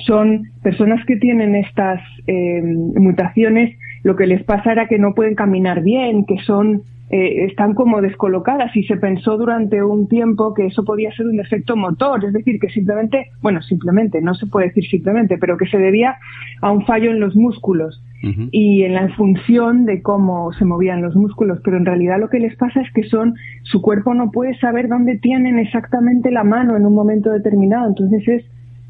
son 0.06 0.48
personas 0.64 1.04
que 1.06 1.16
tienen 1.16 1.54
estas 1.54 2.00
eh, 2.26 2.60
mutaciones, 2.96 3.76
lo 4.02 4.16
que 4.16 4.26
les 4.26 4.42
pasa 4.42 4.72
era 4.72 4.88
que 4.88 4.98
no 4.98 5.14
pueden 5.14 5.36
caminar 5.36 5.82
bien, 5.82 6.24
que 6.26 6.38
son 6.44 6.82
eh, 7.12 7.46
están 7.46 7.74
como 7.74 8.00
descolocadas 8.00 8.74
y 8.76 8.84
se 8.84 8.96
pensó 8.96 9.36
durante 9.36 9.82
un 9.82 10.06
tiempo 10.06 10.54
que 10.54 10.66
eso 10.66 10.84
podía 10.84 11.10
ser 11.10 11.26
un 11.26 11.40
efecto 11.40 11.74
motor, 11.74 12.24
es 12.24 12.32
decir, 12.32 12.60
que 12.60 12.68
simplemente, 12.68 13.32
bueno, 13.42 13.60
simplemente, 13.62 14.20
no 14.20 14.34
se 14.34 14.46
puede 14.46 14.68
decir 14.68 14.86
simplemente, 14.88 15.36
pero 15.36 15.56
que 15.56 15.66
se 15.66 15.78
debía 15.78 16.18
a 16.60 16.70
un 16.70 16.86
fallo 16.86 17.10
en 17.10 17.18
los 17.18 17.34
músculos 17.34 18.00
y 18.52 18.82
en 18.82 18.94
la 18.94 19.08
función 19.16 19.86
de 19.86 20.02
cómo 20.02 20.52
se 20.52 20.64
movían 20.64 21.02
los 21.02 21.16
músculos, 21.16 21.58
pero 21.64 21.78
en 21.78 21.86
realidad 21.86 22.20
lo 22.20 22.28
que 22.28 22.38
les 22.38 22.54
pasa 22.54 22.80
es 22.80 22.92
que 22.92 23.02
son, 23.04 23.34
su 23.62 23.82
cuerpo 23.82 24.14
no 24.14 24.30
puede 24.30 24.56
saber 24.58 24.88
dónde 24.88 25.18
tienen 25.18 25.58
exactamente 25.58 26.30
la 26.30 26.44
mano 26.44 26.76
en 26.76 26.86
un 26.86 26.94
momento 26.94 27.30
determinado, 27.30 27.88
entonces 27.88 28.28
es 28.28 28.44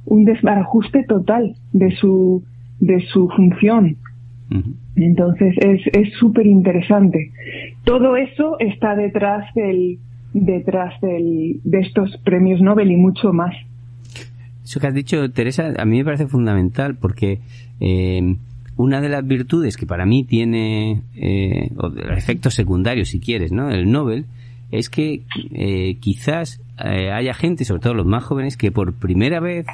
un 0.04 0.26
desbarajuste 0.26 1.04
total 1.04 1.54
de 1.72 1.90
su, 1.92 2.42
de 2.80 3.00
su 3.00 3.28
función. 3.30 3.96
Entonces 4.96 5.54
es 5.58 6.12
súper 6.14 6.46
interesante. 6.46 7.30
Todo 7.84 8.16
eso 8.16 8.56
está 8.58 8.96
detrás 8.96 9.52
del 9.54 9.98
detrás 10.32 11.00
del, 11.00 11.60
de 11.64 11.80
estos 11.80 12.16
premios 12.18 12.60
Nobel 12.60 12.90
y 12.90 12.96
mucho 12.96 13.32
más. 13.32 13.54
Eso 14.64 14.78
que 14.78 14.86
has 14.86 14.94
dicho, 14.94 15.30
Teresa, 15.32 15.72
a 15.76 15.84
mí 15.84 15.98
me 15.98 16.04
parece 16.04 16.26
fundamental 16.26 16.96
porque 16.96 17.40
eh, 17.80 18.36
una 18.76 19.00
de 19.00 19.08
las 19.08 19.26
virtudes 19.26 19.76
que 19.76 19.86
para 19.86 20.06
mí 20.06 20.24
tiene, 20.24 21.02
eh, 21.16 21.70
o 21.76 21.92
efectos 22.16 22.54
secundarios 22.54 23.08
si 23.08 23.20
quieres, 23.20 23.52
¿no? 23.52 23.70
El 23.70 23.90
Nobel, 23.90 24.26
es 24.70 24.88
que 24.88 25.22
eh, 25.52 25.96
quizás 26.00 26.60
eh, 26.82 27.10
haya 27.10 27.34
gente, 27.34 27.64
sobre 27.64 27.82
todo 27.82 27.94
los 27.94 28.06
más 28.06 28.22
jóvenes, 28.24 28.56
que 28.56 28.70
por 28.70 28.94
primera 28.94 29.40
vez 29.40 29.66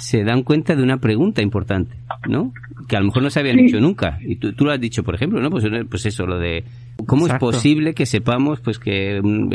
se 0.00 0.24
dan 0.24 0.42
cuenta 0.42 0.74
de 0.74 0.82
una 0.82 0.98
pregunta 0.98 1.42
importante, 1.42 1.94
¿no? 2.28 2.52
Que 2.88 2.96
a 2.96 3.00
lo 3.00 3.06
mejor 3.06 3.22
no 3.22 3.30
se 3.30 3.40
habían 3.40 3.58
hecho 3.58 3.80
nunca. 3.80 4.18
Y 4.22 4.36
tú, 4.36 4.52
tú, 4.54 4.64
lo 4.64 4.72
has 4.72 4.80
dicho, 4.80 5.04
por 5.04 5.14
ejemplo, 5.14 5.40
¿no? 5.40 5.50
Pues, 5.50 5.64
pues 5.88 6.06
eso, 6.06 6.26
lo 6.26 6.38
de 6.38 6.64
cómo 7.06 7.26
es 7.26 7.34
posible 7.34 7.94
que 7.94 8.06
sepamos 8.06 8.60
pues 8.60 8.78
que 8.78 9.20
mm, 9.22 9.52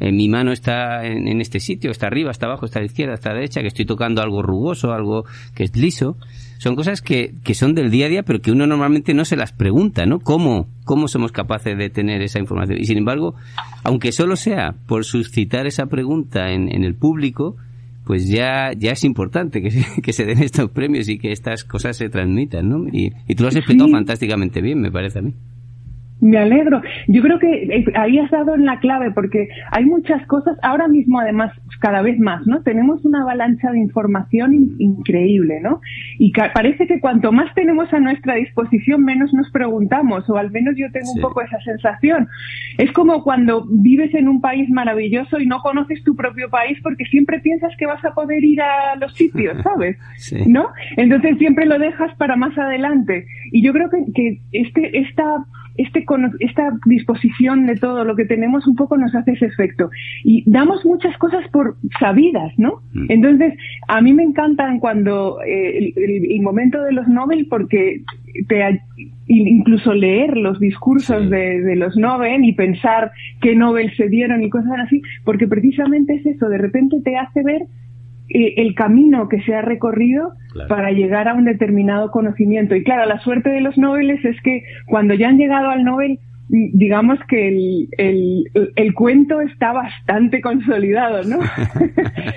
eh, 0.00 0.12
mi 0.12 0.28
mano 0.28 0.52
está 0.52 1.04
en, 1.06 1.28
en, 1.28 1.40
este 1.40 1.60
sitio, 1.60 1.90
está 1.90 2.08
arriba, 2.08 2.30
está 2.30 2.46
abajo, 2.46 2.66
está 2.66 2.80
a 2.80 2.82
la 2.82 2.86
izquierda, 2.86 3.14
está 3.14 3.30
a 3.30 3.32
la 3.32 3.40
derecha, 3.40 3.60
que 3.60 3.68
estoy 3.68 3.84
tocando 3.84 4.20
algo 4.20 4.42
rugoso, 4.42 4.92
algo 4.92 5.24
que 5.54 5.64
es 5.64 5.76
liso. 5.76 6.16
Son 6.58 6.76
cosas 6.76 7.00
que, 7.02 7.34
que 7.44 7.54
son 7.54 7.74
del 7.74 7.90
día 7.90 8.06
a 8.06 8.08
día, 8.08 8.22
pero 8.22 8.40
que 8.40 8.50
uno 8.50 8.66
normalmente 8.66 9.14
no 9.14 9.24
se 9.24 9.36
las 9.36 9.52
pregunta, 9.52 10.06
¿no? 10.06 10.18
¿Cómo, 10.18 10.68
cómo 10.84 11.08
somos 11.08 11.30
capaces 11.30 11.76
de 11.78 11.90
tener 11.90 12.22
esa 12.22 12.38
información? 12.38 12.80
Y 12.80 12.86
sin 12.86 12.98
embargo, 12.98 13.34
aunque 13.84 14.12
solo 14.12 14.36
sea 14.36 14.74
por 14.86 15.04
suscitar 15.04 15.66
esa 15.66 15.86
pregunta 15.86 16.50
en, 16.50 16.74
en 16.74 16.84
el 16.84 16.94
público, 16.94 17.56
pues 18.04 18.28
ya, 18.28 18.72
ya 18.76 18.92
es 18.92 19.04
importante 19.04 19.62
que 19.62 19.70
se, 19.70 19.84
que 20.02 20.12
se 20.12 20.24
den 20.24 20.42
estos 20.42 20.70
premios 20.70 21.08
y 21.08 21.18
que 21.18 21.32
estas 21.32 21.64
cosas 21.64 21.96
se 21.96 22.08
transmitan, 22.08 22.68
¿no? 22.68 22.86
Y, 22.88 23.12
y 23.26 23.34
tú 23.34 23.44
lo 23.44 23.48
has 23.48 23.56
explicado 23.56 23.88
sí. 23.88 23.92
fantásticamente 23.92 24.60
bien, 24.60 24.80
me 24.80 24.90
parece 24.90 25.18
a 25.18 25.22
mí. 25.22 25.34
Me 26.24 26.38
alegro. 26.38 26.80
Yo 27.06 27.20
creo 27.20 27.38
que 27.38 27.52
eh, 27.64 27.84
ahí 27.96 28.18
has 28.18 28.30
dado 28.30 28.54
en 28.54 28.64
la 28.64 28.78
clave 28.78 29.10
porque 29.10 29.46
hay 29.70 29.84
muchas 29.84 30.26
cosas, 30.26 30.56
ahora 30.62 30.88
mismo 30.88 31.20
además 31.20 31.52
cada 31.80 32.00
vez 32.00 32.18
más, 32.18 32.46
¿no? 32.46 32.62
Tenemos 32.62 33.04
una 33.04 33.20
avalancha 33.20 33.70
de 33.70 33.78
información 33.78 34.54
in 34.54 34.74
increíble, 34.78 35.60
¿no? 35.60 35.82
Y 36.18 36.32
parece 36.32 36.86
que 36.86 36.98
cuanto 36.98 37.30
más 37.30 37.54
tenemos 37.54 37.92
a 37.92 38.00
nuestra 38.00 38.36
disposición, 38.36 39.04
menos 39.04 39.34
nos 39.34 39.50
preguntamos, 39.50 40.24
o 40.30 40.38
al 40.38 40.50
menos 40.50 40.74
yo 40.78 40.90
tengo 40.92 41.12
sí. 41.12 41.18
un 41.18 41.20
poco 41.20 41.42
esa 41.42 41.60
sensación. 41.60 42.26
Es 42.78 42.90
como 42.92 43.22
cuando 43.22 43.66
vives 43.68 44.14
en 44.14 44.26
un 44.26 44.40
país 44.40 44.70
maravilloso 44.70 45.38
y 45.40 45.46
no 45.46 45.60
conoces 45.60 46.02
tu 46.04 46.16
propio 46.16 46.48
país 46.48 46.78
porque 46.82 47.04
siempre 47.04 47.40
piensas 47.40 47.72
que 47.76 47.84
vas 47.84 48.02
a 48.02 48.14
poder 48.14 48.42
ir 48.42 48.62
a 48.62 48.96
los 48.96 49.12
sitios, 49.12 49.58
¿sabes? 49.62 49.98
Sí. 50.16 50.42
¿No? 50.46 50.68
Entonces 50.96 51.36
siempre 51.36 51.66
lo 51.66 51.78
dejas 51.78 52.16
para 52.16 52.34
más 52.34 52.56
adelante. 52.56 53.26
Y 53.52 53.62
yo 53.62 53.74
creo 53.74 53.90
que, 53.90 54.10
que 54.14 54.40
este, 54.52 55.00
esta 55.00 55.44
este, 55.76 56.04
esta 56.40 56.70
disposición 56.86 57.66
de 57.66 57.76
todo 57.76 58.04
lo 58.04 58.14
que 58.16 58.24
tenemos 58.24 58.66
un 58.66 58.76
poco 58.76 58.96
nos 58.96 59.14
hace 59.14 59.32
ese 59.32 59.46
efecto. 59.46 59.90
Y 60.22 60.44
damos 60.46 60.84
muchas 60.84 61.16
cosas 61.18 61.48
por 61.50 61.76
sabidas, 61.98 62.52
¿no? 62.58 62.82
Mm. 62.92 63.06
Entonces, 63.08 63.54
a 63.88 64.00
mí 64.00 64.12
me 64.12 64.22
encantan 64.22 64.78
cuando 64.78 65.42
eh, 65.42 65.92
el, 65.96 66.30
el, 66.30 66.42
momento 66.42 66.82
de 66.82 66.92
los 66.92 67.08
Nobel 67.08 67.46
porque 67.48 68.02
te 68.48 68.80
incluso 69.26 69.94
leer 69.94 70.36
los 70.36 70.60
discursos 70.60 71.24
sí. 71.24 71.30
de, 71.30 71.60
de, 71.62 71.76
los 71.76 71.96
Nobel 71.96 72.44
y 72.44 72.52
pensar 72.52 73.10
qué 73.40 73.54
Nobel 73.54 73.94
se 73.96 74.08
dieron 74.08 74.42
y 74.42 74.50
cosas 74.50 74.72
así, 74.84 75.02
porque 75.24 75.48
precisamente 75.48 76.14
es 76.14 76.26
eso, 76.26 76.48
de 76.48 76.58
repente 76.58 76.96
te 77.02 77.16
hace 77.16 77.42
ver 77.42 77.62
el 78.34 78.74
camino 78.74 79.28
que 79.28 79.40
se 79.42 79.54
ha 79.54 79.62
recorrido 79.62 80.32
claro. 80.52 80.68
para 80.68 80.90
llegar 80.90 81.28
a 81.28 81.34
un 81.34 81.44
determinado 81.44 82.10
conocimiento. 82.10 82.74
Y 82.74 82.82
claro, 82.82 83.06
la 83.06 83.20
suerte 83.20 83.50
de 83.50 83.60
los 83.60 83.78
Nobeles 83.78 84.24
es 84.24 84.40
que 84.42 84.64
cuando 84.86 85.14
ya 85.14 85.28
han 85.28 85.38
llegado 85.38 85.70
al 85.70 85.84
Nobel, 85.84 86.18
digamos 86.48 87.18
que 87.28 87.48
el, 87.48 87.88
el, 87.96 88.44
el 88.76 88.94
cuento 88.94 89.40
está 89.40 89.72
bastante 89.72 90.40
consolidado, 90.40 91.22
¿no? 91.24 91.38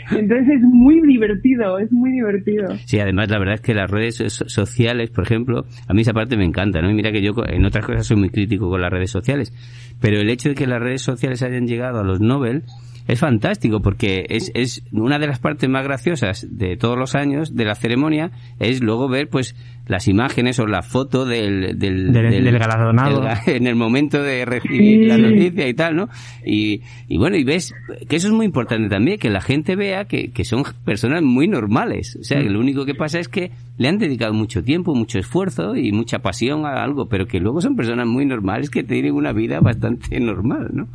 Entonces 0.11 0.47
es 0.55 0.61
muy 0.61 1.01
divertido, 1.01 1.79
es 1.79 1.91
muy 1.91 2.11
divertido. 2.11 2.75
Sí, 2.85 2.99
además 2.99 3.29
la 3.29 3.39
verdad 3.39 3.55
es 3.55 3.61
que 3.61 3.73
las 3.73 3.89
redes 3.89 4.15
sociales, 4.15 5.09
por 5.09 5.25
ejemplo, 5.25 5.65
a 5.87 5.93
mí 5.93 6.01
esa 6.01 6.13
parte 6.13 6.37
me 6.37 6.45
encanta, 6.45 6.81
¿no? 6.81 6.89
Y 6.89 6.93
mira 6.93 7.11
que 7.11 7.21
yo 7.21 7.33
en 7.47 7.65
otras 7.65 7.85
cosas 7.85 8.07
soy 8.07 8.17
muy 8.17 8.29
crítico 8.29 8.69
con 8.69 8.81
las 8.81 8.91
redes 8.91 9.11
sociales, 9.11 9.51
pero 9.99 10.19
el 10.19 10.29
hecho 10.29 10.49
de 10.49 10.55
que 10.55 10.67
las 10.67 10.81
redes 10.81 11.01
sociales 11.01 11.43
hayan 11.43 11.67
llegado 11.67 11.99
a 11.99 12.03
los 12.03 12.19
Nobel 12.19 12.63
es 13.07 13.19
fantástico 13.19 13.81
porque 13.81 14.25
es, 14.29 14.51
es 14.53 14.83
una 14.91 15.19
de 15.19 15.27
las 15.27 15.39
partes 15.39 15.69
más 15.69 15.83
graciosas 15.83 16.45
de 16.49 16.77
todos 16.77 16.97
los 16.97 17.15
años 17.15 17.55
de 17.55 17.65
la 17.65 17.75
ceremonia 17.75 18.31
es 18.59 18.81
luego 18.81 19.07
ver 19.07 19.29
pues 19.29 19.55
las 19.87 20.09
imágenes 20.09 20.59
o 20.59 20.67
la 20.67 20.81
foto 20.81 21.25
del 21.25 21.79
del, 21.79 22.11
del, 22.11 22.29
del, 22.31 22.43
del 22.43 22.59
galardonado. 22.59 23.25
el, 23.45 23.55
en 23.55 23.67
el 23.67 23.75
momento 23.75 24.21
de 24.21 24.43
recibir 24.45 25.03
sí. 25.03 25.07
la 25.07 25.17
noticia 25.17 25.67
y 25.67 25.73
tal 25.73 25.95
no 25.95 26.09
y, 26.45 26.81
y 27.07 27.17
bueno 27.17 27.37
y 27.37 27.43
ves 27.43 27.73
que 28.09 28.17
eso 28.17 28.27
es 28.27 28.33
muy 28.33 28.45
importante 28.45 28.89
también 28.89 29.17
que 29.17 29.29
la 29.29 29.41
gente 29.41 29.75
vea 29.75 30.05
que, 30.05 30.31
que 30.31 30.43
son 30.43 30.63
personas 30.85 31.23
muy 31.23 31.47
normales. 31.47 32.17
O 32.19 32.23
sea 32.23 32.41
que 32.41 32.49
lo 32.49 32.59
único 32.59 32.85
que 32.85 32.95
pasa 32.95 33.19
es 33.19 33.27
que 33.27 33.51
le 33.77 33.87
han 33.87 33.97
dedicado 33.97 34.33
mucho 34.33 34.63
tiempo 34.63 34.93
mucho 34.93 35.19
esfuerzo 35.19 35.75
y 35.75 35.91
mucha 35.91 36.19
pasión 36.19 36.65
a 36.65 36.83
algo 36.83 37.07
pero 37.07 37.25
que 37.25 37.39
luego 37.39 37.61
son 37.61 37.75
personas 37.75 38.07
muy 38.07 38.25
normales 38.25 38.69
que 38.69 38.83
tienen 38.83 39.13
una 39.13 39.31
vida 39.31 39.59
bastante 39.61 40.19
normal 40.19 40.69
no 40.73 40.87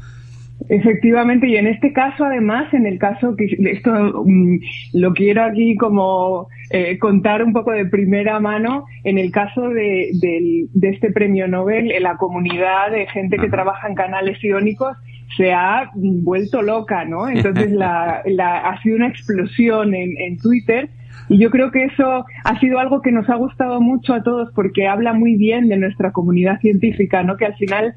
Efectivamente, 0.68 1.48
y 1.48 1.56
en 1.56 1.66
este 1.66 1.92
caso, 1.92 2.24
además, 2.24 2.72
en 2.74 2.86
el 2.86 2.98
caso 2.98 3.34
que 3.36 3.46
esto 3.70 3.90
um, 4.20 4.58
lo 4.92 5.12
quiero 5.12 5.44
aquí 5.44 5.76
como 5.76 6.48
eh, 6.70 6.98
contar 6.98 7.42
un 7.42 7.52
poco 7.52 7.72
de 7.72 7.86
primera 7.86 8.40
mano, 8.40 8.86
en 9.04 9.18
el 9.18 9.30
caso 9.30 9.68
de, 9.68 10.10
de, 10.20 10.66
de 10.72 10.88
este 10.88 11.12
premio 11.12 11.48
Nobel, 11.48 11.92
la 12.00 12.16
comunidad 12.16 12.90
de 12.90 13.06
gente 13.06 13.38
que 13.38 13.48
trabaja 13.48 13.88
en 13.88 13.94
canales 13.94 14.42
iónicos 14.42 14.96
se 15.36 15.52
ha 15.52 15.90
vuelto 15.94 16.62
loca, 16.62 17.04
¿no? 17.04 17.28
Entonces 17.28 17.70
la, 17.72 18.22
la, 18.26 18.58
ha 18.58 18.82
sido 18.82 18.96
una 18.96 19.08
explosión 19.08 19.94
en, 19.94 20.16
en 20.18 20.38
Twitter 20.38 20.88
y 21.28 21.38
yo 21.38 21.50
creo 21.50 21.70
que 21.70 21.84
eso 21.84 22.24
ha 22.44 22.60
sido 22.60 22.78
algo 22.78 23.00
que 23.00 23.12
nos 23.12 23.28
ha 23.30 23.36
gustado 23.36 23.80
mucho 23.80 24.14
a 24.14 24.22
todos 24.22 24.50
porque 24.54 24.86
habla 24.86 25.12
muy 25.12 25.36
bien 25.36 25.68
de 25.68 25.76
nuestra 25.76 26.12
comunidad 26.12 26.60
científica, 26.60 27.22
¿no? 27.22 27.36
Que 27.36 27.46
al 27.46 27.54
final, 27.54 27.94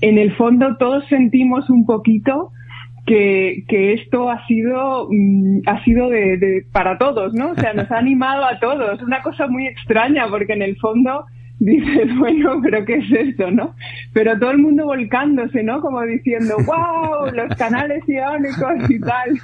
en 0.00 0.18
el 0.18 0.34
fondo, 0.36 0.76
todos 0.76 1.06
sentimos 1.08 1.68
un 1.70 1.86
poquito 1.86 2.52
que, 3.06 3.64
que 3.68 3.94
esto 3.94 4.30
ha 4.30 4.44
sido, 4.46 5.08
mm, 5.10 5.60
ha 5.66 5.82
sido 5.84 6.10
de, 6.10 6.36
de, 6.36 6.64
para 6.72 6.98
todos, 6.98 7.34
¿no? 7.34 7.50
O 7.50 7.54
sea, 7.54 7.72
nos 7.72 7.90
ha 7.90 7.98
animado 7.98 8.44
a 8.44 8.58
todos. 8.58 9.02
Una 9.02 9.22
cosa 9.22 9.46
muy 9.46 9.66
extraña 9.66 10.26
porque 10.28 10.52
en 10.52 10.62
el 10.62 10.76
fondo 10.76 11.24
dices, 11.58 12.14
bueno, 12.18 12.60
pero 12.62 12.84
¿qué 12.84 12.96
es 12.96 13.28
esto, 13.28 13.50
no? 13.50 13.74
Pero 14.12 14.38
todo 14.38 14.50
el 14.50 14.58
mundo 14.58 14.84
volcándose, 14.84 15.62
¿no? 15.62 15.80
Como 15.80 16.02
diciendo, 16.02 16.54
wow, 16.66 17.32
los 17.32 17.56
canales 17.56 18.02
iónicos 18.06 18.90
y 18.90 19.00
tal. 19.00 19.38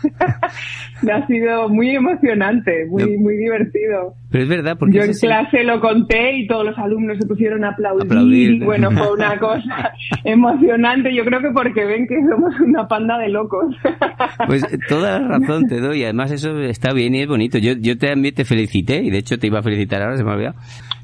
ha 1.10 1.26
sido 1.26 1.68
muy 1.70 1.90
emocionante, 1.96 2.86
muy, 2.88 3.16
muy 3.16 3.36
divertido. 3.36 4.14
Pero 4.30 4.44
es 4.44 4.48
verdad, 4.48 4.76
porque... 4.78 4.98
Yo 4.98 5.04
en 5.04 5.12
clase 5.12 5.64
lo 5.64 5.80
conté 5.80 6.36
y 6.36 6.46
todos 6.46 6.66
los 6.66 6.78
alumnos 6.78 7.16
se 7.18 7.26
pusieron 7.26 7.64
a 7.64 7.70
aplaudir, 7.70 8.04
aplaudir. 8.04 8.50
y 8.52 8.64
bueno, 8.64 8.90
fue 8.90 9.12
una 9.12 9.38
cosa 9.40 9.92
emocionante. 10.24 11.14
Yo 11.14 11.24
creo 11.24 11.40
que 11.40 11.50
porque 11.50 11.84
ven 11.84 12.06
que 12.06 12.16
somos 12.28 12.58
una 12.60 12.86
panda 12.88 13.18
de 13.18 13.30
locos. 13.30 13.74
pues 14.46 14.66
toda 14.88 15.18
la 15.18 15.28
razón 15.38 15.66
te 15.66 15.80
doy, 15.80 16.04
además 16.04 16.30
eso 16.30 16.60
está 16.60 16.92
bien 16.92 17.14
y 17.14 17.22
es 17.22 17.28
bonito. 17.28 17.56
Yo, 17.58 17.72
yo 17.72 17.96
también 17.96 18.34
te 18.34 18.44
felicité 18.44 19.02
y 19.02 19.10
de 19.10 19.18
hecho 19.18 19.38
te 19.38 19.46
iba 19.46 19.60
a 19.60 19.62
felicitar 19.62 20.02
ahora, 20.02 20.16
se 20.18 20.24
me 20.24 20.30
ha 20.30 20.34
olvidado 20.34 20.56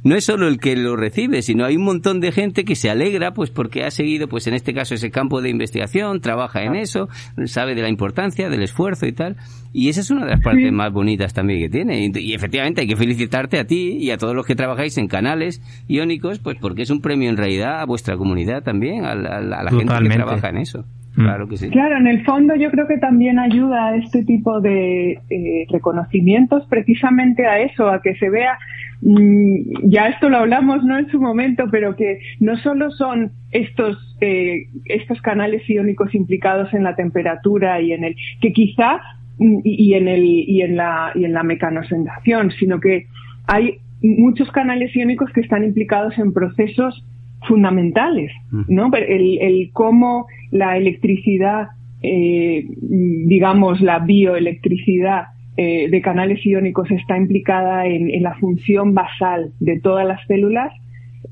no 0.08 0.16
es 0.16 0.24
solo 0.24 0.48
el 0.48 0.58
que 0.58 0.74
lo 0.74 0.96
recibe, 0.96 1.42
sino 1.42 1.64
hay 1.64 1.76
un 1.76 1.84
montón 1.84 2.20
de 2.20 2.32
gente 2.32 2.64
que 2.64 2.74
se 2.74 2.88
alegra 2.88 3.34
pues 3.34 3.50
porque 3.50 3.84
ha 3.84 3.90
seguido 3.90 4.26
pues 4.26 4.46
en 4.46 4.54
este 4.54 4.72
caso 4.72 4.94
ese 4.94 5.10
campo 5.10 5.42
de 5.42 5.50
investigación, 5.50 6.20
trabaja 6.20 6.62
en 6.62 6.74
eso, 6.76 7.08
sabe 7.44 7.74
de 7.74 7.82
la 7.82 7.88
importancia, 7.88 8.48
del 8.48 8.62
esfuerzo 8.62 9.06
y 9.06 9.12
tal. 9.12 9.36
Y 9.72 9.90
esa 9.90 10.00
es 10.00 10.10
una 10.10 10.24
de 10.24 10.30
las 10.30 10.40
partes 10.40 10.64
sí. 10.64 10.70
más 10.70 10.92
bonitas 10.92 11.34
también 11.34 11.60
que 11.60 11.68
tiene. 11.68 12.06
Y, 12.06 12.12
y, 12.18 12.34
efectivamente 12.34 12.80
hay 12.80 12.86
que 12.86 12.96
felicitarte 12.96 13.58
a 13.58 13.66
ti 13.66 13.98
y 14.00 14.10
a 14.10 14.16
todos 14.16 14.34
los 14.34 14.46
que 14.46 14.54
trabajáis 14.54 14.96
en 14.96 15.08
canales 15.08 15.60
iónicos, 15.88 16.38
pues 16.38 16.56
porque 16.58 16.82
es 16.82 16.90
un 16.90 17.02
premio 17.02 17.28
en 17.28 17.36
realidad 17.36 17.80
a 17.80 17.84
vuestra 17.84 18.16
comunidad 18.16 18.62
también, 18.62 19.04
a 19.04 19.14
la, 19.14 19.36
a 19.36 19.62
la 19.62 19.70
gente 19.70 19.94
que 20.02 20.08
trabaja 20.08 20.48
en 20.48 20.56
eso. 20.56 20.84
Claro 21.14 21.48
que 21.48 21.56
sí. 21.56 21.68
Claro, 21.70 21.96
en 21.96 22.06
el 22.06 22.24
fondo 22.24 22.54
yo 22.54 22.70
creo 22.70 22.86
que 22.86 22.98
también 22.98 23.40
ayuda 23.40 23.88
a 23.88 23.96
este 23.96 24.24
tipo 24.24 24.60
de 24.60 25.18
eh, 25.28 25.66
reconocimientos 25.68 26.64
precisamente 26.68 27.44
a 27.44 27.58
eso, 27.58 27.88
a 27.88 28.00
que 28.00 28.14
se 28.16 28.30
vea 28.30 28.52
mm, 28.52 28.87
ya 29.00 30.08
esto 30.08 30.28
lo 30.28 30.38
hablamos 30.38 30.82
no 30.84 30.98
en 30.98 31.08
su 31.08 31.20
momento, 31.20 31.64
pero 31.70 31.94
que 31.94 32.18
no 32.40 32.56
solo 32.58 32.90
son 32.90 33.30
estos 33.52 34.16
eh, 34.20 34.66
estos 34.86 35.20
canales 35.22 35.68
iónicos 35.68 36.14
implicados 36.14 36.74
en 36.74 36.82
la 36.82 36.96
temperatura 36.96 37.80
y 37.80 37.92
en 37.92 38.04
el 38.04 38.16
que 38.40 38.52
quizá 38.52 39.00
mm, 39.38 39.60
y, 39.62 39.94
en 39.94 40.08
el 40.08 40.24
y 40.24 40.62
en 40.62 40.76
la 40.76 41.12
y 41.14 41.24
en 41.24 41.32
la 41.32 41.44
mecanosensación, 41.44 42.50
sino 42.58 42.80
que 42.80 43.06
hay 43.46 43.78
muchos 44.02 44.50
canales 44.50 44.94
iónicos 44.94 45.30
que 45.32 45.40
están 45.40 45.64
implicados 45.64 46.18
en 46.18 46.32
procesos 46.32 47.04
fundamentales, 47.46 48.32
¿no? 48.66 48.90
El, 48.92 49.38
el 49.40 49.70
cómo 49.72 50.26
la 50.50 50.76
electricidad, 50.76 51.68
eh, 52.02 52.66
digamos, 52.80 53.80
la 53.80 54.00
bioelectricidad 54.00 55.26
eh, 55.60 55.90
de 55.90 56.00
canales 56.00 56.38
iónicos 56.46 56.88
está 56.92 57.16
implicada 57.16 57.84
en, 57.84 58.22
la 58.22 58.36
función 58.36 58.94
basal 58.94 59.50
de 59.58 59.80
todas 59.80 60.06
las 60.06 60.24
células, 60.28 60.72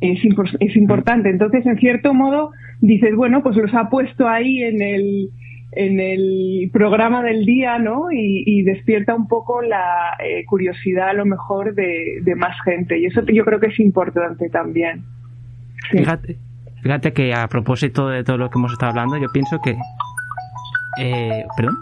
es, 0.01 0.19
es 0.59 0.77
importante. 0.77 1.31
Entonces, 1.31 1.65
en 1.65 1.79
cierto 1.79 2.13
modo, 2.13 2.51
dices, 2.81 3.15
bueno, 3.15 3.45
pues 3.45 3.57
los 3.57 3.73
ha 3.73 3.89
puesto 3.89 4.27
ahí 4.29 4.65
en 4.65 4.83
el, 4.83 5.31
en 5.71 6.01
el 6.01 6.71
programa 6.73 7.23
del 7.23 7.45
día, 7.45 7.79
¿no? 7.79 8.11
Y, 8.11 8.65
despierta 8.65 9.15
un 9.15 9.29
poco 9.29 9.63
la 9.63 10.17
eh, 10.19 10.45
curiosidad 10.45 11.11
a 11.11 11.13
lo 11.13 11.25
mejor 11.25 11.77
de, 11.77 12.35
más 12.37 12.57
gente. 12.65 12.99
Y 12.99 13.07
eso 13.07 13.23
yo 13.33 13.45
creo 13.45 13.61
que 13.61 13.69
es 13.69 13.79
importante 13.79 14.51
también. 14.51 15.05
Fíjate, 15.93 16.37
fíjate 16.83 17.13
que 17.13 17.33
a 17.33 17.47
propósito 17.47 18.09
de 18.09 18.25
todo 18.25 18.39
lo 18.39 18.51
que 18.51 18.59
hemos 18.59 18.73
estado 18.73 18.91
hablando, 18.91 19.19
yo 19.19 19.29
pienso 19.33 19.61
que... 19.63 19.77
Eh, 20.99 21.45
¿Perdón? 21.57 21.77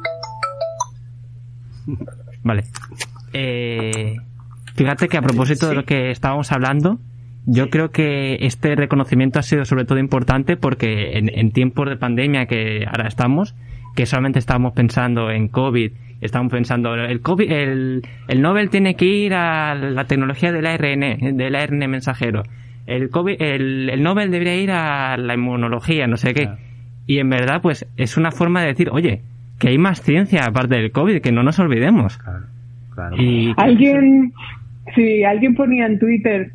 Vale. 2.44 2.62
Eh, 3.32 4.16
fíjate 4.76 5.08
que 5.08 5.16
a 5.16 5.22
propósito 5.22 5.68
de 5.68 5.74
lo 5.74 5.84
que 5.84 6.12
estábamos 6.12 6.52
hablando, 6.52 7.00
yo 7.46 7.68
creo 7.68 7.90
que 7.90 8.38
este 8.42 8.76
reconocimiento 8.76 9.40
ha 9.40 9.42
sido 9.42 9.64
sobre 9.64 9.84
todo 9.84 9.98
importante 9.98 10.56
porque 10.56 11.18
en 11.18 11.50
tiempos 11.50 11.88
de 11.88 11.96
pandemia 11.96 12.46
que 12.46 12.86
ahora 12.86 13.08
estamos, 13.08 13.56
que 13.96 14.06
solamente 14.06 14.38
estábamos 14.38 14.72
pensando 14.72 15.30
en 15.30 15.48
COVID, 15.48 15.92
estamos 16.20 16.50
pensando, 16.50 16.94
el, 16.94 17.20
COVID, 17.20 17.50
el, 17.50 18.02
el 18.28 18.42
Nobel 18.42 18.70
tiene 18.70 18.94
que 18.96 19.04
ir 19.04 19.34
a 19.34 19.74
la 19.74 20.06
tecnología 20.06 20.52
del 20.52 20.66
ARN, 20.66 21.36
del 21.36 21.54
ARN 21.54 21.78
mensajero. 21.90 22.42
El, 22.86 23.10
COVID, 23.10 23.40
el, 23.40 23.90
el 23.90 24.02
Nobel 24.02 24.30
debería 24.30 24.56
ir 24.56 24.70
a 24.70 25.16
la 25.16 25.34
inmunología, 25.34 26.06
no 26.06 26.16
sé 26.16 26.34
qué. 26.34 26.48
Y 27.06 27.18
en 27.18 27.28
verdad, 27.28 27.60
pues 27.62 27.86
es 27.96 28.16
una 28.16 28.30
forma 28.30 28.62
de 28.62 28.68
decir, 28.68 28.88
oye, 28.90 29.22
que 29.64 29.70
hay 29.70 29.78
más 29.78 30.02
ciencia 30.02 30.44
aparte 30.44 30.76
del 30.76 30.92
COVID, 30.92 31.20
que 31.20 31.32
no 31.32 31.42
nos 31.42 31.58
olvidemos. 31.58 32.18
Y 33.18 33.52
alguien, 33.56 34.32
sí, 34.94 35.24
alguien 35.24 35.54
ponía 35.54 35.86
en 35.86 35.98
Twitter 35.98 36.52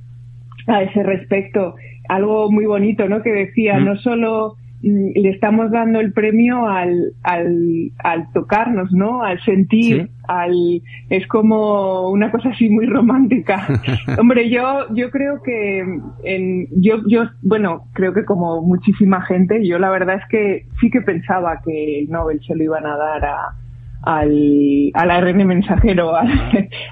a 0.67 0.83
ese 0.83 1.01
respecto 1.03 1.75
algo 2.07 2.51
muy 2.51 2.65
bonito, 2.65 3.09
¿no? 3.09 3.21
Que 3.21 3.31
decía, 3.31 3.79
no 3.79 3.95
solo 3.97 4.58
Mm, 4.58 4.58
le 4.81 5.29
estamos 5.29 5.71
dando 5.71 5.99
el 5.99 6.13
premio 6.13 6.67
al, 6.67 7.13
al, 7.23 7.91
al 8.03 8.31
tocarnos, 8.31 8.91
¿no? 8.93 9.23
Al 9.23 9.39
sentir, 9.41 10.09
al 10.27 10.81
es 11.09 11.27
como 11.27 12.09
una 12.09 12.31
cosa 12.31 12.49
así 12.49 12.69
muy 12.69 12.85
romántica. 12.85 13.67
Hombre, 14.19 14.49
yo 14.49 14.85
yo 14.93 15.11
creo 15.11 15.41
que 15.43 15.79
en, 16.23 16.67
yo 16.81 16.97
yo 17.07 17.23
bueno 17.41 17.85
creo 17.93 18.13
que 18.13 18.23
como 18.23 18.61
muchísima 18.61 19.21
gente, 19.21 19.65
yo 19.67 19.79
la 19.79 19.89
verdad 19.89 20.15
es 20.15 20.27
que 20.29 20.65
sí 20.79 20.89
que 20.89 21.01
pensaba 21.01 21.61
que 21.63 21.99
el 21.99 22.09
Nobel 22.09 22.39
se 22.45 22.55
lo 22.55 22.63
iban 22.63 22.85
a 22.85 22.95
dar 22.95 23.25
a 23.25 23.55
al, 24.01 24.91
al 24.93 25.11
ARN 25.11 25.45
mensajero, 25.45 26.15
a, 26.15 26.23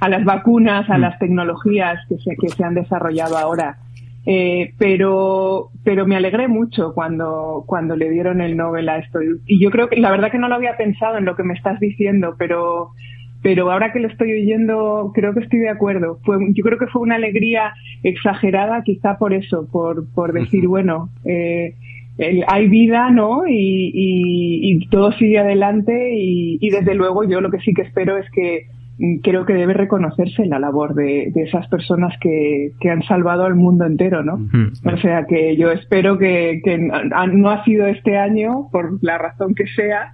a 0.02 0.10
las 0.10 0.26
vacunas, 0.26 0.90
a 0.90 0.98
mm. 0.98 1.02
las 1.02 1.20
tecnologías 1.20 2.00
que 2.10 2.18
se, 2.18 2.36
que 2.36 2.50
se 2.50 2.64
han 2.64 2.74
desarrollado 2.74 3.38
ahora. 3.38 3.78
Eh, 4.30 4.74
pero, 4.78 5.70
pero 5.86 6.06
me 6.06 6.18
alegré 6.18 6.50
mucho 6.50 6.94
cuando, 6.94 7.64
cuando 7.66 7.96
le 7.96 8.10
dieron 8.10 8.42
el 8.42 8.58
Nobel 8.58 8.90
a 8.90 8.98
esto. 8.98 9.20
Y 9.46 9.58
yo 9.64 9.72
creo 9.72 9.88
que, 9.88 9.96
la 9.96 10.12
verdad 10.12 10.32
que 10.32 10.38
no 10.38 10.50
lo 10.50 10.56
había 10.56 10.76
pensado 10.76 11.18
en 11.18 11.24
lo 11.24 11.38
que 11.38 11.44
me 11.44 11.54
estás 11.54 11.80
diciendo, 11.80 12.36
pero, 12.38 12.90
pero 13.42 13.72
ahora 13.72 13.94
que 13.94 14.02
lo 14.02 14.10
estoy 14.10 14.34
oyendo, 14.34 15.14
creo 15.16 15.34
que 15.34 15.40
estoy 15.40 15.60
de 15.60 15.70
acuerdo. 15.70 16.20
Fue, 16.26 16.36
yo 16.54 16.62
creo 16.62 16.78
que 16.78 16.88
fue 16.88 17.04
una 17.04 17.16
alegría 17.16 17.74
exagerada, 18.04 18.84
quizá 18.84 19.18
por 19.18 19.34
eso, 19.34 19.66
por, 19.72 20.12
por 20.14 20.34
decir, 20.34 20.68
bueno, 20.68 21.08
eh, 21.24 21.74
hay 22.48 22.68
vida, 22.68 23.10
¿no? 23.12 23.48
Y, 23.48 23.92
y, 23.94 24.74
y, 24.74 24.90
todo 24.90 25.14
sigue 25.14 25.40
adelante 25.40 26.14
y, 26.14 26.58
y 26.60 26.70
desde 26.70 26.96
luego 26.96 27.24
yo 27.24 27.40
lo 27.40 27.50
que 27.50 27.60
sí 27.60 27.74
que 27.74 27.84
espero 27.84 28.18
es 28.18 28.30
que 28.32 28.66
creo 29.22 29.46
que 29.46 29.54
debe 29.54 29.74
reconocerse 29.74 30.46
la 30.46 30.60
labor 30.60 30.96
de, 30.96 31.32
esas 31.36 31.68
personas 31.68 32.14
que, 32.20 32.72
han 32.90 33.04
salvado 33.04 33.46
al 33.46 33.56
mundo 33.56 33.86
entero, 33.86 34.24
¿no? 34.24 34.48
O 34.86 34.98
sea 34.98 35.26
que 35.26 35.56
yo 35.56 35.72
espero 35.72 36.18
que, 36.18 36.62
no 37.32 37.50
ha 37.50 37.64
sido 37.64 37.88
este 37.88 38.18
año, 38.18 38.70
por 38.72 39.04
la 39.04 39.18
razón 39.18 39.54
que 39.54 39.68
sea, 39.68 40.12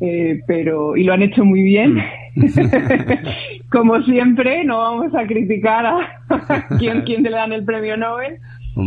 eh, 0.00 0.40
pero 0.46 0.96
y 0.96 1.04
lo 1.04 1.12
han 1.12 1.22
hecho 1.22 1.44
muy 1.44 1.62
bien. 1.62 1.98
Como 3.70 4.00
siempre, 4.02 4.64
no 4.64 4.78
vamos 4.78 5.14
a 5.14 5.26
criticar 5.26 5.84
a 5.86 6.68
quien, 6.78 7.02
quien 7.02 7.22
le 7.22 7.30
dan 7.30 7.52
el 7.52 7.64
premio 7.64 7.96
Nobel, 7.96 8.38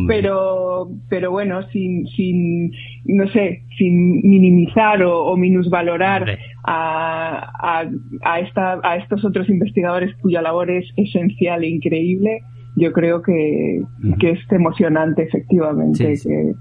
pero 0.08 0.90
pero 1.10 1.32
bueno 1.32 1.64
sin 1.70 2.08
sin 2.08 2.72
no 3.06 3.28
sé 3.30 3.64
sin 3.78 4.22
minimizar 4.22 5.02
o, 5.04 5.36
minusvalorar 5.38 6.38
a, 6.64 7.84
a, 8.24 8.40
esta, 8.40 8.80
a 8.84 8.98
estos 8.98 9.26
otros 9.26 9.50
investigadores 9.50 10.16
cuya 10.22 10.42
labor 10.42 10.72
es 10.72 10.86
esencial 10.96 11.64
e 11.64 11.70
increíble 11.70 12.42
yo 12.76 12.92
creo 12.92 13.22
que, 13.22 13.82
que 14.20 14.32
es 14.32 14.40
emocionante 14.52 15.24
efectivamente 15.24 16.14
Que, 16.24 16.54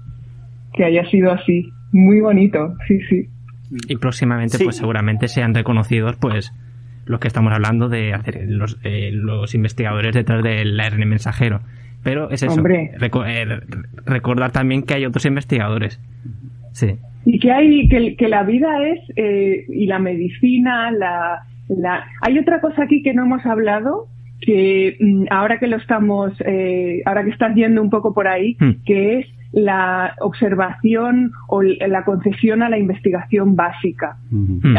que 0.73 0.83
haya 0.83 1.09
sido 1.09 1.31
así. 1.31 1.69
Muy 1.91 2.19
bonito 2.19 2.75
sí 2.87 2.99
sí. 3.09 3.27
Y 3.87 3.97
próximamente 3.97 4.57
pues 4.63 4.75
seguramente 4.77 5.27
sean 5.27 5.53
reconocidos 5.53 6.15
pues 6.19 6.51
los 7.05 7.19
que 7.19 7.27
estamos 7.27 7.53
hablando 7.53 7.89
de 7.89 8.13
hacer 8.13 8.45
los, 8.47 8.77
eh, 8.83 9.11
los 9.13 9.53
investigadores 9.55 10.13
detrás 10.13 10.43
del 10.43 10.79
ARN 10.79 11.07
mensajero 11.07 11.61
pero 12.03 12.29
es 12.29 12.43
eso. 12.43 12.61
Eh, 12.67 13.59
recordar 14.05 14.51
también 14.51 14.83
que 14.83 14.93
hay 14.93 15.05
otros 15.05 15.25
investigadores. 15.25 15.99
Sí. 16.73 16.95
Y 17.25 17.39
que 17.39 17.51
hay, 17.51 17.87
que, 17.87 18.15
que 18.17 18.27
la 18.27 18.43
vida 18.43 18.67
es, 18.85 18.99
eh, 19.15 19.65
y 19.69 19.85
la 19.85 19.99
medicina, 19.99 20.91
la, 20.91 21.43
la. 21.69 22.05
Hay 22.21 22.37
otra 22.37 22.59
cosa 22.59 22.83
aquí 22.83 23.01
que 23.01 23.13
no 23.13 23.23
hemos 23.23 23.45
hablado, 23.45 24.07
que 24.41 24.97
mm, 24.99 25.25
ahora 25.29 25.59
que 25.59 25.67
lo 25.67 25.77
estamos, 25.77 26.33
eh, 26.45 27.01
ahora 27.05 27.23
que 27.23 27.29
estás 27.29 27.55
yendo 27.55 27.81
un 27.81 27.89
poco 27.89 28.13
por 28.13 28.27
ahí, 28.27 28.57
hmm. 28.59 28.83
que 28.85 29.19
es 29.19 29.27
la 29.53 30.15
observación 30.19 31.31
o 31.47 31.61
la 31.61 32.03
concesión 32.03 32.63
a 32.63 32.69
la 32.69 32.79
investigación 32.79 33.55
básica, 33.55 34.17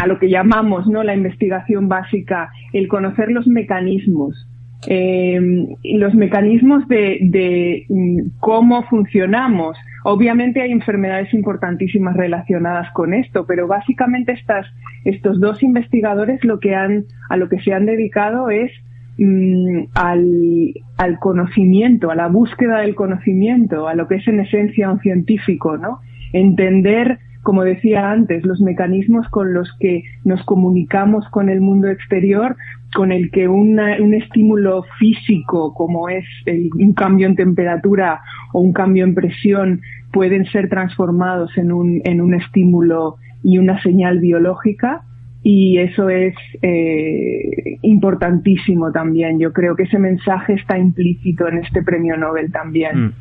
a 0.00 0.06
lo 0.06 0.18
que 0.18 0.28
llamamos 0.28 0.88
no 0.88 1.04
la 1.04 1.14
investigación 1.14 1.88
básica, 1.88 2.50
el 2.72 2.88
conocer 2.88 3.30
los 3.30 3.46
mecanismos, 3.46 4.48
eh, 4.88 5.40
los 5.84 6.14
mecanismos 6.14 6.86
de, 6.88 7.18
de, 7.22 7.86
mm, 7.88 8.40
cómo 8.40 8.82
funcionamos. 8.82 9.78
Obviamente 10.02 10.60
hay 10.60 10.72
enfermedades 10.72 11.32
importantísimas 11.32 12.16
relacionadas 12.16 12.90
con 12.92 13.14
esto, 13.14 13.46
pero 13.46 13.68
básicamente 13.68 14.32
estas, 14.32 14.66
estos 15.04 15.40
dos 15.40 15.62
investigadores 15.62 16.44
lo 16.44 16.58
que 16.58 16.74
han, 16.74 17.04
a 17.30 17.36
lo 17.36 17.48
que 17.48 17.60
se 17.60 17.72
han 17.72 17.86
dedicado 17.86 18.50
es 18.50 18.72
mm, 19.18 19.84
al, 19.94 20.74
al, 20.96 21.18
conocimiento, 21.18 22.10
a 22.10 22.14
la 22.14 22.28
búsqueda 22.28 22.80
del 22.80 22.94
conocimiento, 22.94 23.88
a 23.88 23.94
lo 23.94 24.08
que 24.08 24.16
es 24.16 24.28
en 24.28 24.40
esencia 24.40 24.90
un 24.90 25.00
científico, 25.00 25.76
¿no? 25.76 26.00
Entender 26.32 27.18
como 27.44 27.62
decía 27.62 28.10
antes, 28.10 28.44
los 28.44 28.60
mecanismos 28.60 29.28
con 29.28 29.52
los 29.52 29.70
que 29.78 30.02
nos 30.24 30.42
comunicamos 30.44 31.28
con 31.28 31.50
el 31.50 31.60
mundo 31.60 31.88
exterior, 31.88 32.56
con 32.94 33.12
el 33.12 33.30
que 33.30 33.46
un 33.46 33.78
estímulo 34.14 34.84
físico 34.98 35.74
como 35.74 36.08
es 36.08 36.24
un 36.46 36.94
cambio 36.94 37.26
en 37.26 37.36
temperatura 37.36 38.22
o 38.52 38.60
un 38.60 38.72
cambio 38.72 39.04
en 39.04 39.14
presión 39.14 39.82
pueden 40.10 40.46
ser 40.46 40.70
transformados 40.70 41.56
en 41.58 41.70
un, 41.70 42.00
en 42.04 42.22
un 42.22 42.34
estímulo 42.34 43.16
y 43.42 43.58
una 43.58 43.80
señal 43.82 44.20
biológica 44.20 45.02
y 45.46 45.78
eso 45.78 46.08
es 46.08 46.34
eh, 46.62 47.78
importantísimo 47.82 48.90
también. 48.90 49.38
Yo 49.38 49.52
creo 49.52 49.76
que 49.76 49.82
ese 49.82 49.98
mensaje 49.98 50.54
está 50.54 50.78
implícito 50.78 51.46
en 51.46 51.58
este 51.58 51.82
premio 51.82 52.16
Nobel 52.16 52.50
también. 52.50 52.98
Mm. 52.98 53.12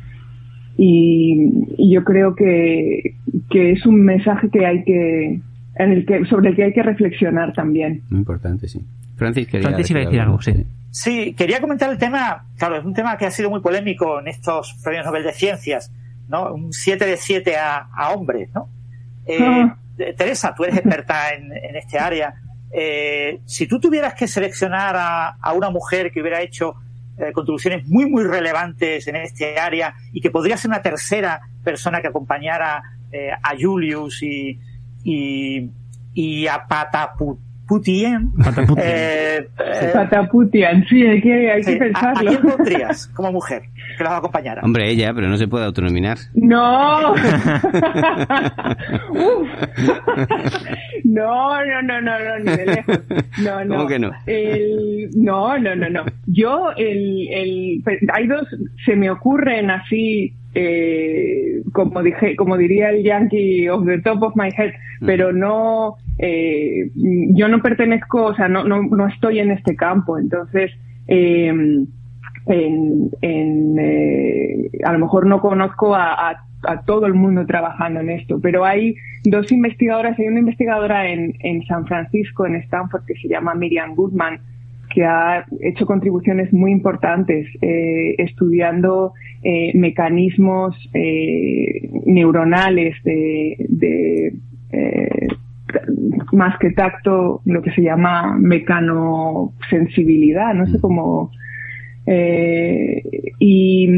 Y, 0.78 1.92
yo 1.92 2.02
creo 2.02 2.34
que, 2.34 3.16
que 3.50 3.72
es 3.72 3.84
un 3.84 4.02
mensaje 4.02 4.48
que 4.48 4.64
hay 4.64 4.82
que, 4.84 5.40
en 5.76 5.92
el 5.92 6.06
que, 6.06 6.24
sobre 6.24 6.48
el 6.48 6.56
que 6.56 6.64
hay 6.64 6.72
que 6.72 6.82
reflexionar 6.82 7.52
también. 7.52 8.00
Muy 8.08 8.20
importante, 8.20 8.68
sí. 8.68 8.80
Francis, 9.16 9.46
quería 9.46 9.70
decir 9.70 9.98
algo, 10.18 10.40
sí. 10.40 10.64
Sí, 10.90 11.34
quería 11.36 11.60
comentar 11.60 11.90
el 11.90 11.98
tema, 11.98 12.46
claro, 12.56 12.78
es 12.78 12.86
un 12.86 12.94
tema 12.94 13.18
que 13.18 13.26
ha 13.26 13.30
sido 13.30 13.50
muy 13.50 13.60
polémico 13.60 14.18
en 14.18 14.28
estos 14.28 14.80
premios 14.82 15.04
Nobel 15.04 15.24
de 15.24 15.32
Ciencias, 15.32 15.92
¿no? 16.28 16.54
Un 16.54 16.72
7 16.72 17.04
de 17.04 17.16
7 17.18 17.56
a, 17.56 17.88
a 17.94 18.12
hombres, 18.12 18.48
¿no? 18.54 18.68
Eh, 19.26 19.38
ah. 19.40 19.76
Teresa, 19.96 20.54
tú 20.54 20.64
eres 20.64 20.78
experta 20.78 21.30
en, 21.30 21.52
en 21.52 21.76
este 21.76 21.98
área. 21.98 22.34
Eh, 22.72 23.40
si 23.46 23.66
tú 23.66 23.78
tuvieras 23.78 24.14
que 24.14 24.26
seleccionar 24.26 24.96
a, 24.96 25.28
a, 25.40 25.52
una 25.52 25.70
mujer 25.70 26.10
que 26.10 26.20
hubiera 26.20 26.40
hecho 26.42 26.74
eh, 27.16 27.30
contribuciones 27.32 27.86
muy, 27.86 28.06
muy 28.06 28.24
relevantes 28.24 29.06
en 29.06 29.16
este 29.16 29.58
área 29.58 29.94
y 30.12 30.20
que 30.20 30.30
podría 30.30 30.56
ser 30.56 30.70
una 30.70 30.82
tercera 30.82 31.40
persona 31.62 32.00
que 32.00 32.08
acompañara 32.08 32.82
eh, 33.12 33.30
a 33.30 33.52
Julius 33.56 34.22
y, 34.22 34.58
y, 35.04 35.70
y 36.12 36.46
a 36.48 36.66
Pataput 36.66 37.38
Putien. 37.66 38.30
Eh, 38.76 39.48
eh, 39.58 39.90
Pataputian, 39.92 40.84
sí, 40.86 41.06
hay 41.06 41.20
que, 41.20 41.50
hay 41.50 41.62
que 41.62 41.76
pensarlo. 41.76 42.30
¿A, 42.30 42.36
quién 42.36 42.42
pondrías 42.42 43.06
como 43.14 43.32
mujer 43.32 43.62
que 43.96 44.04
la 44.04 44.16
acompañara? 44.18 44.62
Hombre, 44.62 44.90
ella, 44.90 45.12
pero 45.14 45.28
no 45.28 45.36
se 45.36 45.48
puede 45.48 45.64
autonominar. 45.64 46.18
No. 46.34 47.14
no, 51.04 51.64
no, 51.64 51.82
no, 51.82 52.00
no, 52.00 52.18
no, 52.18 52.38
ni 52.38 52.56
de 52.56 52.66
lejos. 52.66 53.00
No, 53.42 53.64
no. 53.64 53.76
¿Cómo 53.76 53.88
que 53.88 53.98
no? 53.98 54.10
El, 54.26 55.10
no, 55.16 55.58
no, 55.58 55.74
no, 55.74 55.88
no. 55.88 56.04
Yo, 56.26 56.70
el, 56.76 57.28
el, 57.30 57.82
hay 58.12 58.26
dos, 58.26 58.46
se 58.84 58.94
me 58.96 59.10
ocurren 59.10 59.70
así 59.70 60.34
eh, 60.54 61.62
como 61.72 62.02
dije, 62.02 62.36
como 62.36 62.56
diría 62.56 62.90
el 62.90 63.02
yankee 63.02 63.68
of 63.68 63.84
the 63.86 64.00
top 64.00 64.22
of 64.22 64.36
my 64.36 64.48
head, 64.56 64.72
mm. 65.00 65.06
pero 65.06 65.32
no, 65.32 65.96
eh, 66.18 66.90
yo 66.94 67.48
no 67.48 67.60
pertenezco, 67.60 68.24
o 68.24 68.34
sea, 68.34 68.48
no, 68.48 68.64
no, 68.64 68.82
no 68.82 69.08
estoy 69.08 69.38
en 69.40 69.50
este 69.50 69.76
campo, 69.76 70.18
entonces, 70.18 70.70
en, 71.06 71.88
en 72.46 73.76
eh, 73.78 74.70
a 74.84 74.92
lo 74.92 74.98
mejor 74.98 75.26
no 75.26 75.40
conozco 75.40 75.94
a, 75.94 76.40
todo 76.86 77.04
el 77.04 77.12
mundo 77.12 77.44
trabajando 77.44 78.00
en 78.00 78.08
esto, 78.08 78.40
pero 78.40 78.64
hay 78.64 78.96
dos 79.24 79.52
investigadoras, 79.52 80.18
hay 80.18 80.28
una 80.28 80.38
investigadora 80.38 81.10
en, 81.10 81.34
en 81.40 81.62
San 81.66 81.84
Francisco, 81.86 82.46
en 82.46 82.54
Stanford, 82.54 83.04
que 83.04 83.14
se 83.16 83.28
llama 83.28 83.54
Miriam 83.54 83.94
Goodman, 83.94 84.40
que 84.94 85.04
ha 85.04 85.44
hecho 85.60 85.84
contribuciones 85.84 86.52
muy 86.52 86.70
importantes 86.70 87.46
eh, 87.60 88.14
estudiando 88.16 89.12
eh, 89.42 89.72
mecanismos 89.74 90.74
eh, 90.94 91.90
neuronales 92.06 92.94
de, 93.02 94.32
más 96.32 96.58
que 96.58 96.70
tacto, 96.70 97.42
lo 97.44 97.60
que 97.62 97.72
se 97.72 97.82
llama 97.82 98.34
mecanosensibilidad, 98.38 100.54
no 100.54 100.66
sé 100.66 100.78
mm. 100.78 100.80
cómo. 100.80 101.30
Eh, 102.06 103.02
y, 103.38 103.88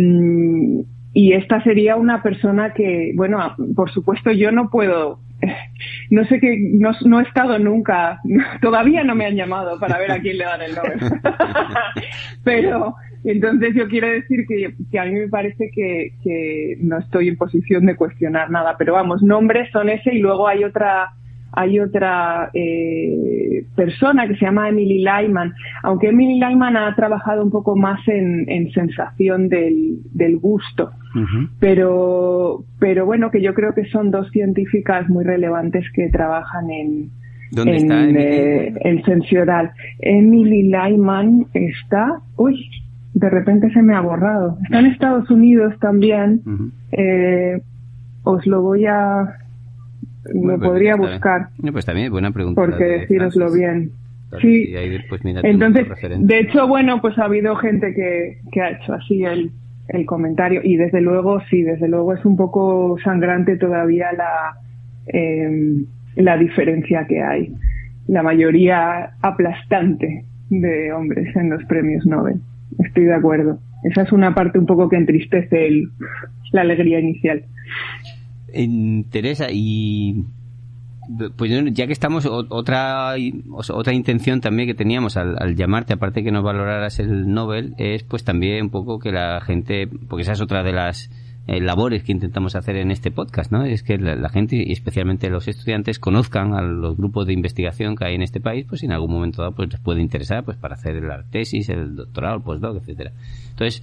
y 1.12 1.32
esta 1.32 1.61
sería 1.62 1.97
una 1.97 2.23
persona 2.23 2.73
que, 2.73 3.12
bueno, 3.16 3.57
por 3.74 3.90
supuesto 3.90 4.31
yo 4.31 4.53
no 4.53 4.70
puedo 4.70 5.19
no 6.11 6.24
sé 6.24 6.40
qué, 6.40 6.57
no, 6.73 6.93
no, 7.05 7.20
he 7.20 7.24
estado 7.24 7.59
nunca, 7.59 8.20
todavía 8.62 9.05
no 9.05 9.15
me 9.15 9.27
han 9.27 9.36
llamado 9.36 9.78
para 9.78 9.98
ver 9.98 10.12
a 10.12 10.20
quién 10.20 10.39
le 10.39 10.44
dan 10.44 10.62
el 10.62 10.74
Nobel. 10.74 11.01
Pero 12.44 12.94
entonces 13.24 13.74
yo 13.74 13.89
quiero 13.89 14.09
decir 14.09 14.47
que, 14.47 14.74
que 14.90 14.98
a 14.98 15.05
mí 15.05 15.12
me 15.12 15.28
parece 15.28 15.70
que, 15.74 16.12
que, 16.23 16.77
no 16.81 16.98
estoy 16.98 17.28
en 17.28 17.36
posición 17.36 17.86
de 17.86 17.97
cuestionar 17.97 18.51
nada, 18.51 18.77
pero 18.78 18.93
vamos, 18.93 19.23
nombres 19.23 19.69
son 19.73 19.89
ese 19.89 20.15
y 20.15 20.20
luego 20.20 20.47
hay 20.47 20.62
otra 20.62 21.11
hay 21.57 21.81
otra 21.81 22.51
eh, 22.55 23.65
persona 23.74 24.28
que 24.28 24.35
se 24.37 24.45
llama 24.45 24.69
Emily 24.69 25.03
Lyman, 25.03 25.55
aunque 25.83 26.11
Emily 26.11 26.39
Lyman 26.39 26.77
ha 26.77 26.95
trabajado 26.95 27.43
un 27.43 27.51
poco 27.51 27.74
más 27.77 28.07
en, 28.07 28.45
en 28.49 28.70
sensación 28.73 29.49
del, 29.49 29.99
del 30.12 30.37
gusto, 30.39 30.91
pero, 31.59 32.62
pero 32.78 33.07
bueno, 33.07 33.31
que 33.31 33.41
yo 33.41 33.55
creo 33.55 33.73
que 33.74 33.87
son 33.87 34.11
dos 34.11 34.31
científicas 34.31 35.09
muy 35.09 35.24
relevantes 35.24 35.85
que 35.95 36.09
trabajan 36.11 36.70
en, 36.70 37.11
¿Dónde 37.53 37.70
en, 37.73 37.77
está 37.78 38.05
Emily? 38.05 38.19
Eh, 38.23 38.74
en 38.81 39.03
sensorial. 39.05 39.70
Emily 40.01 40.65
Lyman 40.70 41.47
está, 41.55 42.20
uy, 42.37 42.69
de 43.15 43.31
repente 43.31 43.70
se 43.70 43.81
me 43.83 43.95
ha 43.95 44.01
borrado. 44.01 44.59
Está 44.65 44.81
en 44.81 44.87
Estados 44.87 45.31
Unidos 45.31 45.74
también. 45.81 46.43
eh, 46.93 47.61
os 48.24 48.45
lo 48.47 48.61
voy 48.61 48.85
a 48.87 49.39
me 50.35 50.59
podría 50.59 50.97
buscar. 50.97 51.48
No, 51.62 51.73
pues 51.73 51.85
también 51.85 52.11
buena 52.11 52.31
pregunta. 52.31 52.61
Porque 52.61 52.85
deciroslo 52.85 53.53
bien. 53.53 53.90
Sí, 54.40 54.73
después 54.73 55.20
entonces, 55.24 55.86
de 56.19 56.40
hecho, 56.40 56.66
bueno, 56.66 57.01
pues 57.01 57.16
ha 57.19 57.24
habido 57.24 57.55
gente 57.57 57.94
que, 57.94 58.39
que 58.51 58.61
ha 58.61 58.70
hecho 58.70 58.94
así 58.94 59.24
el, 59.24 59.53
el 59.89 60.05
comentario 60.05 60.61
y 60.65 60.77
desde 60.77 61.01
luego, 61.01 61.40
sí, 61.48 61.62
desde 61.62 61.89
luego 61.89 62.12
es 62.12 62.24
un 62.24 62.36
poco 62.36 62.97
sangrante 63.05 63.57
todavía 63.57 64.12
la, 64.12 64.59
eh, 65.07 65.85
la 66.16 66.36
diferencia 66.36 67.07
que 67.07 67.23
hay. 67.23 67.55
La 68.09 68.23
mayoría 68.23 69.12
aplastante 69.23 70.24
de 70.51 70.93
hombres 70.93 71.35
en 71.36 71.51
los 71.51 71.65
premios 71.65 72.05
Nobel. 72.05 72.40
Estoy 72.78 73.05
de 73.05 73.15
acuerdo. 73.15 73.59
Esa 73.85 74.03
es 74.03 74.12
una 74.12 74.35
parte 74.35 74.59
un 74.59 74.66
poco 74.66 74.89
que 74.89 74.97
entristece 74.97 75.69
el, 75.69 75.89
la 76.53 76.62
alegría 76.62 76.98
inicial. 76.98 77.44
Teresa, 79.10 79.48
y 79.51 80.24
pues 81.36 81.51
ya 81.73 81.86
que 81.86 81.93
estamos, 81.93 82.27
otra 82.27 83.14
otra 83.51 83.93
intención 83.93 84.40
también 84.40 84.68
que 84.68 84.74
teníamos 84.74 85.16
al, 85.16 85.55
llamarte, 85.55 85.94
aparte 85.94 86.24
que 86.24 86.32
nos 86.32 86.43
valoraras 86.43 86.98
el 86.98 87.32
Nobel, 87.32 87.74
es 87.78 88.02
pues 88.02 88.24
también 88.24 88.64
un 88.64 88.70
poco 88.70 88.98
que 88.98 89.12
la 89.12 89.40
gente, 89.40 89.86
porque 89.86 90.23
esa 90.23 90.32
es 90.32 90.40
otra 90.40 90.62
de 90.62 90.73
las 90.73 91.10
eh, 91.47 91.60
labores 91.60 92.02
que 92.02 92.10
intentamos 92.10 92.56
hacer 92.56 92.77
en 92.77 92.90
este 92.90 93.12
podcast, 93.12 93.52
¿no? 93.52 93.64
Es 93.64 93.85
que 93.85 93.98
la, 93.98 94.28
gente 94.28 94.56
y 94.56 94.73
especialmente 94.73 95.31
los 95.31 95.47
estudiantes 95.47 96.01
conozcan 96.01 96.55
a 96.55 96.60
los 96.60 96.97
grupos 96.97 97.27
de 97.27 97.35
investigación 97.35 97.94
que 97.94 98.05
hay 98.05 98.16
en 98.16 98.23
este 98.23 98.40
país, 98.40 98.66
pues 98.68 98.82
en 98.82 98.90
algún 98.90 99.12
momento 99.12 99.43
dado 99.43 99.55
pues 99.55 99.70
les 99.70 99.81
puede 99.81 100.01
interesar 100.01 100.44
pues 100.44 100.56
para 100.56 100.74
hacer 100.74 101.01
la 101.02 101.23
tesis, 101.23 101.68
el 101.68 101.94
doctorado, 101.94 102.39
el 102.39 102.43
postdoc, 102.43 102.78
etcétera. 102.78 103.12
Entonces, 103.51 103.82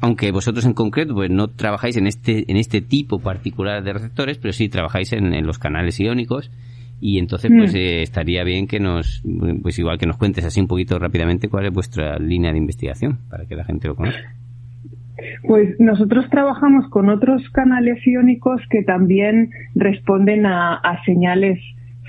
aunque 0.00 0.30
vosotros 0.30 0.64
en 0.64 0.74
concreto 0.74 1.14
pues 1.14 1.30
no 1.30 1.48
trabajáis 1.48 1.96
en 1.96 2.06
este 2.06 2.50
en 2.50 2.56
este 2.56 2.80
tipo 2.80 3.18
particular 3.18 3.82
de 3.82 3.92
receptores 3.92 4.38
pero 4.38 4.52
sí 4.52 4.68
trabajáis 4.68 5.12
en, 5.12 5.46
los 5.46 5.58
canales 5.58 5.98
iónicos. 6.00 6.50
Y 7.00 7.18
entonces 7.20 7.52
pues 7.56 7.74
mm. 7.74 7.76
eh, 7.76 8.02
estaría 8.02 8.42
bien 8.42 8.66
que 8.66 8.80
nos 8.80 9.22
pues 9.62 9.78
igual 9.78 9.98
que 9.98 10.06
nos 10.06 10.16
cuentes 10.16 10.44
así 10.44 10.60
un 10.60 10.66
poquito 10.66 10.98
rápidamente 10.98 11.48
cuál 11.48 11.66
es 11.66 11.72
vuestra 11.72 12.18
línea 12.18 12.50
de 12.50 12.58
investigación 12.58 13.18
para 13.30 13.46
que 13.46 13.54
la 13.54 13.64
gente 13.64 13.86
lo 13.88 13.94
conozca. 13.94 14.34
Pues 15.46 15.78
nosotros 15.80 16.26
trabajamos 16.30 16.88
con 16.90 17.08
otros 17.08 17.42
canales 17.50 18.04
iónicos 18.06 18.60
que 18.70 18.82
también 18.82 19.50
responden 19.74 20.46
a, 20.46 20.80
señales 21.04 21.58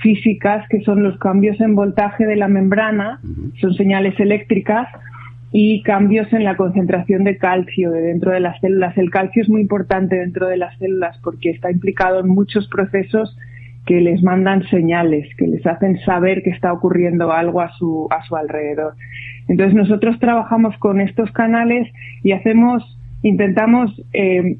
físicas 0.02 0.66
que 0.68 0.80
son 0.82 1.02
los 1.02 1.18
cambios 1.18 1.60
en 1.60 1.74
voltaje 1.74 2.24
de 2.24 2.36
la 2.36 2.48
membrana, 2.48 3.20
son 3.60 3.74
señales 3.74 4.18
eléctricas 4.18 4.88
y 5.52 5.82
cambios 5.82 6.32
en 6.32 6.44
la 6.44 6.56
concentración 6.56 7.24
de 7.24 7.36
calcio 7.36 7.90
de 7.90 8.02
dentro 8.02 8.30
de 8.30 8.40
las 8.40 8.60
células. 8.60 8.96
El 8.96 9.10
calcio 9.10 9.42
es 9.42 9.48
muy 9.48 9.60
importante 9.60 10.16
dentro 10.16 10.46
de 10.46 10.56
las 10.56 10.76
células 10.78 11.18
porque 11.22 11.50
está 11.50 11.70
implicado 11.70 12.20
en 12.20 12.28
muchos 12.28 12.68
procesos 12.68 13.36
que 13.86 14.00
les 14.00 14.22
mandan 14.22 14.62
señales, 14.68 15.26
que 15.36 15.48
les 15.48 15.66
hacen 15.66 15.98
saber 16.00 16.42
que 16.42 16.50
está 16.50 16.72
ocurriendo 16.72 17.32
algo 17.32 17.60
a 17.60 17.70
su, 17.72 18.06
a 18.10 18.22
su 18.24 18.36
alrededor. 18.36 18.94
Entonces 19.48 19.74
nosotros 19.74 20.18
trabajamos 20.20 20.76
con 20.78 21.00
estos 21.00 21.32
canales 21.32 21.88
y 22.22 22.32
hacemos, 22.32 22.98
intentamos, 23.22 23.90
eh, 24.12 24.58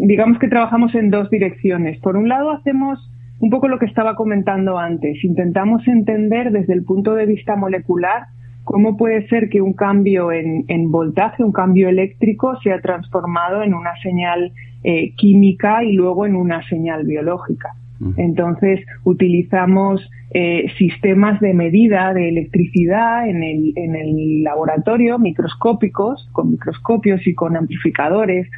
digamos 0.00 0.38
que 0.38 0.48
trabajamos 0.48 0.94
en 0.94 1.10
dos 1.10 1.30
direcciones. 1.30 1.98
Por 2.00 2.16
un 2.16 2.28
lado 2.28 2.50
hacemos 2.50 2.98
un 3.38 3.50
poco 3.50 3.68
lo 3.68 3.78
que 3.78 3.86
estaba 3.86 4.16
comentando 4.16 4.78
antes, 4.78 5.22
intentamos 5.24 5.86
entender 5.88 6.50
desde 6.52 6.72
el 6.74 6.84
punto 6.84 7.14
de 7.14 7.26
vista 7.26 7.54
molecular 7.56 8.24
¿Cómo 8.66 8.96
puede 8.96 9.28
ser 9.28 9.48
que 9.48 9.62
un 9.62 9.74
cambio 9.74 10.32
en, 10.32 10.64
en 10.66 10.90
voltaje, 10.90 11.44
un 11.44 11.52
cambio 11.52 11.88
eléctrico, 11.88 12.58
sea 12.62 12.80
transformado 12.80 13.62
en 13.62 13.74
una 13.74 13.94
señal 14.02 14.52
eh, 14.82 15.12
química 15.16 15.84
y 15.84 15.92
luego 15.92 16.26
en 16.26 16.34
una 16.34 16.66
señal 16.68 17.04
biológica? 17.04 17.76
Entonces, 18.16 18.80
utilizamos 19.04 20.10
eh, 20.32 20.66
sistemas 20.78 21.40
de 21.40 21.54
medida 21.54 22.12
de 22.12 22.28
electricidad 22.28 23.28
en 23.28 23.44
el, 23.44 23.72
en 23.76 23.94
el 23.94 24.42
laboratorio, 24.42 25.18
microscópicos, 25.20 26.28
con 26.32 26.50
microscopios 26.50 27.24
y 27.24 27.34
con 27.34 27.56
amplificadores, 27.56 28.48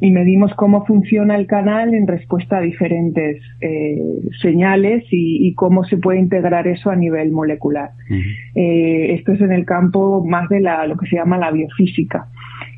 y 0.00 0.10
medimos 0.10 0.52
cómo 0.54 0.84
funciona 0.84 1.36
el 1.36 1.46
canal 1.46 1.94
en 1.94 2.06
respuesta 2.06 2.58
a 2.58 2.60
diferentes 2.60 3.42
eh, 3.60 3.98
señales 4.42 5.04
y, 5.10 5.46
y, 5.48 5.54
cómo 5.54 5.84
se 5.84 5.96
puede 5.96 6.18
integrar 6.18 6.66
eso 6.66 6.90
a 6.90 6.96
nivel 6.96 7.32
molecular. 7.32 7.90
eh, 8.54 9.14
esto 9.14 9.32
es 9.32 9.40
en 9.40 9.52
el 9.52 9.64
campo 9.64 10.24
más 10.24 10.48
de 10.50 10.60
la, 10.60 10.86
lo 10.86 10.96
que 10.96 11.06
se 11.06 11.16
llama 11.16 11.38
la 11.38 11.50
biofísica. 11.50 12.28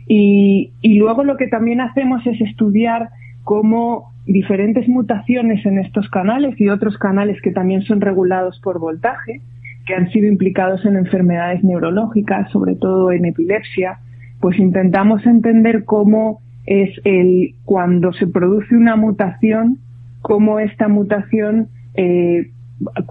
Y, 0.06 0.72
y 0.80 0.98
luego 0.98 1.24
lo 1.24 1.36
que 1.36 1.48
también 1.48 1.80
hacemos 1.80 2.24
es 2.26 2.40
estudiar 2.40 3.10
cómo 3.42 4.12
diferentes 4.24 4.86
mutaciones 4.88 5.64
en 5.66 5.78
estos 5.78 6.08
canales 6.10 6.58
y 6.60 6.68
otros 6.68 6.98
canales 6.98 7.40
que 7.42 7.50
también 7.50 7.82
son 7.82 8.00
regulados 8.00 8.60
por 8.60 8.78
voltaje, 8.78 9.40
que 9.86 9.94
han 9.94 10.10
sido 10.10 10.28
implicados 10.28 10.84
en 10.84 10.96
enfermedades 10.96 11.64
neurológicas, 11.64 12.50
sobre 12.52 12.76
todo 12.76 13.10
en 13.10 13.24
epilepsia, 13.24 13.98
pues 14.40 14.58
intentamos 14.58 15.26
entender 15.26 15.84
cómo 15.84 16.40
es 16.68 16.90
el 17.04 17.54
cuando 17.64 18.12
se 18.12 18.26
produce 18.26 18.76
una 18.76 18.96
mutación, 18.96 19.78
cómo 20.20 20.58
esta 20.58 20.88
mutación 20.88 21.68
eh, 21.94 22.50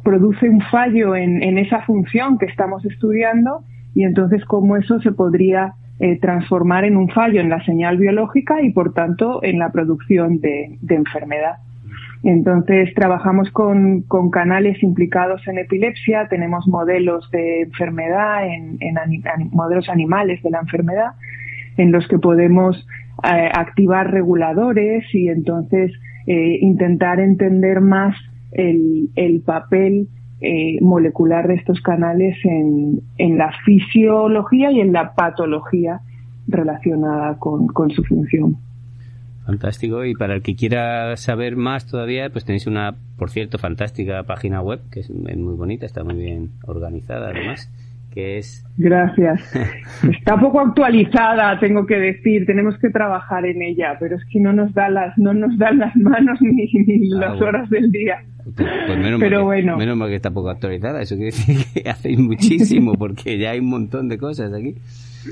produce 0.04 0.50
un 0.50 0.62
fallo 0.62 1.16
en, 1.16 1.42
en, 1.42 1.58
esa 1.58 1.82
función 1.82 2.38
que 2.38 2.46
estamos 2.46 2.86
estudiando 2.86 3.64
y 3.96 4.04
entonces 4.04 4.46
cómo 4.46 4.78
eso 4.78 5.00
se 5.02 5.12
podría 5.12 5.74
eh, 6.00 6.20
transformar 6.20 6.86
en 6.86 6.96
un 6.96 7.10
fallo 7.10 7.42
en 7.42 7.50
la 7.50 7.66
señal 7.66 7.98
biológica 7.98 8.62
y, 8.62 8.72
por 8.72 8.94
tanto, 8.94 9.44
en 9.44 9.58
la 9.58 9.72
producción 9.72 10.40
de, 10.40 10.78
enfermedad. 10.90 11.56
Entonces, 12.22 12.94
trabajamos 12.94 13.50
con, 13.50 14.04
canales 14.32 14.84
implicados 14.84 15.48
en 15.48 15.58
epilepsia, 15.58 16.28
tenemos 16.28 16.68
modelos 16.68 17.32
de 17.32 17.62
enfermedad, 17.62 18.46
en, 18.48 18.78
modelos 19.50 19.90
animales 19.90 20.44
de 20.44 20.52
la 20.52 20.60
enfermedad, 20.60 21.14
en 21.78 21.92
los 21.92 22.08
que 22.08 22.20
podemos 22.20 22.86
eh, 23.24 23.50
activar 23.54 24.12
reguladores 24.12 25.04
y 25.14 25.28
entonces 25.30 25.92
eh, 26.28 26.60
intentar 26.62 27.20
entender 27.20 27.82
más 27.82 28.16
el, 28.52 29.10
el 29.16 29.42
papel 29.42 30.08
eh, 30.40 30.78
molecular 30.82 31.48
de 31.48 31.56
estos 31.56 31.82
canales 31.82 32.38
en, 32.44 33.02
en, 33.18 33.38
la 33.40 33.52
fisiología 33.66 34.72
y 34.72 34.82
en 34.82 34.94
la 34.94 35.16
patología 35.16 36.02
relacionada 36.48 37.40
con, 37.40 37.90
su 37.90 38.04
función. 38.04 38.58
Fantástico. 39.48 40.06
Y 40.06 40.14
para 40.14 40.36
el 40.36 40.44
que 40.44 40.56
quiera 40.56 41.18
saber 41.18 41.56
más 41.56 41.88
todavía, 41.88 42.30
pues 42.30 42.46
tenéis 42.46 42.68
una, 42.68 42.96
por 43.18 43.32
cierto, 43.32 43.58
fantástica 43.58 44.24
página 44.24 44.62
web 44.62 44.82
que 44.92 45.00
es 45.00 45.10
muy 45.10 45.56
bonita, 45.56 45.88
está 45.88 46.04
muy 46.04 46.16
bien 46.16 46.52
organizada 46.66 47.30
además. 47.30 47.72
Que 48.18 48.40
es... 48.40 48.66
Gracias. 48.78 49.40
Está 50.12 50.40
poco 50.40 50.60
actualizada, 50.60 51.60
tengo 51.60 51.86
que 51.86 52.00
decir. 52.00 52.48
Tenemos 52.48 52.76
que 52.80 52.90
trabajar 52.90 53.46
en 53.46 53.62
ella, 53.62 53.96
pero 54.00 54.16
es 54.16 54.24
que 54.32 54.40
no 54.40 54.54
nos 54.54 54.74
da 54.74 54.90
las, 54.90 55.16
no 55.20 55.36
nos 55.36 55.56
dan 55.60 55.78
las 55.78 55.96
manos 55.96 56.40
ni, 56.42 56.66
ni 56.66 57.14
ah, 57.14 57.20
las 57.20 57.40
horas 57.40 57.70
del 57.70 57.92
día. 57.92 58.24
Pues, 58.44 58.68
pues 58.88 58.98
menos, 58.98 59.20
Pero 59.20 59.46
mal 59.46 59.56
que, 59.56 59.62
bueno. 59.62 59.78
menos 59.78 59.98
mal 59.98 60.10
que 60.10 60.16
está 60.16 60.32
poco 60.32 60.50
actualizada. 60.50 61.00
Eso 61.00 61.16
quiere 61.16 61.28
decir 61.28 61.58
que 61.84 61.88
hacéis 61.88 62.18
muchísimo 62.18 62.96
porque 62.96 63.38
ya 63.38 63.52
hay 63.52 63.60
un 63.60 63.70
montón 63.70 64.10
de 64.10 64.18
cosas 64.18 64.52
aquí. 64.52 64.74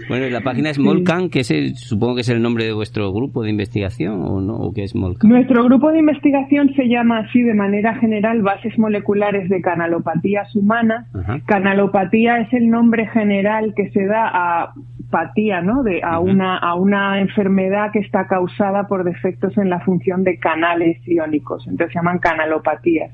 Bueno, 0.07 0.27
la 0.29 0.41
página 0.41 0.69
es 0.69 0.79
Molcan, 0.79 1.29
que 1.29 1.39
es 1.39 1.53
supongo 1.79 2.15
que 2.15 2.21
es 2.21 2.29
el 2.29 2.41
nombre 2.41 2.65
de 2.65 2.73
vuestro 2.73 3.11
grupo 3.11 3.43
de 3.43 3.49
investigación, 3.49 4.21
¿o 4.23 4.41
no? 4.41 4.55
¿O 4.55 4.73
qué 4.73 4.83
es 4.83 4.95
Molcan? 4.95 5.29
Nuestro 5.29 5.63
grupo 5.63 5.91
de 5.91 5.99
investigación 5.99 6.73
se 6.75 6.87
llama 6.87 7.19
así 7.19 7.41
de 7.41 7.53
manera 7.53 7.95
general 7.95 8.41
Bases 8.41 8.77
Moleculares 8.77 9.49
de 9.49 9.61
Canalopatías 9.61 10.55
Humanas. 10.55 11.07
Canalopatía 11.45 12.39
es 12.39 12.53
el 12.53 12.69
nombre 12.69 13.07
general 13.07 13.73
que 13.75 13.89
se 13.91 14.05
da 14.05 14.29
a 14.33 14.73
patía, 15.09 15.61
¿no? 15.61 15.83
De, 15.83 16.01
a, 16.03 16.19
una, 16.19 16.57
a 16.57 16.75
una 16.75 17.21
enfermedad 17.21 17.91
que 17.93 17.99
está 17.99 18.27
causada 18.27 18.87
por 18.87 19.03
defectos 19.03 19.57
en 19.57 19.69
la 19.69 19.79
función 19.81 20.23
de 20.23 20.37
canales 20.39 20.97
iónicos. 21.07 21.65
Entonces 21.67 21.93
se 21.93 21.99
llaman 21.99 22.19
canalopatías. 22.19 23.11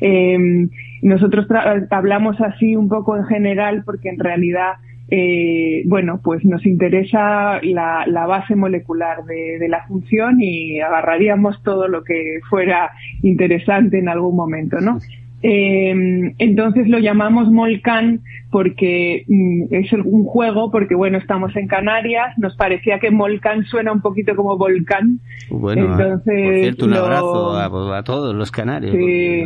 Eh, 0.00 0.68
nosotros 1.02 1.46
hablamos 1.90 2.40
así 2.40 2.76
un 2.76 2.88
poco 2.88 3.16
en 3.16 3.24
general 3.24 3.82
porque 3.84 4.08
en 4.08 4.18
realidad 4.18 4.74
eh, 5.08 5.82
bueno, 5.86 6.20
pues 6.22 6.44
nos 6.44 6.64
interesa 6.64 7.60
la, 7.62 8.04
la 8.06 8.26
base 8.26 8.56
molecular 8.56 9.24
de, 9.24 9.58
de, 9.58 9.68
la 9.68 9.86
función 9.86 10.40
y 10.40 10.80
agarraríamos 10.80 11.62
todo 11.62 11.88
lo 11.88 12.04
que 12.04 12.40
fuera 12.48 12.90
interesante 13.22 13.98
en 13.98 14.08
algún 14.08 14.34
momento, 14.34 14.80
¿no? 14.80 14.98
Eh, 15.46 16.32
entonces 16.38 16.88
lo 16.88 16.98
llamamos 16.98 17.50
Molcan 17.50 18.22
porque 18.50 19.26
mm, 19.28 19.74
es 19.74 19.92
un 19.92 20.24
juego, 20.24 20.70
porque 20.70 20.94
bueno, 20.94 21.18
estamos 21.18 21.54
en 21.54 21.68
Canarias, 21.68 22.32
nos 22.38 22.56
parecía 22.56 22.98
que 22.98 23.10
Molcan 23.10 23.66
suena 23.66 23.92
un 23.92 24.00
poquito 24.00 24.34
como 24.36 24.56
volcán. 24.56 25.20
Bueno, 25.50 25.82
entonces, 25.82 26.46
por 26.46 26.54
cierto, 26.60 26.86
un 26.86 26.94
abrazo 26.94 27.92
a, 27.92 28.02
todos 28.04 28.34
los 28.34 28.50
canarios. 28.50 28.92
Sí, 28.92 29.44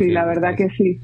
sí, 0.00 0.10
la 0.10 0.26
verdad 0.26 0.56
que 0.56 0.68
sí. 0.70 0.98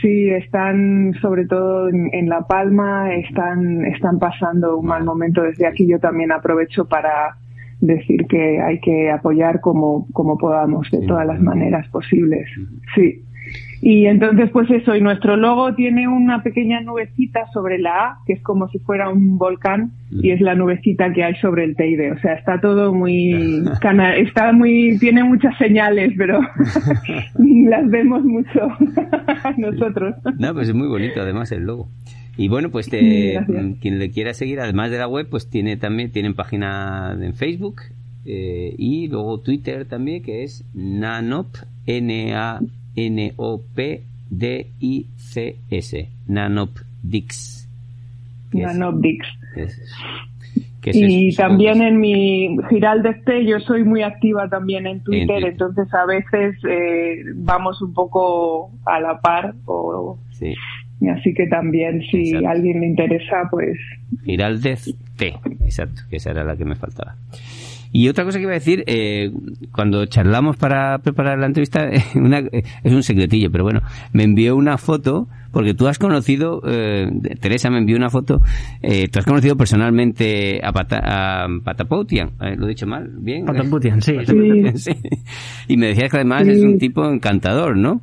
Sí, 0.00 0.30
están 0.30 1.14
sobre 1.20 1.46
todo 1.46 1.88
en, 1.88 2.28
La 2.28 2.46
Palma, 2.46 3.14
están, 3.14 3.84
están 3.86 4.18
pasando 4.18 4.78
un 4.78 4.86
mal 4.86 5.04
momento 5.04 5.42
desde 5.42 5.66
aquí. 5.66 5.86
Yo 5.86 5.98
también 5.98 6.32
aprovecho 6.32 6.86
para 6.86 7.36
decir 7.80 8.26
que 8.26 8.60
hay 8.60 8.80
que 8.80 9.10
apoyar 9.10 9.60
como, 9.60 10.06
como 10.12 10.38
podamos, 10.38 10.90
de 10.90 11.06
todas 11.06 11.26
las 11.26 11.40
maneras 11.40 11.88
posibles. 11.88 12.48
Sí. 12.94 13.22
Y 13.82 14.06
entonces, 14.06 14.50
pues 14.50 14.70
eso, 14.70 14.96
y 14.96 15.00
nuestro 15.00 15.36
logo 15.36 15.74
tiene 15.74 16.08
una 16.08 16.42
pequeña 16.42 16.80
nubecita 16.80 17.46
sobre 17.52 17.78
la 17.78 17.90
A, 17.90 18.18
que 18.26 18.34
es 18.34 18.42
como 18.42 18.68
si 18.68 18.78
fuera 18.78 19.10
un 19.10 19.38
volcán, 19.38 19.92
y 20.10 20.30
es 20.30 20.40
la 20.40 20.54
nubecita 20.54 21.12
que 21.12 21.22
hay 21.24 21.34
sobre 21.36 21.64
el 21.64 21.76
Teide. 21.76 22.12
O 22.12 22.18
sea, 22.20 22.34
está 22.34 22.60
todo 22.60 22.92
muy, 22.94 23.62
está 24.16 24.52
muy, 24.52 24.98
tiene 24.98 25.24
muchas 25.24 25.56
señales, 25.58 26.12
pero 26.16 26.40
las 27.38 27.88
vemos 27.90 28.24
mucho 28.24 28.68
nosotros. 29.56 30.14
No, 30.38 30.54
pues 30.54 30.68
es 30.68 30.74
muy 30.74 30.88
bonito 30.88 31.20
además 31.20 31.52
el 31.52 31.64
logo. 31.64 31.88
Y 32.38 32.48
bueno, 32.48 32.70
pues 32.70 32.90
te, 32.90 33.40
quien 33.80 33.98
le 33.98 34.10
quiera 34.10 34.34
seguir, 34.34 34.60
además 34.60 34.90
de 34.90 34.98
la 34.98 35.08
web, 35.08 35.26
pues 35.30 35.48
tiene 35.48 35.78
también, 35.78 36.12
tienen 36.12 36.34
página 36.34 37.16
en 37.18 37.34
Facebook, 37.34 37.80
eh, 38.26 38.74
y 38.76 39.08
luego 39.08 39.40
Twitter 39.40 39.86
también, 39.86 40.22
que 40.22 40.42
es 40.42 40.64
Nanop, 40.74 41.46
N-A 41.86 42.60
N-O-P-D-I-C-S. 42.96 44.08
Nanopdix. 46.26 47.68
Nanopdix. 48.52 49.26
y 50.84 51.34
también 51.34 51.82
en 51.82 52.00
mi 52.00 52.56
Giraldeste 52.70 53.44
yo 53.44 53.60
soy 53.60 53.84
muy 53.84 54.02
activa 54.02 54.48
también 54.48 54.86
en 54.86 55.02
Twitter, 55.02 55.44
entonces 55.44 55.92
a 55.92 56.06
veces 56.06 56.56
eh, 56.68 57.24
vamos 57.34 57.82
un 57.82 57.92
poco 57.92 58.70
a 58.84 59.00
la 59.00 59.20
par. 59.20 59.54
O, 59.66 60.18
sí. 60.30 60.54
Así 61.14 61.34
que 61.34 61.46
también 61.46 62.00
si 62.10 62.34
a 62.34 62.50
alguien 62.50 62.80
le 62.80 62.86
interesa, 62.86 63.48
pues... 63.50 63.76
Giraldeste, 64.24 64.94
exacto, 65.60 66.02
que 66.08 66.16
esa 66.16 66.30
era 66.30 66.42
la 66.42 66.56
que 66.56 66.64
me 66.64 66.74
faltaba. 66.74 67.16
Y 67.92 68.08
otra 68.08 68.24
cosa 68.24 68.38
que 68.38 68.42
iba 68.42 68.52
a 68.52 68.54
decir, 68.54 68.84
eh, 68.86 69.30
cuando 69.72 70.06
charlamos 70.06 70.56
para 70.56 70.98
preparar 70.98 71.38
la 71.38 71.46
entrevista, 71.46 71.88
una, 72.14 72.38
es 72.38 72.92
un 72.92 73.02
secretillo, 73.02 73.50
pero 73.50 73.64
bueno, 73.64 73.80
me 74.12 74.24
envió 74.24 74.56
una 74.56 74.78
foto, 74.78 75.28
porque 75.52 75.74
tú 75.74 75.88
has 75.88 75.98
conocido, 75.98 76.60
eh, 76.66 77.08
Teresa 77.40 77.70
me 77.70 77.78
envió 77.78 77.96
una 77.96 78.10
foto, 78.10 78.40
eh, 78.82 79.08
tú 79.08 79.18
has 79.18 79.24
conocido 79.24 79.56
personalmente 79.56 80.60
a, 80.62 80.72
Pata, 80.72 81.46
Patapoutian, 81.64 82.32
¿lo 82.56 82.66
he 82.66 82.70
dicho 82.70 82.86
mal? 82.86 83.10
¿Bien? 83.18 83.44
Patapoutian, 83.46 84.02
sí. 84.02 84.16
sí. 84.74 84.92
Y 85.68 85.76
me 85.76 85.88
decías 85.88 86.10
que 86.10 86.18
además 86.18 86.46
es 86.46 86.62
un 86.62 86.78
tipo 86.78 87.08
encantador, 87.08 87.76
¿no? 87.76 88.00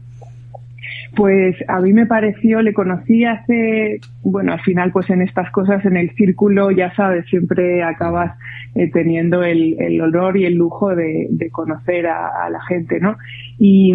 Pues 1.16 1.56
a 1.68 1.80
mí 1.80 1.94
me 1.94 2.08
pareció, 2.08 2.64
le 2.64 2.74
conocí 2.74 3.24
hace, 3.24 4.00
bueno, 4.24 4.54
al 4.54 4.62
final 4.62 4.92
pues 4.92 5.12
en 5.12 5.22
estas 5.22 5.52
cosas, 5.52 5.86
en 5.86 5.96
el 5.96 6.10
círculo, 6.16 6.72
ya 6.72 6.92
sabes, 6.96 7.26
siempre 7.28 7.84
acabas 7.84 8.36
eh, 8.74 8.90
teniendo 8.92 9.44
el, 9.44 9.76
el, 9.80 10.02
honor 10.02 10.38
y 10.38 10.46
el 10.46 10.56
lujo 10.56 10.96
de, 10.96 11.30
conocer 11.52 12.08
a, 12.08 12.50
la 12.50 12.60
gente, 12.64 13.00
¿no? 13.00 13.16
Y, 13.60 13.94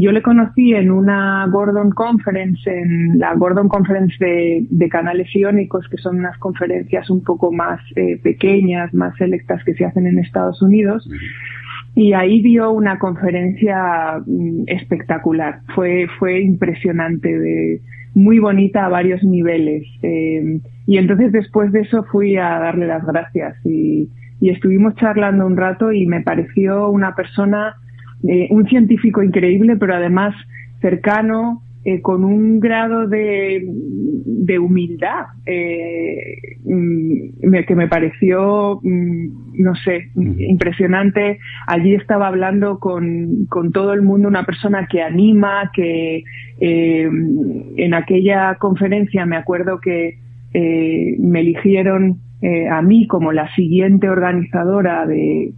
yo 0.00 0.12
le 0.12 0.22
conocí 0.22 0.74
en 0.74 0.92
una 0.92 1.46
Gordon 1.48 1.90
Conference, 1.90 2.70
en 2.70 3.18
la 3.18 3.34
Gordon 3.34 3.68
Conference 3.68 4.14
de, 4.20 4.64
de 4.70 4.88
canales 4.88 5.34
iónicos, 5.34 5.88
que 5.88 5.96
son 5.96 6.18
unas 6.18 6.38
conferencias 6.38 7.10
un 7.10 7.24
poco 7.24 7.50
más 7.50 7.80
eh, 7.96 8.20
pequeñas, 8.22 8.94
más 8.94 9.16
selectas 9.16 9.64
que 9.64 9.74
se 9.74 9.84
hacen 9.84 10.06
en 10.06 10.20
Estados 10.20 10.62
Unidos 10.62 11.08
y 11.94 12.12
ahí 12.14 12.42
dio 12.42 12.70
una 12.70 12.98
conferencia 12.98 14.22
mm, 14.26 14.64
espectacular. 14.66 15.60
Fue, 15.74 16.06
fue 16.18 16.40
impresionante, 16.40 17.28
de, 17.38 17.80
muy 18.14 18.38
bonita 18.38 18.86
a 18.86 18.88
varios 18.88 19.22
niveles. 19.22 19.84
Eh, 20.02 20.60
y 20.86 20.96
entonces 20.98 21.32
después 21.32 21.72
de 21.72 21.80
eso 21.80 22.04
fui 22.04 22.36
a 22.36 22.58
darle 22.58 22.86
las 22.86 23.04
gracias 23.04 23.54
y, 23.64 24.08
y 24.40 24.50
estuvimos 24.50 24.94
charlando 24.96 25.46
un 25.46 25.56
rato 25.56 25.92
y 25.92 26.06
me 26.06 26.20
pareció 26.20 26.90
una 26.90 27.14
persona, 27.14 27.76
eh, 28.26 28.48
un 28.50 28.66
científico 28.66 29.22
increíble, 29.22 29.76
pero 29.76 29.94
además 29.94 30.34
cercano, 30.80 31.62
eh, 31.84 32.00
con 32.00 32.22
un 32.22 32.60
grado 32.60 33.08
de, 33.08 33.64
de 33.66 34.58
humildad 34.60 35.26
eh, 35.46 36.36
mm, 36.64 37.64
que 37.66 37.74
me 37.74 37.88
pareció, 37.88 38.78
mm, 38.82 39.62
no 39.62 39.74
sé, 39.74 40.10
impresionante. 40.14 41.40
Allí 41.66 41.94
estaba 41.94 42.28
hablando 42.28 42.78
con, 42.78 43.46
con, 43.48 43.72
todo 43.72 43.94
el 43.94 44.02
mundo, 44.02 44.28
una 44.28 44.44
persona 44.44 44.86
que 44.86 45.02
anima, 45.02 45.72
que 45.74 46.22
eh, 46.60 47.10
en 47.76 47.94
aquella 47.94 48.54
conferencia 48.60 49.26
me 49.26 49.36
acuerdo 49.36 49.80
que 49.80 50.18
me 50.54 51.40
eligieron 51.40 52.18
a 52.70 52.82
mí 52.82 53.06
como 53.06 53.32
la 53.32 53.52
siguiente 53.54 54.10
organizadora 54.10 55.06
de, 55.06 55.52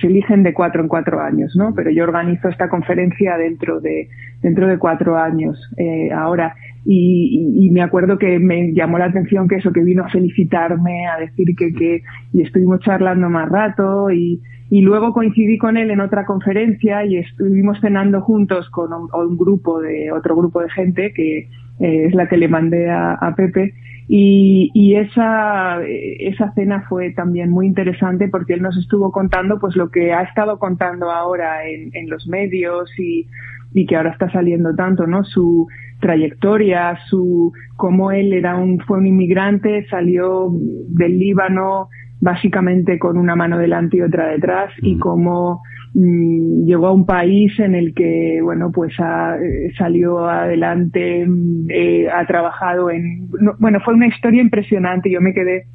se 0.00 0.06
eligen 0.06 0.42
de 0.42 0.54
cuatro 0.54 0.82
en 0.82 0.88
cuatro 0.88 1.20
años, 1.20 1.54
¿no? 1.56 1.74
Pero 1.74 1.90
yo 1.90 2.04
organizo 2.04 2.48
esta 2.48 2.68
conferencia 2.68 3.36
dentro 3.36 3.80
de, 3.80 4.08
dentro 4.42 4.66
de 4.66 4.78
cuatro 4.78 5.16
años 5.16 5.58
eh, 5.76 6.10
ahora. 6.12 6.54
y, 6.84 7.70
me 7.72 7.82
acuerdo 7.82 8.16
que 8.18 8.38
me 8.38 8.72
llamó 8.72 8.98
la 8.98 9.06
atención 9.06 9.48
que 9.48 9.56
eso, 9.56 9.72
que 9.72 9.82
vino 9.82 10.04
a 10.04 10.08
felicitarme, 10.08 11.06
a 11.08 11.18
decir 11.18 11.54
que, 11.56 11.72
que 11.74 12.02
y 12.32 12.42
estuvimos 12.42 12.80
charlando 12.80 13.28
más 13.28 13.48
rato 13.48 14.10
y, 14.10 14.40
y 14.68 14.80
luego 14.80 15.12
coincidí 15.12 15.58
con 15.58 15.76
él 15.76 15.90
en 15.90 16.00
otra 16.00 16.26
conferencia 16.26 17.04
y 17.04 17.18
estuvimos 17.18 17.80
cenando 17.80 18.20
juntos 18.20 18.68
con 18.70 18.90
un, 18.92 19.36
grupo 19.36 19.80
de, 19.80 20.10
otro 20.10 20.34
grupo 20.34 20.60
de 20.60 20.70
gente 20.70 21.12
que 21.12 21.48
eh, 21.78 22.06
es 22.06 22.14
la 22.14 22.28
que 22.28 22.36
le 22.36 22.48
mandé 22.48 22.90
a, 22.90 23.34
Pepe 23.36 23.74
y, 24.08 24.70
y, 24.74 24.94
esa, 24.94 25.80
esa 25.84 26.52
cena 26.52 26.84
fue 26.88 27.10
también 27.10 27.50
muy 27.50 27.66
interesante 27.66 28.28
porque 28.28 28.54
él 28.54 28.62
nos 28.62 28.76
estuvo 28.76 29.10
contando 29.10 29.58
pues 29.58 29.74
lo 29.76 29.90
que 29.90 30.12
ha 30.12 30.22
estado 30.22 30.58
contando 30.58 31.10
ahora 31.10 31.68
en, 31.68 31.90
en 31.94 32.08
los 32.08 32.26
medios 32.28 32.88
y, 32.98 33.26
y 33.74 33.86
que 33.86 33.96
ahora 33.96 34.12
está 34.12 34.30
saliendo 34.30 34.74
tanto, 34.74 35.06
¿no? 35.06 35.24
Su, 35.24 35.66
trayectoria, 36.00 36.98
su 37.08 37.52
cómo 37.76 38.10
él 38.10 38.32
era 38.32 38.56
un 38.56 38.78
fue 38.80 38.98
un 38.98 39.06
inmigrante, 39.06 39.86
salió 39.88 40.50
del 40.88 41.18
Líbano 41.18 41.88
básicamente 42.20 42.98
con 42.98 43.18
una 43.18 43.36
mano 43.36 43.58
delante 43.58 43.98
y 43.98 44.02
otra 44.02 44.28
detrás 44.28 44.72
y 44.80 44.98
cómo 44.98 45.62
mm, 45.94 46.64
llegó 46.64 46.88
a 46.88 46.92
un 46.92 47.06
país 47.06 47.58
en 47.58 47.74
el 47.74 47.94
que 47.94 48.40
bueno 48.42 48.70
pues 48.72 48.92
eh, 48.98 49.72
salió 49.76 50.26
adelante, 50.26 51.26
mm, 51.26 51.66
eh, 51.70 52.08
ha 52.08 52.26
trabajado 52.26 52.90
en 52.90 53.28
bueno 53.58 53.80
fue 53.84 53.94
una 53.94 54.06
historia 54.06 54.40
impresionante. 54.40 55.10
Yo 55.10 55.20
me 55.20 55.34
quedé 55.34 55.66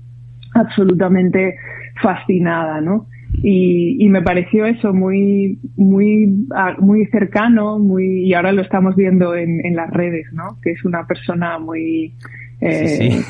absolutamente 0.54 1.56
fascinada, 2.02 2.82
¿no? 2.82 3.08
y, 3.44 4.04
y, 4.04 4.10
me 4.10 4.22
pareció 4.22 4.66
eso 4.66 4.94
muy 4.94 5.60
muy 5.78 6.46
muy 6.80 7.06
cercano 7.08 7.80
muy 7.80 8.26
y 8.26 8.34
ahora 8.34 8.52
lo 8.52 8.62
estamos 8.62 8.96
viendo 8.96 9.36
en, 9.36 9.66
en 9.66 9.76
las 9.76 9.90
redes 9.90 10.28
no 10.34 10.58
que 10.62 10.72
es 10.72 10.84
una 10.84 11.08
persona 11.08 11.58
muy 11.58 12.14
eh, 12.62 13.22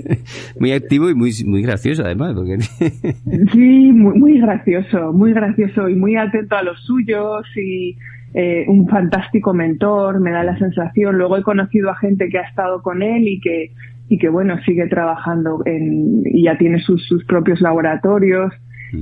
muy 0.60 0.72
activo 0.72 1.08
y 1.10 1.14
muy 1.14 1.32
muy 1.46 1.62
gracioso 1.62 2.04
además 2.04 2.34
porque... 2.34 2.58
sí 3.52 3.92
muy, 3.92 4.18
muy 4.18 4.40
gracioso 4.40 5.12
muy 5.12 5.32
gracioso 5.32 5.88
y 5.88 5.94
muy 5.94 6.16
atento 6.16 6.56
a 6.56 6.62
los 6.62 6.80
suyos 6.84 7.46
y 7.56 7.96
eh, 8.34 8.64
un 8.66 8.88
fantástico 8.88 9.54
mentor 9.54 10.18
me 10.18 10.32
da 10.32 10.42
la 10.42 10.58
sensación. 10.58 11.16
Luego 11.16 11.36
he 11.36 11.44
conocido 11.44 11.88
a 11.90 11.96
gente 11.96 12.28
que 12.28 12.38
ha 12.38 12.42
estado 12.42 12.82
con 12.82 13.00
él 13.00 13.28
y 13.28 13.40
que 13.40 13.70
y 14.08 14.18
que 14.18 14.28
bueno 14.28 14.58
sigue 14.66 14.86
trabajando 14.88 15.62
en, 15.64 16.22
y 16.26 16.42
ya 16.42 16.58
tiene 16.58 16.80
sus, 16.80 17.06
sus 17.06 17.24
propios 17.24 17.60
laboratorios. 17.60 18.52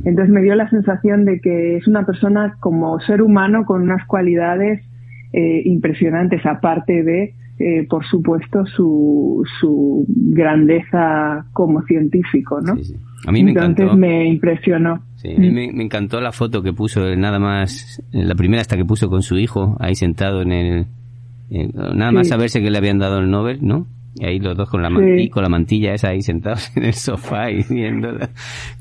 Entonces 0.04 0.32
me 0.32 0.42
dio 0.42 0.54
la 0.54 0.70
sensación 0.70 1.24
de 1.24 1.40
que 1.40 1.76
es 1.76 1.86
una 1.86 2.06
persona 2.06 2.56
como 2.60 2.98
ser 3.00 3.20
humano 3.20 3.64
con 3.66 3.82
unas 3.82 4.06
cualidades 4.06 4.80
eh, 5.32 5.62
impresionantes, 5.66 6.46
aparte 6.46 7.02
de, 7.02 7.34
eh, 7.64 7.86
por 7.88 8.04
supuesto, 8.04 8.66
su, 8.66 9.44
su 9.60 10.04
grandeza 10.08 11.46
como 11.52 11.80
científico, 11.82 12.60
¿no? 12.60 12.72
A 13.24 13.30
mí 13.30 13.44
me 13.44 13.52
Entonces 13.52 13.94
me 13.94 14.26
impresionó. 14.26 15.04
Sí, 15.14 15.30
a 15.30 15.38
mí 15.38 15.48
me, 15.52 15.72
me, 15.72 15.84
encantó 15.84 16.20
la 16.20 16.32
foto 16.32 16.60
que 16.60 16.72
puso, 16.72 17.14
nada 17.14 17.38
más, 17.38 18.02
la 18.10 18.34
primera 18.34 18.62
hasta 18.62 18.76
que 18.76 18.84
puso 18.84 19.08
con 19.08 19.22
su 19.22 19.38
hijo, 19.38 19.76
ahí 19.78 19.94
sentado 19.94 20.42
en 20.42 20.50
el... 20.50 20.86
nada 21.72 22.10
más 22.10 22.26
saberse 22.26 22.60
que 22.60 22.70
le 22.70 22.78
habían 22.78 22.98
dado 22.98 23.18
el 23.18 23.30
Nobel, 23.30 23.60
¿no? 23.62 23.86
Y 24.14 24.26
ahí 24.26 24.38
los 24.38 24.54
dos 24.56 24.68
con 24.68 24.82
la, 24.82 24.90
con 25.30 25.42
la 25.42 25.48
mantilla 25.48 25.94
esa 25.94 26.10
ahí 26.10 26.20
sentados 26.20 26.70
en 26.76 26.84
el 26.84 26.92
sofá 26.92 27.50
y 27.50 27.62
viéndola. 27.62 28.28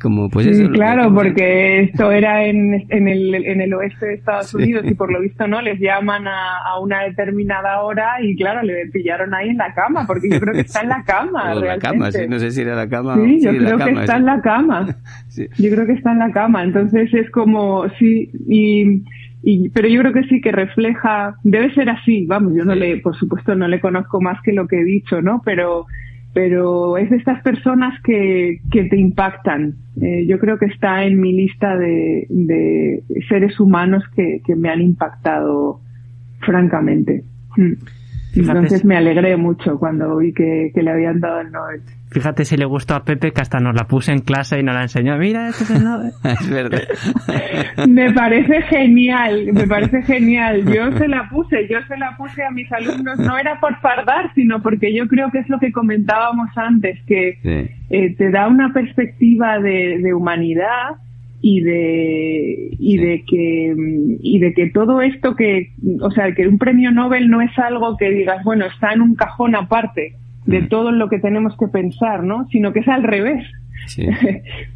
Como, 0.01 0.29
pues 0.29 0.47
eso. 0.47 0.69
claro, 0.71 1.13
porque 1.13 1.83
esto 1.83 2.11
era 2.11 2.45
en, 2.45 2.85
en, 2.89 3.07
el, 3.07 3.33
en 3.35 3.61
el 3.61 3.73
oeste 3.73 4.07
de 4.07 4.13
Estados 4.15 4.53
Unidos 4.53 4.83
y 4.85 4.93
por 4.93 5.11
lo 5.11 5.21
visto 5.21 5.47
no 5.47 5.61
les 5.61 5.79
llaman 5.79 6.27
a, 6.27 6.57
a, 6.65 6.79
una 6.79 7.03
determinada 7.03 7.81
hora 7.81 8.21
y 8.21 8.35
claro, 8.35 8.61
le 8.61 8.87
pillaron 8.87 9.33
ahí 9.33 9.49
en 9.49 9.57
la 9.57 9.73
cama, 9.73 10.05
porque 10.05 10.29
yo 10.29 10.39
creo 10.39 10.53
que 10.53 10.61
está 10.61 10.81
en 10.81 10.89
la 10.89 11.03
cama. 11.05 11.53
la 11.55 11.77
cama, 11.77 12.11
sí, 12.11 12.27
no 12.27 12.37
sé 12.37 12.51
si 12.51 12.61
era 12.61 12.75
la 12.75 12.89
cama. 12.89 13.15
Sí, 13.15 13.39
yo 13.41 13.51
creo 13.51 13.77
que 13.77 13.91
está 13.91 14.17
en 14.17 14.25
la 14.25 14.41
cama. 14.41 14.87
Yo 15.57 15.71
creo 15.71 15.85
que 15.85 15.93
está 15.93 16.11
en 16.11 16.19
la 16.19 16.31
cama. 16.31 16.61
Entonces 16.63 17.13
es 17.13 17.29
como, 17.31 17.87
sí, 17.97 18.29
y 18.47 19.01
y, 19.43 19.69
pero 19.69 19.87
yo 19.87 20.01
creo 20.01 20.13
que 20.13 20.23
sí 20.23 20.41
que 20.41 20.51
refleja, 20.51 21.35
debe 21.43 21.73
ser 21.73 21.89
así, 21.89 22.25
vamos, 22.25 22.53
yo 22.55 22.63
no 22.63 22.75
le, 22.75 22.97
por 22.97 23.15
supuesto 23.15 23.55
no 23.55 23.67
le 23.67 23.79
conozco 23.79 24.21
más 24.21 24.41
que 24.43 24.53
lo 24.53 24.67
que 24.67 24.81
he 24.81 24.83
dicho, 24.83 25.21
¿no? 25.21 25.41
Pero, 25.43 25.85
pero 26.33 26.97
es 26.97 27.09
de 27.09 27.17
estas 27.17 27.41
personas 27.41 27.99
que, 28.03 28.59
que 28.71 28.83
te 28.85 28.97
impactan. 28.97 29.75
Eh, 30.01 30.25
yo 30.27 30.39
creo 30.39 30.57
que 30.57 30.67
está 30.67 31.03
en 31.03 31.19
mi 31.19 31.33
lista 31.33 31.75
de, 31.75 32.27
de 32.29 33.03
seres 33.27 33.59
humanos 33.59 34.03
que, 34.15 34.41
que 34.45 34.55
me 34.55 34.69
han 34.69 34.81
impactado 34.81 35.81
francamente. 36.41 37.23
Mm. 37.57 37.73
Entonces 38.35 38.85
me 38.85 38.97
alegré 38.97 39.35
mucho 39.37 39.77
cuando 39.77 40.17
vi 40.17 40.33
que, 40.33 40.71
que 40.73 40.81
le 40.81 40.91
habían 40.91 41.19
dado 41.19 41.41
el 41.41 41.51
Nobel. 41.51 41.81
Fíjate 42.11 42.43
si 42.43 42.57
le 42.57 42.65
gustó 42.65 42.95
a 42.95 43.05
Pepe 43.05 43.31
que 43.31 43.39
hasta 43.39 43.59
nos 43.59 43.73
la 43.73 43.85
puse 43.85 44.11
en 44.11 44.19
clase 44.19 44.59
y 44.59 44.63
nos 44.63 44.75
la 44.75 44.81
enseñó. 44.81 45.17
Mira, 45.17 45.47
este 45.47 45.63
es 45.63 45.71
el 45.71 45.83
Nobel. 45.83 46.11
es 46.23 46.49
verdad. 46.49 46.81
me 47.87 48.11
parece 48.13 48.61
genial, 48.63 49.53
me 49.53 49.65
parece 49.65 50.01
genial. 50.03 50.65
Yo 50.65 50.91
se 50.97 51.07
la 51.07 51.29
puse, 51.29 51.67
yo 51.69 51.79
se 51.87 51.97
la 51.97 52.15
puse 52.17 52.43
a 52.43 52.51
mis 52.51 52.69
alumnos. 52.71 53.17
No 53.17 53.37
era 53.37 53.59
por 53.59 53.79
fardar, 53.79 54.33
sino 54.35 54.61
porque 54.61 54.93
yo 54.93 55.07
creo 55.07 55.31
que 55.31 55.39
es 55.39 55.49
lo 55.49 55.59
que 55.59 55.71
comentábamos 55.71 56.49
antes, 56.57 56.99
que 57.05 57.39
eh, 57.89 58.15
te 58.17 58.29
da 58.29 58.47
una 58.47 58.73
perspectiva 58.73 59.59
de, 59.59 59.99
de 60.03 60.13
humanidad 60.13 60.97
y 61.41 61.61
de 61.61 62.69
y 62.77 62.97
de 62.97 63.23
que 63.27 63.75
y 64.21 64.39
de 64.39 64.53
que 64.53 64.69
todo 64.69 65.01
esto 65.01 65.35
que 65.35 65.71
o 66.01 66.11
sea 66.11 66.33
que 66.33 66.47
un 66.47 66.59
premio 66.59 66.91
Nobel 66.91 67.29
no 67.29 67.41
es 67.41 67.57
algo 67.57 67.97
que 67.97 68.11
digas 68.11 68.43
bueno 68.43 68.65
está 68.65 68.93
en 68.93 69.01
un 69.01 69.15
cajón 69.15 69.55
aparte 69.55 70.15
de 70.45 70.63
todo 70.63 70.91
lo 70.91 71.09
que 71.09 71.19
tenemos 71.19 71.55
que 71.57 71.67
pensar, 71.67 72.23
¿no? 72.23 72.47
Sino 72.51 72.73
que 72.73 72.79
es 72.79 72.87
al 72.87 73.03
revés. 73.03 73.45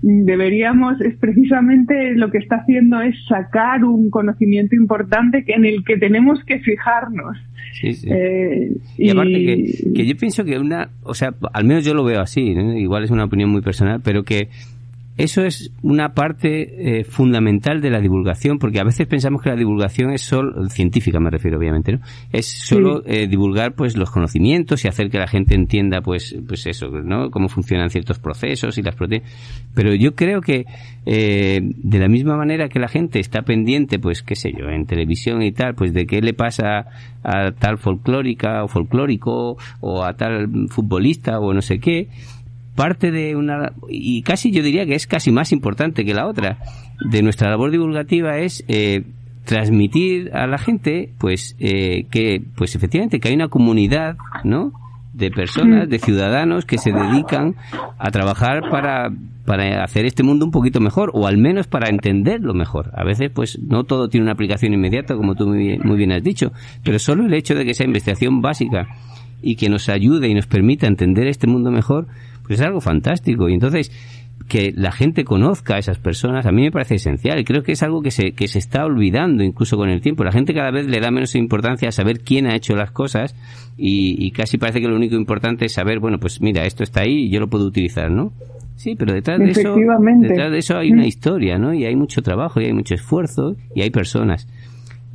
Deberíamos, 0.02 1.00
es 1.02 1.16
precisamente 1.18 2.16
lo 2.16 2.32
que 2.32 2.40
está 2.40 2.58
haciendo 2.58 3.02
es 3.02 3.16
sacar 3.28 3.84
un 3.84 4.10
conocimiento 4.10 4.76
importante 4.76 5.44
en 5.48 5.66
el 5.66 5.84
que 5.84 5.98
tenemos 5.98 6.44
que 6.46 6.60
fijarnos. 6.60 7.38
Sí, 7.74 7.94
sí. 7.94 8.08
Eh, 8.10 8.72
y, 8.98 9.10
aparte 9.10 9.32
que, 9.34 9.94
que, 9.94 10.06
yo 10.08 10.16
pienso 10.18 10.44
que 10.44 10.58
una, 10.58 10.90
o 11.04 11.14
sea, 11.14 11.36
al 11.54 11.66
menos 11.66 11.86
yo 11.86 11.94
lo 11.94 12.04
veo 12.04 12.22
así, 12.22 12.42
igual 12.42 13.04
es 13.04 13.12
una 13.12 13.26
opinión 13.26 13.50
muy 13.50 13.62
personal, 13.62 14.02
pero 14.04 14.24
que 14.24 14.48
eso 15.18 15.44
es 15.44 15.72
una 15.82 16.14
parte 16.14 17.00
eh, 17.00 17.04
fundamental 17.06 17.80
de 17.80 17.90
la 17.90 18.02
divulgación, 18.02 18.60
porque 18.60 18.82
a 18.82 18.84
veces 18.84 19.08
pensamos 19.08 19.42
que 19.42 19.50
la 19.50 19.56
divulgación 19.56 20.12
es 20.12 20.22
solo, 20.22 20.68
científica 20.70 21.20
me 21.22 21.30
refiero 21.30 21.58
obviamente, 21.58 21.94
¿no? 21.94 22.00
Es 22.34 22.48
solo 22.48 23.02
eh, 23.06 23.28
divulgar 23.28 23.76
pues 23.76 23.96
los 23.96 24.12
conocimientos 24.12 24.84
y 24.84 24.90
hacer 24.90 25.10
que 25.10 25.18
la 25.18 25.28
gente 25.28 25.56
entienda 25.56 26.02
pues, 26.02 26.36
pues 26.46 26.68
eso, 26.68 26.88
¿no? 26.88 27.32
Cómo 27.32 27.48
funcionan 27.48 27.90
ciertos 27.90 28.20
procesos 28.20 28.78
y 28.78 28.82
las 28.82 28.96
proteínas. 28.96 29.32
Pero 29.74 29.96
yo 29.96 30.16
creo 30.16 30.42
que 30.42 30.66
eh, 31.06 31.62
de 31.62 32.00
la 32.00 32.10
misma 32.10 32.36
manera 32.36 32.68
que 32.68 32.80
la 32.80 32.90
gente 32.90 33.20
está 33.20 33.44
pendiente, 33.44 34.00
pues 34.00 34.22
qué 34.22 34.36
sé 34.36 34.52
yo, 34.52 34.68
en 34.68 34.86
televisión 34.86 35.42
y 35.44 35.54
tal, 35.54 35.76
pues 35.76 35.94
de 35.94 36.06
qué 36.06 36.20
le 36.22 36.34
pasa 36.34 36.88
a 37.24 37.52
tal 37.52 37.78
folclórica 37.78 38.64
o 38.64 38.68
folclórico 38.68 39.58
o 39.80 40.04
a 40.04 40.14
tal 40.14 40.68
futbolista 40.70 41.40
o 41.40 41.54
no 41.54 41.62
sé 41.62 41.80
qué, 41.80 42.10
parte 42.76 43.11
de 43.11 43.35
una 43.35 43.73
y 43.89 44.22
casi 44.22 44.52
yo 44.52 44.61
diría 44.61 44.85
que 44.85 44.95
es 44.95 45.07
casi 45.07 45.31
más 45.31 45.52
importante 45.52 46.06
que 46.06 46.14
la 46.14 46.27
otra. 46.27 46.60
De 47.10 47.22
nuestra 47.22 47.49
labor 47.49 47.72
divulgativa 47.72 48.38
es 48.38 48.64
eh, 48.68 49.03
transmitir 49.45 50.31
a 50.34 50.47
la 50.47 50.57
gente 50.57 51.11
pues 51.18 51.56
eh, 51.60 52.06
que 52.11 52.41
pues 52.56 52.76
efectivamente 52.76 53.19
que 53.19 53.30
hay 53.30 53.35
una 53.35 53.47
comunidad 53.47 54.18
no 54.43 54.73
de 55.14 55.31
personas 55.31 55.88
de 55.88 55.99
ciudadanos 55.99 56.65
que 56.65 56.77
se 56.77 56.91
dedican 56.91 57.56
a 57.97 58.11
trabajar 58.11 58.69
para 58.69 59.10
para 59.45 59.84
hacer 59.84 60.06
este 60.06 60.23
mundo 60.23 60.45
un 60.45 60.52
poquito 60.52 60.81
mejor 60.81 61.11
o 61.14 61.27
al 61.27 61.38
menos 61.38 61.68
para 61.68 61.89
entenderlo 61.89 62.53
mejor. 62.53 62.91
A 62.95 63.06
veces 63.06 63.31
pues 63.34 63.60
no 63.60 63.84
todo 63.85 64.10
tiene 64.10 64.23
una 64.23 64.34
aplicación 64.34 64.73
inmediata 64.73 65.15
como 65.15 65.35
tú 65.35 65.47
muy 65.47 65.97
bien 65.97 66.11
has 66.11 66.23
dicho 66.23 66.52
pero 66.84 66.99
solo 66.99 67.26
el 67.26 67.34
hecho 67.34 67.56
de 67.56 67.64
que 67.64 67.73
sea 67.73 67.85
investigación 67.85 68.41
básica 68.41 68.88
y 69.41 69.56
que 69.56 69.69
nos 69.69 69.89
ayude 69.89 70.27
y 70.27 70.34
nos 70.34 70.47
permita 70.47 70.88
entender 70.88 71.27
este 71.27 71.47
mundo 71.47 71.72
mejor 71.72 72.07
pues 72.45 72.59
es 72.59 72.65
algo 72.65 72.81
fantástico. 72.81 73.49
Y 73.49 73.53
entonces, 73.53 73.91
que 74.47 74.72
la 74.76 74.91
gente 74.91 75.23
conozca 75.23 75.76
a 75.76 75.80
esas 75.80 75.97
personas 75.97 76.45
a 76.45 76.51
mí 76.51 76.61
me 76.61 76.72
parece 76.72 76.95
esencial 76.95 77.39
y 77.39 77.43
creo 77.43 77.63
que 77.63 77.72
es 77.72 77.81
algo 77.81 78.01
que 78.01 78.11
se, 78.11 78.34
que 78.34 78.47
se 78.47 78.59
está 78.59 78.85
olvidando 78.85 79.43
incluso 79.43 79.76
con 79.76 79.89
el 79.89 80.01
tiempo. 80.01 80.23
La 80.23 80.31
gente 80.31 80.53
cada 80.53 80.72
vez 80.72 80.88
le 80.88 80.99
da 80.99 81.09
menos 81.09 81.35
importancia 81.35 81.89
a 81.89 81.91
saber 81.91 82.19
quién 82.19 82.45
ha 82.45 82.55
hecho 82.55 82.76
las 82.76 82.91
cosas 82.91 83.35
y, 83.77 84.31
casi 84.31 84.57
parece 84.57 84.81
que 84.81 84.88
lo 84.88 84.95
único 84.95 85.15
importante 85.15 85.65
es 85.65 85.73
saber, 85.73 85.99
bueno, 85.99 86.19
pues 86.19 86.41
mira, 86.41 86.63
esto 86.65 86.84
está 86.84 87.01
ahí 87.01 87.26
y 87.26 87.30
yo 87.30 87.39
lo 87.39 87.49
puedo 87.49 87.65
utilizar, 87.65 88.11
¿no? 88.11 88.34
Sí, 88.76 88.95
pero 88.95 89.13
detrás 89.13 89.39
de 89.39 89.51
eso, 89.51 89.76
detrás 90.19 90.51
de 90.51 90.57
eso 90.57 90.77
hay 90.77 90.91
una 90.91 91.07
historia, 91.07 91.57
¿no? 91.57 91.73
Y 91.73 91.85
hay 91.85 91.95
mucho 91.95 92.22
trabajo 92.22 92.61
y 92.61 92.65
hay 92.65 92.73
mucho 92.73 92.93
esfuerzo 92.93 93.55
y 93.73 93.81
hay 93.81 93.89
personas. 93.89 94.47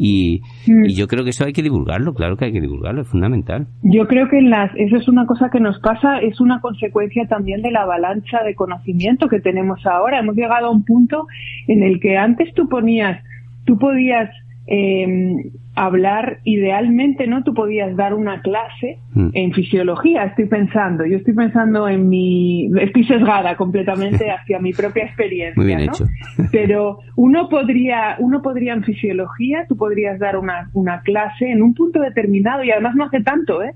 Y, 0.03 0.41
mm. 0.67 0.87
y, 0.87 0.95
yo 0.95 1.07
creo 1.09 1.25
que 1.25 1.31
eso 1.31 1.45
hay 1.45 1.53
que 1.53 1.63
divulgarlo, 1.63 2.15
claro 2.15 2.39
que 2.39 2.47
hay 2.47 2.53
que 2.53 2.61
divulgarlo, 2.63 3.03
es 3.03 3.09
fundamental. 3.09 3.67
Yo 3.83 4.09
creo 4.09 4.31
que 4.31 4.39
en 4.39 4.49
las, 4.49 4.75
eso 4.77 4.97
es 4.97 5.07
una 5.09 5.27
cosa 5.27 5.51
que 5.51 5.61
nos 5.61 5.79
pasa, 5.81 6.21
es 6.21 6.41
una 6.41 6.63
consecuencia 6.63 7.29
también 7.29 7.61
de 7.61 7.71
la 7.71 7.83
avalancha 7.83 8.43
de 8.43 8.55
conocimiento 8.55 9.29
que 9.29 9.41
tenemos 9.41 9.85
ahora. 9.85 10.21
Hemos 10.21 10.37
llegado 10.37 10.69
a 10.69 10.71
un 10.71 10.87
punto 10.87 11.27
en 11.69 11.83
el 11.83 12.01
que 12.01 12.17
antes 12.17 12.49
tú 12.55 12.67
ponías, 12.67 13.23
tú 13.67 13.77
podías 13.79 14.31
eh, 14.67 15.51
hablar 15.75 16.41
idealmente, 16.45 17.27
¿no? 17.27 17.43
Tú 17.45 17.55
podías 17.55 17.97
dar 17.97 18.15
una 18.15 18.43
clase 18.43 18.99
Mm. 19.15 19.31
en 19.33 19.53
fisiología, 19.53 20.25
estoy 20.25 20.47
pensando. 20.47 21.05
Yo 21.05 21.17
estoy 21.17 21.35
pensando 21.35 21.89
en 21.89 22.09
mi... 22.09 22.71
Estoy 22.81 23.05
sesgada 23.05 23.57
completamente 23.57 24.31
hacia 24.31 24.61
mi 24.61 24.73
propia 24.73 25.05
experiencia, 25.05 25.55
Muy 25.57 25.67
bien 25.67 25.87
¿no? 25.87 25.93
hecho. 25.93 26.07
Pero 26.53 26.99
uno 27.17 27.49
podría, 27.49 28.17
uno 28.19 28.41
podría 28.43 28.75
en 28.75 28.85
fisiología, 28.85 29.65
tú 29.69 29.77
podrías 29.77 30.19
dar 30.19 30.37
una, 30.37 30.71
una 30.75 31.01
clase 31.01 31.51
en 31.51 31.63
un 31.63 31.75
punto 31.75 32.01
determinado, 32.01 32.63
y 32.63 32.71
además 32.71 32.95
no 32.95 33.05
hace 33.05 33.21
tanto, 33.21 33.63
¿eh? 33.63 33.73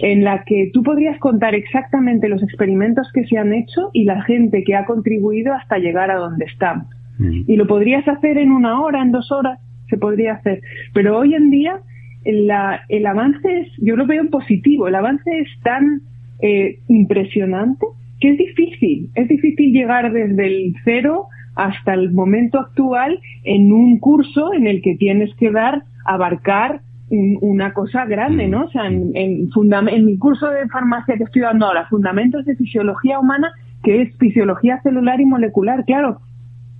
En 0.00 0.24
la 0.24 0.44
que 0.44 0.70
tú 0.72 0.82
podrías 0.82 1.18
contar 1.18 1.54
exactamente 1.54 2.28
los 2.28 2.42
experimentos 2.42 3.10
que 3.12 3.24
se 3.24 3.36
han 3.36 3.52
hecho 3.52 3.90
y 3.92 4.04
la 4.04 4.22
gente 4.22 4.64
que 4.64 4.74
ha 4.74 4.84
contribuido 4.86 5.52
hasta 5.52 5.78
llegar 5.78 6.10
a 6.10 6.16
donde 6.16 6.46
estamos. 6.46 6.86
Mm. 7.18 7.42
Y 7.46 7.56
lo 7.56 7.66
podrías 7.66 8.06
hacer 8.08 8.38
en 8.38 8.52
una 8.52 8.80
hora, 8.80 9.02
en 9.02 9.12
dos 9.12 9.30
horas, 9.32 9.58
se 9.88 9.96
podría 9.96 10.34
hacer. 10.34 10.60
Pero 10.94 11.18
hoy 11.18 11.34
en 11.34 11.50
día 11.50 11.80
el 12.24 13.06
avance 13.06 13.60
es, 13.60 13.68
yo 13.78 13.96
lo 13.96 14.06
veo 14.06 14.20
en 14.22 14.28
positivo, 14.30 14.88
el 14.88 14.94
avance 14.94 15.30
es 15.38 15.48
tan 15.62 16.02
eh, 16.40 16.78
impresionante 16.88 17.86
que 18.20 18.30
es 18.30 18.38
difícil, 18.38 19.10
es 19.14 19.28
difícil 19.28 19.72
llegar 19.72 20.12
desde 20.12 20.46
el 20.46 20.74
cero 20.84 21.26
hasta 21.54 21.94
el 21.94 22.12
momento 22.12 22.58
actual 22.58 23.18
en 23.44 23.72
un 23.72 23.98
curso 23.98 24.52
en 24.52 24.66
el 24.66 24.82
que 24.82 24.96
tienes 24.96 25.34
que 25.36 25.50
dar, 25.50 25.82
abarcar 26.04 26.80
un- 27.10 27.38
una 27.40 27.72
cosa 27.72 28.04
grande, 28.04 28.48
¿no? 28.48 28.64
O 28.64 28.70
sea, 28.70 28.86
en, 28.86 29.12
en, 29.14 29.48
en 29.88 30.04
mi 30.04 30.18
curso 30.18 30.48
de 30.50 30.68
farmacia 30.68 31.16
que 31.16 31.24
estoy 31.24 31.42
dando 31.42 31.66
ahora, 31.66 31.86
Fundamentos 31.88 32.44
de 32.44 32.56
Fisiología 32.56 33.18
Humana, 33.18 33.50
que 33.82 34.02
es 34.02 34.16
fisiología 34.18 34.80
celular 34.82 35.20
y 35.20 35.24
molecular, 35.24 35.84
claro, 35.84 36.20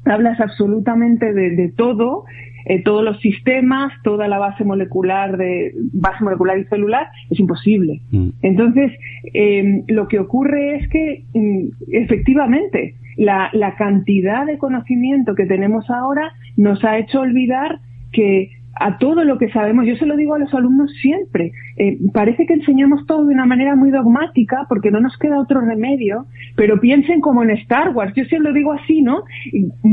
hablas 0.05 0.41
absolutamente 0.41 1.33
de, 1.33 1.51
de 1.57 1.69
todo, 1.71 2.25
eh, 2.69 2.83
todos 2.83 3.03
los 3.03 3.19
sistemas, 3.21 3.93
toda 4.05 4.29
la 4.29 4.39
base 4.39 4.63
molecular 4.63 5.37
de 5.37 5.73
base 5.93 6.23
molecular 6.23 6.59
y 6.59 6.65
celular, 6.65 7.09
es 7.31 7.41
imposible. 7.41 8.03
Mm. 8.11 8.29
Entonces, 8.43 8.93
eh, 9.33 9.83
lo 9.89 10.07
que 10.07 10.19
ocurre 10.19 10.77
es 10.77 10.89
que 10.89 11.25
mm, 11.35 11.69
efectivamente 11.93 12.95
la, 13.17 13.51
la 13.53 13.75
cantidad 13.77 14.47
de 14.47 14.59
conocimiento 14.59 15.35
que 15.35 15.47
tenemos 15.47 15.89
ahora 15.91 16.33
nos 16.57 16.85
ha 16.85 16.99
hecho 16.99 17.21
olvidar 17.21 17.81
que 18.13 18.51
a 18.81 18.99
todo 18.99 19.25
lo 19.25 19.39
que 19.39 19.51
sabemos, 19.51 19.87
yo 19.87 19.97
se 19.97 20.07
lo 20.07 20.17
digo 20.17 20.35
a 20.35 20.39
los 20.39 20.53
alumnos 20.55 20.93
siempre, 21.01 21.53
eh, 21.77 21.99
parece 22.13 22.47
que 22.47 22.55
enseñamos 22.55 23.07
todo 23.07 23.25
de 23.27 23.35
una 23.35 23.47
manera 23.47 23.77
muy 23.77 23.91
dogmática 23.91 24.67
porque 24.69 24.91
no 24.91 25.01
nos 25.01 25.17
queda 25.19 25.41
otro 25.41 25.61
remedio, 25.61 26.27
pero 26.57 26.81
piensen 26.81 27.21
como 27.21 27.43
en 27.43 27.51
Star 27.51 27.91
Wars, 27.91 28.13
yo 28.15 28.25
se 28.25 28.39
lo 28.39 28.53
digo 28.53 28.73
así, 28.73 29.03
¿no? 29.03 29.23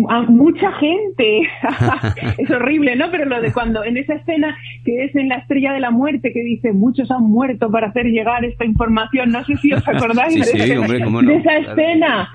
A 0.09 0.23
mucha 0.23 0.71
gente, 0.73 1.41
es 2.37 2.49
horrible, 2.49 2.95
¿no? 2.95 3.11
Pero 3.11 3.25
lo 3.25 3.41
de 3.41 3.51
cuando 3.51 3.83
en 3.83 3.97
esa 3.97 4.15
escena 4.15 4.55
que 4.83 5.05
es 5.05 5.15
en 5.15 5.29
la 5.29 5.35
estrella 5.35 5.73
de 5.73 5.79
la 5.79 5.91
muerte 5.91 6.31
que 6.31 6.43
dice 6.43 6.73
muchos 6.73 7.09
han 7.11 7.23
muerto 7.23 7.69
para 7.71 7.87
hacer 7.87 8.05
llegar 8.05 8.43
esta 8.45 8.65
información, 8.65 9.31
no 9.31 9.43
sé 9.45 9.55
si 9.57 9.73
os 9.73 9.87
acordáis 9.87 10.45
Sí, 10.45 10.57
de, 10.57 10.65
sí, 10.65 10.71
hombre, 10.77 10.99
no, 10.99 11.21
de 11.21 11.35
esa 11.35 11.57
claro. 11.59 11.71
escena. 11.71 12.29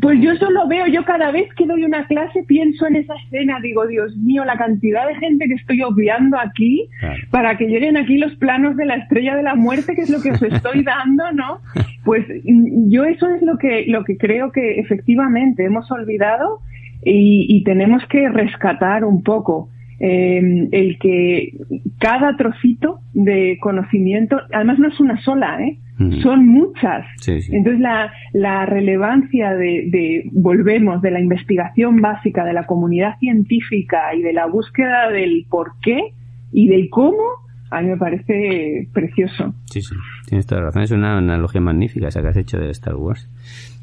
Pues 0.00 0.20
yo 0.20 0.32
eso 0.32 0.50
lo 0.50 0.66
veo, 0.66 0.86
yo 0.86 1.04
cada 1.04 1.30
vez 1.30 1.52
que 1.54 1.66
doy 1.66 1.84
una 1.84 2.06
clase 2.06 2.42
pienso 2.46 2.86
en 2.86 2.96
esa 2.96 3.14
escena, 3.26 3.60
digo, 3.60 3.86
Dios 3.86 4.16
mío, 4.16 4.44
la 4.44 4.56
cantidad 4.56 5.06
de 5.06 5.14
gente 5.16 5.46
que 5.46 5.54
estoy 5.54 5.82
obviando 5.94 6.36
aquí 6.38 6.88
Claro. 7.00 7.22
para 7.30 7.56
que 7.56 7.66
lleguen 7.66 7.96
aquí 7.96 8.18
los 8.18 8.34
planos 8.36 8.76
de 8.76 8.84
la 8.86 8.96
estrella 8.96 9.36
de 9.36 9.42
la 9.42 9.54
muerte, 9.54 9.94
que 9.94 10.02
es 10.02 10.10
lo 10.10 10.20
que 10.20 10.32
os 10.32 10.42
estoy 10.42 10.82
dando, 10.92 11.30
¿no? 11.32 11.60
Pues 12.04 12.26
mm, 12.44 12.90
yo 12.90 13.04
eso 13.04 13.28
es 13.28 13.42
lo 13.42 13.56
que, 13.58 13.84
lo 13.88 14.04
que 14.04 14.16
creo 14.16 14.52
que 14.52 14.80
efectivamente 14.80 15.64
hemos 15.64 15.90
olvidado 15.90 16.60
y, 17.04 17.46
y 17.48 17.64
tenemos 17.64 18.02
que 18.08 18.28
rescatar 18.28 19.04
un 19.04 19.22
poco. 19.22 19.68
eh, 20.00 20.68
el 20.72 20.98
que 20.98 21.52
cada 22.00 22.36
trocito 22.36 22.98
de 23.14 23.58
conocimiento, 23.60 24.36
además 24.52 24.78
no 24.78 24.88
es 24.88 24.98
una 25.00 25.20
sola, 25.22 25.62
¿eh? 25.62 25.78
Son 26.22 26.46
muchas. 26.46 27.06
Sí, 27.20 27.40
sí. 27.40 27.54
Entonces 27.54 27.80
la, 27.80 28.12
la 28.32 28.66
relevancia 28.66 29.54
de, 29.54 29.88
de, 29.90 30.28
volvemos, 30.32 31.00
de 31.02 31.12
la 31.12 31.20
investigación 31.20 32.00
básica, 32.00 32.44
de 32.44 32.52
la 32.52 32.66
comunidad 32.66 33.18
científica 33.18 34.14
y 34.14 34.22
de 34.22 34.32
la 34.32 34.46
búsqueda 34.46 35.10
del 35.10 35.46
por 35.48 35.72
qué 35.82 36.12
y 36.52 36.68
del 36.68 36.88
cómo, 36.90 37.22
a 37.70 37.80
mí 37.80 37.90
me 37.90 37.96
parece 37.96 38.88
precioso. 38.92 39.54
Sí, 39.66 39.82
sí, 39.82 39.94
tienes 40.26 40.46
toda 40.46 40.62
la 40.62 40.66
razón. 40.68 40.82
Es 40.82 40.90
una 40.90 41.18
analogía 41.18 41.60
magnífica 41.60 42.08
esa 42.08 42.22
que 42.22 42.28
has 42.28 42.36
hecho 42.36 42.58
de 42.58 42.70
Star 42.70 42.96
Wars. 42.96 43.28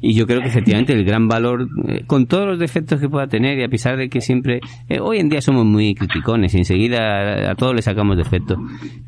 Y 0.04 0.14
yo 0.14 0.26
creo 0.26 0.40
que 0.40 0.48
efectivamente 0.48 0.92
el 0.92 1.04
gran 1.04 1.28
valor, 1.28 1.68
eh, 1.86 2.02
con 2.08 2.26
todos 2.26 2.44
los 2.44 2.58
defectos 2.58 3.00
que 3.00 3.08
pueda 3.08 3.28
tener 3.28 3.60
y 3.60 3.62
a 3.62 3.68
pesar 3.68 3.96
de 3.96 4.08
que 4.08 4.20
siempre, 4.20 4.58
eh, 4.88 4.98
hoy 5.00 5.18
en 5.18 5.28
día 5.28 5.40
somos 5.40 5.64
muy 5.64 5.94
criticones 5.94 6.52
y 6.54 6.58
enseguida 6.58 7.52
a, 7.52 7.54
todos 7.54 7.72
le 7.72 7.82
sacamos 7.82 8.16
defectos. 8.16 8.58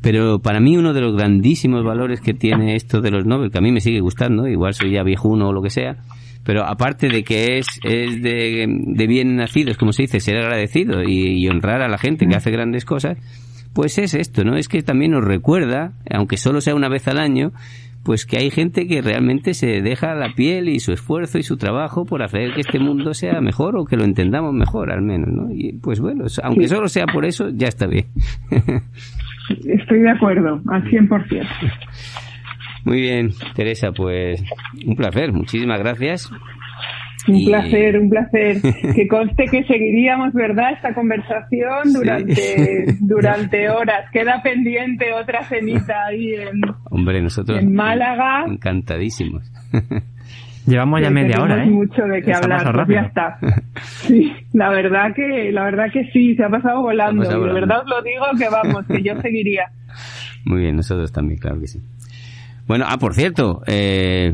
Pero 0.01 0.39
para 0.39 0.61
mí 0.61 0.77
uno 0.77 0.93
de 0.93 1.01
los 1.01 1.17
grandísimos 1.17 1.83
valores 1.83 2.21
que 2.21 2.33
tiene 2.33 2.75
esto 2.75 3.01
de 3.01 3.11
los 3.11 3.25
Nobel, 3.25 3.51
que 3.51 3.57
a 3.57 3.61
mí 3.61 3.73
me 3.73 3.81
sigue 3.81 3.99
gustando, 3.99 4.47
igual 4.47 4.73
soy 4.73 4.93
ya 4.93 5.03
viejuno 5.03 5.49
o 5.49 5.53
lo 5.53 5.61
que 5.61 5.69
sea, 5.69 5.97
pero 6.45 6.63
aparte 6.65 7.09
de 7.09 7.23
que 7.25 7.57
es, 7.57 7.67
es 7.83 8.21
de, 8.21 8.65
de 8.69 9.07
bien 9.07 9.35
nacidos, 9.35 9.77
como 9.77 9.91
se 9.91 10.03
dice, 10.03 10.21
ser 10.21 10.37
agradecido 10.37 11.03
y, 11.03 11.43
y 11.43 11.49
honrar 11.49 11.81
a 11.81 11.89
la 11.89 11.97
gente 11.97 12.25
que 12.25 12.35
hace 12.35 12.51
grandes 12.51 12.85
cosas, 12.85 13.17
pues 13.73 13.97
es 13.97 14.13
esto, 14.13 14.45
¿no? 14.45 14.55
Es 14.55 14.69
que 14.69 14.81
también 14.81 15.11
nos 15.11 15.25
recuerda, 15.25 15.91
aunque 16.09 16.37
solo 16.37 16.61
sea 16.61 16.73
una 16.73 16.87
vez 16.87 17.09
al 17.09 17.19
año, 17.19 17.51
pues 18.05 18.27
que 18.27 18.37
hay 18.37 18.51
gente 18.51 18.87
que 18.87 19.01
realmente 19.01 19.55
se 19.55 19.81
deja 19.81 20.13
la 20.13 20.29
piel 20.35 20.69
y 20.69 20.79
su 20.79 20.93
esfuerzo 20.93 21.39
y 21.39 21.43
su 21.43 21.57
trabajo 21.57 22.05
por 22.05 22.21
hacer 22.21 22.53
que 22.53 22.61
este 22.61 22.77
mundo 22.77 23.15
sea 23.15 23.41
mejor 23.41 23.75
o 23.75 23.85
que 23.85 23.97
lo 23.97 24.03
entendamos 24.03 24.53
mejor 24.53 24.91
al 24.91 25.01
menos, 25.01 25.29
¿no? 25.29 25.47
Y 25.51 25.73
pues 25.73 25.99
bueno, 25.99 26.25
aunque 26.43 26.67
solo 26.67 26.87
sea 26.87 27.07
por 27.07 27.25
eso, 27.25 27.49
ya 27.49 27.67
está 27.67 27.87
bien. 27.87 28.05
Estoy 29.65 30.01
de 30.01 30.11
acuerdo, 30.11 30.61
al 30.67 30.83
100%. 30.83 31.47
Muy 32.85 33.01
bien, 33.01 33.31
Teresa, 33.55 33.91
pues 33.91 34.43
un 34.85 34.95
placer, 34.95 35.33
muchísimas 35.33 35.79
gracias. 35.79 36.31
Un 37.27 37.35
Y- 37.35 37.45
placer, 37.47 37.97
un 37.99 38.09
placer. 38.09 38.57
Que 38.95 39.07
conste 39.07 39.45
que 39.45 39.63
seguiríamos, 39.63 40.33
¿verdad?, 40.33 40.73
esta 40.73 40.93
conversación 40.93 41.93
durante, 41.93 42.85
durante 43.01 43.69
horas. 43.69 44.09
Queda 44.11 44.41
pendiente 44.43 45.11
otra 45.13 45.43
cenita 45.43 46.05
ahí 46.07 46.33
en, 46.33 46.61
Hombre, 46.91 47.21
nosotros 47.21 47.59
en 47.59 47.73
Málaga. 47.73 48.45
encantadísimos. 48.47 49.51
Llevamos 50.67 50.99
ya 50.99 51.11
media 51.11 51.43
hora, 51.43 51.63
¿eh? 51.63 51.67
mucho 51.67 52.01
de 52.05 52.23
qué 52.23 52.33
hablar, 52.33 52.73
pues 52.73 52.87
ya 52.87 53.01
está. 53.01 53.37
Sí, 53.83 54.33
la 54.51 54.69
verdad 54.71 55.13
que, 55.15 55.51
la 55.51 55.63
verdad 55.65 55.85
que 55.93 56.05
sí, 56.11 56.35
se 56.35 56.43
ha 56.43 56.49
pasado 56.49 56.81
volando. 56.81 57.21
Ha 57.21 57.25
pasado 57.25 57.41
y 57.43 57.47
de 57.47 57.51
volando. 57.53 57.67
verdad 57.67 57.83
os 57.83 57.89
lo 57.89 58.01
digo 58.01 58.25
que 58.37 58.49
vamos, 58.49 58.85
que 58.87 59.03
yo 59.03 59.21
seguiría. 59.21 59.65
Muy 60.43 60.61
bien, 60.61 60.75
nosotros 60.75 61.11
también, 61.11 61.39
claro 61.39 61.59
que 61.59 61.67
sí. 61.67 61.79
Bueno, 62.67 62.85
ah, 62.87 62.97
por 62.97 63.13
cierto, 63.13 63.61
eh, 63.67 64.33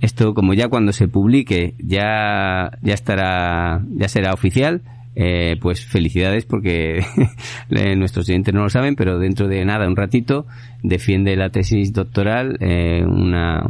esto 0.00 0.34
como 0.34 0.54
ya 0.54 0.68
cuando 0.68 0.92
se 0.92 1.08
publique 1.08 1.74
ya 1.78 2.70
ya 2.82 2.94
estará 2.94 3.82
ya 3.96 4.08
será 4.08 4.32
oficial. 4.32 4.82
Eh, 5.20 5.56
pues 5.60 5.84
felicidades 5.84 6.44
porque 6.44 7.04
nuestros 7.96 8.28
oyentes 8.28 8.54
no 8.54 8.62
lo 8.62 8.70
saben, 8.70 8.94
pero 8.94 9.18
dentro 9.18 9.48
de 9.48 9.64
nada, 9.64 9.88
un 9.88 9.96
ratito, 9.96 10.46
defiende 10.84 11.34
la 11.34 11.50
tesis 11.50 11.92
doctoral 11.92 12.56
eh, 12.60 13.02
una... 13.04 13.66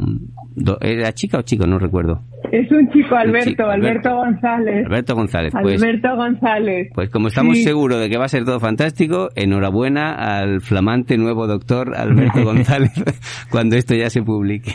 do- 0.59 0.79
¿Era 0.81 1.13
chica 1.13 1.39
o 1.39 1.43
chico? 1.43 1.67
No 1.67 1.79
recuerdo. 1.79 2.21
Es 2.53 2.71
un 2.71 2.89
chico, 2.91 3.15
Alberto, 3.15 3.51
chico, 3.51 3.65
Alberto, 3.65 4.09
Alberto. 4.11 4.17
González. 4.17 4.87
Alberto 4.87 5.15
González. 5.15 5.53
Pues, 5.61 5.83
Alberto 5.83 6.17
González. 6.17 6.89
pues 6.95 7.11
como 7.11 7.29
estamos 7.29 7.59
Sí. 7.59 7.65
seguros 7.65 8.01
de 8.01 8.09
que 8.09 8.17
va 8.17 8.25
a 8.25 8.29
ser 8.29 8.45
todo 8.45 8.59
fantástico, 8.61 9.29
enhorabuena 9.37 10.15
al 10.15 10.61
flamante 10.61 11.19
nuevo 11.19 11.47
doctor 11.47 11.95
Alberto 11.97 12.43
González 12.45 12.93
cuando 13.51 13.77
esto 13.77 13.95
ya 13.95 14.09
se 14.09 14.23
publique. 14.23 14.73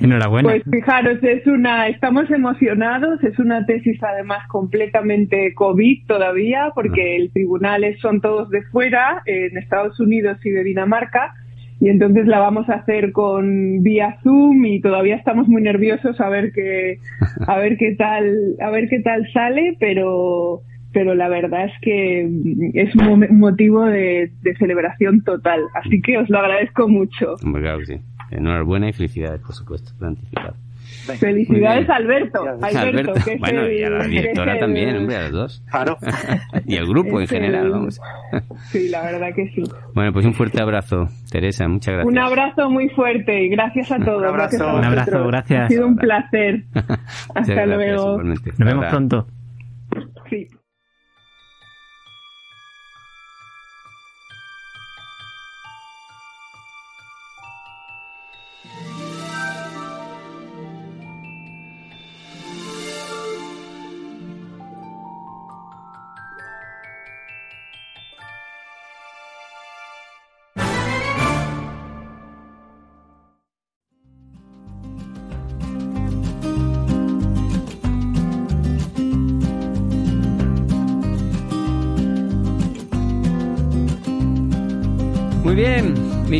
Enhorabuena. 0.00 0.48
Pues 0.48 0.62
fijaros, 0.70 1.18
es 1.22 1.46
una, 1.46 1.88
estamos 1.88 2.28
emocionados, 2.30 3.22
es 3.22 3.38
una 3.38 3.64
tesis 3.66 3.98
además 4.02 4.46
completamente 4.48 5.54
COVID 5.54 6.06
todavía, 6.06 6.70
porque 6.74 7.16
el 7.16 7.30
tribunal 7.32 7.84
es- 7.84 8.00
son 8.00 8.20
todos 8.20 8.50
de 8.50 8.62
fuera, 8.64 9.22
en 9.26 9.56
Estados 9.58 10.00
Unidos 10.00 10.38
y 10.44 10.50
de 10.50 10.64
Dinamarca, 10.64 11.34
y 11.82 11.88
entonces 11.88 12.26
la 12.28 12.38
vamos 12.38 12.68
a 12.68 12.74
hacer 12.74 13.10
con 13.10 13.82
vía 13.82 14.16
Zoom 14.22 14.64
y 14.64 14.80
todavía 14.80 15.16
estamos 15.16 15.48
muy 15.48 15.60
nerviosos 15.62 16.20
a 16.20 16.28
ver 16.28 16.52
qué, 16.52 16.98
a 17.46 17.58
ver 17.58 17.76
qué 17.76 17.96
tal, 17.96 18.32
a 18.60 18.70
ver 18.70 18.88
qué 18.88 19.00
tal 19.00 19.26
sale, 19.32 19.76
pero 19.80 20.60
pero 20.94 21.14
la 21.14 21.28
verdad 21.28 21.64
es 21.64 21.72
que 21.80 22.28
es 22.74 22.94
un 22.94 23.04
mo- 23.20 23.26
motivo 23.30 23.84
de, 23.86 24.30
de 24.42 24.54
celebración 24.56 25.24
total, 25.24 25.60
así 25.74 26.00
que 26.02 26.18
os 26.18 26.28
lo 26.30 26.38
agradezco 26.38 26.86
mucho. 26.86 27.34
Hombre, 27.42 27.62
claro 27.62 27.78
que 27.80 27.86
sí. 27.86 27.96
Enhorabuena 28.30 28.88
y 28.90 28.92
felicidades, 28.92 29.40
por 29.40 29.54
supuesto, 29.54 29.90
por 29.98 30.08
anticipado. 30.08 30.54
Felicidades 31.18 31.88
Alberto, 31.90 32.42
Alberto, 32.42 32.78
Alberto, 32.78 33.12
que 33.24 33.36
bueno, 33.38 33.62
el- 33.62 33.72
y 33.78 33.82
a 33.84 33.90
la 33.90 34.04
directora 34.06 34.54
el- 34.54 34.60
también, 34.60 34.96
hombre, 34.96 35.16
a 35.16 35.22
los 35.22 35.32
dos. 35.32 35.64
Claro. 35.70 35.96
y 36.66 36.76
el 36.76 36.86
grupo 36.86 37.18
en 37.18 37.24
Es 37.24 37.32
el- 37.32 37.38
general, 37.42 37.70
vamos. 37.70 38.00
Sí, 38.70 38.88
la 38.88 39.02
verdad 39.02 39.28
que 39.34 39.46
sí. 39.54 39.62
Bueno, 39.94 40.12
pues 40.12 40.24
un 40.26 40.34
fuerte 40.34 40.62
abrazo, 40.62 41.08
Teresa, 41.30 41.66
muchas 41.68 41.94
gracias. 41.94 42.12
Un 42.12 42.18
abrazo 42.18 42.70
muy 42.70 42.88
fuerte 42.90 43.44
y 43.44 43.48
gracias 43.48 43.90
a 43.92 43.98
todos. 43.98 44.22
abrazo. 44.24 44.58
gracias 44.58 44.60
Un 44.78 44.84
abrazo, 44.84 45.26
gracias. 45.26 45.60
Ha 45.64 45.68
sido 45.68 45.86
un 45.86 45.96
placer. 45.96 46.62
Hasta 46.74 47.54
gracias, 47.54 47.66
luego. 47.68 48.10
igualmente. 48.12 48.50
Nos 48.58 48.68
vemos 48.68 48.86
pronto. 48.86 49.26
Sí. 50.30 50.46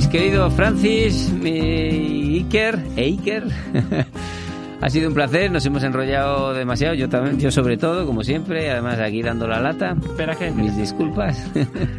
Mis 0.03 0.09
queridos 0.11 0.53
Francis, 0.55 1.33
mi 1.33 2.39
Iker, 2.39 2.77
e 2.97 3.03
Iker. 3.05 3.45
ha 4.81 4.91
sido 4.91 5.09
un 5.09 5.15
placer, 5.15 5.49
nos 5.53 5.65
hemos 5.65 5.85
enrollado 5.85 6.55
demasiado, 6.55 6.95
yo 6.95 7.09
también, 7.09 7.39
yo 7.39 7.53
sobre 7.53 7.77
todo, 7.77 8.05
como 8.05 8.25
siempre, 8.25 8.69
además 8.69 8.99
aquí 8.99 9.23
dando 9.23 9.47
la 9.47 9.61
lata. 9.61 9.95
Espera 10.03 10.35
que 10.35 10.51
Mis 10.51 10.77
disculpas. 10.77 11.49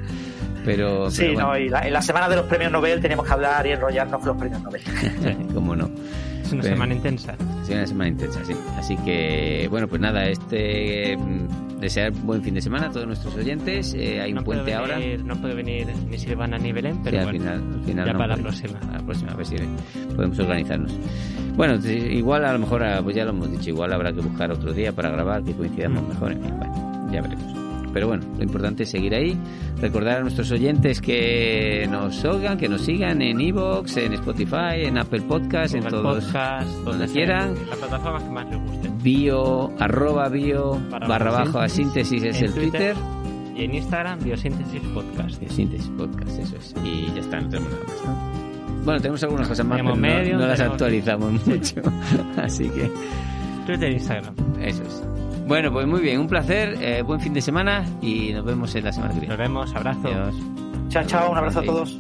pero, 0.66 1.10
Sí, 1.10 1.22
pero 1.28 1.40
no, 1.40 1.48
bueno, 1.48 1.66
y 1.66 1.70
la- 1.70 1.88
en 1.88 1.94
la 1.94 2.02
semana 2.02 2.28
de 2.28 2.36
los 2.36 2.46
premios 2.46 2.74
Nobel 2.74 3.00
tenemos 3.00 3.26
que 3.26 3.32
hablar 3.32 3.66
y 3.68 3.72
enrollarnos 3.72 4.20
con 4.20 4.28
los 4.28 4.38
premios 4.38 4.62
Nobel. 4.62 4.82
cómo 5.54 5.74
no. 5.74 5.90
Una 6.54 6.62
Bien. 6.64 6.74
semana 6.76 6.94
intensa. 6.94 7.36
Sido 7.64 7.78
una 7.78 7.88
semana 7.88 8.10
intensa, 8.10 8.46
sí. 8.46 8.54
Así 8.78 8.96
que, 8.98 9.68
bueno, 9.70 9.88
pues 9.88 10.02
nada, 10.02 10.28
este 10.28 11.18
mm, 11.18 11.80
desear 11.80 12.12
buen 12.12 12.42
fin 12.42 12.54
de 12.54 12.62
semana 12.62 12.88
a 12.88 12.92
todos 12.92 13.06
nuestros 13.08 13.36
oyentes. 13.36 13.94
Eh, 13.94 14.22
hay 14.22 14.32
un 14.32 14.38
no 14.38 14.44
puede 14.44 14.60
puente 14.60 14.74
ahora. 14.76 14.98
venir, 14.98 15.24
No 15.26 15.36
puede 15.42 15.54
venir 15.56 15.88
ni 16.10 16.18
Silvana 16.18 16.58
ni 16.58 16.72
Belén, 16.72 17.00
pero 17.04 17.18
Sí, 17.18 17.18
al 17.18 17.24
bueno, 17.26 17.40
final, 17.40 17.74
al 17.80 17.84
final 17.86 18.06
ya 18.06 18.14
no 18.14 18.20
para 18.20 18.36
la 18.38 18.42
próxima. 18.42 18.80
A 18.90 18.98
la 18.98 19.04
próxima, 19.06 19.32
a 19.32 19.36
ver 19.36 19.46
si 19.46 19.56
podemos 20.16 20.40
organizarnos. 20.40 20.94
Bueno, 21.56 21.76
igual 21.88 22.46
a 22.46 22.54
lo 22.54 22.60
mejor, 22.60 22.84
ah, 22.84 23.02
pues 23.04 23.16
ya 23.16 23.26
lo 23.26 23.32
hemos 23.32 23.52
dicho, 23.52 23.70
igual 23.70 23.94
habrá 23.94 24.12
que 24.14 24.22
buscar 24.22 24.52
otro 24.52 24.74
día 24.74 24.92
para 24.92 25.10
grabar 25.12 25.44
que 25.44 25.54
coincidamos 25.54 26.08
mejor. 26.08 26.32
En 26.32 26.42
fin, 26.42 26.58
bueno, 26.58 27.10
ya 27.12 27.22
veremos. 27.22 27.54
Pero 27.94 28.08
bueno, 28.08 28.26
lo 28.38 28.44
importante 28.44 28.84
es 28.84 28.90
seguir 28.90 29.14
ahí. 29.14 29.38
Recordar 29.80 30.18
a 30.18 30.22
nuestros 30.22 30.52
oyentes 30.52 31.00
que 31.00 31.88
nos 31.92 32.26
oigan, 32.26 32.58
que 32.58 32.68
nos 32.68 32.82
sigan 32.82 33.22
en 33.22 33.40
Evox, 33.40 33.98
en 33.98 34.14
Spotify, 34.14 34.86
en 34.86 34.98
Apple 34.98 35.22
Podcast, 35.22 35.76
en 35.76 35.82
Google 35.84 35.98
todos. 36.02 36.24
Podcast, 36.26 36.70
donde 36.84 37.08
sea, 37.08 37.14
quieran. 37.14 37.56
La 37.70 37.76
plataforma 37.76 38.20
que 38.20 38.30
más 38.32 38.50
les 38.50 38.60
guste. 38.62 38.90
Bio, 39.04 39.72
arroba 39.80 40.30
bio, 40.30 40.80
Barra 40.90 41.08
barra 41.08 41.32
bajo 41.32 41.60
a 41.60 41.70
síntesis 41.70 42.24
es 42.24 42.40
en 42.40 42.46
el 42.46 42.54
Twitter. 42.54 42.96
Y 43.56 43.66
en 43.66 43.76
Instagram, 43.76 44.20
Biosíntesis 44.24 44.82
Podcast. 44.96 45.44
Síntesis 45.50 45.90
Podcast, 45.98 46.40
eso 46.40 46.56
es. 46.58 46.74
Y 46.84 47.06
ya 47.14 47.20
está, 47.22 47.40
no 47.40 47.50
tenemos 47.50 47.72
nada 47.72 47.84
más, 47.86 48.06
¿no? 48.06 48.84
Bueno, 48.86 49.00
tenemos 49.00 49.24
algunas 49.24 49.48
cosas 49.48 49.66
más, 49.66 49.80
pero 49.80 49.96
no- 50.40 50.48
las 50.48 50.60
actualizamos 50.60 51.48
mucho. 51.48 51.82
Así 52.38 52.68
que 52.70 52.90
Twitter 53.68 53.90
e 53.90 53.94
Instagram. 53.94 54.34
eso 54.62 54.82
es. 54.84 55.04
Bueno, 55.48 55.72
pues 55.72 55.86
muy 55.88 56.02
bien, 56.02 56.20
un 56.20 56.28
placer, 56.28 56.78
eh, 56.82 57.02
buen 57.02 57.20
fin 57.20 57.34
de 57.34 57.42
semana 57.42 57.86
y 58.02 58.32
nos 58.32 58.46
vemos 58.46 58.74
en 58.76 58.86
la 58.86 58.94
semana 58.94 59.14
que 59.14 59.20
viene. 59.20 59.36
Nos 59.36 59.38
vemos, 59.38 59.76
abrazo. 59.76 60.08
Adiós. 60.08 60.36
Chao, 60.90 61.04
chao, 61.06 61.32
un 61.32 61.38
abrazo 61.38 61.60
a 61.60 61.64
todos. 61.64 61.98